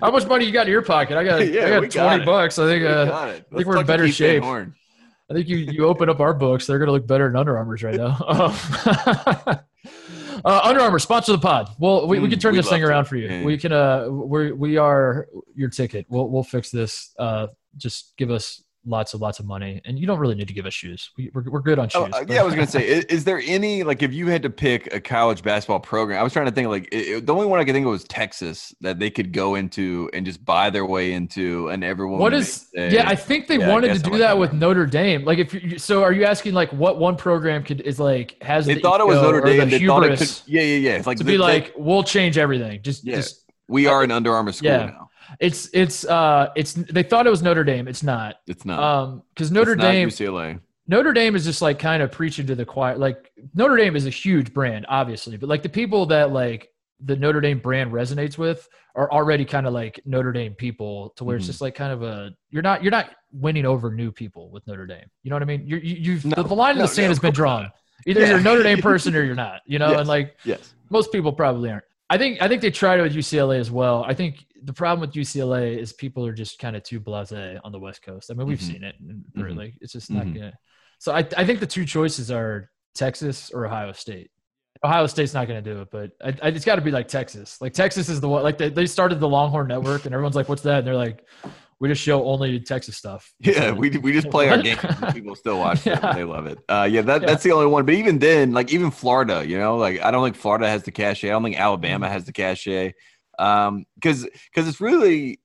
how 0.00 0.10
much 0.10 0.26
money 0.26 0.46
you 0.46 0.52
got 0.52 0.66
in 0.66 0.72
your 0.72 0.82
pocket? 0.82 1.18
I 1.18 1.24
got, 1.24 1.46
yeah, 1.46 1.66
I 1.66 1.68
got 1.68 1.90
twenty 1.90 1.92
got 1.92 2.24
bucks. 2.24 2.58
I 2.58 2.66
think, 2.66 2.84
uh, 2.84 3.12
I 3.12 3.32
think 3.54 3.66
we're 3.66 3.80
in 3.80 3.86
better 3.86 4.08
shape. 4.08 4.44
I 4.44 5.34
think 5.34 5.48
you 5.48 5.58
you 5.58 5.86
open 5.86 6.08
up 6.08 6.20
our 6.20 6.32
books, 6.32 6.66
they're 6.66 6.78
gonna 6.78 6.92
look 6.92 7.06
better 7.06 7.28
than 7.28 7.36
Under 7.36 7.58
Armour's 7.58 7.82
right 7.82 7.96
now. 7.96 8.16
uh, 8.28 9.56
Under 10.42 10.80
Armour 10.80 10.98
sponsor 10.98 11.32
the 11.32 11.38
pod. 11.38 11.68
Well, 11.78 12.06
we, 12.06 12.16
mm, 12.16 12.22
we 12.22 12.30
can 12.30 12.38
turn 12.38 12.56
this 12.56 12.68
thing 12.68 12.82
around 12.82 13.04
to. 13.04 13.08
for 13.10 13.16
you. 13.16 13.28
Yeah. 13.28 13.44
We 13.44 13.58
can. 13.58 13.72
Uh, 13.72 14.08
we 14.08 14.52
we 14.52 14.76
are 14.78 15.28
your 15.54 15.68
ticket. 15.68 16.06
We'll 16.08 16.30
we'll 16.30 16.44
fix 16.44 16.70
this. 16.70 17.14
Uh, 17.18 17.48
just 17.76 18.14
give 18.16 18.30
us 18.30 18.62
lots 18.88 19.14
of 19.14 19.20
lots 19.20 19.38
of 19.38 19.46
money, 19.46 19.80
and 19.84 19.98
you 19.98 20.06
don't 20.06 20.18
really 20.18 20.34
need 20.34 20.48
to 20.48 20.54
give 20.54 20.66
us 20.66 20.74
shoes. 20.74 21.10
We, 21.16 21.30
are 21.34 21.44
we're 21.48 21.60
good 21.60 21.78
on 21.78 21.88
oh, 21.94 22.06
shoes. 22.06 22.14
Oh, 22.16 22.24
yeah, 22.28 22.40
I 22.40 22.44
was 22.44 22.54
gonna 22.54 22.66
say, 22.66 22.86
is, 22.88 23.04
is, 23.06 23.24
there 23.24 23.40
any 23.44 23.82
like 23.82 24.02
if 24.02 24.12
you 24.12 24.28
had 24.28 24.42
to 24.42 24.50
pick 24.50 24.92
a 24.92 25.00
college 25.00 25.42
basketball 25.42 25.80
program? 25.80 26.18
I 26.18 26.22
was 26.22 26.32
trying 26.32 26.46
to 26.46 26.52
think 26.52 26.68
like 26.68 26.88
it, 26.92 27.26
the 27.26 27.34
only 27.34 27.46
one 27.46 27.60
I 27.60 27.64
could 27.64 27.74
think 27.74 27.86
of 27.86 27.90
was 27.90 28.04
Texas 28.04 28.74
that 28.80 28.98
they 28.98 29.10
could 29.10 29.32
go 29.32 29.54
into 29.54 30.10
and 30.12 30.24
just 30.24 30.44
buy 30.44 30.70
their 30.70 30.86
way 30.86 31.12
into, 31.12 31.68
and 31.68 31.84
everyone. 31.84 32.18
What 32.18 32.34
is? 32.34 32.68
Say, 32.74 32.92
yeah, 32.92 33.08
I 33.08 33.14
think 33.14 33.46
they 33.46 33.58
yeah, 33.58 33.68
wanted 33.68 33.94
to 33.94 34.10
do 34.10 34.18
that 34.18 34.38
with 34.38 34.52
Notre 34.52 34.86
Dame. 34.86 35.24
Like, 35.24 35.38
if 35.38 35.54
you, 35.54 35.78
so, 35.78 36.02
are 36.02 36.12
you 36.12 36.24
asking 36.24 36.54
like 36.54 36.72
what 36.72 36.98
one 36.98 37.16
program 37.16 37.62
could 37.62 37.80
is 37.82 38.00
like 38.00 38.42
has? 38.42 38.66
They 38.66 38.74
the 38.74 38.80
thought 38.80 39.00
it 39.00 39.06
was 39.06 39.20
Notre 39.20 39.40
Dame. 39.40 39.68
The 39.68 39.78
they 39.78 39.86
thought 39.86 40.04
it 40.04 40.18
could. 40.18 40.40
Yeah, 40.46 40.62
yeah, 40.62 40.76
yeah. 40.76 40.96
It's 40.96 41.06
like 41.06 41.18
to 41.18 41.24
the, 41.24 41.32
be 41.32 41.38
like, 41.38 41.74
they, 41.74 41.82
we'll 41.82 42.04
change 42.04 42.38
everything. 42.38 42.82
Just, 42.82 43.04
yeah. 43.04 43.16
just. 43.16 43.44
We 43.70 43.86
uh, 43.86 43.92
are 43.92 44.02
an 44.02 44.10
Under 44.10 44.32
Armour 44.32 44.52
school 44.52 44.70
yeah. 44.70 44.86
now. 44.86 45.07
It's 45.40 45.68
it's 45.72 46.04
uh 46.04 46.48
it's 46.56 46.72
they 46.74 47.02
thought 47.02 47.26
it 47.26 47.30
was 47.30 47.42
Notre 47.42 47.64
Dame. 47.64 47.88
It's 47.88 48.02
not. 48.02 48.36
It's 48.46 48.64
not. 48.64 48.78
Um, 48.78 49.22
because 49.34 49.50
Notre 49.50 49.72
it's 49.72 49.82
Dame 49.82 50.08
UCLA. 50.08 50.60
Notre 50.86 51.12
Dame 51.12 51.36
is 51.36 51.44
just 51.44 51.60
like 51.60 51.78
kind 51.78 52.02
of 52.02 52.10
preaching 52.10 52.46
to 52.46 52.54
the 52.54 52.64
choir. 52.64 52.96
Like 52.96 53.30
Notre 53.54 53.76
Dame 53.76 53.94
is 53.94 54.06
a 54.06 54.10
huge 54.10 54.54
brand, 54.54 54.86
obviously, 54.88 55.36
but 55.36 55.48
like 55.48 55.62
the 55.62 55.68
people 55.68 56.06
that 56.06 56.32
like 56.32 56.70
the 57.00 57.14
Notre 57.16 57.40
Dame 57.40 57.58
brand 57.58 57.92
resonates 57.92 58.38
with 58.38 58.68
are 58.94 59.10
already 59.12 59.44
kind 59.44 59.66
of 59.66 59.72
like 59.72 60.00
Notre 60.04 60.32
Dame 60.32 60.54
people 60.54 61.10
to 61.16 61.24
where 61.24 61.34
mm-hmm. 61.34 61.40
it's 61.40 61.46
just 61.46 61.60
like 61.60 61.74
kind 61.74 61.92
of 61.92 62.02
a 62.02 62.32
you're 62.50 62.62
not 62.62 62.82
you're 62.82 62.90
not 62.90 63.10
winning 63.32 63.66
over 63.66 63.92
new 63.92 64.10
people 64.10 64.50
with 64.50 64.66
Notre 64.66 64.86
Dame. 64.86 65.04
You 65.22 65.30
know 65.30 65.36
what 65.36 65.42
I 65.42 65.46
mean? 65.46 65.66
You're, 65.66 65.78
you, 65.78 66.14
have 66.14 66.24
no, 66.24 66.42
the, 66.42 66.54
line 66.54 66.76
in 66.76 66.82
the 66.82 66.88
sand 66.88 67.06
no, 67.06 67.10
has 67.10 67.18
been 67.18 67.32
drawn. 67.34 67.70
Either 68.06 68.20
yeah. 68.20 68.28
you're 68.30 68.38
a 68.38 68.42
Notre 68.42 68.62
Dame 68.62 68.78
person 68.82 69.14
or 69.14 69.22
you're 69.22 69.34
not. 69.34 69.60
You 69.66 69.78
know, 69.78 69.90
yes. 69.90 70.00
and 70.00 70.08
like 70.08 70.36
yes. 70.44 70.74
most 70.90 71.12
people 71.12 71.32
probably 71.32 71.70
aren't. 71.70 71.84
I 72.10 72.16
think 72.16 72.40
I 72.40 72.48
think 72.48 72.62
they 72.62 72.70
tried 72.70 72.98
it 72.98 73.02
with 73.02 73.14
UCLA 73.14 73.60
as 73.60 73.70
well. 73.70 74.04
I 74.04 74.14
think 74.14 74.46
the 74.62 74.72
problem 74.72 75.00
with 75.00 75.12
UCLA 75.16 75.78
is 75.78 75.92
people 75.92 76.26
are 76.26 76.32
just 76.32 76.58
kind 76.58 76.76
of 76.76 76.82
too 76.82 77.00
blasé 77.00 77.58
on 77.64 77.72
the 77.72 77.78
West 77.78 78.02
Coast. 78.02 78.30
I 78.30 78.34
mean, 78.34 78.46
we've 78.46 78.58
mm-hmm. 78.58 78.72
seen 78.72 78.84
it. 78.84 78.94
Mm-hmm. 79.02 79.58
Like, 79.58 79.74
it's 79.80 79.92
just 79.92 80.10
not 80.10 80.24
mm-hmm. 80.24 80.38
gonna. 80.38 80.58
So 80.98 81.12
I 81.12 81.18
I 81.36 81.44
think 81.44 81.60
the 81.60 81.66
two 81.66 81.84
choices 81.84 82.30
are 82.30 82.70
Texas 82.94 83.50
or 83.50 83.66
Ohio 83.66 83.92
State. 83.92 84.30
Ohio 84.84 85.06
State's 85.06 85.34
not 85.34 85.48
going 85.48 85.62
to 85.62 85.74
do 85.74 85.80
it, 85.80 85.88
but 85.90 86.12
I, 86.22 86.46
I, 86.46 86.48
it's 86.50 86.64
got 86.64 86.76
to 86.76 86.82
be 86.82 86.90
like 86.90 87.08
Texas. 87.08 87.60
Like 87.60 87.72
Texas 87.72 88.08
is 88.08 88.20
the 88.20 88.28
one. 88.28 88.42
Like 88.42 88.58
they, 88.58 88.68
they 88.68 88.86
started 88.86 89.18
the 89.18 89.28
Longhorn 89.28 89.68
Network, 89.68 90.04
and 90.04 90.14
everyone's 90.14 90.36
like, 90.36 90.48
"What's 90.48 90.62
that?" 90.62 90.78
And 90.78 90.86
they're 90.86 90.94
like, 90.94 91.24
"We 91.80 91.88
just 91.88 92.02
show 92.02 92.24
only 92.24 92.60
Texas 92.60 92.96
stuff." 92.96 93.32
Yeah, 93.40 93.72
we 93.72 93.90
we 93.90 94.12
just 94.12 94.30
play 94.30 94.48
our 94.48 94.58
game. 94.62 94.78
People 95.12 95.34
still 95.34 95.58
watch 95.58 95.86
it. 95.86 96.00
They 96.14 96.24
love 96.24 96.46
it. 96.46 96.58
Uh, 96.68 96.88
yeah, 96.90 97.02
that, 97.02 97.22
yeah. 97.22 97.26
that's 97.26 97.42
the 97.42 97.52
only 97.52 97.66
one. 97.66 97.86
But 97.86 97.94
even 97.94 98.18
then, 98.18 98.52
like 98.52 98.72
even 98.72 98.90
Florida, 98.90 99.44
you 99.46 99.58
know, 99.58 99.76
like 99.76 100.00
I 100.00 100.10
don't 100.10 100.24
think 100.24 100.36
Florida 100.36 100.68
has 100.68 100.84
the 100.84 100.92
cachet. 100.92 101.28
I 101.28 101.32
don't 101.32 101.42
think 101.42 101.58
Alabama 101.58 102.06
mm-hmm. 102.06 102.12
has 102.12 102.24
the 102.24 102.32
cachet 102.32 102.94
um 103.38 103.86
because 103.94 104.26
because 104.50 104.68
it's 104.68 104.80
really 104.80 105.38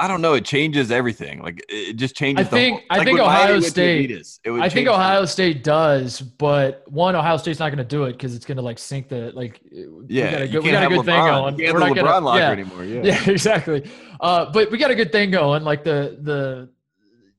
I 0.00 0.08
don't 0.08 0.22
know. 0.22 0.32
It 0.32 0.46
changes 0.46 0.90
everything. 0.90 1.42
Like 1.42 1.62
it 1.68 1.92
just 1.92 2.16
changes. 2.16 2.46
I 2.46 2.48
think. 2.48 2.78
Whole, 2.78 2.86
I 2.88 2.96
like 2.96 3.06
think 3.06 3.20
Ohio 3.20 3.60
State. 3.60 4.38
I 4.46 4.68
think 4.70 4.88
Ohio 4.88 5.26
State 5.26 5.62
does, 5.62 6.22
but 6.22 6.90
one, 6.90 7.14
Ohio 7.14 7.36
State's 7.36 7.58
not 7.58 7.68
going 7.68 7.76
to 7.76 7.84
do 7.84 8.04
it 8.04 8.12
because 8.12 8.34
it's 8.34 8.46
going 8.46 8.56
to 8.56 8.62
like 8.62 8.78
sink 8.78 9.10
the 9.10 9.30
like. 9.34 9.60
Yeah, 9.70 10.24
we 10.24 10.30
got 10.30 10.40
a 10.40 10.48
good, 10.48 10.62
we 10.64 10.70
got 10.70 10.84
a 10.84 10.88
good 10.88 11.04
thing 11.04 11.22
going. 11.22 11.56
We're 11.56 11.78
not 11.78 11.90
LeBron 11.90 11.94
gonna, 11.96 12.20
locker 12.24 12.38
yeah, 12.38 12.50
anymore. 12.50 12.84
Yeah, 12.84 13.02
yeah, 13.04 13.30
exactly. 13.30 13.90
Uh, 14.18 14.50
but 14.50 14.70
we 14.70 14.78
got 14.78 14.90
a 14.90 14.94
good 14.94 15.12
thing 15.12 15.32
going. 15.32 15.64
Like 15.64 15.84
the 15.84 16.18
the 16.22 16.70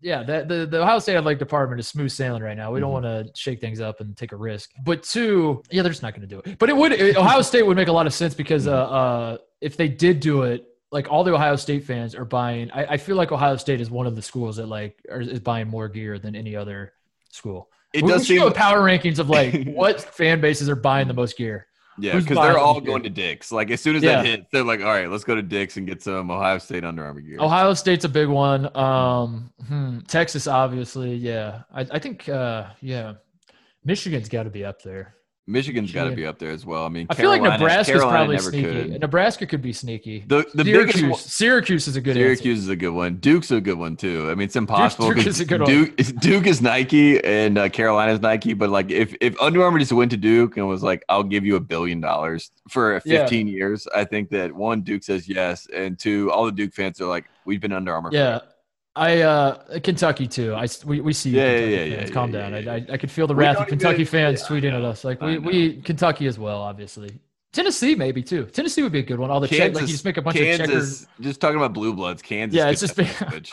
yeah, 0.02 0.24
the, 0.24 0.46
the, 0.48 0.66
the 0.66 0.82
Ohio 0.82 1.00
State 1.00 1.16
athletic 1.16 1.40
department 1.40 1.80
is 1.80 1.88
smooth 1.88 2.12
sailing 2.12 2.42
right 2.42 2.58
now. 2.58 2.72
We 2.72 2.80
don't 2.80 2.92
mm-hmm. 2.94 3.06
want 3.06 3.28
to 3.28 3.40
shake 3.40 3.62
things 3.62 3.80
up 3.80 4.02
and 4.02 4.18
take 4.18 4.32
a 4.32 4.36
risk. 4.36 4.72
But 4.84 5.04
two, 5.04 5.62
yeah, 5.70 5.84
they're 5.84 5.92
just 5.92 6.02
not 6.02 6.14
going 6.14 6.28
to 6.28 6.36
do 6.36 6.42
it. 6.44 6.58
But 6.58 6.70
it 6.70 6.76
would 6.76 6.92
it, 6.92 7.16
Ohio 7.16 7.42
State 7.42 7.66
would 7.66 7.78
make 7.78 7.88
a 7.88 7.92
lot 7.92 8.08
of 8.08 8.14
sense 8.14 8.34
because 8.34 8.68
uh, 8.68 8.90
uh, 8.90 9.38
if 9.62 9.78
they 9.78 9.88
did 9.88 10.20
do 10.20 10.44
it, 10.44 10.66
like 10.92 11.10
all 11.10 11.24
the 11.24 11.34
Ohio 11.34 11.56
State 11.56 11.86
fans 11.86 12.16
are 12.16 12.26
buying. 12.26 12.72
I, 12.72 12.86
I 12.86 12.98
feel 12.98 13.16
like 13.16 13.32
Ohio 13.32 13.56
State 13.58 13.80
is 13.80 13.90
one 13.90 14.08
of 14.08 14.16
the 14.16 14.22
schools 14.22 14.58
that 14.58 14.68
like 14.68 14.98
are, 15.10 15.22
is 15.22 15.40
buying 15.40 15.68
more 15.68 15.88
gear 15.88 16.20
than 16.20 16.36
any 16.36 16.56
other 16.56 16.94
school. 17.30 17.70
It 17.94 18.04
we, 18.04 18.12
does 18.12 18.28
we 18.28 18.40
seem 18.40 18.54
power 18.54 18.80
rankings 18.80 19.20
of 19.20 19.30
like 19.30 19.66
what 19.68 20.02
fan 20.02 20.42
bases 20.42 20.68
are 20.70 20.76
buying 20.76 21.08
the 21.08 21.14
most 21.14 21.38
gear. 21.38 21.68
Yeah, 21.98 22.18
because 22.18 22.38
they're 22.38 22.58
all 22.58 22.80
going 22.80 23.04
to 23.04 23.10
Dick's. 23.10 23.52
Like 23.52 23.70
as 23.70 23.82
soon 23.82 23.96
as 23.96 24.04
yeah. 24.04 24.18
that 24.18 24.26
hits, 24.26 24.48
they're 24.52 24.64
like, 24.64 24.80
"All 24.80 24.88
right, 24.88 25.10
let's 25.10 25.24
go 25.24 25.36
to 25.36 25.42
Dick's 25.42 25.78
and 25.78 25.86
get 25.86 26.02
some 26.02 26.32
Ohio 26.32 26.58
State 26.58 26.84
Under 26.84 27.04
Armour 27.04 27.22
gear." 27.22 27.38
Ohio 27.40 27.74
State's 27.74 28.06
a 28.06 28.10
big 28.10 28.28
one. 28.28 28.76
Um, 28.76 29.52
hmm, 29.68 30.00
Texas, 30.08 30.48
obviously, 30.48 31.16
yeah. 31.16 31.64
I, 31.74 31.86
I 31.92 32.00
think, 32.00 32.30
uh, 32.30 32.68
yeah, 32.82 33.14
Michigan's 33.84 34.30
got 34.30 34.44
to 34.44 34.50
be 34.50 34.64
up 34.64 34.82
there. 34.82 35.16
Michigan's 35.48 35.92
got 35.92 36.06
to 36.06 36.12
be 36.16 36.26
up 36.26 36.38
there 36.40 36.52
as 36.52 36.66
well. 36.66 36.86
I 36.86 36.90
mean, 36.90 37.08
I 37.10 37.16
feel 37.16 37.30
like 37.30 37.42
Nebraska's 37.42 37.88
Carolina 38.02 38.12
probably 38.18 38.38
sneaky. 38.38 38.64
could. 38.92 39.02
Nebraska 39.02 39.46
could 39.48 39.62
be 39.62 39.74
sneaky. 39.74 40.24
The 40.28 40.46
the 40.54 40.64
Syracuse, 40.64 41.02
biggest 41.02 41.30
Syracuse 41.32 41.88
is 41.88 41.96
a 41.96 42.02
good 42.02 42.14
Syracuse 42.16 42.60
answer. 42.60 42.64
is 42.64 42.70
a 42.70 42.76
good 42.76 42.92
one. 42.92 43.16
Duke's 43.16 43.50
a 43.52 43.60
good 43.60 43.78
one 43.78 43.98
too. 43.98 44.30
I 44.30 44.36
mean, 44.36 44.46
it's 44.46 44.56
impossible. 44.56 45.08
Duke 45.08 45.18
'cause 45.18 45.28
is 45.28 45.40
a 45.40 45.46
good 45.46 45.62
one. 45.62 45.70
Duke, 45.70 45.96
Duke 46.22 46.46
is 46.46 46.62
Nike 46.62 47.22
and 47.24 47.58
uh, 47.58 47.70
Carolina's 47.70 48.22
Nike, 48.22 48.54
but 48.54 48.70
like 48.70 48.92
if 48.92 49.16
if 49.20 49.36
Under 49.42 49.64
Armour 49.64 49.80
just 49.80 49.92
went 49.92 50.12
to 50.12 50.18
Duke 50.18 50.58
and 50.58 50.68
was 50.68 50.84
like, 50.84 51.04
"I'll 51.10 51.24
give 51.24 51.44
you 51.44 51.56
a 51.56 51.60
billion 51.60 52.00
dollars 52.02 52.52
for 52.70 53.02
Yeah. 53.04 53.22
15 53.22 53.48
years," 53.48 53.88
I 53.96 54.04
think 54.06 54.30
that 54.30 54.54
one 54.54 54.82
Duke 54.82 55.04
says 55.04 55.28
yes, 55.28 55.68
and 55.74 55.98
two, 55.98 56.32
all 56.32 56.46
the 56.46 56.52
Duke 56.52 56.74
fans 56.74 57.02
are 57.02 57.08
like, 57.08 57.26
"We've 57.46 57.60
been 57.60 57.74
Under 57.74 57.92
Armour." 57.94 58.12
Yeah. 58.14 58.40
Forever." 58.96 59.20
I 59.20 59.22
uh 59.22 59.80
Kentucky 59.80 60.28
too. 60.28 60.54
I 60.54 60.68
we, 60.86 61.02
we 61.02 61.14
see 61.14 61.30
Yeah, 61.32 61.44
yeah, 61.44 61.50
Kentucky 61.52 61.72
yeah, 61.72 61.96
fans. 61.98 62.10
yeah, 62.10 62.14
Calm 62.14 62.34
yeah, 62.34 62.50
down. 62.50 62.64
yeah, 62.64 62.72
I, 62.72 62.76
I 62.76 62.86
I 62.94 62.98
could 62.98 63.12
feel 63.12 63.28
the 63.28 63.34
We 63.34 63.44
wrath 63.44 63.58
of 63.58 63.68
Kentucky 63.68 64.02
even- 64.02 64.06
fans 64.12 64.42
yeah, 64.42 64.48
tweeting 64.48 64.74
at 64.74 64.84
us. 64.84 65.04
Like 65.04 65.22
we, 65.22 65.38
we 65.38 65.82
Kentucky 65.82 66.28
as 66.28 66.38
well, 66.40 66.62
obviously. 66.62 67.10
Tennessee 67.54 67.96
maybe 67.96 68.24
too. 68.24 68.46
Tennessee 68.46 68.82
would 68.82 68.94
be 68.94 69.00
a 69.00 69.04
good 69.04 69.20
one. 69.20 69.30
All 69.30 69.40
the 69.42 69.48
check, 69.48 69.74
like 69.74 69.82
you 69.82 69.88
just 69.88 70.06
make 70.06 70.16
a 70.18 70.22
bunch 70.22 70.38
of 70.38 70.58
checkers. 70.58 71.06
Just 71.20 71.42
talking 71.42 71.58
about 71.58 71.74
blue 71.74 71.94
bloods. 71.94 72.22
Kansas, 72.22 72.56
Yeah, 72.58 72.70
it's 72.70 72.80
just 72.82 72.96
been-. 72.96 73.08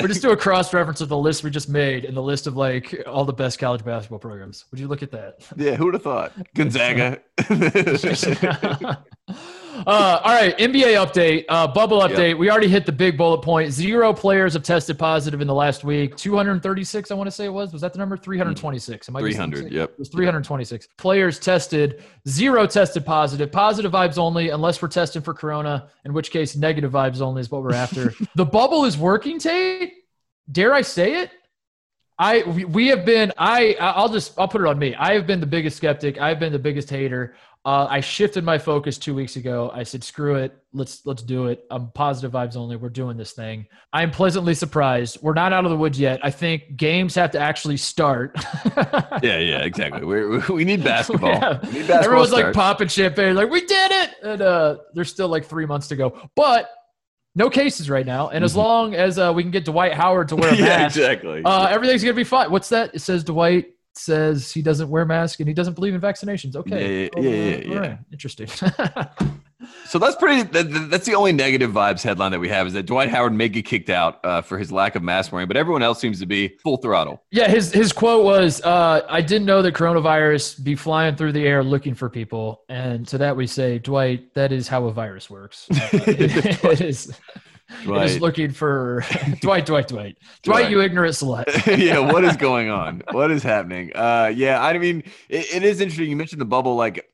Or 0.00 0.08
just 0.08 0.22
do 0.22 0.30
a 0.30 0.36
cross 0.36 0.72
reference 0.72 1.00
of 1.02 1.08
the 1.10 1.16
list 1.18 1.44
we 1.44 1.50
just 1.50 1.68
made 1.68 2.06
and 2.06 2.16
the 2.16 2.22
list 2.22 2.46
of 2.46 2.56
like 2.56 3.04
all 3.06 3.24
the 3.24 3.32
best 3.32 3.58
college 3.58 3.84
basketball 3.84 4.18
programs. 4.18 4.64
Would 4.70 4.80
you 4.80 4.88
look 4.88 5.02
at 5.02 5.10
that? 5.12 5.46
yeah, 5.56 5.76
who 5.76 5.84
would 5.84 5.94
have 5.94 6.02
thought 6.02 6.32
Gonzaga? 6.54 7.20
Uh, 9.86 10.20
all 10.22 10.34
right, 10.34 10.56
NBA 10.58 10.94
update, 11.04 11.44
uh, 11.48 11.66
bubble 11.66 11.98
Yep. 12.00 12.10
update. 12.10 12.38
We 12.38 12.50
already 12.50 12.68
hit 12.68 12.86
the 12.86 12.92
big 12.92 13.16
bullet 13.16 13.38
point. 13.42 13.72
Zero 13.72 14.12
players 14.12 14.52
have 14.52 14.62
tested 14.62 14.98
positive 14.98 15.40
in 15.40 15.46
the 15.46 15.54
last 15.54 15.84
week. 15.84 16.16
236, 16.16 17.10
I 17.10 17.14
want 17.14 17.26
to 17.26 17.30
say 17.30 17.46
it 17.46 17.52
was. 17.52 17.72
Was 17.72 17.82
that 17.82 17.92
the 17.92 17.98
number? 17.98 18.16
326. 18.16 19.08
Am 19.08 19.16
I 19.16 19.20
just 19.20 19.32
300. 19.32 19.72
Yep. 19.72 19.90
It 19.90 19.98
was 19.98 20.08
326 20.08 20.88
players 20.98 21.38
tested. 21.38 22.02
Zero 22.28 22.66
tested 22.66 23.06
positive. 23.06 23.50
Positive 23.50 23.92
vibes 23.92 24.18
only, 24.18 24.50
unless 24.50 24.80
we're 24.82 24.88
testing 24.88 25.22
for 25.22 25.34
corona, 25.34 25.88
in 26.04 26.12
which 26.12 26.30
case 26.30 26.56
negative 26.56 26.92
vibes 26.92 27.20
only 27.20 27.40
is 27.40 27.50
what 27.50 27.62
we're 27.62 27.74
after. 27.74 28.14
the 28.34 28.44
bubble 28.44 28.84
is 28.84 28.98
working, 28.98 29.38
Tate. 29.38 29.92
Dare 30.50 30.74
I 30.74 30.82
say 30.82 31.22
it? 31.22 31.30
I 32.18 32.42
we 32.44 32.88
have 32.88 33.04
been 33.04 33.32
I 33.38 33.74
I'll 33.80 34.08
just 34.08 34.38
I'll 34.38 34.46
put 34.46 34.60
it 34.60 34.66
on 34.66 34.78
me. 34.78 34.94
I 34.94 35.14
have 35.14 35.26
been 35.26 35.40
the 35.40 35.46
biggest 35.46 35.76
skeptic. 35.76 36.20
I've 36.20 36.38
been 36.38 36.52
the 36.52 36.58
biggest 36.58 36.90
hater. 36.90 37.34
Uh, 37.64 37.86
I 37.88 38.00
shifted 38.00 38.42
my 38.42 38.58
focus 38.58 38.98
two 38.98 39.14
weeks 39.14 39.36
ago. 39.36 39.70
I 39.72 39.84
said, 39.84 40.02
"Screw 40.02 40.34
it, 40.34 40.52
let's 40.72 41.06
let's 41.06 41.22
do 41.22 41.46
it." 41.46 41.64
I'm 41.70 41.92
positive 41.92 42.32
vibes 42.32 42.56
only. 42.56 42.74
We're 42.74 42.88
doing 42.88 43.16
this 43.16 43.32
thing. 43.32 43.66
I 43.92 44.02
am 44.02 44.10
pleasantly 44.10 44.54
surprised. 44.54 45.18
We're 45.22 45.34
not 45.34 45.52
out 45.52 45.64
of 45.64 45.70
the 45.70 45.76
woods 45.76 45.96
yet. 46.00 46.18
I 46.24 46.30
think 46.32 46.76
games 46.76 47.14
have 47.14 47.30
to 47.32 47.38
actually 47.38 47.76
start. 47.76 48.36
yeah, 49.22 49.38
yeah, 49.38 49.58
exactly. 49.62 50.04
we 50.04 50.38
we 50.52 50.64
need 50.64 50.82
basketball. 50.82 51.30
Yeah. 51.32 51.60
We 51.62 51.68
need 51.68 51.86
basketball 51.86 52.04
Everyone's 52.04 52.32
like 52.32 52.52
popping 52.52 52.88
champagne, 52.88 53.36
like 53.36 53.48
we 53.48 53.60
did 53.64 53.92
it, 53.92 54.10
and 54.24 54.42
uh, 54.42 54.78
there's 54.94 55.10
still 55.10 55.28
like 55.28 55.44
three 55.44 55.64
months 55.66 55.86
to 55.88 55.96
go. 55.96 56.18
But 56.34 56.68
no 57.36 57.48
cases 57.48 57.88
right 57.88 58.04
now, 58.04 58.28
and 58.30 58.44
as 58.44 58.54
Mhm. 58.54 58.56
long 58.56 58.94
as 58.96 59.18
uh, 59.20 59.32
we 59.34 59.42
can 59.44 59.52
get 59.52 59.64
Dwight 59.64 59.94
Howard 59.94 60.28
to 60.30 60.36
wear 60.36 60.52
a 60.52 60.56
yeah, 60.56 60.64
mask, 60.64 60.96
exactly. 60.96 61.42
uh, 61.44 61.66
everything's 61.68 62.02
gonna 62.02 62.12
be 62.14 62.24
fine. 62.24 62.50
What's 62.50 62.70
that? 62.70 62.92
It 62.94 62.98
says 62.98 63.22
Dwight 63.24 63.66
says 63.94 64.50
he 64.52 64.62
doesn't 64.62 64.88
wear 64.88 65.04
mask 65.04 65.40
and 65.40 65.48
he 65.48 65.54
doesn't 65.54 65.74
believe 65.74 65.94
in 65.94 66.00
vaccinations. 66.00 66.56
Okay, 66.56 67.04
Yeah, 67.04 67.10
yeah, 67.16 67.28
yeah, 67.30 67.56
yeah, 67.56 67.56
yeah. 67.72 67.78
right. 67.78 67.98
interesting. 68.12 68.48
So 69.84 70.00
that's 70.00 70.16
pretty. 70.16 70.42
That- 70.42 70.88
that's 70.90 71.06
the 71.06 71.14
only 71.14 71.30
negative 71.32 71.70
vibes 71.70 72.02
headline 72.02 72.32
that 72.32 72.40
we 72.40 72.48
have 72.48 72.66
is 72.66 72.72
that 72.72 72.84
Dwight 72.84 73.08
Howard 73.10 73.32
may 73.32 73.48
get 73.48 73.64
kicked 73.64 73.90
out 73.90 74.18
uh, 74.24 74.42
for 74.42 74.58
his 74.58 74.72
lack 74.72 74.96
of 74.96 75.04
mask 75.04 75.30
wearing, 75.30 75.46
but 75.46 75.56
everyone 75.56 75.82
else 75.84 76.00
seems 76.00 76.18
to 76.18 76.26
be 76.26 76.56
full 76.64 76.78
throttle. 76.78 77.22
yeah, 77.30 77.46
his 77.48 77.72
his 77.72 77.92
quote 77.92 78.24
was, 78.24 78.60
uh, 78.62 79.02
"I 79.08 79.20
didn't 79.20 79.46
know 79.46 79.62
that 79.62 79.74
coronavirus 79.74 80.64
be 80.64 80.74
flying 80.74 81.14
through 81.14 81.32
the 81.32 81.46
air 81.46 81.62
looking 81.62 81.94
for 81.94 82.10
people." 82.10 82.62
And 82.68 83.06
to 83.08 83.18
that 83.18 83.36
we 83.36 83.46
say, 83.46 83.78
Dwight, 83.78 84.34
that 84.34 84.50
is 84.50 84.66
how 84.66 84.86
a 84.86 84.92
virus 84.92 85.30
works. 85.30 85.68
Uh, 85.70 85.88
it, 85.92 86.64
it 86.64 86.80
is. 86.80 87.12
Is 87.80 88.20
looking 88.20 88.50
for 88.52 89.04
Dwight, 89.40 89.66
Dwight, 89.66 89.66
Dwight, 89.66 89.88
Dwight, 89.88 90.16
Dwight. 90.42 90.70
you 90.70 90.80
ignorant 90.80 91.14
slut. 91.14 91.44
yeah, 91.78 91.98
what 91.98 92.24
is 92.24 92.36
going 92.36 92.68
on? 92.68 93.02
What 93.10 93.30
is 93.30 93.42
happening? 93.42 93.92
Uh, 93.94 94.32
yeah, 94.34 94.62
I 94.62 94.76
mean, 94.78 95.02
it, 95.28 95.54
it 95.54 95.62
is 95.64 95.80
interesting. 95.80 96.08
You 96.10 96.16
mentioned 96.16 96.40
the 96.40 96.44
bubble. 96.46 96.76
Like, 96.76 97.08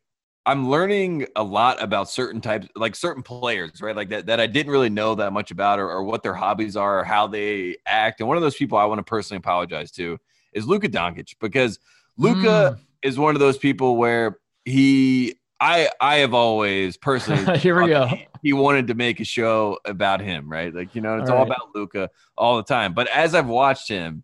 I'm 0.46 0.70
learning 0.70 1.26
a 1.36 1.42
lot 1.42 1.82
about 1.82 2.08
certain 2.08 2.40
types, 2.40 2.68
like 2.74 2.94
certain 2.96 3.22
players, 3.22 3.80
right? 3.82 3.94
Like 3.96 4.08
that 4.10 4.26
that 4.26 4.40
I 4.40 4.46
didn't 4.46 4.72
really 4.72 4.88
know 4.90 5.14
that 5.16 5.32
much 5.32 5.50
about, 5.50 5.78
or, 5.78 5.90
or 5.90 6.02
what 6.04 6.22
their 6.22 6.34
hobbies 6.34 6.76
are, 6.76 7.00
or 7.00 7.04
how 7.04 7.26
they 7.26 7.76
act. 7.86 8.20
And 8.20 8.28
one 8.28 8.36
of 8.36 8.42
those 8.42 8.56
people 8.56 8.78
I 8.78 8.84
want 8.84 8.98
to 8.98 9.02
personally 9.02 9.38
apologize 9.38 9.90
to 9.92 10.18
is 10.52 10.66
Luka 10.66 10.88
Doncic 10.88 11.34
because 11.40 11.78
Luka 12.16 12.76
Mm. 12.76 12.78
is 13.02 13.18
one 13.18 13.36
of 13.36 13.40
those 13.40 13.58
people 13.58 13.96
where 13.96 14.38
he. 14.64 15.34
I, 15.60 15.88
I 16.00 16.16
have 16.18 16.34
always 16.34 16.96
personally 16.96 17.58
Here 17.60 17.80
we 17.82 17.88
go. 17.88 18.06
He, 18.06 18.26
he 18.42 18.52
wanted 18.52 18.86
to 18.88 18.94
make 18.94 19.18
a 19.20 19.24
show 19.24 19.78
about 19.84 20.20
him, 20.20 20.48
right? 20.50 20.72
Like 20.74 20.94
you 20.94 21.00
know, 21.00 21.18
it's 21.18 21.28
All 21.30 21.38
all, 21.38 21.42
right. 21.44 21.52
about 21.56 21.74
Luka 21.74 22.10
all 22.36 22.56
the 22.56 22.62
time. 22.62 22.94
But 22.94 23.08
as 23.08 23.34
I've 23.34 23.48
watched 23.48 23.88
him, 23.88 24.22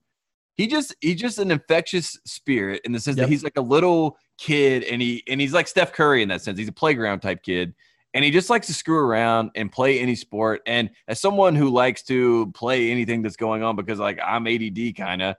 he 0.54 0.66
just 0.68 0.94
he's 1.00 1.20
just 1.20 1.38
an 1.38 1.50
infectious 1.50 2.18
spirit 2.24 2.82
in 2.84 2.92
the 2.92 3.00
sense 3.00 3.16
Yep. 3.16 3.26
that 3.26 3.30
he's 3.32 3.42
like 3.42 3.56
a 3.56 3.60
little 3.62 4.16
kid 4.38 4.84
and 4.84 5.02
he 5.02 5.24
and 5.28 5.40
he's 5.40 5.52
like 5.52 5.66
Steph 5.66 5.92
Curry 5.92 6.22
in 6.22 6.28
that 6.28 6.42
sense. 6.42 6.58
He's 6.58 6.68
a 6.68 6.72
playground 6.72 7.20
type 7.20 7.42
kid. 7.42 7.74
And 8.14 8.24
he 8.24 8.30
just 8.30 8.48
likes 8.48 8.68
to 8.68 8.74
screw 8.74 8.98
around 9.00 9.50
and 9.56 9.72
play 9.72 9.98
any 9.98 10.14
sport. 10.14 10.62
And 10.66 10.88
as 11.08 11.18
someone 11.18 11.56
who 11.56 11.68
likes 11.68 12.04
to 12.04 12.46
play 12.52 12.92
anything 12.92 13.22
that's 13.22 13.34
going 13.34 13.64
on, 13.64 13.74
because 13.74 13.98
like 13.98 14.20
I'm 14.24 14.46
ADD 14.46 14.94
kind 14.96 15.20
of, 15.20 15.34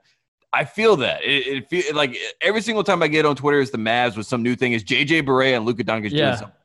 I 0.56 0.64
feel 0.64 0.96
that 0.96 1.22
it, 1.22 1.46
it 1.46 1.68
feel 1.68 1.94
like 1.94 2.16
every 2.40 2.60
single 2.62 2.82
time 2.82 3.02
I 3.02 3.08
get 3.08 3.26
on 3.26 3.36
Twitter, 3.36 3.60
it's 3.60 3.70
the 3.70 3.78
Mavs 3.78 4.16
with 4.16 4.26
some 4.26 4.42
new 4.42 4.56
thing. 4.56 4.72
Is 4.72 4.82
JJ 4.84 5.22
Barea 5.26 5.56
and 5.56 5.64
Luka 5.66 5.84
Doncic 5.84 6.10
Yeah. 6.10 6.26
doing 6.26 6.36
something? 6.38 6.56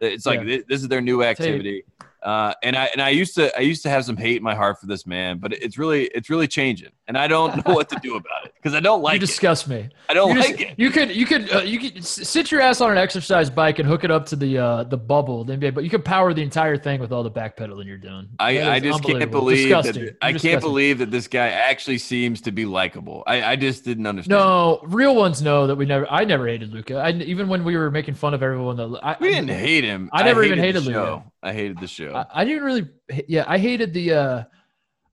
It's 0.00 0.26
like 0.26 0.40
Yeah. 0.40 0.58
thi- 0.58 0.64
this 0.68 0.82
is 0.82 0.88
their 0.88 1.00
new 1.00 1.22
activity. 1.22 1.84
Uh, 2.24 2.54
and 2.62 2.74
I 2.74 2.86
and 2.86 3.02
I 3.02 3.10
used 3.10 3.34
to 3.34 3.54
I 3.54 3.60
used 3.60 3.82
to 3.82 3.90
have 3.90 4.04
some 4.06 4.16
hate 4.16 4.38
in 4.38 4.42
my 4.42 4.54
heart 4.54 4.80
for 4.80 4.86
this 4.86 5.06
man, 5.06 5.36
but 5.38 5.52
it's 5.52 5.76
really 5.76 6.04
it's 6.06 6.30
really 6.30 6.48
changing, 6.48 6.88
and 7.06 7.18
I 7.18 7.28
don't 7.28 7.54
know 7.66 7.74
what 7.74 7.90
to 7.90 7.98
do 8.02 8.16
about 8.16 8.46
it 8.46 8.54
because 8.56 8.74
I 8.74 8.80
don't 8.80 9.00
you 9.00 9.04
like 9.04 9.16
it. 9.16 9.20
disgust 9.20 9.68
me. 9.68 9.90
I 10.08 10.14
don't 10.14 10.32
you, 10.32 10.40
like 10.40 10.56
just- 10.56 10.60
it. 10.70 10.78
you 10.78 10.90
could 10.90 11.14
you 11.14 11.26
could 11.26 11.54
uh, 11.54 11.58
you 11.60 11.78
could 11.78 12.02
sit 12.02 12.50
your 12.50 12.62
ass 12.62 12.80
on 12.80 12.90
an 12.90 12.96
exercise 12.96 13.50
bike 13.50 13.78
and 13.78 13.86
hook 13.86 14.04
it 14.04 14.10
up 14.10 14.24
to 14.26 14.36
the 14.36 14.56
uh, 14.56 14.84
the 14.84 14.96
bubble, 14.96 15.44
the 15.44 15.54
NBA, 15.54 15.74
but 15.74 15.84
you 15.84 15.90
could 15.90 16.02
power 16.02 16.32
the 16.32 16.42
entire 16.42 16.78
thing 16.78 16.98
with 16.98 17.12
all 17.12 17.22
the 17.22 17.30
backpedaling 17.30 17.84
you're 17.84 17.98
doing. 17.98 18.28
I, 18.38 18.70
I 18.70 18.80
just 18.80 19.04
can't 19.04 19.30
believe 19.30 19.68
Disgusting. 19.68 20.04
that 20.06 20.16
I 20.22 20.32
can't 20.32 20.62
believe 20.62 20.98
that 21.00 21.10
this 21.10 21.28
guy 21.28 21.48
actually 21.48 21.98
seems 21.98 22.40
to 22.42 22.52
be 22.52 22.64
likable. 22.64 23.22
I, 23.26 23.42
I 23.52 23.56
just 23.56 23.84
didn't 23.84 24.06
understand. 24.06 24.38
No, 24.40 24.80
real 24.84 25.14
ones 25.14 25.42
know 25.42 25.66
that 25.66 25.76
we 25.76 25.84
never. 25.84 26.10
I 26.10 26.24
never 26.24 26.48
hated 26.48 26.72
Luka. 26.72 26.96
I 26.96 27.10
even 27.10 27.48
when 27.48 27.64
we 27.64 27.76
were 27.76 27.90
making 27.90 28.14
fun 28.14 28.32
of 28.32 28.42
everyone 28.42 28.76
that 28.76 28.98
I, 29.02 29.16
we 29.20 29.28
didn't 29.28 29.48
hate 29.50 29.84
him. 29.84 30.08
I 30.10 30.22
never 30.22 30.42
even 30.42 30.58
hated 30.58 30.76
hated 30.76 30.94
the 30.94 30.98
Luka. 30.98 31.06
show. 31.06 31.32
I 31.42 31.52
hated 31.52 31.78
the 31.78 31.86
show. 31.86 32.13
I, 32.14 32.26
I 32.34 32.44
didn't 32.44 32.64
really. 32.64 32.88
Yeah, 33.28 33.44
I 33.46 33.58
hated 33.58 33.92
the. 33.92 34.12
uh 34.12 34.44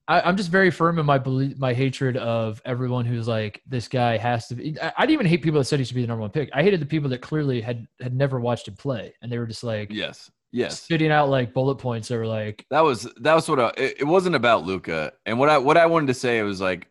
I, 0.08 0.22
I'm 0.22 0.36
just 0.36 0.50
very 0.50 0.72
firm 0.72 1.00
in 1.00 1.06
my 1.06 1.18
belief, 1.18 1.58
my 1.58 1.74
hatred 1.74 2.18
of 2.18 2.62
everyone 2.66 3.06
who's 3.06 3.30
like, 3.30 3.62
this 3.66 3.88
guy 3.88 4.18
has 4.18 4.48
to 4.48 4.56
be. 4.56 4.78
I, 4.82 4.92
I 4.98 5.02
didn't 5.02 5.14
even 5.14 5.26
hate 5.26 5.42
people 5.42 5.60
that 5.60 5.66
said 5.66 5.80
he 5.80 5.86
should 5.86 5.96
be 5.96 6.02
the 6.02 6.08
number 6.08 6.22
one 6.22 6.32
pick. 6.32 6.50
I 6.54 6.64
hated 6.64 6.82
the 6.82 6.86
people 6.86 7.10
that 7.12 7.22
clearly 7.22 7.62
had 7.62 7.88
had 8.02 8.14
never 8.14 8.40
watched 8.40 8.68
him 8.68 8.76
play, 8.76 9.14
and 9.22 9.32
they 9.32 9.38
were 9.38 9.46
just 9.46 9.64
like 9.64 9.90
yes, 9.92 10.30
yes. 10.52 10.82
spitting 10.82 11.12
out 11.12 11.30
like 11.30 11.54
bullet 11.54 11.76
points. 11.76 12.10
They 12.10 12.18
were 12.18 12.28
like, 12.28 12.66
That 12.72 12.82
was 12.82 13.04
that 13.22 13.36
was 13.36 13.48
what 13.48 13.60
I, 13.60 13.68
it, 13.78 14.02
it 14.02 14.04
wasn't 14.04 14.36
about 14.36 14.66
Luka. 14.66 15.14
And 15.26 15.40
what 15.40 15.50
I 15.50 15.58
what 15.60 15.78
I 15.78 15.86
wanted 15.86 16.08
to 16.08 16.14
say 16.14 16.42
was 16.42 16.60
like 16.60 16.91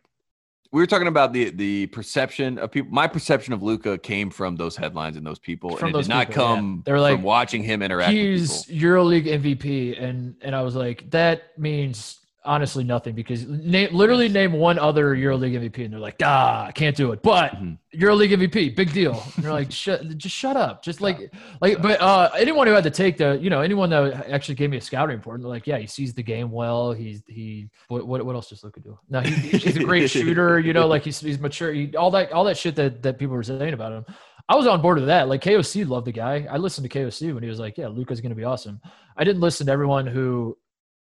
we 0.71 0.81
were 0.81 0.87
talking 0.87 1.07
about 1.07 1.33
the 1.33 1.49
the 1.49 1.87
perception 1.87 2.57
of 2.57 2.71
people. 2.71 2.91
My 2.91 3.07
perception 3.07 3.53
of 3.53 3.61
Luka 3.61 3.97
came 3.97 4.29
from 4.29 4.55
those 4.55 4.75
headlines 4.75 5.17
and 5.17 5.25
those 5.25 5.39
people, 5.39 5.75
From 5.75 5.87
and 5.87 5.95
it 5.95 5.97
those 5.99 6.07
did 6.07 6.13
not 6.13 6.27
people, 6.27 6.43
yeah. 6.43 6.55
come 6.55 6.83
They 6.85 6.91
were 6.93 6.99
like, 7.01 7.15
from 7.15 7.23
watching 7.23 7.63
him 7.63 7.81
interact 7.81 8.13
with 8.13 8.17
he's. 8.17 8.65
EuroLeague 8.65 9.25
MVP, 9.25 10.01
and 10.01 10.35
and 10.41 10.55
I 10.55 10.61
was 10.61 10.75
like, 10.75 11.09
that 11.11 11.57
means 11.59 12.20
honestly 12.43 12.83
nothing 12.83 13.13
because 13.13 13.45
na- 13.47 13.87
literally 13.91 14.27
name 14.27 14.51
one 14.53 14.79
other 14.79 15.15
EuroLeague 15.15 15.53
MVP, 15.53 15.83
and 15.85 15.93
they're 15.93 15.99
like, 15.99 16.15
ah, 16.23 16.65
I 16.65 16.71
can't 16.71 16.95
do 16.95 17.11
it. 17.11 17.21
But 17.21 17.51
Mhm. 17.53 17.77
EuroLeague 17.95 18.31
MVP, 18.31 18.75
big 18.75 18.91
deal. 18.93 19.21
And 19.35 19.43
you're 19.43 19.53
like, 19.53 19.71
shut, 19.83 20.17
just 20.17 20.35
shut 20.35 20.55
up. 20.57 20.83
Just 20.83 21.01
like, 21.01 21.31
like, 21.61 21.81
but 21.81 22.01
uh, 22.01 22.29
anyone 22.35 22.65
who 22.67 22.73
had 22.73 22.83
to 22.85 22.89
take 22.89 23.17
the, 23.17 23.37
you 23.41 23.49
know, 23.49 23.61
anyone 23.61 23.89
that 23.91 24.27
actually 24.29 24.55
gave 24.55 24.69
me 24.71 24.77
a 24.77 24.81
scouting 24.81 25.17
report, 25.17 25.39
they're 25.41 25.49
like, 25.49 25.67
yeah, 25.67 25.77
he 25.77 25.85
sees 25.87 26.13
the 26.13 26.23
game 26.23 26.49
well. 26.51 26.93
He's 26.93 27.21
he, 27.27 27.69
what 27.89 28.07
what, 28.07 28.25
what 28.25 28.35
else 28.35 28.49
does 28.49 28.63
Luka 28.63 28.79
do? 28.79 28.97
No, 29.09 29.19
he, 29.21 29.31
he's 29.57 29.77
a 29.77 29.83
great 29.83 30.09
shooter. 30.09 30.59
You 30.59 30.73
know, 30.73 30.87
like 30.87 31.03
he's 31.03 31.19
he's 31.19 31.39
mature. 31.39 31.71
He, 31.71 31.95
all 31.95 32.11
that 32.11 32.31
all 32.31 32.45
that 32.45 32.57
shit 32.57 32.75
that 32.77 33.03
that 33.03 33.19
people 33.19 33.35
were 33.35 33.43
saying 33.43 33.73
about 33.73 33.91
him. 33.91 34.05
I 34.49 34.55
was 34.55 34.65
on 34.67 34.81
board 34.81 34.97
with 34.97 35.07
that. 35.07 35.29
Like 35.29 35.41
KOC 35.43 35.87
loved 35.87 36.07
the 36.07 36.11
guy. 36.11 36.47
I 36.49 36.57
listened 36.57 36.89
to 36.89 36.99
KOC 36.99 37.33
when 37.33 37.43
he 37.43 37.47
was 37.49 37.59
like, 37.59 37.77
"Yeah, 37.77 37.87
Luka's 37.87 38.19
going 38.19 38.31
to 38.31 38.35
be 38.35 38.43
awesome." 38.43 38.81
I 39.15 39.23
didn't 39.23 39.41
listen 39.41 39.67
to 39.67 39.71
everyone 39.71 40.07
who 40.07 40.57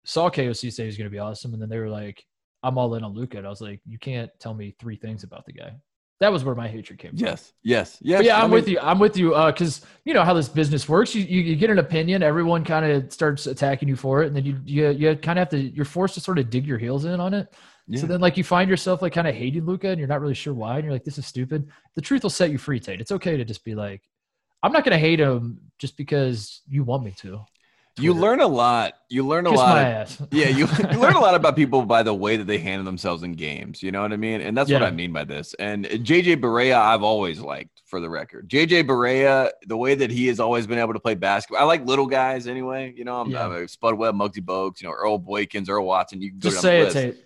saw 0.05 0.29
KOC 0.29 0.71
say 0.71 0.85
he's 0.85 0.97
going 0.97 1.09
to 1.09 1.11
be 1.11 1.19
awesome, 1.19 1.53
and 1.53 1.61
then 1.61 1.69
they 1.69 1.79
were 1.79 1.89
like, 1.89 2.25
"I'm 2.63 2.77
all 2.77 2.95
in 2.95 3.03
on 3.03 3.13
Luka." 3.13 3.37
And 3.37 3.45
I 3.45 3.49
was 3.49 3.61
like, 3.61 3.81
"You 3.85 3.99
can't 3.99 4.31
tell 4.39 4.53
me 4.53 4.75
three 4.79 4.95
things 4.95 5.23
about 5.23 5.45
the 5.45 5.53
guy." 5.53 5.73
That 6.19 6.33
was 6.33 6.43
where 6.43 6.55
my 6.55 6.67
hatred 6.67 6.99
came 6.99 7.11
from. 7.11 7.19
Yes, 7.19 7.53
yes, 7.63 7.97
yes. 8.01 8.19
But 8.19 8.25
yeah, 8.25 8.37
I 8.37 8.41
I'm 8.41 8.49
mean, 8.49 8.51
with 8.51 8.67
you. 8.67 8.79
I'm 8.81 8.99
with 8.99 9.15
you. 9.15 9.35
Uh, 9.35 9.51
cause 9.53 9.85
you 10.03 10.13
know 10.13 10.23
how 10.23 10.33
this 10.33 10.49
business 10.49 10.89
works. 10.89 11.15
You, 11.15 11.23
you, 11.23 11.41
you 11.41 11.55
get 11.55 11.69
an 11.69 11.79
opinion, 11.79 12.23
everyone 12.23 12.65
kind 12.65 12.85
of 12.85 13.13
starts 13.13 13.47
attacking 13.47 13.87
you 13.87 13.95
for 13.95 14.23
it. 14.23 14.27
And 14.27 14.35
then 14.35 14.43
you, 14.43 14.59
you, 14.65 14.89
you 14.89 15.15
kind 15.15 15.39
of 15.39 15.43
have 15.43 15.49
to, 15.51 15.59
you're 15.59 15.85
forced 15.85 16.15
to 16.15 16.19
sort 16.19 16.37
of 16.37 16.49
dig 16.49 16.67
your 16.67 16.77
heels 16.77 17.05
in 17.05 17.21
on 17.21 17.33
it. 17.33 17.55
Yeah. 17.87 18.01
So 18.01 18.07
then, 18.07 18.19
like, 18.19 18.37
you 18.37 18.43
find 18.43 18.69
yourself 18.69 19.01
like 19.01 19.13
kind 19.13 19.27
of 19.27 19.33
hating 19.33 19.65
Luka, 19.65 19.87
and 19.87 19.97
you're 19.97 20.07
not 20.07 20.21
really 20.21 20.35
sure 20.35 20.53
why, 20.53 20.75
and 20.75 20.83
you're 20.83 20.93
like, 20.93 21.03
"This 21.03 21.17
is 21.17 21.25
stupid." 21.25 21.69
The 21.95 22.01
truth 22.01 22.21
will 22.21 22.29
set 22.29 22.51
you 22.51 22.59
free, 22.59 22.79
Tate. 22.79 23.01
It's 23.01 23.11
okay 23.11 23.35
to 23.35 23.43
just 23.43 23.65
be 23.65 23.73
like, 23.73 24.03
"I'm 24.61 24.71
not 24.71 24.83
going 24.83 24.91
to 24.91 24.99
hate 24.99 25.19
him 25.19 25.59
just 25.79 25.97
because 25.97 26.61
you 26.67 26.83
want 26.83 27.03
me 27.03 27.15
to." 27.19 27.43
You 27.99 28.13
learn 28.13 28.39
a 28.41 28.47
lot. 28.47 28.93
You 29.09 29.25
learn 29.25 29.45
a 29.47 29.49
Kiss 29.51 29.57
lot. 29.59 30.17
yeah, 30.31 30.47
you, 30.49 30.67
you 30.91 30.99
learn 30.99 31.13
a 31.15 31.19
lot 31.19 31.35
about 31.35 31.55
people 31.55 31.83
by 31.83 32.03
the 32.03 32.13
way 32.13 32.37
that 32.37 32.45
they 32.45 32.57
handle 32.57 32.85
themselves 32.85 33.23
in 33.23 33.33
games. 33.33 33.81
You 33.83 33.91
know 33.91 34.01
what 34.01 34.13
I 34.13 34.17
mean? 34.17 34.41
And 34.41 34.55
that's 34.57 34.71
what 34.71 34.83
I 34.83 34.91
mean 34.91 35.11
by 35.13 35.23
this. 35.23 35.53
And 35.59 35.85
JJ 35.85 36.37
Barea, 36.41 36.75
I've 36.75 37.03
always 37.03 37.39
liked, 37.39 37.81
for 37.85 37.99
the 37.99 38.09
record. 38.09 38.47
JJ 38.49 38.83
Barea, 38.85 39.49
the 39.65 39.77
way 39.77 39.95
that 39.95 40.11
he 40.11 40.27
has 40.27 40.39
always 40.39 40.67
been 40.67 40.77
able 40.79 40.93
to 40.93 40.99
play 40.99 41.15
basketball. 41.15 41.61
I 41.61 41.65
like 41.65 41.85
little 41.85 42.05
guys 42.07 42.45
anyway. 42.47 42.93
You 42.95 43.03
know, 43.03 43.19
I'm, 43.21 43.31
Yeah. 43.31 43.45
I'm 43.45 43.51
a 43.63 43.67
Spud 43.67 43.95
Webb, 43.95 44.15
Muggsy 44.15 44.41
Bogues, 44.41 44.81
you 44.81 44.87
know, 44.87 44.93
Earl 44.93 45.19
Boykins, 45.19 45.69
Earl 45.69 45.85
Watson. 45.85 46.21
You 46.21 46.29
can 46.29 46.39
go 46.39 46.49
Just 46.49 46.61
say 46.61 46.77
the 46.77 46.81
it, 46.81 46.83
list. 46.83 46.95
Tate. 46.95 47.25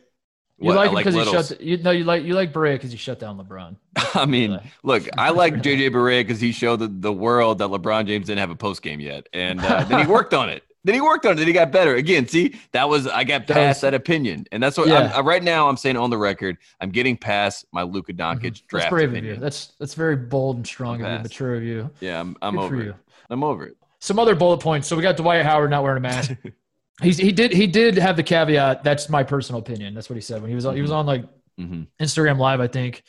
You 0.60 0.68
What, 0.68 0.76
like 0.76 0.90
him 0.92 0.96
because 0.96 1.16
he 1.16 1.24
shut. 1.26 1.62
You 1.62 1.78
no, 1.78 1.92
you 1.92 2.04
like 2.04 2.24
you 2.24 2.36
like 2.36 2.54
Barea 2.54 2.74
because 2.76 2.92
he 2.92 2.98
shut 2.98 3.20
down 3.20 3.38
LeBron. 3.38 3.76
I 4.16 4.26
mean, 4.26 4.52
Really. 4.52 4.72
look, 4.84 5.04
I 5.18 5.30
like 5.42 5.56
JJ 5.56 5.90
Barea 5.92 6.22
because 6.22 6.40
he 6.40 6.52
showed 6.52 6.78
the, 6.78 6.88
the 6.88 7.12
world 7.12 7.58
that 7.58 7.70
LeBron 7.70 8.06
James 8.08 8.28
didn't 8.28 8.40
have 8.40 8.52
a 8.52 8.56
post 8.56 8.82
game 8.82 9.00
yet, 9.00 9.28
and 9.34 9.60
uh, 9.60 9.84
then 9.86 10.06
he 10.06 10.12
worked 10.12 10.34
on 10.34 10.50
it. 10.50 10.64
Then 10.86 10.96
he 10.96 11.00
worked 11.00 11.26
on 11.26 11.32
it. 11.32 11.36
Then 11.36 11.48
he 11.48 11.54
got 11.54 11.72
better. 11.72 11.96
Again, 11.96 12.28
see, 12.28 12.60
that 12.74 12.90
was 12.90 13.08
I 13.08 13.24
got 13.24 13.48
That 13.48 13.54
past 13.54 13.78
was- 13.78 13.82
that 13.84 13.94
opinion, 13.94 14.46
and 14.52 14.62
that's 14.62 14.78
what 14.78 14.90
Yeah. 14.90 15.14
I'm, 15.16 15.22
uh, 15.22 15.24
right 15.24 15.42
now 15.42 15.70
I'm 15.70 15.78
saying 15.78 15.96
on 15.96 16.10
the 16.10 16.18
record. 16.18 16.58
I'm 16.82 16.90
getting 16.90 17.16
past 17.16 17.66
my 17.72 17.84
Luka 17.84 18.12
Doncic 18.12 18.40
Mhm. 18.40 18.42
That's 18.44 18.60
draft 18.62 18.90
brave 18.90 19.08
of 19.08 19.14
you. 19.14 19.20
opinion. 19.20 19.40
That's 19.40 19.68
that's 19.80 19.94
very 19.94 20.18
bold 20.18 20.58
and 20.58 20.68
strong 20.68 21.02
of 21.02 21.10
you, 21.10 21.20
mature 21.20 21.56
of 21.56 21.64
you. 21.64 21.90
Yeah, 22.02 22.20
I'm, 22.20 22.36
I'm 22.42 22.56
Good 22.56 22.62
over 22.64 22.82
it. 22.82 22.86
you. 22.86 22.96
I'm 23.30 23.44
over 23.46 23.66
it. 23.66 23.78
Some 24.00 24.20
other 24.20 24.36
bullet 24.36 24.58
points. 24.60 24.90
So 24.90 24.98
we 24.98 25.04
got 25.04 25.16
Dwight 25.16 25.46
Howard 25.46 25.70
not 25.70 25.84
wearing 25.84 26.00
a 26.00 26.02
mask. 26.02 26.34
He's 27.02 27.18
he 27.18 27.32
did 27.32 27.52
he 27.52 27.66
did 27.66 27.98
have 27.98 28.16
the 28.16 28.24
caveat. 28.24 28.84
That's 28.84 29.10
my 29.10 29.24
personal 29.24 29.60
opinion. 29.60 29.94
That's 29.94 30.10
what 30.10 30.16
he 30.16 30.22
said 30.22 30.42
when 30.42 30.50
he 30.50 30.56
was 30.56 30.66
on, 30.66 30.76
he 30.76 30.82
was 30.82 30.92
on 30.92 31.06
like 31.06 31.26
hmm 31.58 31.84
Instagram 32.00 32.38
Live, 32.38 32.60
I 32.60 32.68
think, 32.68 33.04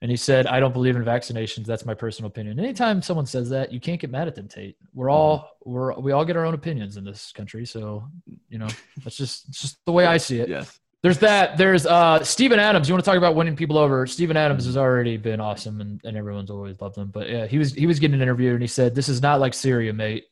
and 0.00 0.10
he 0.10 0.16
said, 0.16 0.46
"I 0.48 0.58
don't 0.58 0.72
believe 0.72 0.96
in 0.96 1.04
vaccinations. 1.04 1.66
That's 1.66 1.84
my 1.84 1.94
personal 1.94 2.28
opinion." 2.28 2.58
Anytime 2.58 3.00
someone 3.00 3.26
says 3.26 3.48
that, 3.50 3.72
you 3.72 3.78
can't 3.78 4.00
get 4.00 4.10
mad 4.10 4.26
at 4.26 4.34
them, 4.34 4.48
Tate. 4.48 4.76
We're 4.92 5.10
all 5.10 5.50
we're 5.64 5.94
we 6.00 6.10
all 6.10 6.24
get 6.24 6.36
our 6.36 6.44
own 6.44 6.54
opinions 6.54 6.96
in 6.96 7.04
this 7.04 7.30
country, 7.32 7.64
so 7.64 8.08
you 8.48 8.58
know 8.58 8.68
that's 9.04 9.16
just 9.16 9.48
it's 9.48 9.60
just 9.60 9.78
the 9.86 9.92
way 9.92 10.04
I 10.04 10.16
see 10.16 10.40
it. 10.40 10.48
Yes. 10.48 10.78
There's 11.04 11.18
that. 11.18 11.56
There's 11.56 11.86
uh 11.86 12.22
Steven 12.22 12.58
Adams. 12.60 12.88
You 12.88 12.94
want 12.94 13.04
to 13.04 13.10
talk 13.10 13.18
about 13.18 13.34
winning 13.34 13.56
people 13.56 13.78
over? 13.78 14.06
Steven 14.06 14.36
Adams 14.36 14.66
has 14.66 14.76
already 14.76 15.16
been 15.16 15.40
awesome, 15.40 15.80
and, 15.80 16.00
and 16.04 16.16
everyone's 16.16 16.50
always 16.50 16.80
loved 16.80 16.96
him. 16.96 17.08
But 17.08 17.28
yeah, 17.28 17.46
he 17.46 17.58
was 17.58 17.72
he 17.72 17.86
was 17.86 17.98
getting 17.98 18.14
an 18.14 18.22
interview, 18.22 18.52
and 18.52 18.62
he 18.62 18.68
said, 18.68 18.94
"This 18.94 19.08
is 19.08 19.20
not 19.20 19.40
like 19.40 19.54
Syria, 19.54 19.92
mate. 19.92 20.24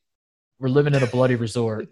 We're 0.61 0.69
living 0.69 0.95
in 0.95 1.03
a 1.03 1.07
bloody 1.07 1.35
resort." 1.35 1.89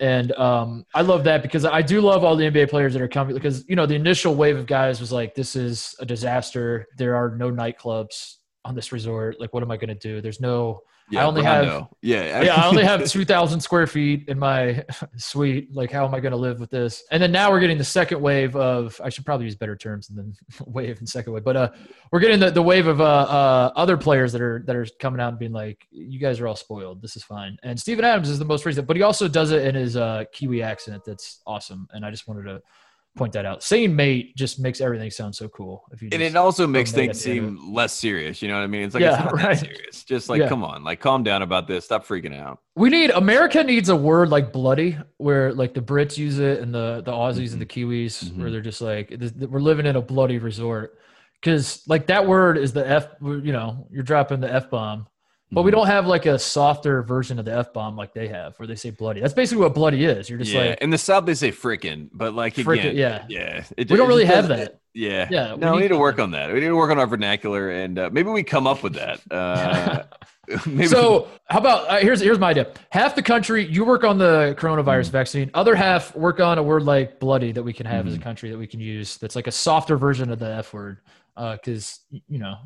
and 0.00 0.32
um, 0.32 0.86
I 0.94 1.02
love 1.02 1.24
that 1.24 1.42
because 1.42 1.64
I 1.64 1.82
do 1.82 2.00
love 2.00 2.22
all 2.22 2.36
the 2.36 2.44
NBA 2.44 2.70
players 2.70 2.92
that 2.92 3.02
are 3.02 3.08
coming 3.08 3.34
because 3.34 3.68
you 3.68 3.76
know 3.76 3.86
the 3.86 3.96
initial 3.96 4.34
wave 4.34 4.56
of 4.56 4.66
guys 4.66 5.00
was 5.00 5.10
like, 5.10 5.34
"This 5.34 5.56
is 5.56 5.94
a 5.98 6.06
disaster. 6.06 6.86
There 6.96 7.16
are 7.16 7.34
no 7.36 7.50
nightclubs 7.50 8.36
on 8.64 8.74
this 8.74 8.92
resort. 8.92 9.40
Like, 9.40 9.52
what 9.52 9.62
am 9.62 9.70
I 9.70 9.76
going 9.76 9.88
to 9.88 9.94
do? 9.94 10.20
There's 10.20 10.40
no." 10.40 10.82
Yeah, 11.10 11.26
only 11.26 11.42
Rondo. 11.42 11.88
yeah, 12.02 12.42
yeah, 12.42 12.54
I 12.54 12.68
only 12.68 12.84
have 12.84 13.04
2,000 13.10 13.60
square 13.60 13.86
feet 13.86 14.28
in 14.28 14.38
my 14.38 14.84
suite. 15.16 15.74
Like, 15.74 15.90
how 15.90 16.06
am 16.06 16.14
I 16.14 16.20
going 16.20 16.32
to 16.32 16.38
live 16.38 16.60
with 16.60 16.70
this? 16.70 17.02
And 17.10 17.22
then 17.22 17.32
now 17.32 17.50
we're 17.50 17.60
getting 17.60 17.78
the 17.78 17.84
second 17.84 18.20
wave 18.20 18.54
of, 18.54 19.00
I 19.02 19.08
should 19.08 19.26
probably 19.26 19.46
use 19.46 19.56
better 19.56 19.76
terms 19.76 20.08
than 20.08 20.34
wave 20.66 20.98
and 20.98 21.08
second 21.08 21.32
wave, 21.32 21.44
but 21.44 21.56
uh, 21.56 21.70
we're 22.12 22.20
getting 22.20 22.38
the, 22.38 22.50
the 22.50 22.62
wave 22.62 22.86
of 22.86 23.00
uh, 23.00 23.04
uh, 23.04 23.72
other 23.74 23.96
players 23.96 24.32
that 24.32 24.40
are 24.40 24.62
that 24.66 24.76
are 24.76 24.86
coming 24.98 25.20
out 25.20 25.30
and 25.30 25.38
being 25.38 25.52
like, 25.52 25.86
you 25.90 26.18
guys 26.18 26.40
are 26.40 26.46
all 26.46 26.56
spoiled. 26.56 27.02
This 27.02 27.16
is 27.16 27.24
fine. 27.24 27.58
And 27.62 27.78
Steven 27.78 28.04
Adams 28.04 28.28
is 28.28 28.38
the 28.38 28.44
most 28.44 28.64
recent, 28.64 28.86
but 28.86 28.96
he 28.96 29.02
also 29.02 29.28
does 29.28 29.50
it 29.50 29.66
in 29.66 29.74
his 29.74 29.96
uh, 29.96 30.24
Kiwi 30.32 30.62
accent. 30.62 31.02
That's 31.04 31.40
awesome. 31.46 31.88
And 31.92 32.04
I 32.04 32.10
just 32.10 32.28
wanted 32.28 32.44
to 32.44 32.62
point 33.16 33.32
that 33.32 33.44
out. 33.44 33.62
Saying 33.62 33.94
mate 33.96 34.36
just 34.36 34.60
makes 34.60 34.80
everything 34.80 35.10
sound 35.10 35.34
so 35.34 35.48
cool. 35.48 35.84
If 35.92 36.00
you 36.00 36.08
and 36.12 36.22
it 36.22 36.36
also 36.36 36.66
makes 36.66 36.92
things 36.92 37.20
seem 37.20 37.72
less 37.72 37.92
serious. 37.92 38.40
You 38.40 38.48
know 38.48 38.54
what 38.56 38.62
I 38.62 38.68
mean? 38.68 38.82
It's 38.82 38.94
like 38.94 39.02
Yeah, 39.02 39.14
it's 39.16 39.24
not 39.24 39.34
right. 39.34 39.58
that 39.58 39.58
serious. 39.58 40.04
Just 40.04 40.28
like, 40.28 40.40
Yeah. 40.40 40.48
come 40.48 40.62
on, 40.64 40.84
like 40.84 41.00
calm 41.00 41.22
down 41.22 41.42
about 41.42 41.66
this. 41.66 41.84
Stop 41.84 42.06
freaking 42.06 42.38
out. 42.38 42.60
We 42.76 42.88
need 42.88 43.10
America 43.10 43.62
needs 43.64 43.88
a 43.88 43.96
word 43.96 44.28
like 44.28 44.52
bloody, 44.52 44.96
where 45.16 45.52
like 45.52 45.74
the 45.74 45.82
Brits 45.82 46.16
use 46.16 46.38
it 46.38 46.60
and 46.60 46.72
the 46.74 47.02
the 47.04 47.12
Aussies 47.12 47.52
and 47.52 47.60
the 47.60 47.66
Kiwis, 47.66 48.32
where 48.36 48.48
Mhm. 48.48 48.52
they're 48.52 48.60
just 48.60 48.80
like 48.80 49.12
we're 49.48 49.60
living 49.60 49.86
in 49.86 49.96
a 49.96 50.00
bloody 50.02 50.38
resort, 50.38 50.96
because 51.40 51.82
like 51.88 52.06
that 52.06 52.26
word 52.26 52.58
is 52.58 52.72
the 52.72 52.88
f. 52.88 53.08
You 53.20 53.52
know, 53.52 53.86
you're 53.90 54.02
dropping 54.04 54.40
the 54.40 54.52
f 54.52 54.70
bomb, 54.70 55.06
but 55.52 55.62
we 55.62 55.70
Mhm. 55.70 55.74
don't 55.74 55.86
have 55.86 56.06
like 56.06 56.26
a 56.26 56.38
softer 56.38 57.02
version 57.02 57.38
of 57.38 57.44
the 57.44 57.52
f 57.56 57.72
bomb 57.72 57.96
like 57.96 58.12
they 58.14 58.28
have, 58.28 58.56
where 58.58 58.66
they 58.66 58.74
say 58.76 58.90
bloody. 58.90 59.20
That's 59.20 59.34
basically 59.34 59.62
what 59.64 59.74
bloody 59.74 60.04
is. 60.04 60.28
You're 60.30 60.38
just 60.38 60.52
yeah, 60.52 60.60
like 60.70 60.80
in 60.80 60.90
the 60.90 60.98
South 60.98 61.26
they 61.26 61.34
say 61.34 61.50
frickin', 61.50 62.08
but 62.12 62.34
like 62.34 62.54
Frickin', 62.54 62.90
again, 62.90 62.96
yeah. 62.96 63.24
yeah. 63.28 63.64
It, 63.76 63.90
We 63.90 63.96
don't 63.96 64.08
really 64.08 64.24
have 64.26 64.48
that. 64.48 64.80
Yeah, 64.92 65.28
Yeah, 65.30 65.54
we 65.54 65.60
No, 65.60 65.70
we 65.72 65.76
need 65.78 65.82
need 65.84 65.88
to 65.90 65.98
work 65.98 66.18
on 66.18 66.32
that. 66.32 66.48
We 66.52 66.58
need 66.60 66.66
to 66.66 66.74
work 66.76 66.90
on 66.90 66.98
our 66.98 67.06
vernacular, 67.06 67.70
and 67.70 67.96
uh, 67.96 68.10
maybe 68.12 68.28
we 68.30 68.42
come 68.42 68.66
up 68.66 68.82
with 68.82 68.94
that. 68.94 69.20
Uh, 69.30 70.02
maybe 70.66 70.88
so 70.88 71.28
how 71.48 71.60
about 71.60 71.88
uh, 71.88 71.98
here's 71.98 72.20
here's 72.20 72.40
my 72.40 72.48
idea 72.50 72.66
half 72.90 73.14
the 73.14 73.22
country 73.22 73.64
you 73.64 73.84
work 73.84 74.02
on 74.02 74.18
the 74.18 74.52
coronavirus 74.58 75.08
Mm. 75.08 75.12
vaccine 75.12 75.50
other 75.54 75.76
half 75.76 76.12
work 76.16 76.40
on 76.40 76.58
a 76.58 76.62
word 76.62 76.82
like 76.82 77.20
bloody 77.20 77.52
that 77.52 77.62
we 77.62 77.72
can 77.72 77.86
have 77.86 78.04
as 78.08 78.14
a 78.14 78.18
Mhm. 78.18 78.22
country 78.22 78.50
that 78.50 78.58
we 78.58 78.66
can 78.66 78.80
use 78.80 79.16
that's 79.18 79.36
like 79.36 79.46
a 79.46 79.52
softer 79.52 79.96
version 79.96 80.28
of 80.32 80.40
the 80.40 80.48
f 80.52 80.74
word 80.74 80.98
because 81.36 82.00
you 82.28 82.40
know 82.40 82.56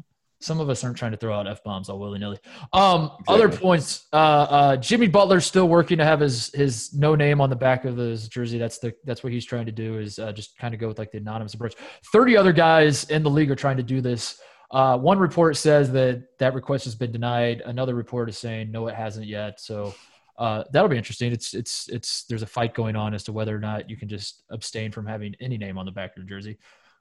some 0.45 0.61
of 0.61 0.69
us 0.69 0.85
aren't 0.85 0.97
trying 0.97 1.13
to 1.13 1.17
throw 1.17 1.35
out 1.35 1.49
f 1.49 1.65
bombs 1.65 1.89
all 1.89 1.99
willy 1.99 2.19
nilly. 2.19 2.39
Um, 2.73 3.11
other 3.27 3.49
points. 3.49 4.07
Uh, 4.13 4.17
uh, 4.17 4.77
Jimmy 4.77 5.09
Butler's 5.09 5.47
still 5.47 5.69
working 5.69 5.99
to 5.99 6.05
have 6.05 6.21
his 6.21 6.51
his 6.55 6.93
no 6.93 7.15
name 7.15 7.41
on 7.41 7.51
the 7.51 7.57
back 7.57 7.85
of 7.85 7.97
his 7.97 8.29
jersey. 8.29 8.59
That's 8.59 8.79
the 8.79 8.95
that's 9.05 9.25
what 9.25 9.33
he's 9.33 9.45
trying 9.45 9.67
to 9.67 9.73
do 9.73 9.99
is 9.99 10.19
uh, 10.19 10.33
just 10.33 10.59
kind 10.59 10.75
of 10.75 10.81
go 10.81 10.89
with 10.89 10.99
like 10.99 11.11
the 11.11 11.19
anonymous 11.19 11.55
approach. 11.55 11.75
Thirty 12.13 12.37
other 12.37 12.53
guys 12.53 13.05
in 13.05 13.23
the 13.23 13.31
league 13.31 13.51
are 13.51 13.57
trying 13.57 13.79
to 13.79 13.83
do 13.83 14.01
this. 14.01 14.39
Uh, 14.71 14.99
one 14.99 15.19
report 15.19 15.57
says 15.57 15.91
that 15.93 16.25
that 16.39 16.55
request 16.55 16.85
has 16.85 16.95
been 16.95 17.13
denied. 17.13 17.63
Another 17.65 17.95
report 17.95 18.29
is 18.29 18.37
saying 18.37 18.71
no, 18.71 18.89
it 18.89 18.95
hasn't 18.95 19.27
yet. 19.27 19.61
So 19.61 19.95
uh, 20.37 20.65
that'll 20.73 20.89
be 20.89 20.99
interesting. 20.99 21.33
It's 21.33 21.55
it's 21.55 21.89
it's 21.89 22.25
there's 22.25 22.43
a 22.43 22.47
fight 22.47 22.75
going 22.75 22.97
on 22.97 23.15
as 23.15 23.25
to 23.25 23.33
whether 23.33 23.55
or 23.55 23.61
not 23.61 23.89
you 23.89 23.97
can 23.97 24.09
just 24.09 24.43
abstain 24.51 24.91
from 24.91 25.07
having 25.07 25.35
any 25.41 25.57
name 25.57 25.79
on 25.79 25.87
the 25.87 25.93
back 25.93 26.11
of 26.11 26.19
your 26.19 26.27
jersey. 26.27 26.59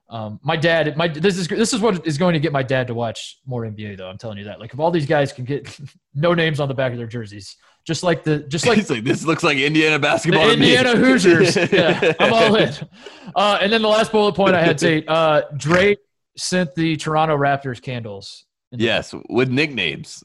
Um, 0.09 0.39
my 0.43 0.55
dad, 0.55 0.95
my 0.97 1.07
this 1.07 1.37
is 1.37 1.47
this 1.47 1.73
is 1.73 1.79
what 1.79 2.05
is 2.05 2.17
going 2.17 2.33
to 2.33 2.39
get 2.39 2.51
my 2.51 2.63
dad 2.63 2.87
to 2.87 2.93
watch 2.93 3.39
more 3.45 3.63
NBA 3.63 3.97
though. 3.97 4.07
I'm 4.07 4.17
telling 4.17 4.37
you 4.37 4.43
that. 4.45 4.59
Like 4.59 4.73
if 4.73 4.79
all 4.79 4.91
these 4.91 5.05
guys 5.05 5.31
can 5.31 5.45
get 5.45 5.77
no 6.13 6.33
names 6.33 6.59
on 6.59 6.67
the 6.67 6.73
back 6.73 6.91
of 6.91 6.97
their 6.97 7.07
jerseys, 7.07 7.55
just 7.85 8.03
like 8.03 8.23
the 8.23 8.39
just 8.39 8.67
like 8.67 8.77
He's 8.79 8.89
like, 8.89 9.03
this 9.03 9.25
looks 9.25 9.43
like 9.43 9.57
Indiana 9.57 9.99
basketball. 9.99 10.49
to 10.49 10.57
me." 10.57 10.75
Indiana 10.75 10.97
Hoosiers. 10.97 11.55
yeah, 11.71 12.13
I'm 12.19 12.33
all 12.33 12.55
in. 12.55 12.73
Uh, 13.35 13.59
and 13.61 13.71
then 13.71 13.81
the 13.81 13.87
last 13.87 14.11
bullet 14.11 14.35
point 14.35 14.55
I 14.55 14.61
had 14.61 14.77
to 14.79 15.05
uh, 15.07 15.41
Drake 15.57 15.99
sent 16.37 16.75
the 16.75 16.95
Toronto 16.97 17.37
Raptors 17.37 17.81
candles. 17.81 18.45
Yes, 18.71 19.13
with 19.29 19.49
nicknames. 19.49 20.23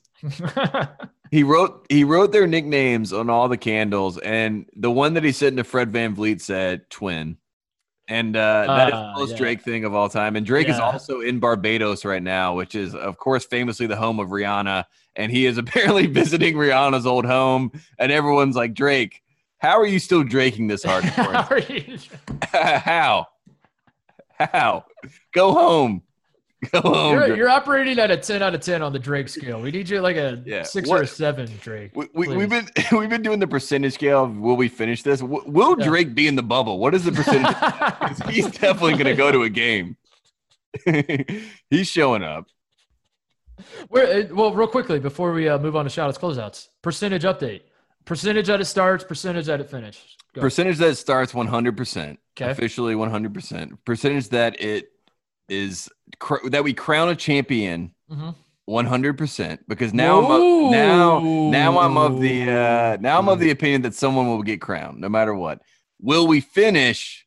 He 1.31 1.43
wrote 1.43 1.87
he 1.91 2.05
wrote 2.05 2.33
their 2.33 2.47
nicknames 2.47 3.13
on 3.13 3.29
all 3.29 3.49
the 3.49 3.59
candles, 3.59 4.19
and 4.19 4.67
the 4.75 4.91
one 4.91 5.15
that 5.15 5.25
he 5.25 5.33
sent 5.33 5.57
to 5.59 5.65
Fred 5.65 5.93
VanVleet 5.93 6.41
said 6.41 6.89
twin. 6.91 7.37
And 8.11 8.35
uh, 8.37 8.65
that 8.67 8.89
is 8.89 8.95
Ah, 8.95 9.13
the 9.13 9.19
most 9.21 9.31
yeah. 9.33 9.37
Drake 9.37 9.61
thing 9.61 9.85
of 9.85 9.95
all 9.95 10.09
time. 10.09 10.35
And 10.35 10.47
Drake 10.47 10.69
is 10.71 10.79
also 10.79 11.21
in 11.21 11.41
Barbados 11.41 12.05
right 12.07 12.23
now, 12.23 12.55
which 12.55 12.75
is, 12.75 12.95
of 12.95 13.19
course, 13.19 13.45
famously 13.45 13.87
the 13.87 13.97
home 13.97 14.19
of 14.19 14.29
Rihanna. 14.29 14.85
And 15.15 15.31
he 15.31 15.45
is 15.45 15.59
apparently 15.59 16.07
visiting 16.07 16.55
Rihanna's 16.55 17.07
old 17.07 17.27
home. 17.27 17.71
And 17.99 18.11
everyone's 18.11 18.57
like, 18.57 18.73
Drake, 18.73 19.23
how 19.59 19.79
are 19.79 19.87
you 19.87 19.99
still 19.99 20.23
draking 20.25 20.69
this 20.69 20.83
hard? 20.85 21.05
for 21.13 21.21
us?" 21.35 22.09
how? 22.53 23.27
How? 24.39 24.85
Go 25.33 25.53
home. 25.53 26.03
Go 26.73 27.13
you're, 27.13 27.37
you're 27.37 27.49
operating 27.49 28.01
at 28.01 28.11
a 28.11 28.17
10 28.17 28.43
out 28.43 28.53
of 28.55 28.61
10 28.61 28.83
on 28.83 28.93
the 28.93 28.99
Drake 28.99 29.29
scale. 29.29 29.61
We 29.61 29.71
need 29.71 29.89
you 29.89 30.01
like 30.01 30.17
a 30.17 30.43
Yeah. 30.45 30.65
six 30.65 30.89
or 30.91 31.03
a 31.03 31.07
seven, 31.07 31.49
Drake. 31.61 31.93
We, 31.95 32.09
we, 32.15 32.37
we've, 32.37 32.49
been 32.49 32.67
we've 32.93 33.09
been 33.09 33.23
doing 33.23 33.39
the 33.39 33.47
percentage 33.47 33.95
scale. 33.95 34.25
Of 34.25 34.37
will 34.37 34.57
we 34.57 34.69
finish 34.69 35.03
this? 35.05 35.21
W- 35.21 35.45
Will 35.47 35.79
Yeah. 35.79 35.87
Drake 35.87 36.15
be 36.17 36.27
in 36.27 36.35
the 36.35 36.43
bubble? 36.43 36.79
What 36.81 36.95
is 36.95 37.05
the 37.05 37.13
percentage? 37.13 38.29
He's 38.35 38.47
definitely 38.51 38.95
going 38.95 39.05
to 39.05 39.15
go 39.15 39.31
to 39.31 39.43
a 39.45 39.49
game. 39.49 39.97
He's 41.71 41.87
showing 41.89 42.23
up. 42.25 42.47
Where, 43.89 44.23
uh, 44.25 44.35
well, 44.35 44.53
real 44.53 44.69
quickly 44.69 44.99
before 45.01 45.33
we 45.33 45.49
uh, 45.49 45.59
move 45.59 45.77
on 45.77 45.85
to 45.85 45.91
shoutouts, 45.91 46.19
closeouts, 46.19 46.69
percentage 46.83 47.23
update. 47.25 47.63
Percentage 48.05 48.47
that 48.47 48.61
it 48.61 48.65
starts, 48.65 49.05
percentage 49.05 49.47
that 49.47 49.61
it 49.61 49.71
finishes. 49.71 50.17
Go. 50.35 50.41
Percentage 50.41 50.79
that 50.79 50.91
it 50.91 50.95
starts 50.97 51.33
100%. 51.33 52.17
Okay. 52.41 52.51
Officially 52.51 52.95
100%. 52.95 53.79
Percentage 53.85 54.29
that 54.31 54.61
it 54.61 54.91
is 55.49 55.89
cr- 56.19 56.49
that 56.51 56.65
we 56.65 56.75
crown 56.75 57.09
a 57.09 57.17
champion 57.17 57.95
Mhm. 58.11 58.35
100% 58.69 59.61
because 59.67 59.95
now 59.95 60.19
I'm 60.23 60.31
of, 60.31 60.71
now 60.71 61.21
now 61.51 61.79
I'm 61.79 61.97
of 61.97 62.21
the 62.21 62.51
uh 62.51 62.97
now 63.01 63.19
I'm 63.19 63.29
of 63.29 63.39
the 63.41 63.51
opinion 63.51 63.83
that 63.83 63.95
someone 63.95 64.29
will 64.29 64.43
get 64.43 64.61
crowned 64.61 65.01
no 65.01 65.09
matter 65.09 65.35
what. 65.35 65.61
Will 66.01 66.27
we 66.27 66.41
finish 66.41 67.25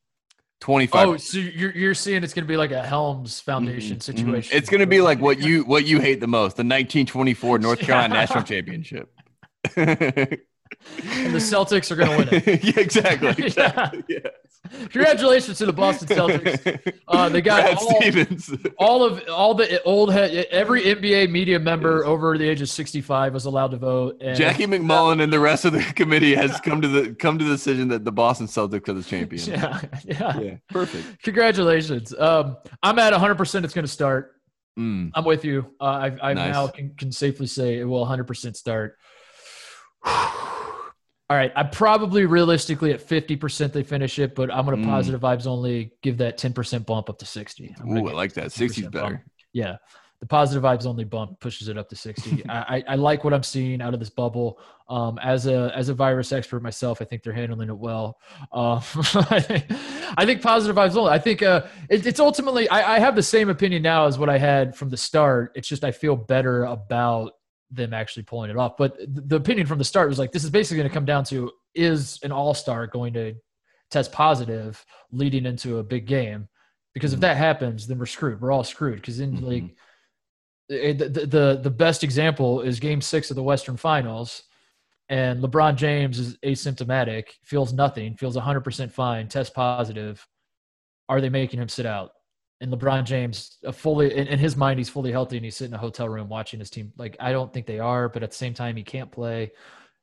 25 0.61 1.07
Oh, 1.07 1.17
so 1.17 1.39
you're, 1.39 1.71
you're 1.75 1.93
seeing 1.95 2.23
it's 2.23 2.33
going 2.35 2.45
to 2.45 2.47
be 2.47 2.57
like 2.57 2.71
a 2.71 2.83
Helms 2.83 3.39
Foundation 3.39 3.97
Mhm, 3.97 3.99
mhm. 3.99 4.03
situation. 4.03 4.55
It's 4.57 4.69
going 4.69 4.81
to 4.81 4.87
be 4.87 5.01
like 5.01 5.19
what 5.19 5.39
you 5.39 5.63
what 5.63 5.85
you 5.85 5.99
hate 5.99 6.19
the 6.19 6.27
most, 6.27 6.57
the 6.57 6.61
1924 6.63 7.57
North 7.57 7.79
Carolina 7.85 8.13
National 8.13 8.43
Championship. 8.43 9.11
and 9.75 11.33
the 11.33 11.39
Celtics 11.39 11.89
are 11.91 11.95
going 11.95 12.11
to 12.11 12.17
win 12.17 12.43
it. 12.43 12.77
exactly. 12.77 13.29
Yeah. 13.37 13.45
exactly. 13.45 14.21
Congratulations 14.89 15.57
to 15.57 15.65
the 15.65 15.73
Boston 15.73 16.07
Celtics. 16.07 16.93
Uh, 17.07 17.29
they 17.29 17.41
got 17.41 17.75
all, 17.75 17.99
Stevens. 17.99 18.53
all 18.77 19.03
of 19.03 19.21
all 19.27 19.53
the 19.55 19.81
old 19.83 20.13
head, 20.13 20.45
every 20.51 20.83
NBA 20.83 21.31
media 21.31 21.59
member 21.59 22.05
over 22.05 22.37
the 22.37 22.47
age 22.47 22.61
of 22.61 22.69
65 22.69 23.33
was 23.33 23.45
allowed 23.45 23.71
to 23.71 23.77
vote. 23.77 24.17
And 24.21 24.37
Jackie 24.37 24.67
MacMullan 24.67 25.21
and 25.21 25.33
the 25.33 25.39
rest 25.39 25.65
of 25.65 25.73
the 25.73 25.81
committee 25.95 26.35
has 26.35 26.59
come 26.61 26.81
to 26.81 26.87
the 26.87 27.13
come 27.15 27.39
to 27.39 27.45
the 27.45 27.51
decision 27.51 27.87
that 27.89 28.05
the 28.05 28.11
Boston 28.11 28.47
Celtics 28.47 28.87
are 28.87 28.93
the 28.93 29.03
champion. 29.03 29.43
Yeah, 29.49 29.81
yeah. 30.05 30.39
Yeah, 30.39 30.55
perfect. 30.69 31.23
Congratulations. 31.23 32.13
Um, 32.17 32.57
I'm 32.83 32.99
at 32.99 33.13
100% 33.13 33.65
it's 33.65 33.73
going 33.73 33.85
to 33.85 33.91
start. 33.91 34.35
Mm. 34.79 35.11
I'm 35.15 35.25
with 35.25 35.43
you. 35.43 35.73
Uh, 35.81 35.83
I, 35.83 36.29
I 36.29 36.33
Nice. 36.33 36.53
now 36.53 36.67
can, 36.67 36.93
can 36.95 37.11
safely 37.11 37.47
say 37.47 37.79
it 37.79 37.83
will 37.83 38.05
100% 38.05 38.55
start. 38.55 38.97
All 41.31 41.37
right. 41.37 41.53
I 41.55 41.63
probably 41.63 42.25
realistically 42.25 42.91
at 42.91 42.99
50% 42.99 43.71
they 43.71 43.83
finish 43.83 44.19
it, 44.19 44.35
but 44.35 44.53
I'm 44.53 44.65
going 44.65 44.77
to 44.81 44.85
Mm. 44.85 44.89
positive 44.89 45.21
vibes 45.21 45.47
only 45.47 45.93
give 46.01 46.17
that 46.17 46.37
10% 46.37 46.85
bump 46.85 47.09
up 47.09 47.19
to 47.19 47.25
60. 47.25 47.73
I'm 47.79 47.97
Ooh, 47.97 48.09
I 48.09 48.11
like 48.11 48.33
that. 48.33 48.47
60's 48.47 48.79
10% 48.79 48.91
better. 48.91 49.05
bump. 49.11 49.21
Yeah. 49.53 49.77
The 50.19 50.25
positive 50.25 50.63
vibes 50.63 50.85
only 50.85 51.05
bump 51.05 51.39
pushes 51.39 51.69
it 51.69 51.77
up 51.77 51.87
to 51.87 51.95
60. 51.95 52.43
I, 52.49 52.83
I, 52.85 52.95
like 52.95 53.23
what 53.23 53.33
I'm 53.33 53.43
seeing 53.43 53.81
out 53.81 53.93
of 53.93 54.01
this 54.01 54.09
bubble. 54.09 54.59
Um, 54.89 55.17
as 55.19 55.47
a 55.47 55.71
as 55.73 55.87
a 55.87 55.93
virus 55.93 56.33
expert 56.33 56.61
myself, 56.61 57.01
I 57.01 57.05
think 57.05 57.23
they're 57.23 57.31
handling 57.31 57.69
it 57.69 57.77
well. 57.77 58.17
Um, 58.51 58.81
I, 59.31 59.39
think, 59.39 59.65
I 60.17 60.25
think 60.25 60.41
positive 60.41 60.75
vibes 60.75 60.97
only. 60.97 61.11
I 61.11 61.19
think 61.19 61.41
uh, 61.41 61.61
it, 61.89 62.05
it's 62.05 62.19
ultimately 62.19 62.67
I, 62.67 62.97
I 62.97 62.99
have 62.99 63.15
the 63.15 63.23
same 63.23 63.47
opinion 63.47 63.83
now 63.83 64.05
as 64.05 64.19
what 64.19 64.29
I 64.29 64.37
had 64.37 64.75
from 64.75 64.89
the 64.89 64.97
start. 64.97 65.53
It's 65.55 65.69
just 65.69 65.85
I 65.85 65.91
feel 65.91 66.17
better 66.17 66.65
about 66.65 67.31
them 67.71 67.93
actually 67.93 68.23
pulling 68.23 68.49
it 68.49 68.57
off. 68.57 68.77
But 68.77 68.97
th- 68.97 69.09
the 69.11 69.35
opinion 69.37 69.67
from 69.67 69.77
the 69.77 69.83
start 69.83 70.09
was 70.09 70.19
like 70.19 70.31
this 70.31 70.43
is 70.43 70.49
basically 70.49 70.77
going 70.77 70.89
to 70.89 70.93
come 70.93 71.05
down 71.05 71.23
to 71.25 71.51
is 71.73 72.19
an 72.23 72.31
all 72.31 72.53
star 72.53 72.85
going 72.87 73.13
to 73.13 73.33
test 73.89 74.11
positive 74.11 74.83
leading 75.11 75.45
into 75.45 75.77
a 75.79 75.83
big 75.83 76.05
game? 76.05 76.47
Because 76.93 77.13
if 77.13 77.19
Mhm. 77.19 77.21
that 77.21 77.37
happens, 77.37 77.87
then 77.87 77.97
we're 77.99 78.05
screwed. 78.05 78.41
We're 78.41 78.51
all 78.51 78.63
screwed. 78.63 78.95
Because 78.97 79.19
in 79.19 79.37
Mhm. 79.37 79.43
like 79.43 79.75
the, 80.69 81.07
the 81.09 81.25
the 81.25 81.59
the 81.63 81.69
best 81.71 82.03
example 82.03 82.61
is 82.61 82.79
Game 82.79 83.01
Six 83.01 83.29
of 83.29 83.35
the 83.35 83.43
Western 83.43 83.77
Finals, 83.77 84.43
and 85.09 85.41
LeBron 85.43 85.75
James 85.75 86.17
is 86.19 86.37
asymptomatic, 86.37 87.25
feels 87.43 87.73
nothing, 87.73 88.15
feels 88.15 88.37
100% 88.37 88.91
fine, 88.91 89.27
test 89.27 89.53
positive. 89.53 90.25
Are 91.09 91.19
they 91.19 91.27
making 91.29 91.59
him 91.59 91.67
sit 91.67 91.85
out? 91.85 92.11
And 92.61 92.71
LeBron 92.71 93.05
James, 93.05 93.57
a 93.63 93.73
fully 93.73 94.15
in, 94.15 94.27
in 94.27 94.39
his 94.39 94.55
mind, 94.55 94.79
he's 94.79 94.89
fully 94.89 95.11
healthy, 95.11 95.35
and 95.35 95.43
he's 95.43 95.57
sitting 95.57 95.71
in 95.71 95.75
a 95.75 95.79
hotel 95.79 96.07
room 96.07 96.29
watching 96.29 96.59
his 96.59 96.69
team. 96.69 96.93
Like 96.95 97.17
I 97.19 97.31
don't 97.31 97.51
think 97.51 97.65
they 97.65 97.79
are, 97.79 98.07
but 98.07 98.23
at 98.23 98.29
the 98.29 98.37
same 98.37 98.53
time, 98.53 98.75
he 98.75 98.83
can't 98.83 99.11
play. 99.11 99.51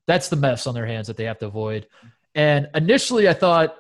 That's 0.07 0.29
the 0.29 0.37
mess 0.37 0.67
on 0.67 0.75
their 0.75 0.87
hands 0.87 1.07
that 1.07 1.17
they 1.17 1.25
have 1.25 1.39
to 1.39 1.47
avoid. 1.47 1.87
And 2.35 2.69
initially, 2.75 3.29
I 3.29 3.33
thought 3.33 3.77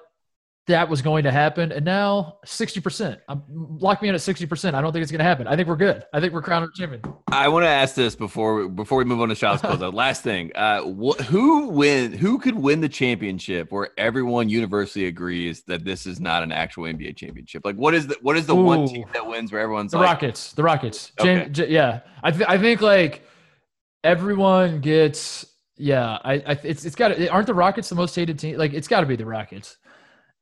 that 0.68 0.88
was 0.88 1.02
going 1.02 1.24
to 1.24 1.30
happen, 1.32 1.72
and 1.72 1.84
now 1.84 2.36
60%. 2.46 3.18
I'm 3.28 3.42
lock 3.48 4.00
me 4.02 4.08
in 4.08 4.14
at 4.14 4.20
60%. 4.20 4.74
I 4.74 4.80
don't 4.82 4.92
think 4.92 5.02
it's 5.02 5.10
going 5.10 5.18
to 5.18 5.24
happen. 5.24 5.46
I 5.48 5.56
think 5.56 5.66
we're 5.66 5.76
good. 5.76 6.04
I 6.12 6.20
think 6.20 6.32
we're 6.32 6.42
crowned 6.42 6.72
champion. 6.74 7.02
I 7.32 7.48
want 7.48 7.64
to 7.64 7.68
ask 7.68 7.94
this 7.94 8.14
before 8.14 8.68
before 8.68 8.98
we 8.98 9.04
move 9.04 9.20
on 9.20 9.30
to 9.30 9.34
shots 9.34 9.62
closeout. 9.62 9.92
Last 9.98 10.22
thing, 10.22 10.52
uh, 10.54 10.82
wh- 10.82 11.18
who 11.24 11.68
win? 11.68 12.12
Who 12.12 12.38
could 12.38 12.54
win 12.54 12.80
the 12.80 12.88
championship 12.88 13.72
where 13.72 13.88
everyone 13.96 14.48
universally 14.50 15.06
agrees 15.06 15.62
that 15.64 15.84
this 15.84 16.06
is 16.06 16.20
not 16.20 16.42
an 16.42 16.52
actual 16.52 16.84
NBA 16.84 17.16
championship? 17.16 17.64
Like, 17.64 17.76
what 17.76 17.94
is 17.94 18.06
the 18.06 18.16
what 18.20 18.36
is 18.36 18.46
the 18.46 18.54
one 18.54 18.86
team 18.86 19.06
that 19.14 19.26
wins 19.26 19.50
where 19.50 19.60
everyone's 19.62 19.92
The 19.92 19.98
like, 19.98 20.06
Rockets. 20.06 20.52
The 20.52 20.62
Rockets. 20.62 21.12
Okay. 21.18 21.48
J- 21.50 21.70
yeah, 21.70 22.00
I 22.22 22.30
th- 22.30 22.48
I 22.48 22.58
think 22.58 22.82
like 22.82 23.22
everyone 24.04 24.80
gets. 24.80 25.46
Yeah, 25.76 26.18
I, 26.24 26.34
I 26.34 26.58
it's 26.62 26.84
it's 26.84 26.96
got 26.96 27.18
aren't 27.30 27.46
the 27.46 27.54
Rockets 27.54 27.88
the 27.88 27.94
most 27.94 28.14
hated 28.14 28.38
team? 28.38 28.58
Like 28.58 28.74
it's 28.74 28.88
got 28.88 29.00
to 29.00 29.06
be 29.06 29.16
the 29.16 29.24
Rockets. 29.26 29.76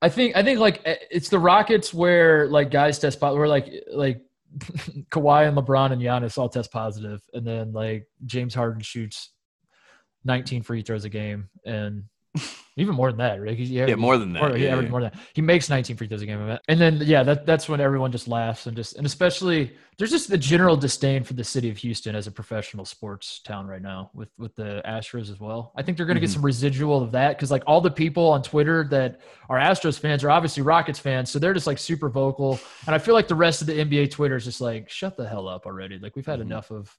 I 0.03 0.09
think 0.09 0.36
I 0.36 0.42
think 0.42 0.61
like 0.61 0.82
eh, 0.84 0.97
it's 1.11 1.28
the 1.28 1.38
Rockets 1.38 1.94
where 1.94 2.47
like 2.49 2.70
guys 2.70 2.99
test 2.99 3.20
positive, 3.20 3.38
where 3.38 3.49
like 3.49 3.72
like 3.92 4.22
Kawhi 5.11 5.49
and 5.49 5.57
LeBron 5.57 5.92
and 5.92 6.03
Giannis 6.03 6.38
all 6.38 6.49
test 6.49 6.70
positive, 6.70 7.22
and 7.32 7.47
then 7.47 7.72
like 7.72 8.07
James 8.24 8.55
Harden 8.55 8.82
shoots 8.82 9.32
19 10.24 10.62
free 10.62 10.82
throws 10.82 11.05
a 11.05 11.09
game, 11.09 11.49
and 11.64 12.05
even 12.76 12.95
more 12.95 13.11
than 13.11 13.18
that, 13.18 13.41
right? 13.41 13.57
Yeah, 13.59 13.82
averages- 13.84 14.01
more 14.01 14.18
than 14.18 14.32
that. 14.34 14.43
or 14.43 14.57
he 14.57 14.64
yeah, 14.64 14.80
yeah. 14.80 14.89
more 14.89 15.01
than 15.01 15.11
that. 15.12 15.20
He 15.34 15.41
makes 15.43 15.68
19 15.70 15.97
free 15.97 16.07
throws 16.09 16.22
a 16.22 16.26
game, 16.26 16.59
and 16.68 16.80
then 16.80 17.01
yeah, 17.05 17.22
that 17.22 17.47
that's 17.47 17.68
when 17.68 17.80
everyone 17.80 18.12
just 18.12 18.28
laughs 18.28 18.66
and 18.66 18.76
just 18.76 18.97
and 18.97 19.07
especially 19.07 19.72
there's 19.99 20.11
just 20.11 20.28
the 20.28 20.37
general 20.37 20.76
disdain 20.76 21.24
for 21.24 21.32
the 21.32 21.43
city 21.45 21.70
of 21.70 21.76
Houston 21.78 22.14
as 22.14 22.26
a 22.26 22.30
professional 22.30 22.84
sports 22.84 23.41
town 23.41 23.66
right 23.66 23.80
now 23.80 24.11
with 24.14 24.28
with 24.39 24.55
the 24.57 24.82
Astros 24.87 25.30
as 25.30 25.41
well. 25.41 25.72
I 25.76 25.82
think 25.82 25.97
they're 25.97 26.05
going 26.07 26.16
to 26.16 26.20
Mhm. 26.20 26.24
get 26.28 26.30
some 26.30 26.45
residual 26.45 27.03
of 27.03 27.12
that 27.12 27.37
because 27.37 27.51
like 27.51 27.62
all 27.66 27.80
the 27.80 27.91
people 27.91 28.26
on 28.28 28.43
Twitter 28.43 28.87
that 28.91 29.20
are 29.49 29.59
Astros 29.59 29.99
fans 29.99 30.22
are 30.22 30.30
obviously 30.30 30.62
Rockets 30.62 30.99
fans, 30.99 31.30
so 31.30 31.39
they're 31.39 31.55
just 31.55 31.66
like 31.66 31.78
super 31.78 32.11
vocal. 32.11 32.59
And 32.87 32.95
I 32.95 32.99
feel 32.99 33.14
like 33.14 33.28
the 33.28 33.34
rest 33.34 33.62
of 33.62 33.66
the 33.68 33.74
NBA 33.80 34.11
Twitter 34.11 34.37
is 34.37 34.45
just 34.45 34.61
like 34.61 34.91
shut 34.91 35.16
the 35.16 35.26
hell 35.26 35.49
up 35.49 35.64
already. 35.66 35.99
Like 35.99 36.14
we've 36.14 36.26
had 36.26 36.41
Mhm. 36.41 36.43
enough 36.43 36.70
of 36.70 36.97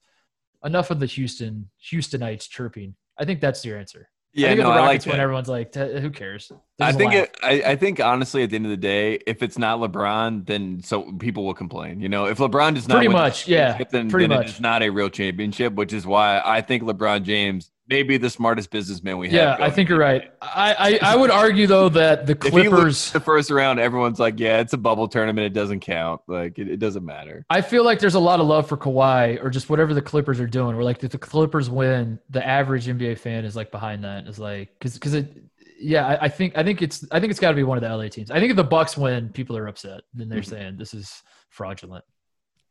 enough 0.66 0.90
of 0.90 1.00
the 1.00 1.06
Houston 1.06 1.70
Houstonites 1.92 2.50
chirping. 2.50 2.96
I 3.16 3.26
think 3.26 3.42
that's 3.42 3.64
your 3.64 3.78
answer. 3.78 4.10
I 4.36 4.40
Yeah, 4.40 4.48
think 4.50 4.60
no, 4.60 4.68
the 4.68 4.72
I 4.74 4.76
like 4.80 4.86
Rockets 4.88 5.06
that. 5.06 5.20
everyone's 5.20 5.48
like, 5.50 5.74
who 5.74 6.10
cares? 6.12 6.52
They 6.78 6.86
I 6.86 6.92
think 6.92 7.14
it, 7.14 7.36
I, 7.42 7.64
I 7.72 7.76
think 7.76 8.00
honestly, 8.00 8.44
at 8.44 8.52
the 8.52 8.56
end 8.56 8.66
of 8.66 8.70
the 8.72 8.78
day, 8.78 9.16
if 9.26 9.42
it's 9.42 9.58
not 9.58 9.80
LeBron, 9.80 10.46
then 10.46 10.82
so 10.84 11.12
people 11.14 11.44
will 11.46 11.56
complain. 11.56 12.02
You 12.02 12.10
know, 12.10 12.26
if 12.26 12.38
LeBron 12.38 12.76
does 12.76 12.88
not 12.88 12.96
Pretty 12.96 13.08
much, 13.10 13.48
yeah, 13.48 13.78
then, 13.90 14.10
pretty 14.10 14.28
then 14.28 14.38
much. 14.38 14.48
it 14.48 14.50
is 14.52 14.60
not 14.62 14.84
a 14.84 14.90
real 14.90 15.10
championship, 15.10 15.74
which 15.74 15.92
is 15.92 16.06
why 16.06 16.42
I 16.46 16.62
think 16.62 16.84
LeBron 16.84 17.24
James 17.24 17.72
may 17.90 18.04
be 18.04 18.18
the 18.18 18.30
smartest 18.30 18.70
businessman 18.72 19.18
we 19.18 19.30
have. 19.30 19.60
Yeah, 19.60 19.66
I 19.66 19.70
think 19.70 19.90
you're 19.90 20.00
right. 20.00 20.32
I, 20.42 21.00
I, 21.02 21.14
I 21.14 21.16
would 21.16 21.32
argue 21.32 21.68
though 21.68 21.90
that 21.90 22.26
the 22.28 22.36
Clippers. 22.52 23.12
the 23.12 23.20
first 23.20 23.50
round, 23.50 23.80
everyone's 23.80 24.20
like, 24.20 24.40
"Yeah, 24.40 24.60
it's 24.60 24.74
a 24.74 24.78
bubble 24.78 25.08
tournament. 25.08 25.46
It 25.46 25.54
doesn't 25.54 25.80
count. 25.82 26.22
Like, 26.28 26.58
it, 26.60 26.68
it 26.70 26.78
doesn't 26.78 27.06
matter." 27.06 27.46
I 27.50 27.62
feel 27.62 27.84
like 27.84 28.00
there's 28.00 28.16
a 28.16 28.20
lot 28.20 28.40
of 28.40 28.48
love 28.48 28.68
for 28.68 28.78
Kawhi 28.78 29.44
or 29.44 29.50
just 29.50 29.70
whatever 29.70 29.94
the 29.94 30.02
Clippers 30.02 30.40
are 30.40 30.48
doing. 30.48 30.76
We're 30.76 30.84
like 30.84 31.04
if 31.04 31.12
the 31.12 31.18
Clippers 31.18 31.70
win, 31.70 32.20
the 32.30 32.46
average 32.46 32.88
NBA 32.88 33.20
fan 33.20 33.46
is 33.46 33.56
like 33.56 33.72
behind 33.72 34.04
that. 34.04 34.28
Is 34.28 34.40
like 34.40 34.70
because 34.80 34.94
because 34.96 35.14
it. 35.14 35.44
Yeah, 35.80 36.08
I, 36.08 36.24
I 36.26 36.28
think 36.30 36.58
I 36.58 36.64
think 36.64 36.82
it's 36.82 37.06
I 37.12 37.20
think 37.20 37.30
it's 37.30 37.40
got 37.40 37.50
to 37.52 37.56
be 37.56 37.62
one 37.64 37.78
of 37.78 37.84
the 37.84 37.96
LA 37.96 38.08
teams. 38.08 38.32
I 38.32 38.40
think 38.40 38.50
if 38.50 38.56
the 38.56 38.64
Bucks 38.64 38.98
win, 38.98 39.30
people 39.30 39.56
are 39.56 39.68
upset. 39.68 40.02
Then 40.14 40.28
they're 40.28 40.40
Mhm. 40.42 40.50
saying 40.50 40.78
this 40.78 40.96
is 40.96 41.22
fraudulent. 41.50 42.04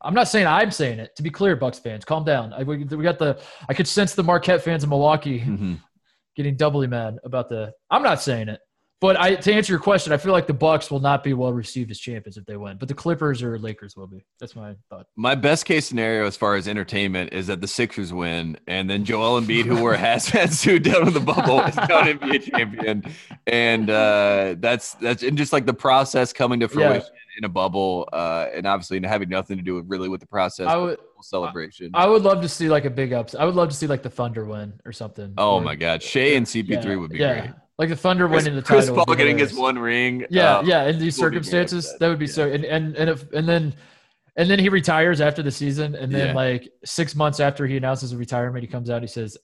I'm 0.01 0.13
not 0.13 0.27
saying 0.27 0.47
I'm 0.47 0.71
saying 0.71 0.99
it. 0.99 1.15
To 1.15 1.23
be 1.23 1.29
clear, 1.29 1.55
Bucks 1.55 1.79
fans, 1.79 2.05
calm 2.05 2.23
down. 2.23 2.53
I, 2.53 2.63
we, 2.63 2.83
we 2.83 3.03
got 3.03 3.17
the 3.19 3.39
I 3.67 3.73
could 3.73 3.87
sense 3.87 4.13
the 4.13 4.23
Marquette 4.23 4.61
fans 4.63 4.83
in 4.83 4.89
Milwaukee 4.89 5.39
Mhm. 5.41 5.79
getting 6.35 6.55
doubly 6.55 6.87
mad 6.87 7.17
about 7.23 7.49
the. 7.49 7.73
I'm 7.89 8.03
not 8.03 8.21
saying 8.21 8.49
it, 8.49 8.59
but 8.99 9.15
I 9.19 9.35
to 9.35 9.53
answer 9.53 9.71
your 9.73 9.79
question, 9.79 10.11
I 10.11 10.17
feel 10.17 10.31
like 10.31 10.47
the 10.47 10.53
Bucks 10.53 10.89
will 10.89 10.99
not 10.99 11.23
be 11.23 11.33
well 11.33 11.53
received 11.53 11.91
as 11.91 11.99
champions 11.99 12.37
if 12.37 12.45
they 12.45 12.57
win, 12.57 12.77
but 12.77 12.87
the 12.87 12.93
Clippers 12.95 13.43
or 13.43 13.59
Lakers 13.59 13.95
will 13.95 14.07
be. 14.07 14.25
That's 14.39 14.55
my 14.55 14.75
thought. 14.89 15.05
My 15.15 15.35
best 15.35 15.65
case 15.65 15.85
scenario 15.85 16.25
as 16.25 16.35
far 16.35 16.55
as 16.55 16.67
entertainment 16.67 17.31
is 17.33 17.47
that 17.47 17.61
the 17.61 17.67
Sixers 17.67 18.11
win, 18.11 18.57
and 18.67 18.89
then 18.89 19.05
Joel 19.05 19.39
Embiid, 19.41 19.65
who 19.65 19.79
wore 19.79 19.93
a 19.93 19.97
hazmat 19.97 20.51
suit 20.53 20.83
down 20.83 21.07
in 21.07 21.13
the 21.13 21.19
bubble, 21.19 21.59
is 21.61 21.77
an 21.77 21.87
NBA 22.19 22.51
champion, 22.51 23.03
and 23.45 23.89
uh, 23.89 24.55
that's 24.59 24.93
that's 24.95 25.21
and 25.23 25.37
just 25.37 25.53
like 25.53 25.65
the 25.65 25.73
process 25.73 26.33
coming 26.33 26.59
to 26.61 26.65
Yeah. 26.65 26.89
fruition 26.93 27.11
in 27.37 27.43
a 27.43 27.49
bubble, 27.49 28.09
uh, 28.13 28.47
and 28.51 28.65
obviously 28.65 28.99
having 29.07 29.29
nothing 29.29 29.57
to 29.57 29.63
do 29.63 29.75
with 29.75 29.85
really 29.87 30.09
with 30.09 30.21
the 30.21 30.25
process, 30.27 30.65
I 30.67 30.75
would. 30.75 30.97
celebration. 31.21 31.91
I 31.93 32.07
would 32.07 32.23
love 32.23 32.41
to 32.41 32.49
see 32.49 32.67
like 32.67 32.85
a 32.85 32.89
big 32.89 33.13
ups. 33.13 33.35
I 33.35 33.45
would 33.45 33.53
love 33.53 33.69
to 33.69 33.75
see 33.75 33.85
like 33.85 34.01
the 34.01 34.09
Thunder 34.09 34.43
win 34.45 34.73
or 34.85 34.91
something. 34.91 35.35
oh 35.37 35.55
Or- 35.57 35.61
my 35.61 35.75
God, 35.75 36.01
Shea 36.01 36.35
and 36.35 36.47
CP3 36.47 36.83
yeah, 36.85 36.95
would 36.95 37.11
be 37.11 37.19
yeah. 37.19 37.39
great. 37.41 37.51
Like 37.77 37.89
the 37.89 37.95
Thunder 37.95 38.27
Chris, 38.27 38.43
winning 38.43 38.55
the 38.55 38.61
title. 38.63 38.95
Chris. 38.95 39.05
Paul 39.05 39.15
getting 39.15 39.37
his 39.37 39.53
one 39.53 39.77
ring. 39.77 40.25
Yeah, 40.29 40.57
uh, 40.57 40.61
yeah. 40.63 40.83
In 40.85 40.97
these 40.99 41.19
we'll 41.19 41.29
be 41.29 41.35
very 41.39 41.43
circumstances, 41.45 41.95
that 41.99 42.07
would 42.07 42.17
be 42.19 42.25
Yeah. 42.25 42.31
so. 42.31 42.47
And 42.51 42.65
and 42.65 42.95
and 42.95 43.09
if 43.09 43.31
and 43.33 43.47
then 43.47 43.75
and 44.35 44.49
then 44.49 44.57
he 44.59 44.69
retires 44.69 45.21
after 45.21 45.43
the 45.43 45.51
season, 45.51 45.93
and 45.95 46.11
then 46.11 46.27
Yeah. 46.29 46.33
like 46.33 46.69
six 46.85 47.15
months 47.15 47.39
after 47.39 47.67
he 47.67 47.77
announces 47.77 48.09
his 48.11 48.17
retirement, 48.19 48.63
he 48.63 48.67
comes 48.67 48.89
out. 48.89 49.01
He 49.03 49.07
says, 49.07 49.37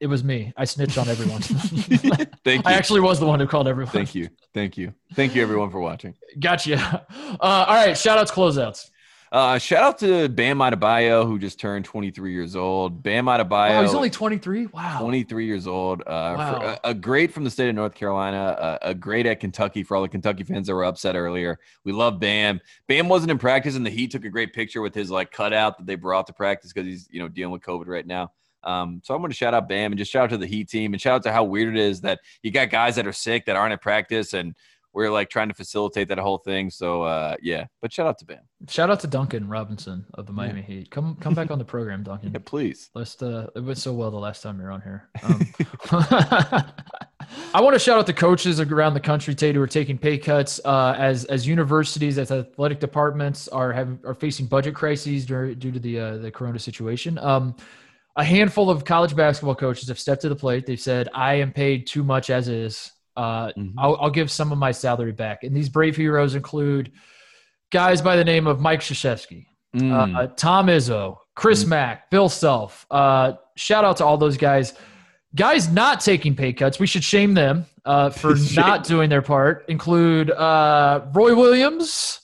"It 0.00 0.06
was 0.06 0.24
me. 0.24 0.52
I 0.56 0.64
snitched 0.64 0.96
on 0.96 1.08
everyone. 1.08 1.40
Thank 2.44 2.66
I 2.66 2.72
actually 2.72 3.00
was 3.00 3.20
the 3.20 3.26
one 3.26 3.38
who 3.40 3.46
called 3.46 3.68
everyone." 3.68 3.92
Thank 3.92 4.14
you. 4.14 4.28
Thank 4.54 4.78
you. 4.78 4.94
Thank 5.14 5.34
you, 5.34 5.42
everyone, 5.42 5.70
for 5.70 5.80
watching. 5.80 6.14
Gotcha. 6.40 7.04
Uh, 7.18 7.36
all 7.68 7.74
right. 7.74 7.96
Shout 7.98 8.18
outs, 8.18 8.30
closeouts. 8.30 8.90
Uh, 9.34 9.58
shout 9.58 9.82
out 9.82 9.98
to 9.98 10.28
Bam 10.28 10.58
Adebayo, 10.58 11.26
who 11.26 11.40
just 11.40 11.58
turned 11.58 11.84
23 11.84 12.32
years 12.32 12.54
old. 12.54 13.02
Bam 13.02 13.24
Adebayo. 13.26 13.82
He's 13.82 13.92
only 13.92 14.08
23. 14.08 14.66
Wow. 14.66 15.00
23 15.00 15.44
years 15.44 15.66
old. 15.66 16.04
Uh, 16.06 16.36
for- 16.36 16.60
Wow. 16.60 16.78
a, 16.84 16.90
a 16.90 16.94
great 16.94 17.32
from 17.32 17.42
the 17.42 17.50
state 17.50 17.68
of 17.68 17.74
North 17.74 17.94
Carolina, 17.96 18.78
a, 18.80 18.90
a 18.90 18.94
great 18.94 19.26
at 19.26 19.40
Kentucky 19.40 19.82
for 19.82 19.96
all 19.96 20.02
the 20.02 20.08
Kentucky 20.08 20.44
fans 20.44 20.68
that 20.68 20.74
were 20.74 20.84
upset 20.84 21.16
earlier. 21.16 21.58
We 21.82 21.90
love 21.90 22.20
Bam. 22.20 22.60
Bam 22.86 23.08
wasn't 23.08 23.32
in 23.32 23.38
practice, 23.38 23.74
and 23.74 23.84
the 23.84 23.90
Heat 23.90 24.12
took 24.12 24.24
a 24.24 24.30
great 24.30 24.52
picture 24.52 24.80
with 24.80 24.94
his 24.94 25.10
like 25.10 25.32
cutout 25.32 25.78
that 25.78 25.86
they 25.86 25.96
brought 25.96 26.28
to 26.28 26.32
practice 26.32 26.72
because 26.72 26.86
he's 26.86 27.08
you 27.10 27.18
know 27.18 27.26
dealing 27.26 27.50
with 27.50 27.62
COVID 27.62 27.88
right 27.88 28.06
now. 28.06 28.30
Um, 28.62 29.02
so 29.04 29.14
I'm 29.14 29.20
going 29.20 29.30
to 29.32 29.36
shout 29.36 29.52
out 29.52 29.68
Bam 29.68 29.90
and 29.92 29.98
just 29.98 30.10
shout 30.12 30.24
out 30.24 30.30
to 30.30 30.38
the 30.38 30.46
Heat 30.46 30.68
team 30.68 30.92
and 30.94 31.02
shout 31.02 31.16
out 31.16 31.22
to 31.24 31.32
how 31.32 31.42
weird 31.44 31.76
it 31.76 31.80
is 31.80 32.00
that 32.02 32.20
you 32.42 32.50
got 32.52 32.70
guys 32.70 32.94
that 32.96 33.06
are 33.06 33.12
sick 33.12 33.46
that 33.46 33.56
aren't 33.56 33.72
at 33.74 33.82
practice 33.82 34.32
and 34.32 34.54
we're 34.94 35.10
like 35.10 35.28
trying 35.28 35.48
to 35.48 35.54
facilitate 35.54 36.08
that 36.08 36.18
whole 36.18 36.38
thing. 36.38 36.70
So 36.70 37.02
uh, 37.02 37.36
yeah, 37.42 37.66
but 37.82 37.92
shout 37.92 38.06
out 38.06 38.18
to 38.18 38.24
Bam. 38.24 38.38
Shout 38.68 38.90
out 38.90 39.00
to 39.00 39.06
Duncan 39.06 39.48
Robinson 39.48 40.06
of 40.14 40.26
the 40.26 40.32
Miami 40.32 40.62
Heat. 40.62 40.90
Come 40.90 41.16
come 41.16 41.34
back 41.34 41.50
on 41.50 41.58
the 41.58 41.64
program, 41.64 42.02
Duncan. 42.04 42.32
Yeah, 42.32 42.40
please. 42.44 42.90
Let's 42.94 43.20
uh, 43.20 43.48
it 43.54 43.60
went 43.60 43.78
so 43.78 43.92
well 43.92 44.10
the 44.10 44.16
last 44.16 44.42
time 44.42 44.58
you 44.58 44.64
were 44.64 44.70
on 44.70 44.80
here. 44.80 45.08
Um, 45.22 45.46
I 47.54 47.60
want 47.60 47.74
to 47.74 47.78
shout 47.78 47.98
out 47.98 48.06
the 48.06 48.12
coaches 48.12 48.60
around 48.60 48.94
the 48.94 49.00
country, 49.00 49.34
Tate, 49.34 49.54
who 49.56 49.62
are 49.62 49.66
taking 49.66 49.98
pay 49.98 50.16
cuts 50.16 50.60
uh, 50.64 50.94
as 50.96 51.24
as 51.24 51.46
universities, 51.46 52.16
as 52.18 52.30
athletic 52.30 52.78
departments 52.78 53.48
are 53.48 53.72
having 53.72 53.98
are 54.04 54.14
facing 54.14 54.46
budget 54.46 54.74
crises 54.74 55.26
due, 55.26 55.54
due 55.54 55.72
to 55.72 55.80
the 55.80 55.98
uh, 55.98 56.16
the 56.18 56.30
Corona 56.30 56.58
situation. 56.58 57.18
Um, 57.18 57.56
a 58.16 58.22
handful 58.22 58.70
of 58.70 58.84
college 58.84 59.16
basketball 59.16 59.56
coaches 59.56 59.88
have 59.88 59.98
stepped 59.98 60.22
to 60.22 60.28
the 60.28 60.36
plate. 60.36 60.66
They've 60.66 60.80
said, 60.80 61.08
"I 61.12 61.34
am 61.34 61.50
paid 61.50 61.88
too 61.88 62.04
much 62.04 62.30
as 62.30 62.48
is. 62.48 62.92
Uh, 63.16 63.48
mm-hmm. 63.48 63.78
I'll, 63.78 63.96
I'll, 64.00 64.10
give 64.10 64.30
some 64.30 64.52
of 64.52 64.58
my 64.58 64.72
salary 64.72 65.12
back." 65.12 65.44
And 65.44 65.56
these 65.56 65.68
brave 65.68 65.96
heroes 65.96 66.34
include 66.34 66.92
guys 67.70 68.02
by 68.02 68.16
the 68.16 68.24
name 68.24 68.46
of 68.46 68.60
Mike 68.60 68.80
Krzyzewski, 68.80 69.46
mm. 69.76 70.16
uh, 70.16 70.28
Tom 70.36 70.66
Izzo, 70.66 71.18
Chris 71.34 71.64
mm. 71.64 71.68
Mack, 71.68 72.10
Bill 72.10 72.28
Self. 72.28 72.86
Uh, 72.90 73.34
shout 73.56 73.84
out 73.84 73.96
to 73.98 74.04
all 74.04 74.16
those 74.16 74.36
guys. 74.36 74.74
Guys 75.34 75.68
not 75.68 76.00
taking 76.00 76.36
pay 76.36 76.52
cuts, 76.52 76.78
we 76.78 76.86
should 76.86 77.02
shame 77.02 77.34
them 77.34 77.66
uh, 77.84 78.10
for 78.10 78.36
not 78.54 78.84
doing 78.84 79.10
their 79.10 79.22
part. 79.22 79.64
Include 79.68 80.30
uh, 80.30 81.06
Roy 81.12 81.34
Williams, 81.34 82.20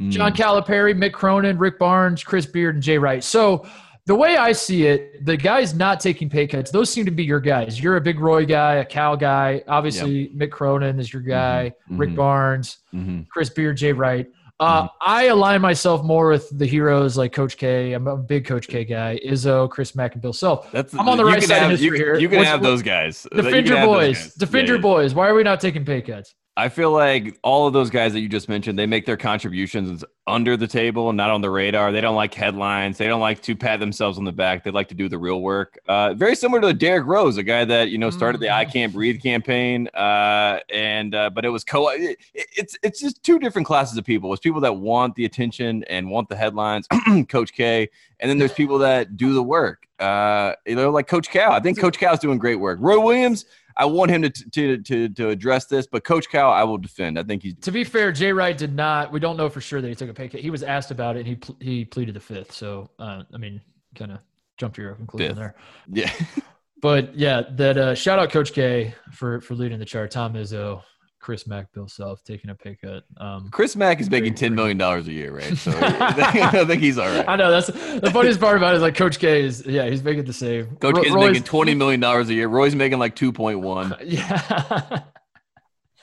mm. 0.00 0.10
John 0.10 0.34
Calipari, 0.34 0.94
Mick 0.94 1.12
Cronin, 1.12 1.58
Rick 1.58 1.78
Barnes, 1.78 2.22
Chris 2.22 2.46
Beard, 2.46 2.76
and 2.76 2.82
Jay 2.82 2.98
Wright. 2.98 3.24
So 3.24 3.66
the 4.06 4.14
way 4.14 4.36
I 4.36 4.52
see 4.52 4.86
it, 4.86 5.24
the 5.24 5.36
guys 5.36 5.74
not 5.74 6.00
taking 6.00 6.28
pay 6.28 6.46
cuts, 6.46 6.70
those 6.70 6.90
seem 6.90 7.04
to 7.04 7.10
be 7.10 7.24
your 7.24 7.40
guys. 7.40 7.80
You're 7.80 7.96
a 7.96 8.00
big 8.00 8.18
Roy 8.18 8.44
guy, 8.44 8.76
a 8.76 8.84
Cal 8.84 9.16
guy. 9.16 9.62
Obviously, 9.68 10.28
yep. 10.28 10.32
Mick 10.32 10.50
Cronin 10.50 10.98
is 10.98 11.12
your 11.12 11.22
guy. 11.22 11.72
Mm-hmm. 11.84 11.98
Rick 11.98 12.08
mm-hmm. 12.10 12.16
Barnes, 12.16 12.78
mm-hmm. 12.94 13.22
Chris 13.30 13.50
Beard, 13.50 13.76
Jay 13.76 13.92
Wright. 13.92 14.26
Uh, 14.58 14.82
mm-hmm. 14.82 14.96
I 15.00 15.24
align 15.24 15.62
myself 15.62 16.04
more 16.04 16.28
with 16.28 16.56
the 16.58 16.66
heroes 16.66 17.16
like 17.16 17.32
Coach 17.32 17.56
K. 17.56 17.92
I'm 17.92 18.06
a 18.06 18.16
big 18.16 18.44
Coach 18.44 18.68
K 18.68 18.84
guy. 18.84 19.18
Izzo, 19.26 19.70
Chris 19.70 19.94
Mack, 19.94 20.12
and 20.14 20.22
Bill 20.22 20.32
Self. 20.32 20.70
That's, 20.70 20.92
I'm 20.92 21.08
on 21.08 21.16
the 21.16 21.24
right 21.24 21.42
side 21.42 21.58
have, 21.58 21.70
of 21.72 21.78
history 21.78 21.98
you, 21.98 22.04
here. 22.04 22.18
You 22.18 22.28
can 22.28 22.38
What's, 22.38 22.50
have 22.50 22.62
those 22.62 22.82
guys. 22.82 23.26
Defend 23.34 23.66
your 23.66 23.86
boys. 23.86 24.34
Defend 24.34 24.66
yeah, 24.66 24.72
your 24.72 24.78
yeah. 24.78 24.82
boys. 24.82 25.14
Why 25.14 25.28
are 25.28 25.34
we 25.34 25.42
not 25.42 25.60
taking 25.60 25.84
pay 25.84 26.02
cuts? 26.02 26.34
I 26.56 26.68
feel 26.68 26.90
like 26.90 27.38
all 27.42 27.66
of 27.66 27.72
those 27.72 27.90
guys 27.90 28.12
that 28.12 28.20
you 28.20 28.28
just 28.28 28.48
mentioned, 28.48 28.78
they 28.78 28.86
make 28.86 29.06
their 29.06 29.16
contributions 29.16 30.04
under 30.26 30.56
the 30.56 30.66
table, 30.66 31.08
and 31.08 31.16
not 31.16 31.30
on 31.30 31.40
the 31.40 31.50
radar. 31.50 31.92
They 31.92 32.00
don't 32.00 32.16
like 32.16 32.34
headlines. 32.34 32.98
They 32.98 33.06
don't 33.06 33.20
like 33.20 33.40
to 33.42 33.56
pat 33.56 33.80
themselves 33.80 34.18
on 34.18 34.24
the 34.24 34.32
back. 34.32 34.64
They 34.64 34.70
like 34.70 34.88
to 34.88 34.94
do 34.94 35.08
the 35.08 35.18
real 35.18 35.40
work. 35.40 35.78
Uh, 35.88 36.14
very 36.14 36.36
similar 36.36 36.60
to 36.60 36.74
Derrick 36.74 37.06
Rose, 37.06 37.36
a 37.36 37.42
guy 37.42 37.64
that 37.64 37.90
you 37.90 37.98
know 37.98 38.10
started 38.10 38.40
the 38.40 38.50
"I 38.50 38.64
mm. 38.64 38.72
Can't 38.72 38.92
Breathe" 38.92 39.22
campaign, 39.22 39.88
uh, 39.94 40.58
and 40.72 41.14
uh, 41.14 41.30
but 41.30 41.44
it 41.44 41.48
was 41.48 41.64
co. 41.64 41.88
It, 41.88 42.18
it's 42.34 42.76
it's 42.82 43.00
just 43.00 43.22
two 43.22 43.38
different 43.38 43.66
classes 43.66 43.96
of 43.96 44.04
people. 44.04 44.32
It's 44.32 44.40
people 44.40 44.60
that 44.60 44.76
want 44.76 45.14
the 45.14 45.24
attention 45.24 45.84
and 45.84 46.10
want 46.10 46.28
the 46.28 46.36
headlines, 46.36 46.86
Coach 47.28 47.52
K, 47.52 47.88
and 48.18 48.28
then 48.28 48.38
there's 48.38 48.52
people 48.52 48.78
that 48.78 49.16
do 49.16 49.32
the 49.32 49.42
work. 49.42 49.86
Uh, 49.98 50.54
you 50.66 50.74
know, 50.74 50.90
like 50.90 51.06
Coach 51.06 51.30
Cal. 51.30 51.52
I 51.52 51.60
think 51.60 51.78
Coach 51.78 51.98
Cal 51.98 52.14
is 52.14 52.20
doing 52.20 52.38
great 52.38 52.56
work. 52.56 52.78
Roy 52.80 52.98
Williams 52.98 53.44
I 53.76 53.86
want 53.86 54.10
him 54.10 54.22
to 54.22 54.30
to 54.30 54.78
to 54.78 55.08
to 55.08 55.28
address 55.28 55.66
this, 55.66 55.86
but 55.86 56.04
Coach 56.04 56.28
Cal, 56.28 56.50
I 56.50 56.64
will 56.64 56.78
defend. 56.78 57.18
I 57.18 57.22
think 57.22 57.42
he's. 57.42 57.54
To 57.62 57.72
be 57.72 57.84
fair, 57.84 58.12
Jay 58.12 58.32
Wright 58.32 58.56
did 58.56 58.74
not. 58.74 59.12
We 59.12 59.20
don't 59.20 59.36
know 59.36 59.48
for 59.48 59.60
sure 59.60 59.80
that 59.80 59.88
he 59.88 59.94
took 59.94 60.10
a 60.10 60.14
pay 60.14 60.28
cut. 60.28 60.40
He 60.40 60.50
was 60.50 60.62
asked 60.62 60.90
about 60.90 61.16
it, 61.16 61.26
and 61.26 61.28
he 61.28 61.64
he 61.64 61.84
pleaded 61.84 62.14
the 62.14 62.20
fifth. 62.20 62.52
So 62.52 62.90
uh, 62.98 63.22
I 63.32 63.36
mean, 63.38 63.60
kind 63.94 64.12
of 64.12 64.18
jumped 64.58 64.76
to 64.76 64.82
your 64.82 64.94
conclusion 64.94 65.30
fifth. 65.30 65.36
there. 65.38 65.54
Yeah. 65.88 66.12
but 66.82 67.16
yeah, 67.16 67.42
that 67.52 67.78
uh, 67.78 67.94
shout 67.94 68.18
out 68.18 68.30
Coach 68.30 68.52
K 68.52 68.94
for 69.12 69.40
for 69.40 69.54
leading 69.54 69.78
the 69.78 69.84
chart. 69.84 70.10
Tom 70.10 70.34
Izzo, 70.34 70.82
Chris 71.20 71.46
Mack, 71.46 71.70
Bill 71.72 71.86
Self 71.86 72.24
taking 72.24 72.50
a 72.50 72.54
pay 72.54 72.74
cut. 72.74 73.04
Um, 73.18 73.50
Chris 73.50 73.76
Mack 73.76 74.00
is 74.00 74.10
making 74.10 74.34
ten 74.34 74.54
million 74.54 74.78
dollars 74.78 75.06
a 75.06 75.12
year, 75.12 75.32
right? 75.32 75.56
So 75.56 75.70
I 75.80 76.64
think 76.64 76.80
he's 76.80 76.98
all 76.98 77.06
right. 77.06 77.28
I 77.28 77.36
know 77.36 77.50
that's 77.50 77.66
the 77.68 78.10
funniest 78.12 78.40
part 78.40 78.56
about 78.56 78.74
it 78.74 78.78
is 78.78 78.82
like 78.82 78.96
Coach 78.96 79.18
K 79.18 79.44
is 79.44 79.64
yeah 79.66 79.88
he's 79.88 80.02
making 80.02 80.24
the 80.24 80.32
same. 80.32 80.76
Coach 80.76 80.96
K 80.96 81.08
is 81.08 81.14
making 81.14 81.44
twenty 81.44 81.74
million 81.74 82.00
dollars 82.00 82.28
a 82.30 82.34
year. 82.34 82.48
Roy's 82.48 82.74
making 82.74 82.98
like 82.98 83.14
two 83.14 83.32
point 83.32 83.60
one. 83.60 83.94
Yeah. 84.04 85.02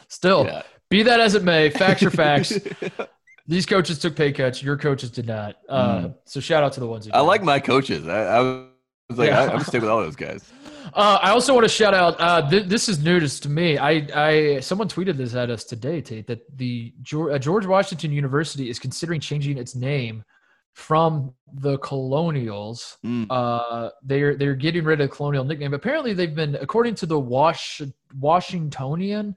Still, 0.07 0.45
yeah. 0.45 0.61
be 0.89 1.03
that 1.03 1.19
as 1.19 1.35
it 1.35 1.43
may, 1.43 1.69
facts 1.69 2.01
are 2.03 2.09
facts. 2.09 2.57
These 3.45 3.65
coaches 3.65 3.99
took 3.99 4.15
pay 4.15 4.31
cuts. 4.31 4.63
Your 4.63 4.77
coaches 4.77 5.11
did 5.11 5.27
not. 5.27 5.57
Uh, 5.67 5.99
mm. 5.99 6.15
So 6.25 6.39
shout 6.39 6.63
out 6.63 6.71
to 6.73 6.79
the 6.79 6.87
ones. 6.87 7.05
Who 7.05 7.11
I 7.11 7.19
like 7.19 7.43
my 7.43 7.59
coaches. 7.59 8.07
I, 8.07 8.23
I 8.23 8.39
was 8.39 9.17
like, 9.17 9.29
yeah. 9.29 9.41
I, 9.41 9.53
I'm 9.53 9.61
stick 9.61 9.81
with 9.81 9.89
all 9.89 9.99
those 9.99 10.15
guys. 10.15 10.49
Uh, 10.93 11.19
I 11.21 11.31
also 11.31 11.53
want 11.53 11.65
to 11.65 11.69
shout 11.69 11.93
out. 11.93 12.15
Uh, 12.19 12.49
th- 12.49 12.65
this 12.65 12.89
is 12.89 13.03
news 13.03 13.39
to 13.41 13.49
me. 13.49 13.77
I, 13.77 14.07
I, 14.13 14.59
someone 14.59 14.87
tweeted 14.87 15.17
this 15.17 15.35
at 15.35 15.49
us 15.49 15.63
today, 15.63 16.01
Tate, 16.01 16.27
that 16.27 16.57
the 16.57 16.93
George, 17.01 17.33
uh, 17.33 17.39
George 17.39 17.65
Washington 17.65 18.11
University 18.11 18.69
is 18.69 18.79
considering 18.79 19.19
changing 19.19 19.57
its 19.57 19.75
name 19.75 20.23
from 20.73 21.33
the 21.53 21.77
Colonials. 21.79 22.97
Mm. 23.03 23.25
Uh, 23.29 23.89
they're 24.03 24.35
they're 24.35 24.55
getting 24.55 24.83
rid 24.83 25.01
of 25.01 25.09
the 25.09 25.15
Colonial 25.15 25.43
nickname. 25.43 25.73
Apparently, 25.73 26.13
they've 26.13 26.35
been, 26.35 26.55
according 26.55 26.95
to 26.95 27.05
the 27.05 27.19
Wash 27.19 27.81
Washingtonian, 28.19 29.35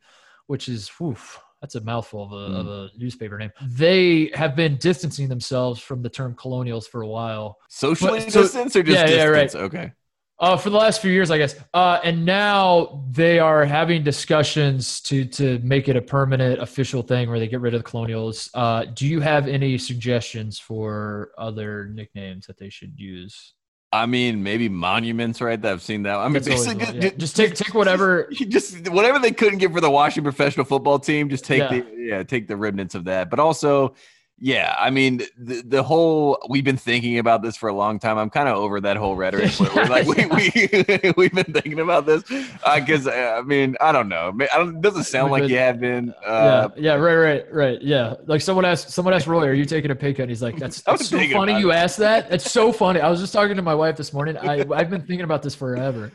which 0.48 0.68
is 0.68 0.90
oof, 1.00 1.40
that's 1.60 1.74
a 1.76 1.80
mouthful 1.80 2.24
of 2.24 2.32
a, 2.32 2.54
mm. 2.54 2.60
of 2.60 2.66
a, 2.66 2.90
newspaper 2.98 3.38
name. 3.38 3.52
They 3.62 4.30
have 4.34 4.56
been 4.56 4.76
distancing 4.76 5.28
themselves 5.28 5.80
from 5.80 6.02
the 6.02 6.10
term 6.10 6.34
colonials 6.34 6.86
for 6.86 7.02
a 7.02 7.08
while. 7.08 7.58
Socially 7.68 8.20
but, 8.20 8.32
so, 8.32 8.42
distance 8.42 8.76
or 8.76 8.82
just 8.82 8.98
yeah, 8.98 9.06
distance? 9.06 9.54
Yeah, 9.54 9.60
right. 9.60 9.64
Okay. 9.66 9.92
Uh, 10.40 10.56
for 10.56 10.70
the 10.70 10.76
last 10.76 11.02
few 11.02 11.12
years, 11.12 11.30
I 11.30 11.36
guess. 11.36 11.54
Uh, 11.74 12.00
and 12.02 12.24
now 12.24 13.04
they 13.10 13.38
are 13.38 13.66
having 13.66 14.02
discussions 14.02 15.02
to 15.02 15.26
to 15.26 15.58
make 15.58 15.86
it 15.86 15.96
a 15.96 16.00
permanent 16.00 16.62
official 16.62 17.02
thing 17.02 17.28
where 17.28 17.38
they 17.38 17.46
get 17.46 17.60
rid 17.60 17.74
of 17.74 17.80
the 17.80 17.88
colonials. 17.88 18.48
Uh, 18.54 18.86
do 18.86 19.06
you 19.06 19.20
have 19.20 19.46
any 19.46 19.76
suggestions 19.76 20.58
for 20.58 21.32
other 21.36 21.88
nicknames 21.88 22.46
that 22.46 22.56
they 22.56 22.70
should 22.70 22.98
use? 22.98 23.52
I 23.92 24.06
mean, 24.06 24.42
maybe 24.42 24.68
monuments, 24.68 25.42
right? 25.42 25.60
That 25.60 25.72
I've 25.72 25.82
seen 25.82 26.04
that. 26.04 26.16
I 26.16 26.28
mean, 26.28 26.42
basically, 26.42 26.84
yeah. 26.84 27.00
just, 27.00 27.18
just, 27.18 27.36
take 27.36 27.54
take 27.54 27.74
whatever, 27.74 28.30
just 28.32 28.88
whatever 28.88 29.18
they 29.18 29.32
couldn't 29.32 29.58
get 29.58 29.72
for 29.72 29.80
the 29.80 29.90
Washington 29.90 30.24
professional 30.24 30.64
football 30.64 30.98
team. 30.98 31.28
Just 31.28 31.44
take 31.44 31.70
yeah. 31.70 31.80
the 31.80 31.96
yeah, 31.98 32.22
take 32.22 32.46
the 32.46 32.56
remnants 32.56 32.94
of 32.94 33.04
that. 33.04 33.28
But 33.28 33.40
also, 33.40 33.94
yeah, 34.42 34.74
I 34.78 34.88
mean 34.88 35.20
the, 35.36 35.60
the 35.60 35.82
whole 35.82 36.38
we've 36.48 36.64
been 36.64 36.78
thinking 36.78 37.18
about 37.18 37.42
this 37.42 37.58
for 37.58 37.68
a 37.68 37.74
long 37.74 37.98
time. 37.98 38.16
I'm 38.16 38.30
kind 38.30 38.48
of 38.48 38.56
over 38.56 38.80
that 38.80 38.96
whole 38.96 39.14
rhetoric. 39.14 39.52
Where 39.74 39.84
like 39.84 40.06
we 40.06 40.24
we 40.26 41.12
we've 41.16 41.32
been 41.32 41.52
thinking 41.52 41.78
about 41.78 42.06
this 42.06 42.22
because 42.22 43.06
uh, 43.06 43.10
uh, 43.10 43.38
I 43.38 43.42
mean 43.42 43.76
I 43.82 43.92
don't 43.92 44.08
know. 44.08 44.32
I 44.52 44.56
don't, 44.56 44.76
it 44.76 44.80
doesn't 44.80 45.04
sound 45.04 45.30
like 45.30 45.50
you 45.50 45.58
have 45.58 45.78
been. 45.78 46.14
Uh, 46.24 46.70
yeah, 46.74 46.82
yeah, 46.82 46.94
right, 46.94 47.16
right, 47.16 47.54
right. 47.54 47.82
Yeah, 47.82 48.14
like 48.24 48.40
someone 48.40 48.64
asked 48.64 48.88
someone 48.88 49.12
asked 49.12 49.26
Roy, 49.26 49.46
"Are 49.46 49.52
you 49.52 49.66
taking 49.66 49.90
a 49.90 49.94
pay 49.94 50.14
cut?" 50.14 50.22
And 50.22 50.30
he's 50.30 50.42
like, 50.42 50.56
"That's, 50.56 50.80
that's 50.86 51.08
so 51.08 51.18
funny 51.28 51.58
you 51.58 51.72
asked 51.72 51.98
that. 51.98 52.30
That's 52.30 52.50
so 52.50 52.72
funny." 52.72 53.00
I 53.00 53.10
was 53.10 53.20
just 53.20 53.34
talking 53.34 53.56
to 53.56 53.62
my 53.62 53.74
wife 53.74 53.96
this 53.98 54.14
morning. 54.14 54.38
I 54.38 54.64
I've 54.74 54.88
been 54.88 55.02
thinking 55.02 55.22
about 55.22 55.42
this 55.42 55.54
forever. 55.54 56.12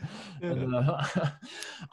Uh, 0.50 1.30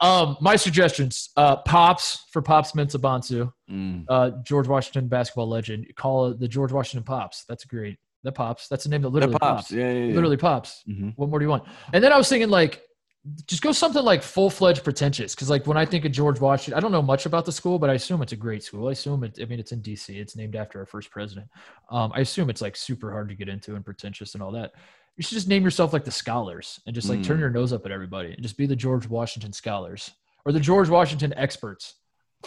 um, 0.00 0.36
my 0.40 0.56
suggestions: 0.56 1.30
uh, 1.36 1.56
Pops 1.56 2.26
for 2.30 2.42
Pops 2.42 2.72
Mensah-Bonsu, 2.72 3.52
mm. 3.70 4.04
uh, 4.08 4.30
George 4.42 4.68
Washington 4.68 5.08
basketball 5.08 5.48
legend. 5.48 5.84
You 5.86 5.94
Call 5.94 6.28
it 6.28 6.40
the 6.40 6.48
George 6.48 6.72
Washington 6.72 7.04
Pops. 7.04 7.44
That's 7.48 7.64
great. 7.64 7.98
The 8.22 8.32
Pops. 8.32 8.68
That's 8.68 8.84
the 8.84 8.90
name 8.90 9.02
that 9.02 9.10
literally 9.10 9.36
pops. 9.36 9.62
pops. 9.62 9.72
Yeah, 9.72 9.92
yeah, 9.92 10.04
yeah, 10.04 10.14
Literally 10.14 10.36
Pops. 10.36 10.82
Mm-hmm. 10.88 11.10
What 11.16 11.28
more 11.28 11.38
do 11.38 11.44
you 11.44 11.50
want? 11.50 11.64
And 11.92 12.02
then 12.02 12.12
I 12.12 12.16
was 12.16 12.28
thinking 12.28 12.50
like. 12.50 12.82
Just 13.46 13.62
go 13.62 13.72
something 13.72 14.04
like 14.04 14.22
full 14.22 14.50
fledged 14.50 14.84
pretentious, 14.84 15.34
because 15.34 15.48
like 15.48 15.66
when 15.66 15.78
I 15.78 15.86
think 15.86 16.04
of 16.04 16.12
George 16.12 16.40
Washington, 16.40 16.76
I 16.76 16.80
don't 16.80 16.92
know 16.92 17.00
much 17.00 17.24
about 17.24 17.46
the 17.46 17.52
school, 17.52 17.78
but 17.78 17.88
I 17.88 17.94
assume 17.94 18.20
it's 18.20 18.32
a 18.32 18.36
great 18.36 18.62
school. 18.62 18.88
I 18.88 18.92
assume 18.92 19.24
it. 19.24 19.38
I 19.40 19.46
mean, 19.46 19.58
it's 19.58 19.72
in 19.72 19.80
D.C. 19.80 20.18
It's 20.18 20.36
named 20.36 20.54
after 20.54 20.78
our 20.78 20.84
first 20.84 21.10
president. 21.10 21.48
Um, 21.88 22.12
I 22.14 22.20
assume 22.20 22.50
it's 22.50 22.60
like 22.60 22.76
super 22.76 23.10
hard 23.10 23.30
to 23.30 23.34
get 23.34 23.48
into 23.48 23.76
and 23.76 23.82
pretentious 23.82 24.34
and 24.34 24.42
all 24.42 24.52
that 24.52 24.72
you 25.16 25.22
should 25.22 25.34
just 25.34 25.48
name 25.48 25.62
yourself 25.62 25.92
like 25.92 26.04
the 26.04 26.10
scholars 26.10 26.80
and 26.86 26.94
just 26.94 27.08
like 27.08 27.20
mm. 27.20 27.24
turn 27.24 27.38
your 27.38 27.50
nose 27.50 27.72
up 27.72 27.86
at 27.86 27.92
everybody 27.92 28.32
and 28.32 28.42
just 28.42 28.56
be 28.56 28.66
the 28.66 28.76
George 28.76 29.08
Washington 29.08 29.52
scholars 29.52 30.10
or 30.44 30.52
the 30.52 30.60
George 30.60 30.88
Washington 30.88 31.32
experts. 31.36 31.94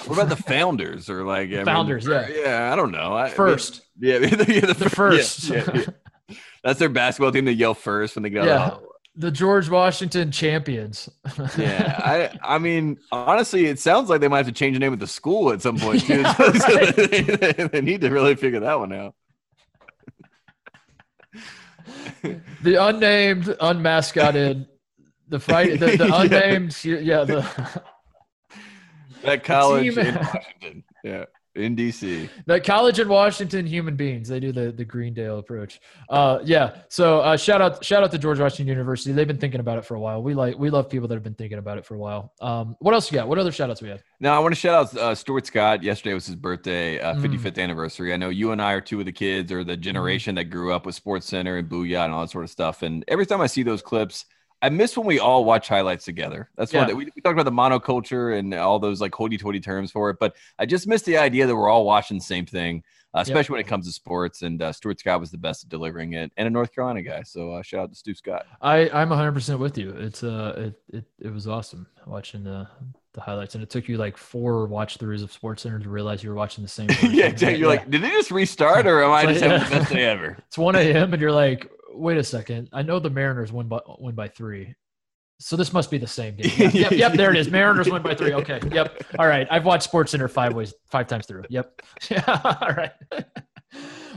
What 0.06 0.20
about 0.20 0.30
the 0.30 0.44
founders 0.44 1.10
or 1.10 1.24
like 1.24 1.52
I 1.52 1.64
founders? 1.64 2.06
Mean, 2.06 2.26
yeah, 2.30 2.44
yeah. 2.44 2.74
I 2.74 2.76
don't 2.76 2.92
know. 2.92 3.14
I, 3.14 3.30
first, 3.30 3.82
yeah, 4.00 4.18
yeah, 4.18 4.30
the, 4.30 4.76
the 4.78 4.90
first. 4.90 5.50
Yeah, 5.50 5.64
yeah, 5.74 6.36
That's 6.64 6.80
their 6.80 6.90
basketball 6.90 7.32
team. 7.32 7.46
They 7.46 7.54
yell 7.54 7.74
first 7.74 8.16
when 8.16 8.24
they 8.24 8.30
go. 8.30 8.44
Yeah. 8.44 8.78
The 9.16 9.32
George 9.32 9.68
Washington 9.68 10.32
champions. 10.32 11.10
yeah, 11.58 12.00
I 12.04 12.56
I 12.56 12.60
mean, 12.60 13.00
honestly, 13.12 13.66
it 13.66 13.80
sounds 13.80 14.10
like 14.10 14.22
they 14.22 14.28
might 14.28 14.38
have 14.38 14.46
to 14.46 14.52
change 14.52 14.76
the 14.76 14.80
name 14.80 14.94
of 14.94 15.00
the 15.00 15.08
school 15.08 15.52
at 15.52 15.62
some 15.64 15.80
point 15.80 16.02
too. 16.02 16.24
so 16.24 16.52
they, 16.52 17.68
they 17.72 17.82
need 17.82 18.02
to 18.02 18.12
really 18.12 18.36
figure 18.36 18.60
that 18.60 18.78
one 18.78 18.94
out. 18.94 19.16
the 22.64 22.76
unnamed, 22.76 23.56
unmascotted, 23.60 24.68
the 25.28 25.40
fight, 25.40 25.80
the, 25.80 25.98
the 25.98 26.10
unnamed, 26.20 26.78
yeah, 26.84 27.24
the 27.24 27.82
that 29.24 29.44
college 29.44 29.98
in 29.98 30.16
Washington, 30.16 30.84
yeah 31.04 31.26
in 31.58 31.76
DC. 31.76 32.30
The 32.46 32.60
college 32.62 33.00
in 33.00 33.10
Washington, 33.10 33.66
human 33.66 33.96
beings. 33.96 34.28
They 34.28 34.40
do 34.40 34.52
the 34.52 34.72
the 34.72 34.86
Greendale 34.86 35.40
approach. 35.40 35.80
Uh, 36.10 36.40
yeah. 36.44 36.78
So 36.90 37.20
uh, 37.20 37.38
shout 37.38 37.62
out 37.62 37.84
shout 37.84 38.04
out 38.04 38.12
to 38.12 38.18
George 38.18 38.40
Washington 38.40 38.68
University. 38.68 39.12
They've 39.14 39.28
been 39.28 39.38
thinking 39.38 39.60
about 39.60 39.78
it 39.78 39.86
for 39.86 39.96
a 39.96 40.00
while. 40.00 40.22
We 40.22 40.34
like 40.34 40.58
we 40.58 40.70
love 40.70 40.90
people 40.90 41.08
that 41.08 41.16
have 41.16 41.24
been 41.24 41.36
thinking 41.36 41.58
about 41.58 41.78
it 41.78 41.86
for 41.86 41.96
a 41.96 41.98
while. 41.98 42.34
Um, 42.42 42.76
what 42.80 42.94
else 42.94 43.12
you 43.12 43.18
got? 43.18 43.28
What 43.28 43.40
other 43.40 43.52
shout 43.52 43.70
outs 43.70 43.82
we 43.82 43.90
have? 43.90 44.04
Now 44.20 44.36
I 44.36 44.40
want 44.40 44.54
to 44.54 44.60
shout 44.60 44.94
out 44.94 44.98
uh, 44.98 45.16
Stuart 45.16 45.46
Scott. 45.46 45.84
Yesterday 45.84 46.14
was 46.14 46.26
his 46.26 46.36
birthday, 46.36 47.00
uh, 47.00 47.16
55th 47.16 47.54
mm. 47.54 47.64
anniversary. 47.64 48.14
I 48.14 48.18
know 48.18 48.30
you 48.30 48.52
and 48.52 48.62
I 48.62 48.74
are 48.74 48.82
two 48.82 49.00
of 49.00 49.06
the 49.06 49.12
kids 49.12 49.52
or 49.52 49.64
the 49.64 49.74
mm-hmm. 49.74 49.82
generation 49.82 50.36
mm. 50.36 50.40
that 50.40 50.46
grew 50.46 50.74
up 50.74 50.86
with 50.86 50.96
Sports 50.96 51.28
Center 51.28 51.58
and 51.58 51.68
Booyah 51.68 52.06
and 52.06 52.14
all 52.14 52.22
that 52.22 52.32
sort 52.32 52.46
of 52.46 52.50
stuff. 52.50 52.84
And 52.84 53.04
every 53.08 53.26
time 53.26 53.42
I 53.42 53.48
see 53.48 53.64
those 53.64 53.82
clips. 53.82 54.26
I 54.62 54.70
miss 54.70 54.98
when 54.98 55.06
we 55.06 55.20
all 55.20 55.46
watch 55.46 55.68
highlights 55.68 56.06
together. 56.06 56.50
That's 56.56 56.74
yeah. 56.74 56.86
what 56.86 56.96
we, 56.96 57.06
we 57.16 57.22
talked 57.22 57.40
about 57.40 57.46
the 57.46 57.52
monoculture 57.52 58.38
and 58.38 58.54
all 58.54 58.80
those 58.80 59.00
like 59.00 59.14
hoity-toity 59.14 59.60
terms 59.60 59.92
for 59.92 60.10
it. 60.10 60.18
But 60.20 60.36
I 60.58 60.66
just 60.66 60.88
miss 60.88 61.04
the 61.04 61.18
idea 61.18 61.46
that 61.46 61.56
we're 61.56 61.70
all 61.70 61.86
watching 61.86 62.18
the 62.18 62.24
same 62.24 62.46
thing, 62.46 62.84
uh, 63.14 63.20
especially 63.20 63.44
yep. 63.44 63.50
when 63.52 63.60
it 63.62 63.68
comes 63.68 63.86
to 63.86 63.92
sports. 63.92 64.42
And 64.42 64.62
uh, 64.62 64.72
Stuart 64.72 65.00
Scott 65.00 65.20
was 65.20 65.32
the 65.32 65.38
best 65.38 65.64
at 65.64 65.70
delivering 65.70 66.14
it, 66.14 66.32
and 66.38 66.48
a 66.48 66.50
North 66.50 66.74
Carolina 66.74 67.04
guy. 67.04 67.24
So 67.24 67.52
uh, 67.52 67.62
shout 67.62 67.82
out 67.82 67.90
to 67.92 67.96
Stu 67.96 68.16
Scott. 68.16 68.46
I 68.62 68.90
I'm 68.90 69.10
100 69.10 69.32
percent 69.34 69.60
with 69.60 69.78
you. 69.78 69.92
It's 69.92 70.24
uh 70.24 70.54
it, 70.58 70.98
it 70.98 71.06
it 71.20 71.34
was 71.34 71.48
awesome 71.48 71.88
watching 72.06 72.44
the 72.44 72.68
the 73.18 73.22
highlights, 73.22 73.56
and 73.56 73.64
it 73.64 73.70
took 73.70 73.88
you 73.88 73.98
like 73.98 74.16
four 74.16 74.68
watch 74.68 74.98
throughs 75.00 75.24
of 75.24 75.32
Sports 75.34 75.64
Center 75.64 75.80
to 75.80 75.90
realize 75.90 76.24
you 76.24 76.30
were 76.30 76.36
watching 76.36 76.64
the 76.64 76.70
same. 76.70 76.88
Thing. 76.88 77.12
Yeah, 77.18 77.26
exactly. 77.26 77.60
You're 77.60 77.74
yeah. 77.74 77.80
like, 77.80 77.90
did 77.90 78.04
they 78.04 78.10
just 78.10 78.32
restart, 78.32 78.86
or 78.86 79.04
am 79.04 79.12
I 79.12 79.26
just 79.26 79.42
having 79.44 79.64
the 79.64 79.76
best 79.76 79.92
day 79.92 80.06
ever? 80.06 80.38
It's 80.48 80.58
1 80.58 80.76
a.m. 80.76 81.14
and 81.14 81.22
you're 81.22 81.32
like, 81.32 81.70
wait 81.98 82.18
a 82.18 82.24
second. 82.24 82.70
I 82.74 82.82
know 82.82 83.00
the 83.00 83.10
Mariners 83.10 83.52
win 83.52 83.68
by 83.68 83.80
win 84.00 84.16
by 84.16 84.28
three. 84.28 84.76
So 85.40 85.56
this 85.56 85.72
must 85.72 85.92
be 85.92 86.00
the 86.00 86.08
same 86.08 86.36
game. 86.36 86.52
Yep, 86.58 86.74
yep, 86.74 86.92
yep, 86.94 87.14
there 87.14 87.30
it 87.30 87.38
is. 87.38 87.50
Mariners 87.50 87.90
win 87.90 88.02
by 88.02 88.16
three. 88.16 88.34
Okay. 88.34 88.60
Yep. 88.72 89.04
All 89.20 89.28
right. 89.28 89.48
I've 89.52 89.66
watched 89.66 89.84
Sports 89.84 90.12
Center 90.12 90.28
five 90.28 90.54
ways, 90.54 90.74
five 90.88 91.06
times 91.06 91.28
through. 91.28 91.44
Yep. 91.50 91.82
Yeah. 92.10 92.58
All 92.62 92.74
right. 92.74 92.92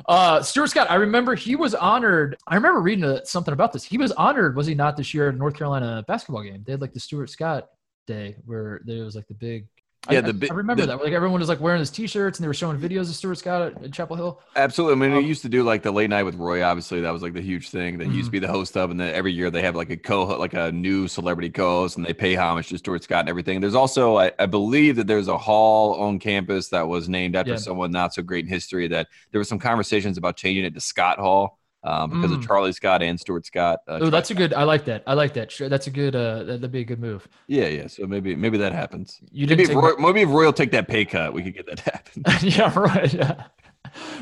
Uh, 0.07 0.43
Stuart 0.43 0.69
Scott, 0.69 0.90
I 0.90 0.94
remember 0.94 1.35
he 1.35 1.57
was 1.57 1.74
honored. 1.74 2.36
I 2.47 2.55
remember 2.55 2.81
reading 2.81 3.20
something 3.24 3.52
about 3.52 3.73
this. 3.73 3.85
He 3.85 3.98
was 3.98 4.12
honored, 4.12 4.57
was 4.57 4.66
he 4.66 4.74
not, 4.74 4.97
this 4.97 5.12
year 5.12 5.28
at 5.28 5.36
North 5.36 5.55
Carolina 5.55 6.05
basketball 6.09 6.43
game? 6.43 6.62
They 6.65 6.73
had 6.73 6.81
like 6.81 6.94
the 6.94 7.01
Stuart 7.01 7.28
Scott 7.31 7.69
day 8.07 8.36
where 8.44 8.81
there 8.85 9.05
was 9.05 9.15
like 9.15 9.28
the 9.28 9.35
big 9.35 9.66
yeah, 10.09 10.22
the, 10.22 10.48
I, 10.48 10.52
I 10.52 10.56
remember 10.56 10.82
the, 10.82 10.86
that. 10.97 11.05
Like 11.05 11.12
everyone 11.12 11.40
was 11.40 11.48
like 11.51 11.60
wearing 11.60 11.81
his 11.81 11.90
T-shirts 11.90 12.39
and 12.39 12.44
they 12.44 12.48
were 12.48 12.55
showing 12.55 12.78
videos 12.78 13.10
of 13.10 13.16
Stuart 13.16 13.35
Scott 13.35 13.62
at, 13.62 13.85
at 13.85 13.93
Chapel 13.93 14.16
Hill. 14.16 14.40
Absolutely. 14.56 15.05
I 15.05 15.09
mean, 15.09 15.18
um, 15.18 15.24
used 15.24 15.43
to 15.43 15.51
do 15.51 15.62
like 15.62 15.82
the 15.82 15.90
late 15.90 16.09
night 16.09 16.22
with 16.22 16.36
Roy. 16.36 16.62
Obviously, 16.62 17.02
that 17.02 17.10
was 17.10 17.20
like 17.20 17.35
the 17.35 17.43
huge 17.43 17.68
thing 17.68 17.98
that 17.98 18.09
mm-hmm. 18.09 18.16
used 18.16 18.28
to 18.28 18.31
be 18.31 18.39
the 18.39 18.48
host 18.48 18.77
of, 18.78 18.90
and 18.90 18.98
then 18.98 19.14
every 19.14 19.32
year 19.32 19.51
they 19.51 19.60
have 19.60 19.77
like 19.77 19.90
a 19.90 19.98
co 19.98 20.24
like 20.24 20.55
a 20.55 20.72
new 20.72 21.06
celebrity 21.06 21.51
co-host, 21.51 21.98
and 21.98 22.06
they 22.06 22.14
pay 22.14 22.35
homage 22.35 22.68
to 22.70 22.78
Stuart 22.78 23.05
Scott 23.05 23.20
and 23.20 23.28
everything. 23.28 23.60
There's 23.60 23.74
also, 23.74 24.16
I, 24.16 24.32
I 24.39 24.47
believe 24.47 24.97
that 24.97 25.06
there's 25.06 25.28
a 25.28 25.36
hall 25.36 25.94
on 26.01 26.18
campus 26.18 26.68
that 26.70 26.89
was 26.89 27.09
named 27.09 27.36
after 27.36 27.52
yeah. 27.52 27.59
someone 27.59 27.90
not 27.90 28.14
so 28.14 28.22
great 28.22 28.47
in 28.47 28.51
history. 28.51 28.89
That 28.89 29.09
there 29.32 29.39
was 29.39 29.48
some 29.48 29.59
conversations 29.59 30.16
about 30.16 30.36
changing 30.36 30.64
it 30.64 30.74
to 30.74 30.81
Scott 30.81 31.18
Hall 31.18 31.60
um, 31.82 32.11
because 32.11 32.31
mm. 32.31 32.39
of 32.39 32.47
Charlie 32.47 32.73
Scott 32.73 33.02
and 33.02 33.19
Stuart 33.19 33.47
Scott. 33.47 33.81
Uh, 33.89 33.98
oh, 34.02 34.11
that's 34.11 34.31
a 34.31 34.35
good. 34.35 34.52
I 34.55 34.65
like 34.65 34.85
that. 34.85 35.02
I 35.07 35.15
like 35.15 35.35
that. 35.35 35.51
Sure, 35.51 35.69
that's 35.69 35.86
a 35.86 35.90
good. 35.90 36.15
Uh, 36.15 36.44
that'd 36.44 36.70
be 36.70 36.81
a 36.81 36.85
good 36.85 37.01
move. 37.01 37.27
Yeah, 37.47 37.66
yeah. 37.66 37.86
So 37.86 38.07
maybe 38.07 38.36
maybe 38.36 38.59
that 38.59 38.73
happens. 38.73 39.20
You 39.32 39.47
maybe 39.47 39.65
if 39.65 39.74
Roy, 39.74 39.94
maybe 39.98 40.23
if 40.23 40.28
Roy 40.28 40.44
will 40.44 40.52
take 40.52 40.73
that 40.73 40.89
pay 40.89 41.05
cut, 41.05 41.32
we 41.32 41.43
could 41.43 41.55
get 41.55 41.66
that 41.66 41.78
to 41.78 41.90
happen. 41.93 42.48
yeah, 42.48 42.78
right. 42.78 43.12
Yeah. 43.12 43.44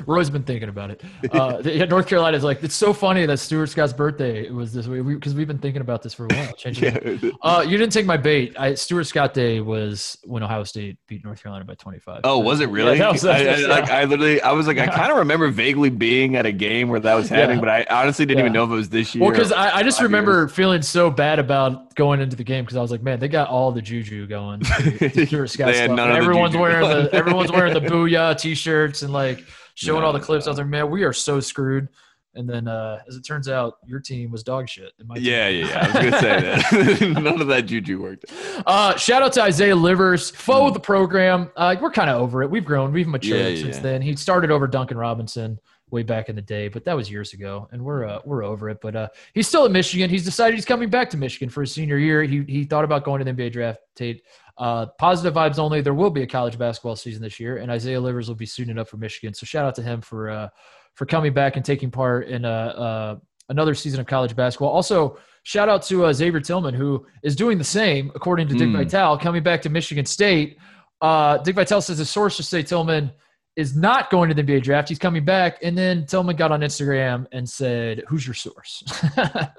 Roy's 0.06 0.30
been 0.30 0.42
thinking 0.42 0.68
about 0.68 0.90
it. 0.90 1.02
Uh, 1.32 1.60
yeah, 1.64 1.84
North 1.84 2.06
Carolina 2.06 2.36
is 2.36 2.44
like 2.44 2.62
it's 2.62 2.74
so 2.74 2.92
funny 2.92 3.26
that 3.26 3.38
Stuart 3.38 3.68
Scott's 3.68 3.92
birthday 3.92 4.50
was 4.50 4.72
this 4.72 4.86
week 4.86 5.04
because 5.06 5.34
we, 5.34 5.42
have 5.42 5.48
been 5.48 5.58
thinking 5.58 5.80
about 5.80 6.02
this 6.02 6.14
for 6.14 6.26
a 6.26 6.34
while. 6.34 6.52
Changing 6.54 7.18
yeah. 7.22 7.30
uh, 7.42 7.64
you 7.66 7.76
didn't 7.76 7.92
take 7.92 8.06
my 8.06 8.16
bait. 8.16 8.58
I, 8.58 8.74
Stuart 8.74 9.04
Scott 9.04 9.34
Day 9.34 9.60
was 9.60 10.16
when 10.24 10.42
Ohio 10.42 10.64
State 10.64 10.98
beat 11.06 11.24
North 11.24 11.42
Carolina 11.42 11.64
by 11.64 11.74
25. 11.74 12.20
Oh, 12.24 12.38
was 12.38 12.60
it 12.60 12.68
really? 12.70 12.98
Yeah, 12.98 13.12
was, 13.12 13.24
I, 13.24 13.44
I, 13.44 13.56
like, 13.66 13.90
I 13.90 14.04
literally, 14.04 14.40
I 14.40 14.52
was 14.52 14.66
like, 14.66 14.78
I 14.78 14.86
kind 14.86 15.10
of 15.10 15.18
remember 15.18 15.48
vaguely 15.50 15.90
being 15.90 16.36
at 16.36 16.46
a 16.46 16.52
game 16.52 16.88
where 16.88 17.00
that 17.00 17.14
was 17.14 17.28
happening, 17.28 17.60
but 17.60 17.68
I 17.68 17.86
honestly 17.90 18.26
didn't 18.26 18.40
even 18.40 18.52
know 18.52 18.64
if 18.64 18.70
it 18.70 18.74
was 18.74 18.88
this 18.88 19.14
year. 19.14 19.24
Well, 19.24 19.32
because 19.32 19.52
I, 19.52 19.76
I, 19.76 19.82
just 19.82 20.00
remember 20.00 20.42
years. 20.42 20.52
feeling 20.52 20.82
so 20.82 21.10
bad 21.10 21.38
about 21.38 21.87
going 21.98 22.20
into 22.20 22.36
the 22.36 22.44
game 22.44 22.64
because 22.64 22.76
I 22.76 22.80
was 22.80 22.92
like, 22.92 23.02
man, 23.02 23.18
they 23.18 23.26
got 23.26 23.48
all 23.48 23.72
the 23.72 23.82
juju 23.82 24.28
going. 24.28 24.64
Scott 24.64 25.74
stuff. 25.74 25.98
everyone's 25.98 26.52
the 26.52 26.58
wearing 26.58 26.88
the 26.88 27.10
everyone's 27.12 27.50
wearing 27.50 27.74
the 27.74 27.80
booyah 27.80 28.38
t-shirts 28.38 29.02
and 29.02 29.12
like 29.12 29.44
showing 29.74 30.04
all 30.04 30.12
the 30.12 30.20
clips. 30.20 30.46
I 30.46 30.50
was 30.50 30.58
like, 30.58 30.68
man, 30.68 30.88
we 30.90 31.02
are 31.02 31.12
so 31.12 31.40
screwed. 31.40 31.88
And 32.34 32.48
then, 32.48 32.68
uh, 32.68 33.00
as 33.08 33.16
it 33.16 33.22
turns 33.22 33.48
out, 33.48 33.78
your 33.84 33.98
team 33.98 34.30
was 34.30 34.44
dog 34.44 34.68
shit. 34.68 34.92
yeah, 35.16 35.48
yeah, 35.48 35.66
yeah. 35.66 35.78
I 35.80 35.86
was 35.86 35.92
gonna 35.92 36.20
say 36.20 37.00
that. 37.06 37.20
None 37.20 37.40
of 37.40 37.48
that 37.48 37.62
juju 37.62 38.00
worked. 38.00 38.26
Uh, 38.64 38.96
shout 38.96 39.22
out 39.22 39.32
to 39.32 39.42
Isaiah 39.42 39.74
Livers, 39.74 40.30
foe 40.30 40.62
mm. 40.62 40.68
of 40.68 40.74
the 40.74 40.80
program. 40.80 41.50
Uh, 41.56 41.74
we're 41.80 41.90
kind 41.90 42.08
of 42.08 42.20
over 42.20 42.44
it. 42.44 42.50
We've 42.50 42.64
grown. 42.64 42.92
We've 42.92 43.08
matured 43.08 43.56
yeah, 43.56 43.62
since 43.62 43.76
yeah. 43.76 43.82
then. 43.82 44.02
He 44.02 44.14
started 44.14 44.52
over 44.52 44.68
Duncan 44.68 44.98
Robinson 44.98 45.58
way 45.90 46.02
back 46.02 46.28
in 46.28 46.36
the 46.36 46.42
day, 46.42 46.68
but 46.68 46.84
that 46.84 46.94
was 46.94 47.10
years 47.10 47.32
ago, 47.32 47.68
and 47.72 47.82
we're 47.82 48.04
uh, 48.04 48.20
we're 48.24 48.44
over 48.44 48.68
it. 48.68 48.78
But 48.80 48.96
uh, 48.96 49.08
he's 49.34 49.48
still 49.48 49.64
at 49.64 49.70
Michigan. 49.70 50.10
He's 50.10 50.24
decided 50.24 50.54
he's 50.54 50.64
coming 50.64 50.90
back 50.90 51.10
to 51.10 51.16
Michigan 51.16 51.48
for 51.48 51.62
his 51.62 51.72
senior 51.72 51.98
year. 51.98 52.22
He 52.22 52.42
he 52.42 52.64
thought 52.64 52.84
about 52.84 53.04
going 53.04 53.24
to 53.24 53.30
the 53.30 53.32
NBA 53.32 53.52
draft. 53.52 53.80
Tate, 53.96 54.22
uh, 54.58 54.86
positive 54.98 55.34
vibes 55.34 55.58
only. 55.58 55.80
There 55.80 55.94
will 55.94 56.10
be 56.10 56.22
a 56.22 56.26
college 56.26 56.58
basketball 56.58 56.96
season 56.96 57.22
this 57.22 57.38
year, 57.40 57.58
and 57.58 57.70
Isaiah 57.70 58.00
Livers 58.00 58.28
will 58.28 58.36
be 58.36 58.46
suiting 58.46 58.78
up 58.78 58.88
for 58.88 58.96
Michigan. 58.96 59.34
So 59.34 59.46
shout 59.46 59.64
out 59.64 59.74
to 59.76 59.82
him 59.82 60.00
for 60.00 60.30
uh, 60.30 60.48
for 60.94 61.06
coming 61.06 61.32
back 61.32 61.56
and 61.56 61.64
taking 61.64 61.90
part 61.90 62.28
in 62.28 62.44
uh, 62.44 62.48
uh, 62.48 63.16
another 63.48 63.74
season 63.74 64.00
of 64.00 64.06
college 64.06 64.34
basketball. 64.34 64.70
Also, 64.70 65.18
shout 65.44 65.68
out 65.68 65.82
to 65.84 66.06
uh, 66.06 66.12
Xavier 66.12 66.40
Tillman, 66.40 66.74
who 66.74 67.06
is 67.22 67.36
doing 67.36 67.56
the 67.56 67.64
same, 67.64 68.10
according 68.14 68.48
to 68.48 68.54
Dick 68.54 68.68
mm. 68.68 68.76
Vitale, 68.76 69.16
coming 69.18 69.42
back 69.42 69.62
to 69.62 69.70
Michigan 69.70 70.04
State. 70.04 70.58
Uh, 71.00 71.38
Dick 71.38 71.54
Vitale 71.54 71.80
says 71.80 72.00
a 72.00 72.04
source 72.04 72.36
to 72.36 72.42
say 72.42 72.62
Tillman 72.62 73.12
is 73.58 73.74
not 73.74 74.08
going 74.08 74.28
to 74.28 74.40
the 74.40 74.42
NBA 74.42 74.62
draft. 74.62 74.88
He's 74.88 75.00
coming 75.00 75.24
back. 75.24 75.58
And 75.62 75.76
then 75.76 76.06
Tillman 76.06 76.36
got 76.36 76.52
on 76.52 76.60
Instagram 76.60 77.26
and 77.32 77.46
said, 77.46 78.04
Who's 78.06 78.24
your 78.24 78.34
source? 78.34 78.84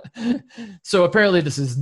so 0.84 1.04
apparently, 1.04 1.42
this 1.42 1.58
is 1.58 1.78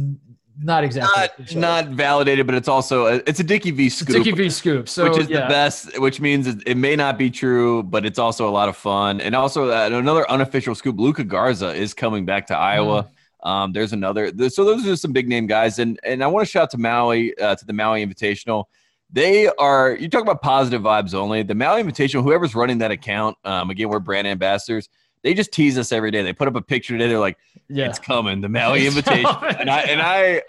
not 0.60 0.84
exactly 0.84 1.45
not, 1.56 1.85
not 1.85 1.94
validated, 1.94 2.48
but 2.48 2.56
it's 2.56 2.68
also 2.68 3.06
a, 3.06 3.15
it's 3.27 3.39
a 3.39 3.44
Dickie 3.44 3.69
V 3.69 3.89
scoop. 3.89 4.15
Dickie 4.15 4.31
V 4.31 4.49
scoop, 4.49 4.89
so, 4.89 5.07
which 5.07 5.19
is 5.19 5.30
yeah. 5.30 5.41
the 5.41 5.48
best. 5.48 5.99
Which 5.99 6.19
means 6.19 6.48
it, 6.48 6.64
it, 6.65 6.76
may 6.76 6.95
not 6.95 7.19
be 7.19 7.30
true, 7.30 7.84
but 7.84 8.03
it's 8.03 8.18
also 8.18 8.49
a 8.49 8.52
lot 8.52 8.68
of 8.68 8.76
fun. 8.76 9.22
And 9.22 9.35
also 9.35 9.69
uh, 9.69 9.88
another 9.91 10.27
unofficial 10.30 10.73
scoop: 10.73 10.99
Luka 10.99 11.23
Garza 11.23 11.69
is 11.76 11.94
coming 11.94 12.26
back 12.26 12.48
to 12.48 12.57
Iowa. 12.57 13.03
Mm. 13.44 13.48
Um, 13.48 13.73
there's 13.73 13.94
another. 13.94 14.31
So 14.49 14.65
those 14.65 14.88
are 14.88 14.95
some 14.95 15.14
big 15.14 15.27
name 15.27 15.45
guys, 15.45 15.77
and 15.77 15.99
and 16.02 16.23
I 16.23 16.27
want 16.27 16.48
to 16.48 16.52
shout 16.52 16.64
out 16.64 16.72
to 16.72 16.80
Maui 16.80 17.38
uh, 17.38 17.53
to 17.53 17.64
the 17.64 17.73
Maui 17.73 18.03
Invitational. 18.03 18.65
They 19.11 19.47
are. 19.47 19.95
You 19.95 20.09
talk 20.09 20.21
about 20.21 20.41
positive 20.41 20.81
vibes 20.81 21.13
only. 21.13 21.43
The 21.43 21.55
Maui 21.55 21.81
Invitational. 21.84 22.23
Whoever's 22.23 22.55
running 22.55 22.79
that 22.79 22.91
account, 22.91 23.38
um, 23.45 23.69
again, 23.69 23.89
we're 23.89 23.99
brand 23.99 24.27
ambassadors 24.27 24.89
they 25.23 25.34
just 25.34 25.51
tease 25.51 25.77
us 25.77 25.91
every 25.91 26.11
day. 26.11 26.21
They 26.23 26.34
put 26.34 26.47
up 26.47 26.55
a 26.55 26.61
picture 26.61 26.93
today. 26.93 27.09
They're 27.09 27.19
like, 27.19 27.38
yeah. 27.69 27.89
it's 27.89 27.99
coming, 27.99 28.41
the 28.41 28.49
Maui 28.49 28.88
invitation. 28.88 29.25
and 29.25 29.69
I 29.69 29.81
and 29.81 30.01
I 30.01 30.43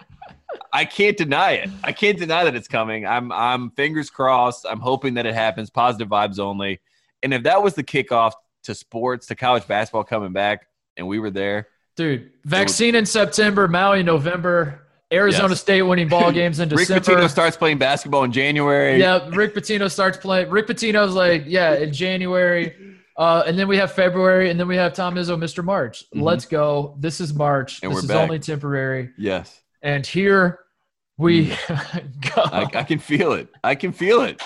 I 0.71 0.85
can't 0.85 1.17
deny 1.17 1.51
it. 1.51 1.69
I 1.83 1.91
can't 1.91 2.17
deny 2.17 2.43
that 2.43 2.55
it's 2.55 2.67
coming. 2.67 3.05
I'm 3.05 3.31
I'm 3.31 3.71
fingers 3.71 4.09
crossed. 4.09 4.65
I'm 4.69 4.79
hoping 4.79 5.15
that 5.15 5.25
it 5.25 5.35
happens. 5.35 5.69
Positive 5.69 6.07
vibes 6.07 6.39
only. 6.39 6.79
And 7.23 7.33
if 7.33 7.43
that 7.43 7.61
was 7.61 7.73
the 7.73 7.83
kickoff 7.83 8.33
to 8.63 8.75
sports, 8.75 9.27
to 9.27 9.35
college 9.35 9.67
basketball 9.67 10.03
coming 10.03 10.31
back, 10.31 10.67
and 10.95 11.07
we 11.07 11.19
were 11.19 11.31
there. 11.31 11.67
Dude, 11.95 12.31
vaccine 12.45 12.93
would, 12.93 12.99
in 12.99 13.05
September, 13.05 13.67
Maui 13.67 13.99
in 13.99 14.05
November. 14.05 14.87
Arizona 15.11 15.49
yes. 15.49 15.61
State 15.61 15.81
winning 15.81 16.07
ball 16.07 16.31
games 16.31 16.59
in 16.59 16.69
December. 16.69 16.93
Rick 16.93 17.03
Pitino 17.03 17.29
starts 17.29 17.57
playing 17.57 17.79
basketball 17.79 18.23
in 18.23 18.31
January. 18.31 18.99
Yeah, 18.99 19.27
Rick 19.29 19.55
Pitino 19.55 19.89
starts 19.89 20.17
playing. 20.17 20.49
Rick 20.49 20.67
Pitino's 20.67 21.15
like, 21.15 21.43
yeah, 21.47 21.75
in 21.75 21.91
January. 21.91 22.75
Uh, 23.17 23.43
and 23.45 23.57
then 23.57 23.67
we 23.67 23.75
have 23.75 23.91
February, 23.91 24.49
and 24.49 24.59
then 24.59 24.67
we 24.67 24.77
have 24.77 24.93
Tom 24.93 25.15
Izzo, 25.15 25.37
Mr. 25.37 25.63
March. 25.63 26.05
Mm-hmm. 26.05 26.21
Let's 26.21 26.45
go. 26.45 26.95
This 26.99 27.19
is 27.19 27.33
March. 27.33 27.83
And 27.83 27.91
this 27.91 28.03
is 28.03 28.07
back. 28.07 28.17
only 28.17 28.39
temporary. 28.39 29.09
Yes. 29.17 29.59
And 29.81 30.05
here 30.05 30.59
we 31.17 31.47
mm. 31.47 32.11
go. 32.35 32.43
I, 32.43 32.79
I, 32.79 32.83
can 32.83 32.99
feel 32.99 33.33
it. 33.33 33.49
I 33.63 33.75
can 33.75 33.91
feel 33.91 34.21
it. 34.21 34.41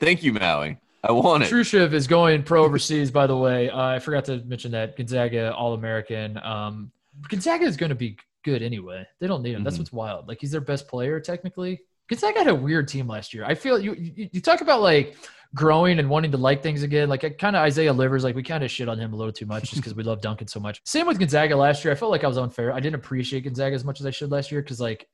Thank 0.00 0.22
you, 0.22 0.32
Maui. 0.32 0.78
I 1.04 1.12
want 1.12 1.44
it. 1.44 1.50
Trushev 1.52 1.92
is 1.92 2.08
going 2.08 2.42
pro 2.42 2.64
overseas, 2.64 3.12
by 3.12 3.28
the 3.28 3.36
way. 3.36 3.70
Uh, 3.70 3.80
I 3.80 3.98
forgot 4.00 4.24
to 4.24 4.42
mention 4.44 4.72
that 4.72 4.96
Gonzaga 4.96 5.54
All 5.54 5.74
American. 5.74 6.36
Um, 6.38 6.90
Gonzaga 7.28 7.64
is 7.64 7.76
going 7.76 7.90
to 7.90 7.94
be 7.94 8.16
good 8.46 8.62
anyway. 8.62 9.04
They 9.20 9.26
don't 9.26 9.42
need 9.42 9.50
him. 9.50 9.56
Mm-hmm. 9.56 9.64
That's 9.64 9.78
what's 9.78 9.92
wild. 9.92 10.28
Like 10.28 10.38
he's 10.40 10.52
their 10.52 10.60
best 10.60 10.88
player 10.88 11.20
technically. 11.20 11.80
Gonzaga 12.08 12.38
had 12.38 12.48
a 12.48 12.54
weird 12.54 12.86
team 12.86 13.08
last 13.08 13.34
year. 13.34 13.44
I 13.44 13.56
feel 13.56 13.78
you. 13.78 13.94
You, 13.94 14.28
you 14.32 14.40
talk 14.40 14.60
about 14.60 14.80
like 14.80 15.16
growing 15.54 15.98
and 15.98 16.08
wanting 16.08 16.30
to 16.30 16.36
like 16.36 16.62
things 16.62 16.84
again. 16.84 17.08
Like 17.08 17.22
kind 17.38 17.56
of 17.56 17.62
Isaiah 17.62 17.92
Livers, 17.92 18.22
like 18.22 18.36
we 18.36 18.44
kind 18.44 18.62
of 18.62 18.70
shit 18.70 18.88
on 18.88 18.98
him 18.98 19.12
a 19.12 19.16
little 19.16 19.32
too 19.32 19.46
much 19.46 19.70
just 19.70 19.76
because 19.76 19.94
we 19.94 20.04
love 20.04 20.20
Duncan 20.20 20.46
so 20.46 20.60
much. 20.60 20.80
Same 20.84 21.08
with 21.08 21.18
Gonzaga 21.18 21.56
last 21.56 21.84
year. 21.84 21.92
I 21.92 21.96
felt 21.96 22.12
like 22.12 22.22
I 22.22 22.28
was 22.28 22.38
unfair. 22.38 22.72
I 22.72 22.78
didn't 22.78 22.94
appreciate 22.94 23.42
Gonzaga 23.42 23.74
as 23.74 23.84
much 23.84 23.98
as 23.98 24.06
I 24.06 24.10
should 24.10 24.30
last 24.30 24.52
year 24.52 24.62
because 24.62 24.80
like 24.80 25.08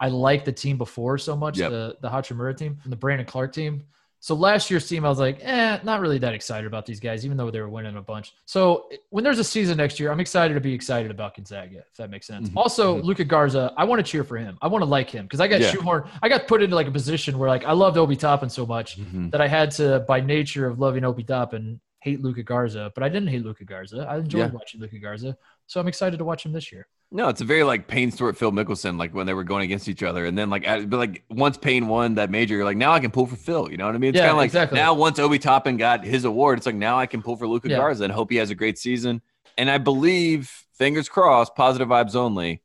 I 0.00 0.08
liked 0.08 0.46
the 0.46 0.52
team 0.52 0.78
before 0.78 1.18
so 1.18 1.36
much, 1.36 1.58
yep. 1.58 1.70
the 1.70 1.96
the 2.00 2.08
Hachimura 2.08 2.56
team 2.56 2.78
and 2.82 2.92
the 2.92 2.96
Brandon 2.96 3.26
Clarke 3.26 3.52
team. 3.52 3.84
So 4.20 4.34
last 4.34 4.70
year's 4.70 4.88
team, 4.88 5.04
I 5.04 5.08
was 5.08 5.18
like, 5.18 5.38
eh, 5.42 5.78
not 5.84 6.00
really 6.00 6.18
that 6.18 6.34
excited 6.34 6.66
about 6.66 6.86
these 6.86 6.98
guys, 6.98 7.24
even 7.24 7.36
though 7.36 7.50
they 7.50 7.60
were 7.60 7.68
winning 7.68 7.96
a 7.96 8.02
bunch. 8.02 8.34
So 8.46 8.88
when 9.10 9.22
there's 9.22 9.38
a 9.38 9.44
season 9.44 9.76
next 9.76 10.00
year, 10.00 10.10
I'm 10.10 10.20
excited 10.20 10.54
to 10.54 10.60
be 10.60 10.72
excited 10.74 11.10
about 11.10 11.36
Gonzaga, 11.36 11.78
if 11.78 11.96
that 11.98 12.10
makes 12.10 12.26
sense. 12.26 12.48
Mm-hmm. 12.48 12.58
Also, 12.58 12.96
mm-hmm. 12.96 13.06
Luka 13.06 13.24
Garza, 13.24 13.72
I 13.76 13.84
want 13.84 14.04
to 14.04 14.10
cheer 14.10 14.24
for 14.24 14.36
him. 14.36 14.58
I 14.60 14.66
want 14.66 14.82
to 14.82 14.86
like 14.86 15.08
him 15.08 15.24
because 15.24 15.40
I 15.40 15.46
got 15.46 15.60
yeah. 15.60 15.70
shoehorned. 15.70 16.08
I 16.22 16.28
got 16.28 16.48
put 16.48 16.62
into 16.62 16.74
like 16.74 16.88
a 16.88 16.90
position 16.90 17.38
where 17.38 17.48
like 17.48 17.64
I 17.64 17.72
loved 17.72 17.96
Obi 17.96 18.16
Toppin 18.16 18.50
so 18.50 18.66
much 18.66 18.98
mm-hmm. 18.98 19.30
that 19.30 19.40
I 19.40 19.46
had 19.46 19.70
to, 19.72 20.00
by 20.00 20.20
nature 20.20 20.66
of 20.66 20.80
loving 20.80 21.04
Obi 21.04 21.22
Toppin, 21.22 21.80
hate 22.00 22.20
Luka 22.20 22.42
Garza. 22.42 22.90
But 22.94 23.04
I 23.04 23.08
didn't 23.08 23.28
hate 23.28 23.44
Luka 23.44 23.64
Garza. 23.64 24.06
I 24.08 24.18
enjoyed 24.18 24.40
yeah. 24.40 24.50
watching 24.50 24.80
Luka 24.80 24.98
Garza. 24.98 25.36
So 25.66 25.80
I'm 25.80 25.88
excited 25.88 26.18
to 26.18 26.24
watch 26.24 26.44
him 26.44 26.52
this 26.52 26.72
year. 26.72 26.88
No, 27.10 27.28
it's 27.30 27.40
a 27.40 27.44
very 27.44 27.62
like 27.64 27.88
Payne 27.88 28.10
Stewart, 28.10 28.36
Phil 28.36 28.52
Mickelson, 28.52 28.98
like 28.98 29.14
when 29.14 29.26
they 29.26 29.32
were 29.32 29.44
going 29.44 29.62
against 29.64 29.88
each 29.88 30.02
other, 30.02 30.26
and 30.26 30.36
then 30.36 30.50
like 30.50 30.64
but 30.64 30.98
like 30.98 31.22
once 31.30 31.56
Payne 31.56 31.88
won 31.88 32.16
that 32.16 32.30
major, 32.30 32.54
you're 32.56 32.64
like 32.66 32.76
now 32.76 32.92
I 32.92 33.00
can 33.00 33.10
pull 33.10 33.26
for 33.26 33.36
Phil. 33.36 33.70
You 33.70 33.78
know 33.78 33.86
what 33.86 33.94
I 33.94 33.98
mean? 33.98 34.10
It's 34.10 34.16
yeah, 34.16 34.24
kind 34.24 34.32
of 34.32 34.36
like 34.36 34.46
exactly. 34.48 34.76
now 34.76 34.92
once 34.92 35.18
Obi 35.18 35.38
Toppin 35.38 35.78
got 35.78 36.04
his 36.04 36.24
award, 36.26 36.58
it's 36.58 36.66
like 36.66 36.74
now 36.74 36.98
I 36.98 37.06
can 37.06 37.22
pull 37.22 37.36
for 37.36 37.46
Luka 37.48 37.68
yeah. 37.70 37.78
Garza 37.78 38.04
and 38.04 38.12
hope 38.12 38.30
he 38.30 38.36
has 38.36 38.50
a 38.50 38.54
great 38.54 38.78
season. 38.78 39.22
And 39.56 39.70
I 39.70 39.78
believe, 39.78 40.50
fingers 40.76 41.08
crossed, 41.08 41.54
positive 41.54 41.88
vibes 41.88 42.14
only. 42.14 42.62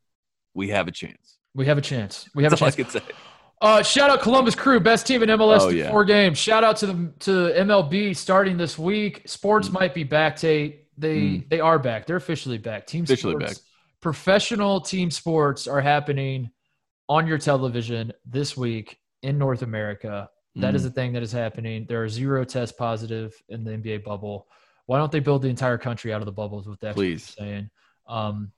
we 0.54 0.68
have 0.70 0.88
a 0.88 0.92
chance. 0.92 1.38
We 1.56 1.66
have 1.68 1.78
a 1.78 1.82
chance. 1.82 2.30
We 2.36 2.44
have 2.44 2.50
That's 2.52 2.62
a 2.62 2.66
all 2.66 2.68
I 2.68 2.72
chance. 2.72 2.92
can 2.92 3.02
say. 3.02 3.08
Uh, 3.62 3.82
shout 3.82 4.10
out 4.10 4.22
Columbus 4.22 4.56
Crew, 4.56 4.80
best 4.82 5.08
team 5.08 5.24
in 5.24 5.30
MLS 5.30 5.62
Oh, 5.62 5.70
yeah. 5.70 5.90
four 5.90 6.04
games. 6.04 6.38
Shout 6.38 6.66
out 6.66 6.76
to 6.78 6.88
the 6.88 7.14
to 7.20 7.32
MLB 7.56 8.14
starting 8.14 8.58
this 8.58 8.78
week. 8.78 9.22
Sports 9.26 9.72
might 9.72 9.94
be 9.94 10.04
back, 10.04 10.36
Tate. 10.36 10.86
They 10.98 11.18
Mm. 11.18 11.50
they 11.50 11.60
are 11.62 11.80
back. 11.80 12.06
They're 12.06 12.18
officially 12.18 12.58
back. 12.58 12.86
Team 12.86 13.06
Officially 13.06 13.36
sports, 13.36 13.60
back. 13.60 13.64
Professional 14.08 14.82
team 14.82 15.10
sports 15.10 15.66
are 15.66 15.80
happening 15.80 16.52
on 17.08 17.26
your 17.26 17.38
television 17.38 18.12
this 18.26 18.58
week 18.58 18.98
in 19.22 19.38
North 19.38 19.62
America. 19.62 20.30
That 20.58 20.74
Mm. 20.74 20.76
is 20.76 20.84
a 20.84 20.90
thing 20.90 21.14
that 21.14 21.24
is 21.24 21.32
happening. 21.32 21.86
There 21.88 22.04
are 22.04 22.10
zero 22.10 22.44
test 22.44 22.78
positive 22.78 23.34
in 23.48 23.64
the 23.64 23.72
NBA 23.72 24.00
bubble. 24.00 24.48
Why 24.88 24.98
don't 24.98 25.10
they 25.10 25.22
build 25.22 25.42
the 25.42 25.48
entire 25.48 25.78
country 25.78 26.12
out 26.14 26.22
of 26.22 26.26
the 26.26 26.34
bubbles? 26.34 26.68
With 26.68 26.82
that, 26.82 26.96
Please. 26.96 27.34
saying. 27.40 27.70
Um, 28.06 28.52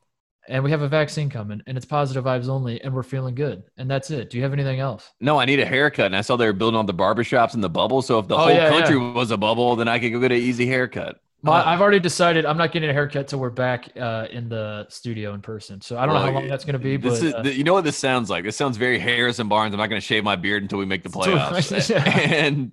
and 0.49 0.63
we 0.63 0.71
have 0.71 0.81
a 0.81 0.87
vaccine 0.87 1.29
coming, 1.29 1.61
and 1.67 1.77
it's 1.77 1.85
positive 1.85 2.23
vibes 2.23 2.49
only, 2.49 2.81
and 2.81 2.91
we're 2.91 3.03
feeling 3.03 3.35
good. 3.35 3.61
And 3.77 3.89
that's 3.89 4.09
it. 4.09 4.31
Do 4.31 4.37
you 4.37 4.43
have 4.43 4.53
anything 4.53 4.79
else? 4.79 5.11
No, 5.21 5.39
I 5.39 5.45
need 5.45 5.59
a 5.59 5.65
haircut, 5.65 6.07
and 6.07 6.15
I 6.15 6.21
saw 6.21 6.35
they 6.37 6.47
were 6.47 6.53
building 6.53 6.75
all 6.75 6.83
the 6.83 6.91
barbershops 6.93 7.53
in 7.53 7.61
the 7.61 7.69
bubble. 7.69 8.01
So 8.01 8.17
if 8.17 8.27
the 8.27 8.33
Oh, 8.35 8.39
whole 8.39 8.49
yeah, 8.49 8.69
country 8.69 8.97
was 8.97 9.29
a 9.29 9.37
bubble, 9.37 9.75
then 9.75 9.87
I 9.87 9.99
could 9.99 10.11
go 10.11 10.19
get 10.19 10.31
an 10.31 10.39
easy 10.39 10.65
haircut. 10.65 11.19
My. 11.45 11.63
I've 11.63 11.79
already 11.79 11.99
decided 11.99 12.45
I'm 12.45 12.57
not 12.57 12.71
getting 12.71 12.89
a 12.89 12.93
haircut 12.93 13.27
till 13.27 13.39
we're 13.39 13.51
back 13.51 13.89
uh, 13.99 14.27
in 14.31 14.49
the 14.49 14.87
studio 14.89 15.33
in 15.33 15.41
person. 15.41 15.79
So 15.79 15.97
I 15.97 16.05
don't 16.05 16.15
know 16.15 16.21
how 16.21 16.31
long 16.31 16.47
that's 16.47 16.65
going 16.65 16.73
to 16.73 16.79
be, 16.79 16.97
but 16.97 17.13
is, 17.13 17.33
uh, 17.33 17.43
you 17.43 17.63
know 17.63 17.73
what 17.73 17.83
this 17.83 17.97
sounds 17.97 18.31
like? 18.31 18.43
This 18.43 18.57
sounds 18.57 18.77
very 18.77 18.97
Harrison 18.97 19.47
Barnes. 19.47 19.73
I'm 19.73 19.77
not 19.77 19.87
going 19.87 20.01
to 20.01 20.05
shave 20.05 20.23
my 20.23 20.35
beard 20.35 20.63
until 20.63 20.79
we 20.79 20.85
make 20.85 21.03
the 21.03 21.09
playoffs. 21.15 21.89
Yeah. 21.89 22.03
and 22.19 22.71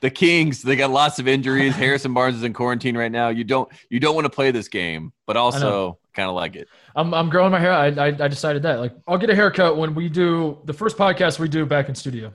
the 0.00 0.10
Kings, 0.10 0.62
they 0.62 0.74
got 0.74 0.90
lots 0.90 1.18
of 1.18 1.28
injuries. 1.28 1.74
Harrison 1.76 2.12
Barnes 2.12 2.36
is 2.36 2.42
in 2.42 2.52
quarantine 2.52 2.96
right 2.96 3.12
now. 3.12 3.28
You 3.28 3.44
don't 3.44 3.70
you 3.88 4.00
don't 4.00 4.16
want 4.16 4.24
to 4.24 4.30
play 4.30 4.50
this 4.50 4.66
game, 4.68 5.12
but 5.26 5.36
also 5.36 5.98
kind 6.12 6.28
of 6.28 6.34
like 6.34 6.56
it. 6.56 6.68
I'm 6.96 7.14
I'm 7.14 7.30
growing 7.30 7.52
my 7.52 7.60
hair. 7.60 7.72
I, 7.72 7.86
I 7.86 8.06
I 8.06 8.28
decided 8.28 8.62
that. 8.62 8.80
Like 8.80 8.94
I'll 9.06 9.18
get 9.18 9.30
a 9.30 9.34
haircut 9.34 9.76
when 9.76 9.94
we 9.94 10.08
do 10.08 10.58
the 10.64 10.72
first 10.72 10.96
podcast 10.96 11.38
we 11.38 11.48
do 11.48 11.64
back 11.66 11.88
in 11.88 11.94
studio. 11.94 12.32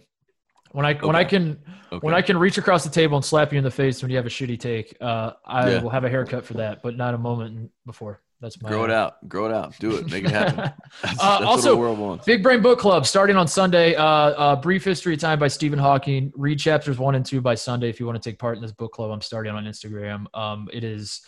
When 0.74 0.86
I 0.86 0.94
when 0.96 1.16
I 1.16 1.24
can 1.24 1.60
Okay. 1.94 2.00
when 2.08 2.16
I 2.16 2.24
can 2.24 2.38
reach 2.38 2.58
across 2.58 2.84
the 2.84 2.90
table 2.90 3.16
and 3.16 3.24
slap 3.24 3.52
you 3.52 3.60
in 3.60 3.64
the 3.64 3.70
face 3.72 4.02
when 4.02 4.10
you 4.10 4.18
have 4.18 4.26
a 4.26 4.30
shitty 4.30 4.60
take, 4.60 4.98
uh, 5.00 5.34
I 5.46 5.70
Yeah. 5.70 5.82
will 5.82 5.92
have 5.92 6.04
a 6.04 6.10
haircut 6.10 6.44
for 6.44 6.56
that, 6.56 6.82
but 6.82 6.98
not 6.98 7.14
a 7.14 7.18
moment 7.20 7.70
before. 7.86 8.22
That's 8.42 8.60
my 8.62 8.70
grow 8.70 8.84
it 8.84 8.90
out, 8.90 9.30
grow 9.30 9.46
it 9.46 9.54
out, 9.54 9.78
do 9.80 9.96
it, 9.98 10.10
make 10.10 10.26
it 10.26 10.32
happen. 10.40 10.58
That's, 11.04 11.24
Uh, 11.24 11.40
that's 11.40 11.44
also, 11.46 11.78
world 11.78 12.00
wants. 12.00 12.26
Big 12.26 12.42
Brain 12.42 12.62
Book 12.64 12.80
Club 12.80 13.06
starting 13.06 13.36
on 13.38 13.48
Sunday. 13.48 13.94
Uh, 13.96 14.04
uh, 14.04 14.56
Brief 14.56 14.84
History 14.84 15.14
of 15.14 15.20
Time 15.20 15.38
by 15.38 15.48
Stephen 15.48 15.78
Hawking. 15.78 16.34
Read 16.36 16.58
chapters 16.60 16.98
one 16.98 17.14
and 17.14 17.24
two 17.26 17.40
by 17.40 17.54
Sunday 17.54 17.90
if 17.90 18.00
you 18.00 18.08
want 18.08 18.22
to 18.22 18.28
take 18.30 18.40
part 18.40 18.58
in 18.58 18.64
this 18.64 18.72
book 18.72 18.92
club. 18.92 19.12
I'm 19.12 19.22
starting 19.22 19.54
on 19.54 19.64
Instagram. 19.66 20.26
Um, 20.34 20.68
it 20.74 20.84
is, 20.84 21.22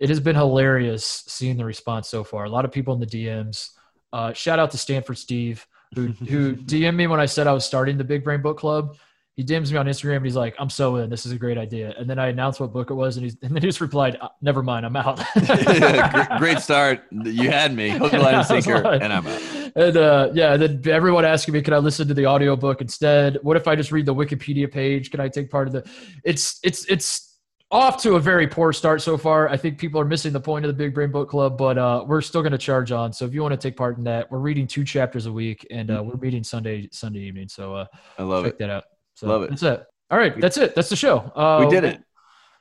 it 0.00 0.08
has 0.08 0.18
been 0.18 0.34
hilarious 0.36 1.22
seeing 1.28 1.56
the 1.56 1.64
response 1.64 2.08
so 2.08 2.24
far. 2.24 2.44
A 2.44 2.50
lot 2.50 2.64
of 2.64 2.72
people 2.72 2.92
in 2.94 3.00
the 3.00 3.06
DMs. 3.06 3.68
Uh, 4.12 4.32
shout 4.32 4.58
out 4.58 4.72
to 4.72 4.78
Stanford 4.78 5.16
Steve 5.16 5.64
who 5.94 6.08
who 6.08 6.54
DM'd 6.54 6.96
me 6.96 7.06
when 7.06 7.20
I 7.20 7.26
said 7.26 7.46
I 7.46 7.52
was 7.52 7.64
starting 7.64 7.98
the 7.98 8.04
Big 8.04 8.24
Brain 8.24 8.42
Book 8.42 8.58
Club. 8.58 8.96
He 9.36 9.44
DMs 9.44 9.70
me 9.72 9.78
on 9.78 9.86
Instagram 9.86 10.16
and 10.16 10.24
he's 10.26 10.36
like, 10.36 10.54
"I'm 10.58 10.68
so 10.68 10.96
in. 10.96 11.08
This 11.08 11.24
is 11.24 11.32
a 11.32 11.36
great 11.36 11.56
idea." 11.56 11.94
And 11.96 12.10
then 12.10 12.18
I 12.18 12.28
announced 12.28 12.60
what 12.60 12.72
book 12.72 12.90
it 12.90 12.94
was, 12.94 13.16
and 13.16 13.24
he's 13.24 13.36
and 13.42 13.54
then 13.54 13.62
he 13.62 13.68
just 13.68 13.80
replied, 13.80 14.18
"Uh, 14.20 14.28
"Never 14.42 14.62
mind, 14.62 14.84
I'm 14.84 14.96
out." 14.96 15.18
great, 15.46 16.28
great 16.38 16.58
start. 16.58 17.04
You 17.10 17.50
had 17.50 17.74
me. 17.74 17.88
Hook, 17.90 18.12
line, 18.12 18.34
and 18.34 18.46
sinker, 18.46 18.80
like- 18.80 19.00
and 19.02 19.12
I'm 19.12 19.26
out. 19.26 19.40
And 19.76 19.96
uh, 19.96 20.30
yeah, 20.34 20.56
then 20.56 20.82
everyone 20.86 21.24
asking 21.24 21.54
me, 21.54 21.62
"Can 21.62 21.72
I 21.72 21.78
listen 21.78 22.06
to 22.08 22.14
the 22.14 22.26
audiobook 22.26 22.80
instead? 22.82 23.38
What 23.42 23.56
if 23.56 23.66
I 23.66 23.76
just 23.76 23.92
read 23.92 24.04
the 24.04 24.14
Wikipedia 24.14 24.70
page? 24.70 25.10
Can 25.10 25.20
I 25.20 25.28
take 25.28 25.48
part 25.50 25.68
of 25.68 25.72
the? 25.72 25.88
It's 26.22 26.58
it's 26.62 26.84
it's 26.86 27.29
off 27.70 28.02
to 28.02 28.14
a 28.16 28.20
very 28.20 28.46
poor 28.46 28.72
start 28.72 29.00
so 29.00 29.16
far. 29.16 29.48
I 29.48 29.56
think 29.56 29.78
people 29.78 30.00
are 30.00 30.04
missing 30.04 30.32
the 30.32 30.40
point 30.40 30.64
of 30.64 30.68
the 30.68 30.74
Big 30.74 30.92
Brain 30.92 31.10
Book 31.10 31.28
Club, 31.28 31.56
but 31.56 31.78
uh, 31.78 32.04
we're 32.06 32.20
still 32.20 32.42
going 32.42 32.52
to 32.52 32.58
charge 32.58 32.90
on. 32.90 33.12
So 33.12 33.24
if 33.24 33.32
you 33.32 33.42
want 33.42 33.52
to 33.52 33.56
take 33.58 33.76
part 33.76 33.96
in 33.98 34.04
that, 34.04 34.30
we're 34.30 34.38
reading 34.38 34.66
two 34.66 34.84
chapters 34.84 35.26
a 35.26 35.32
week, 35.32 35.66
and 35.70 35.90
uh, 35.90 36.02
we're 36.02 36.16
meeting 36.16 36.42
Sunday 36.42 36.88
Sunday 36.92 37.20
evening. 37.20 37.48
So 37.48 37.74
uh, 37.74 37.86
I 38.18 38.22
love 38.24 38.44
check 38.44 38.54
it. 38.54 38.58
that 38.58 38.70
out. 38.70 38.84
So 39.14 39.28
Love 39.28 39.42
it. 39.44 39.50
That's 39.50 39.62
it. 39.62 39.84
All 40.10 40.18
right, 40.18 40.40
that's 40.40 40.56
it. 40.56 40.74
That's 40.74 40.88
the 40.88 40.96
show. 40.96 41.18
Uh, 41.36 41.64
We 41.64 41.70
did 41.70 41.84
it. 41.84 42.02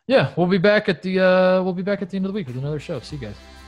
Yeah, 0.06 0.34
we'll 0.36 0.48
be 0.48 0.58
back 0.58 0.90
at 0.90 1.02
the 1.02 1.20
uh, 1.20 1.64
we'll 1.64 1.74
be 1.74 1.84
back 1.84 2.02
at 2.02 2.10
the 2.10 2.16
end 2.18 2.26
of 2.26 2.32
the 2.32 2.36
week 2.36 2.48
with 2.48 2.58
another 2.58 2.80
show. 2.80 3.00
See 3.00 3.16
you 3.16 3.22
guys. 3.24 3.59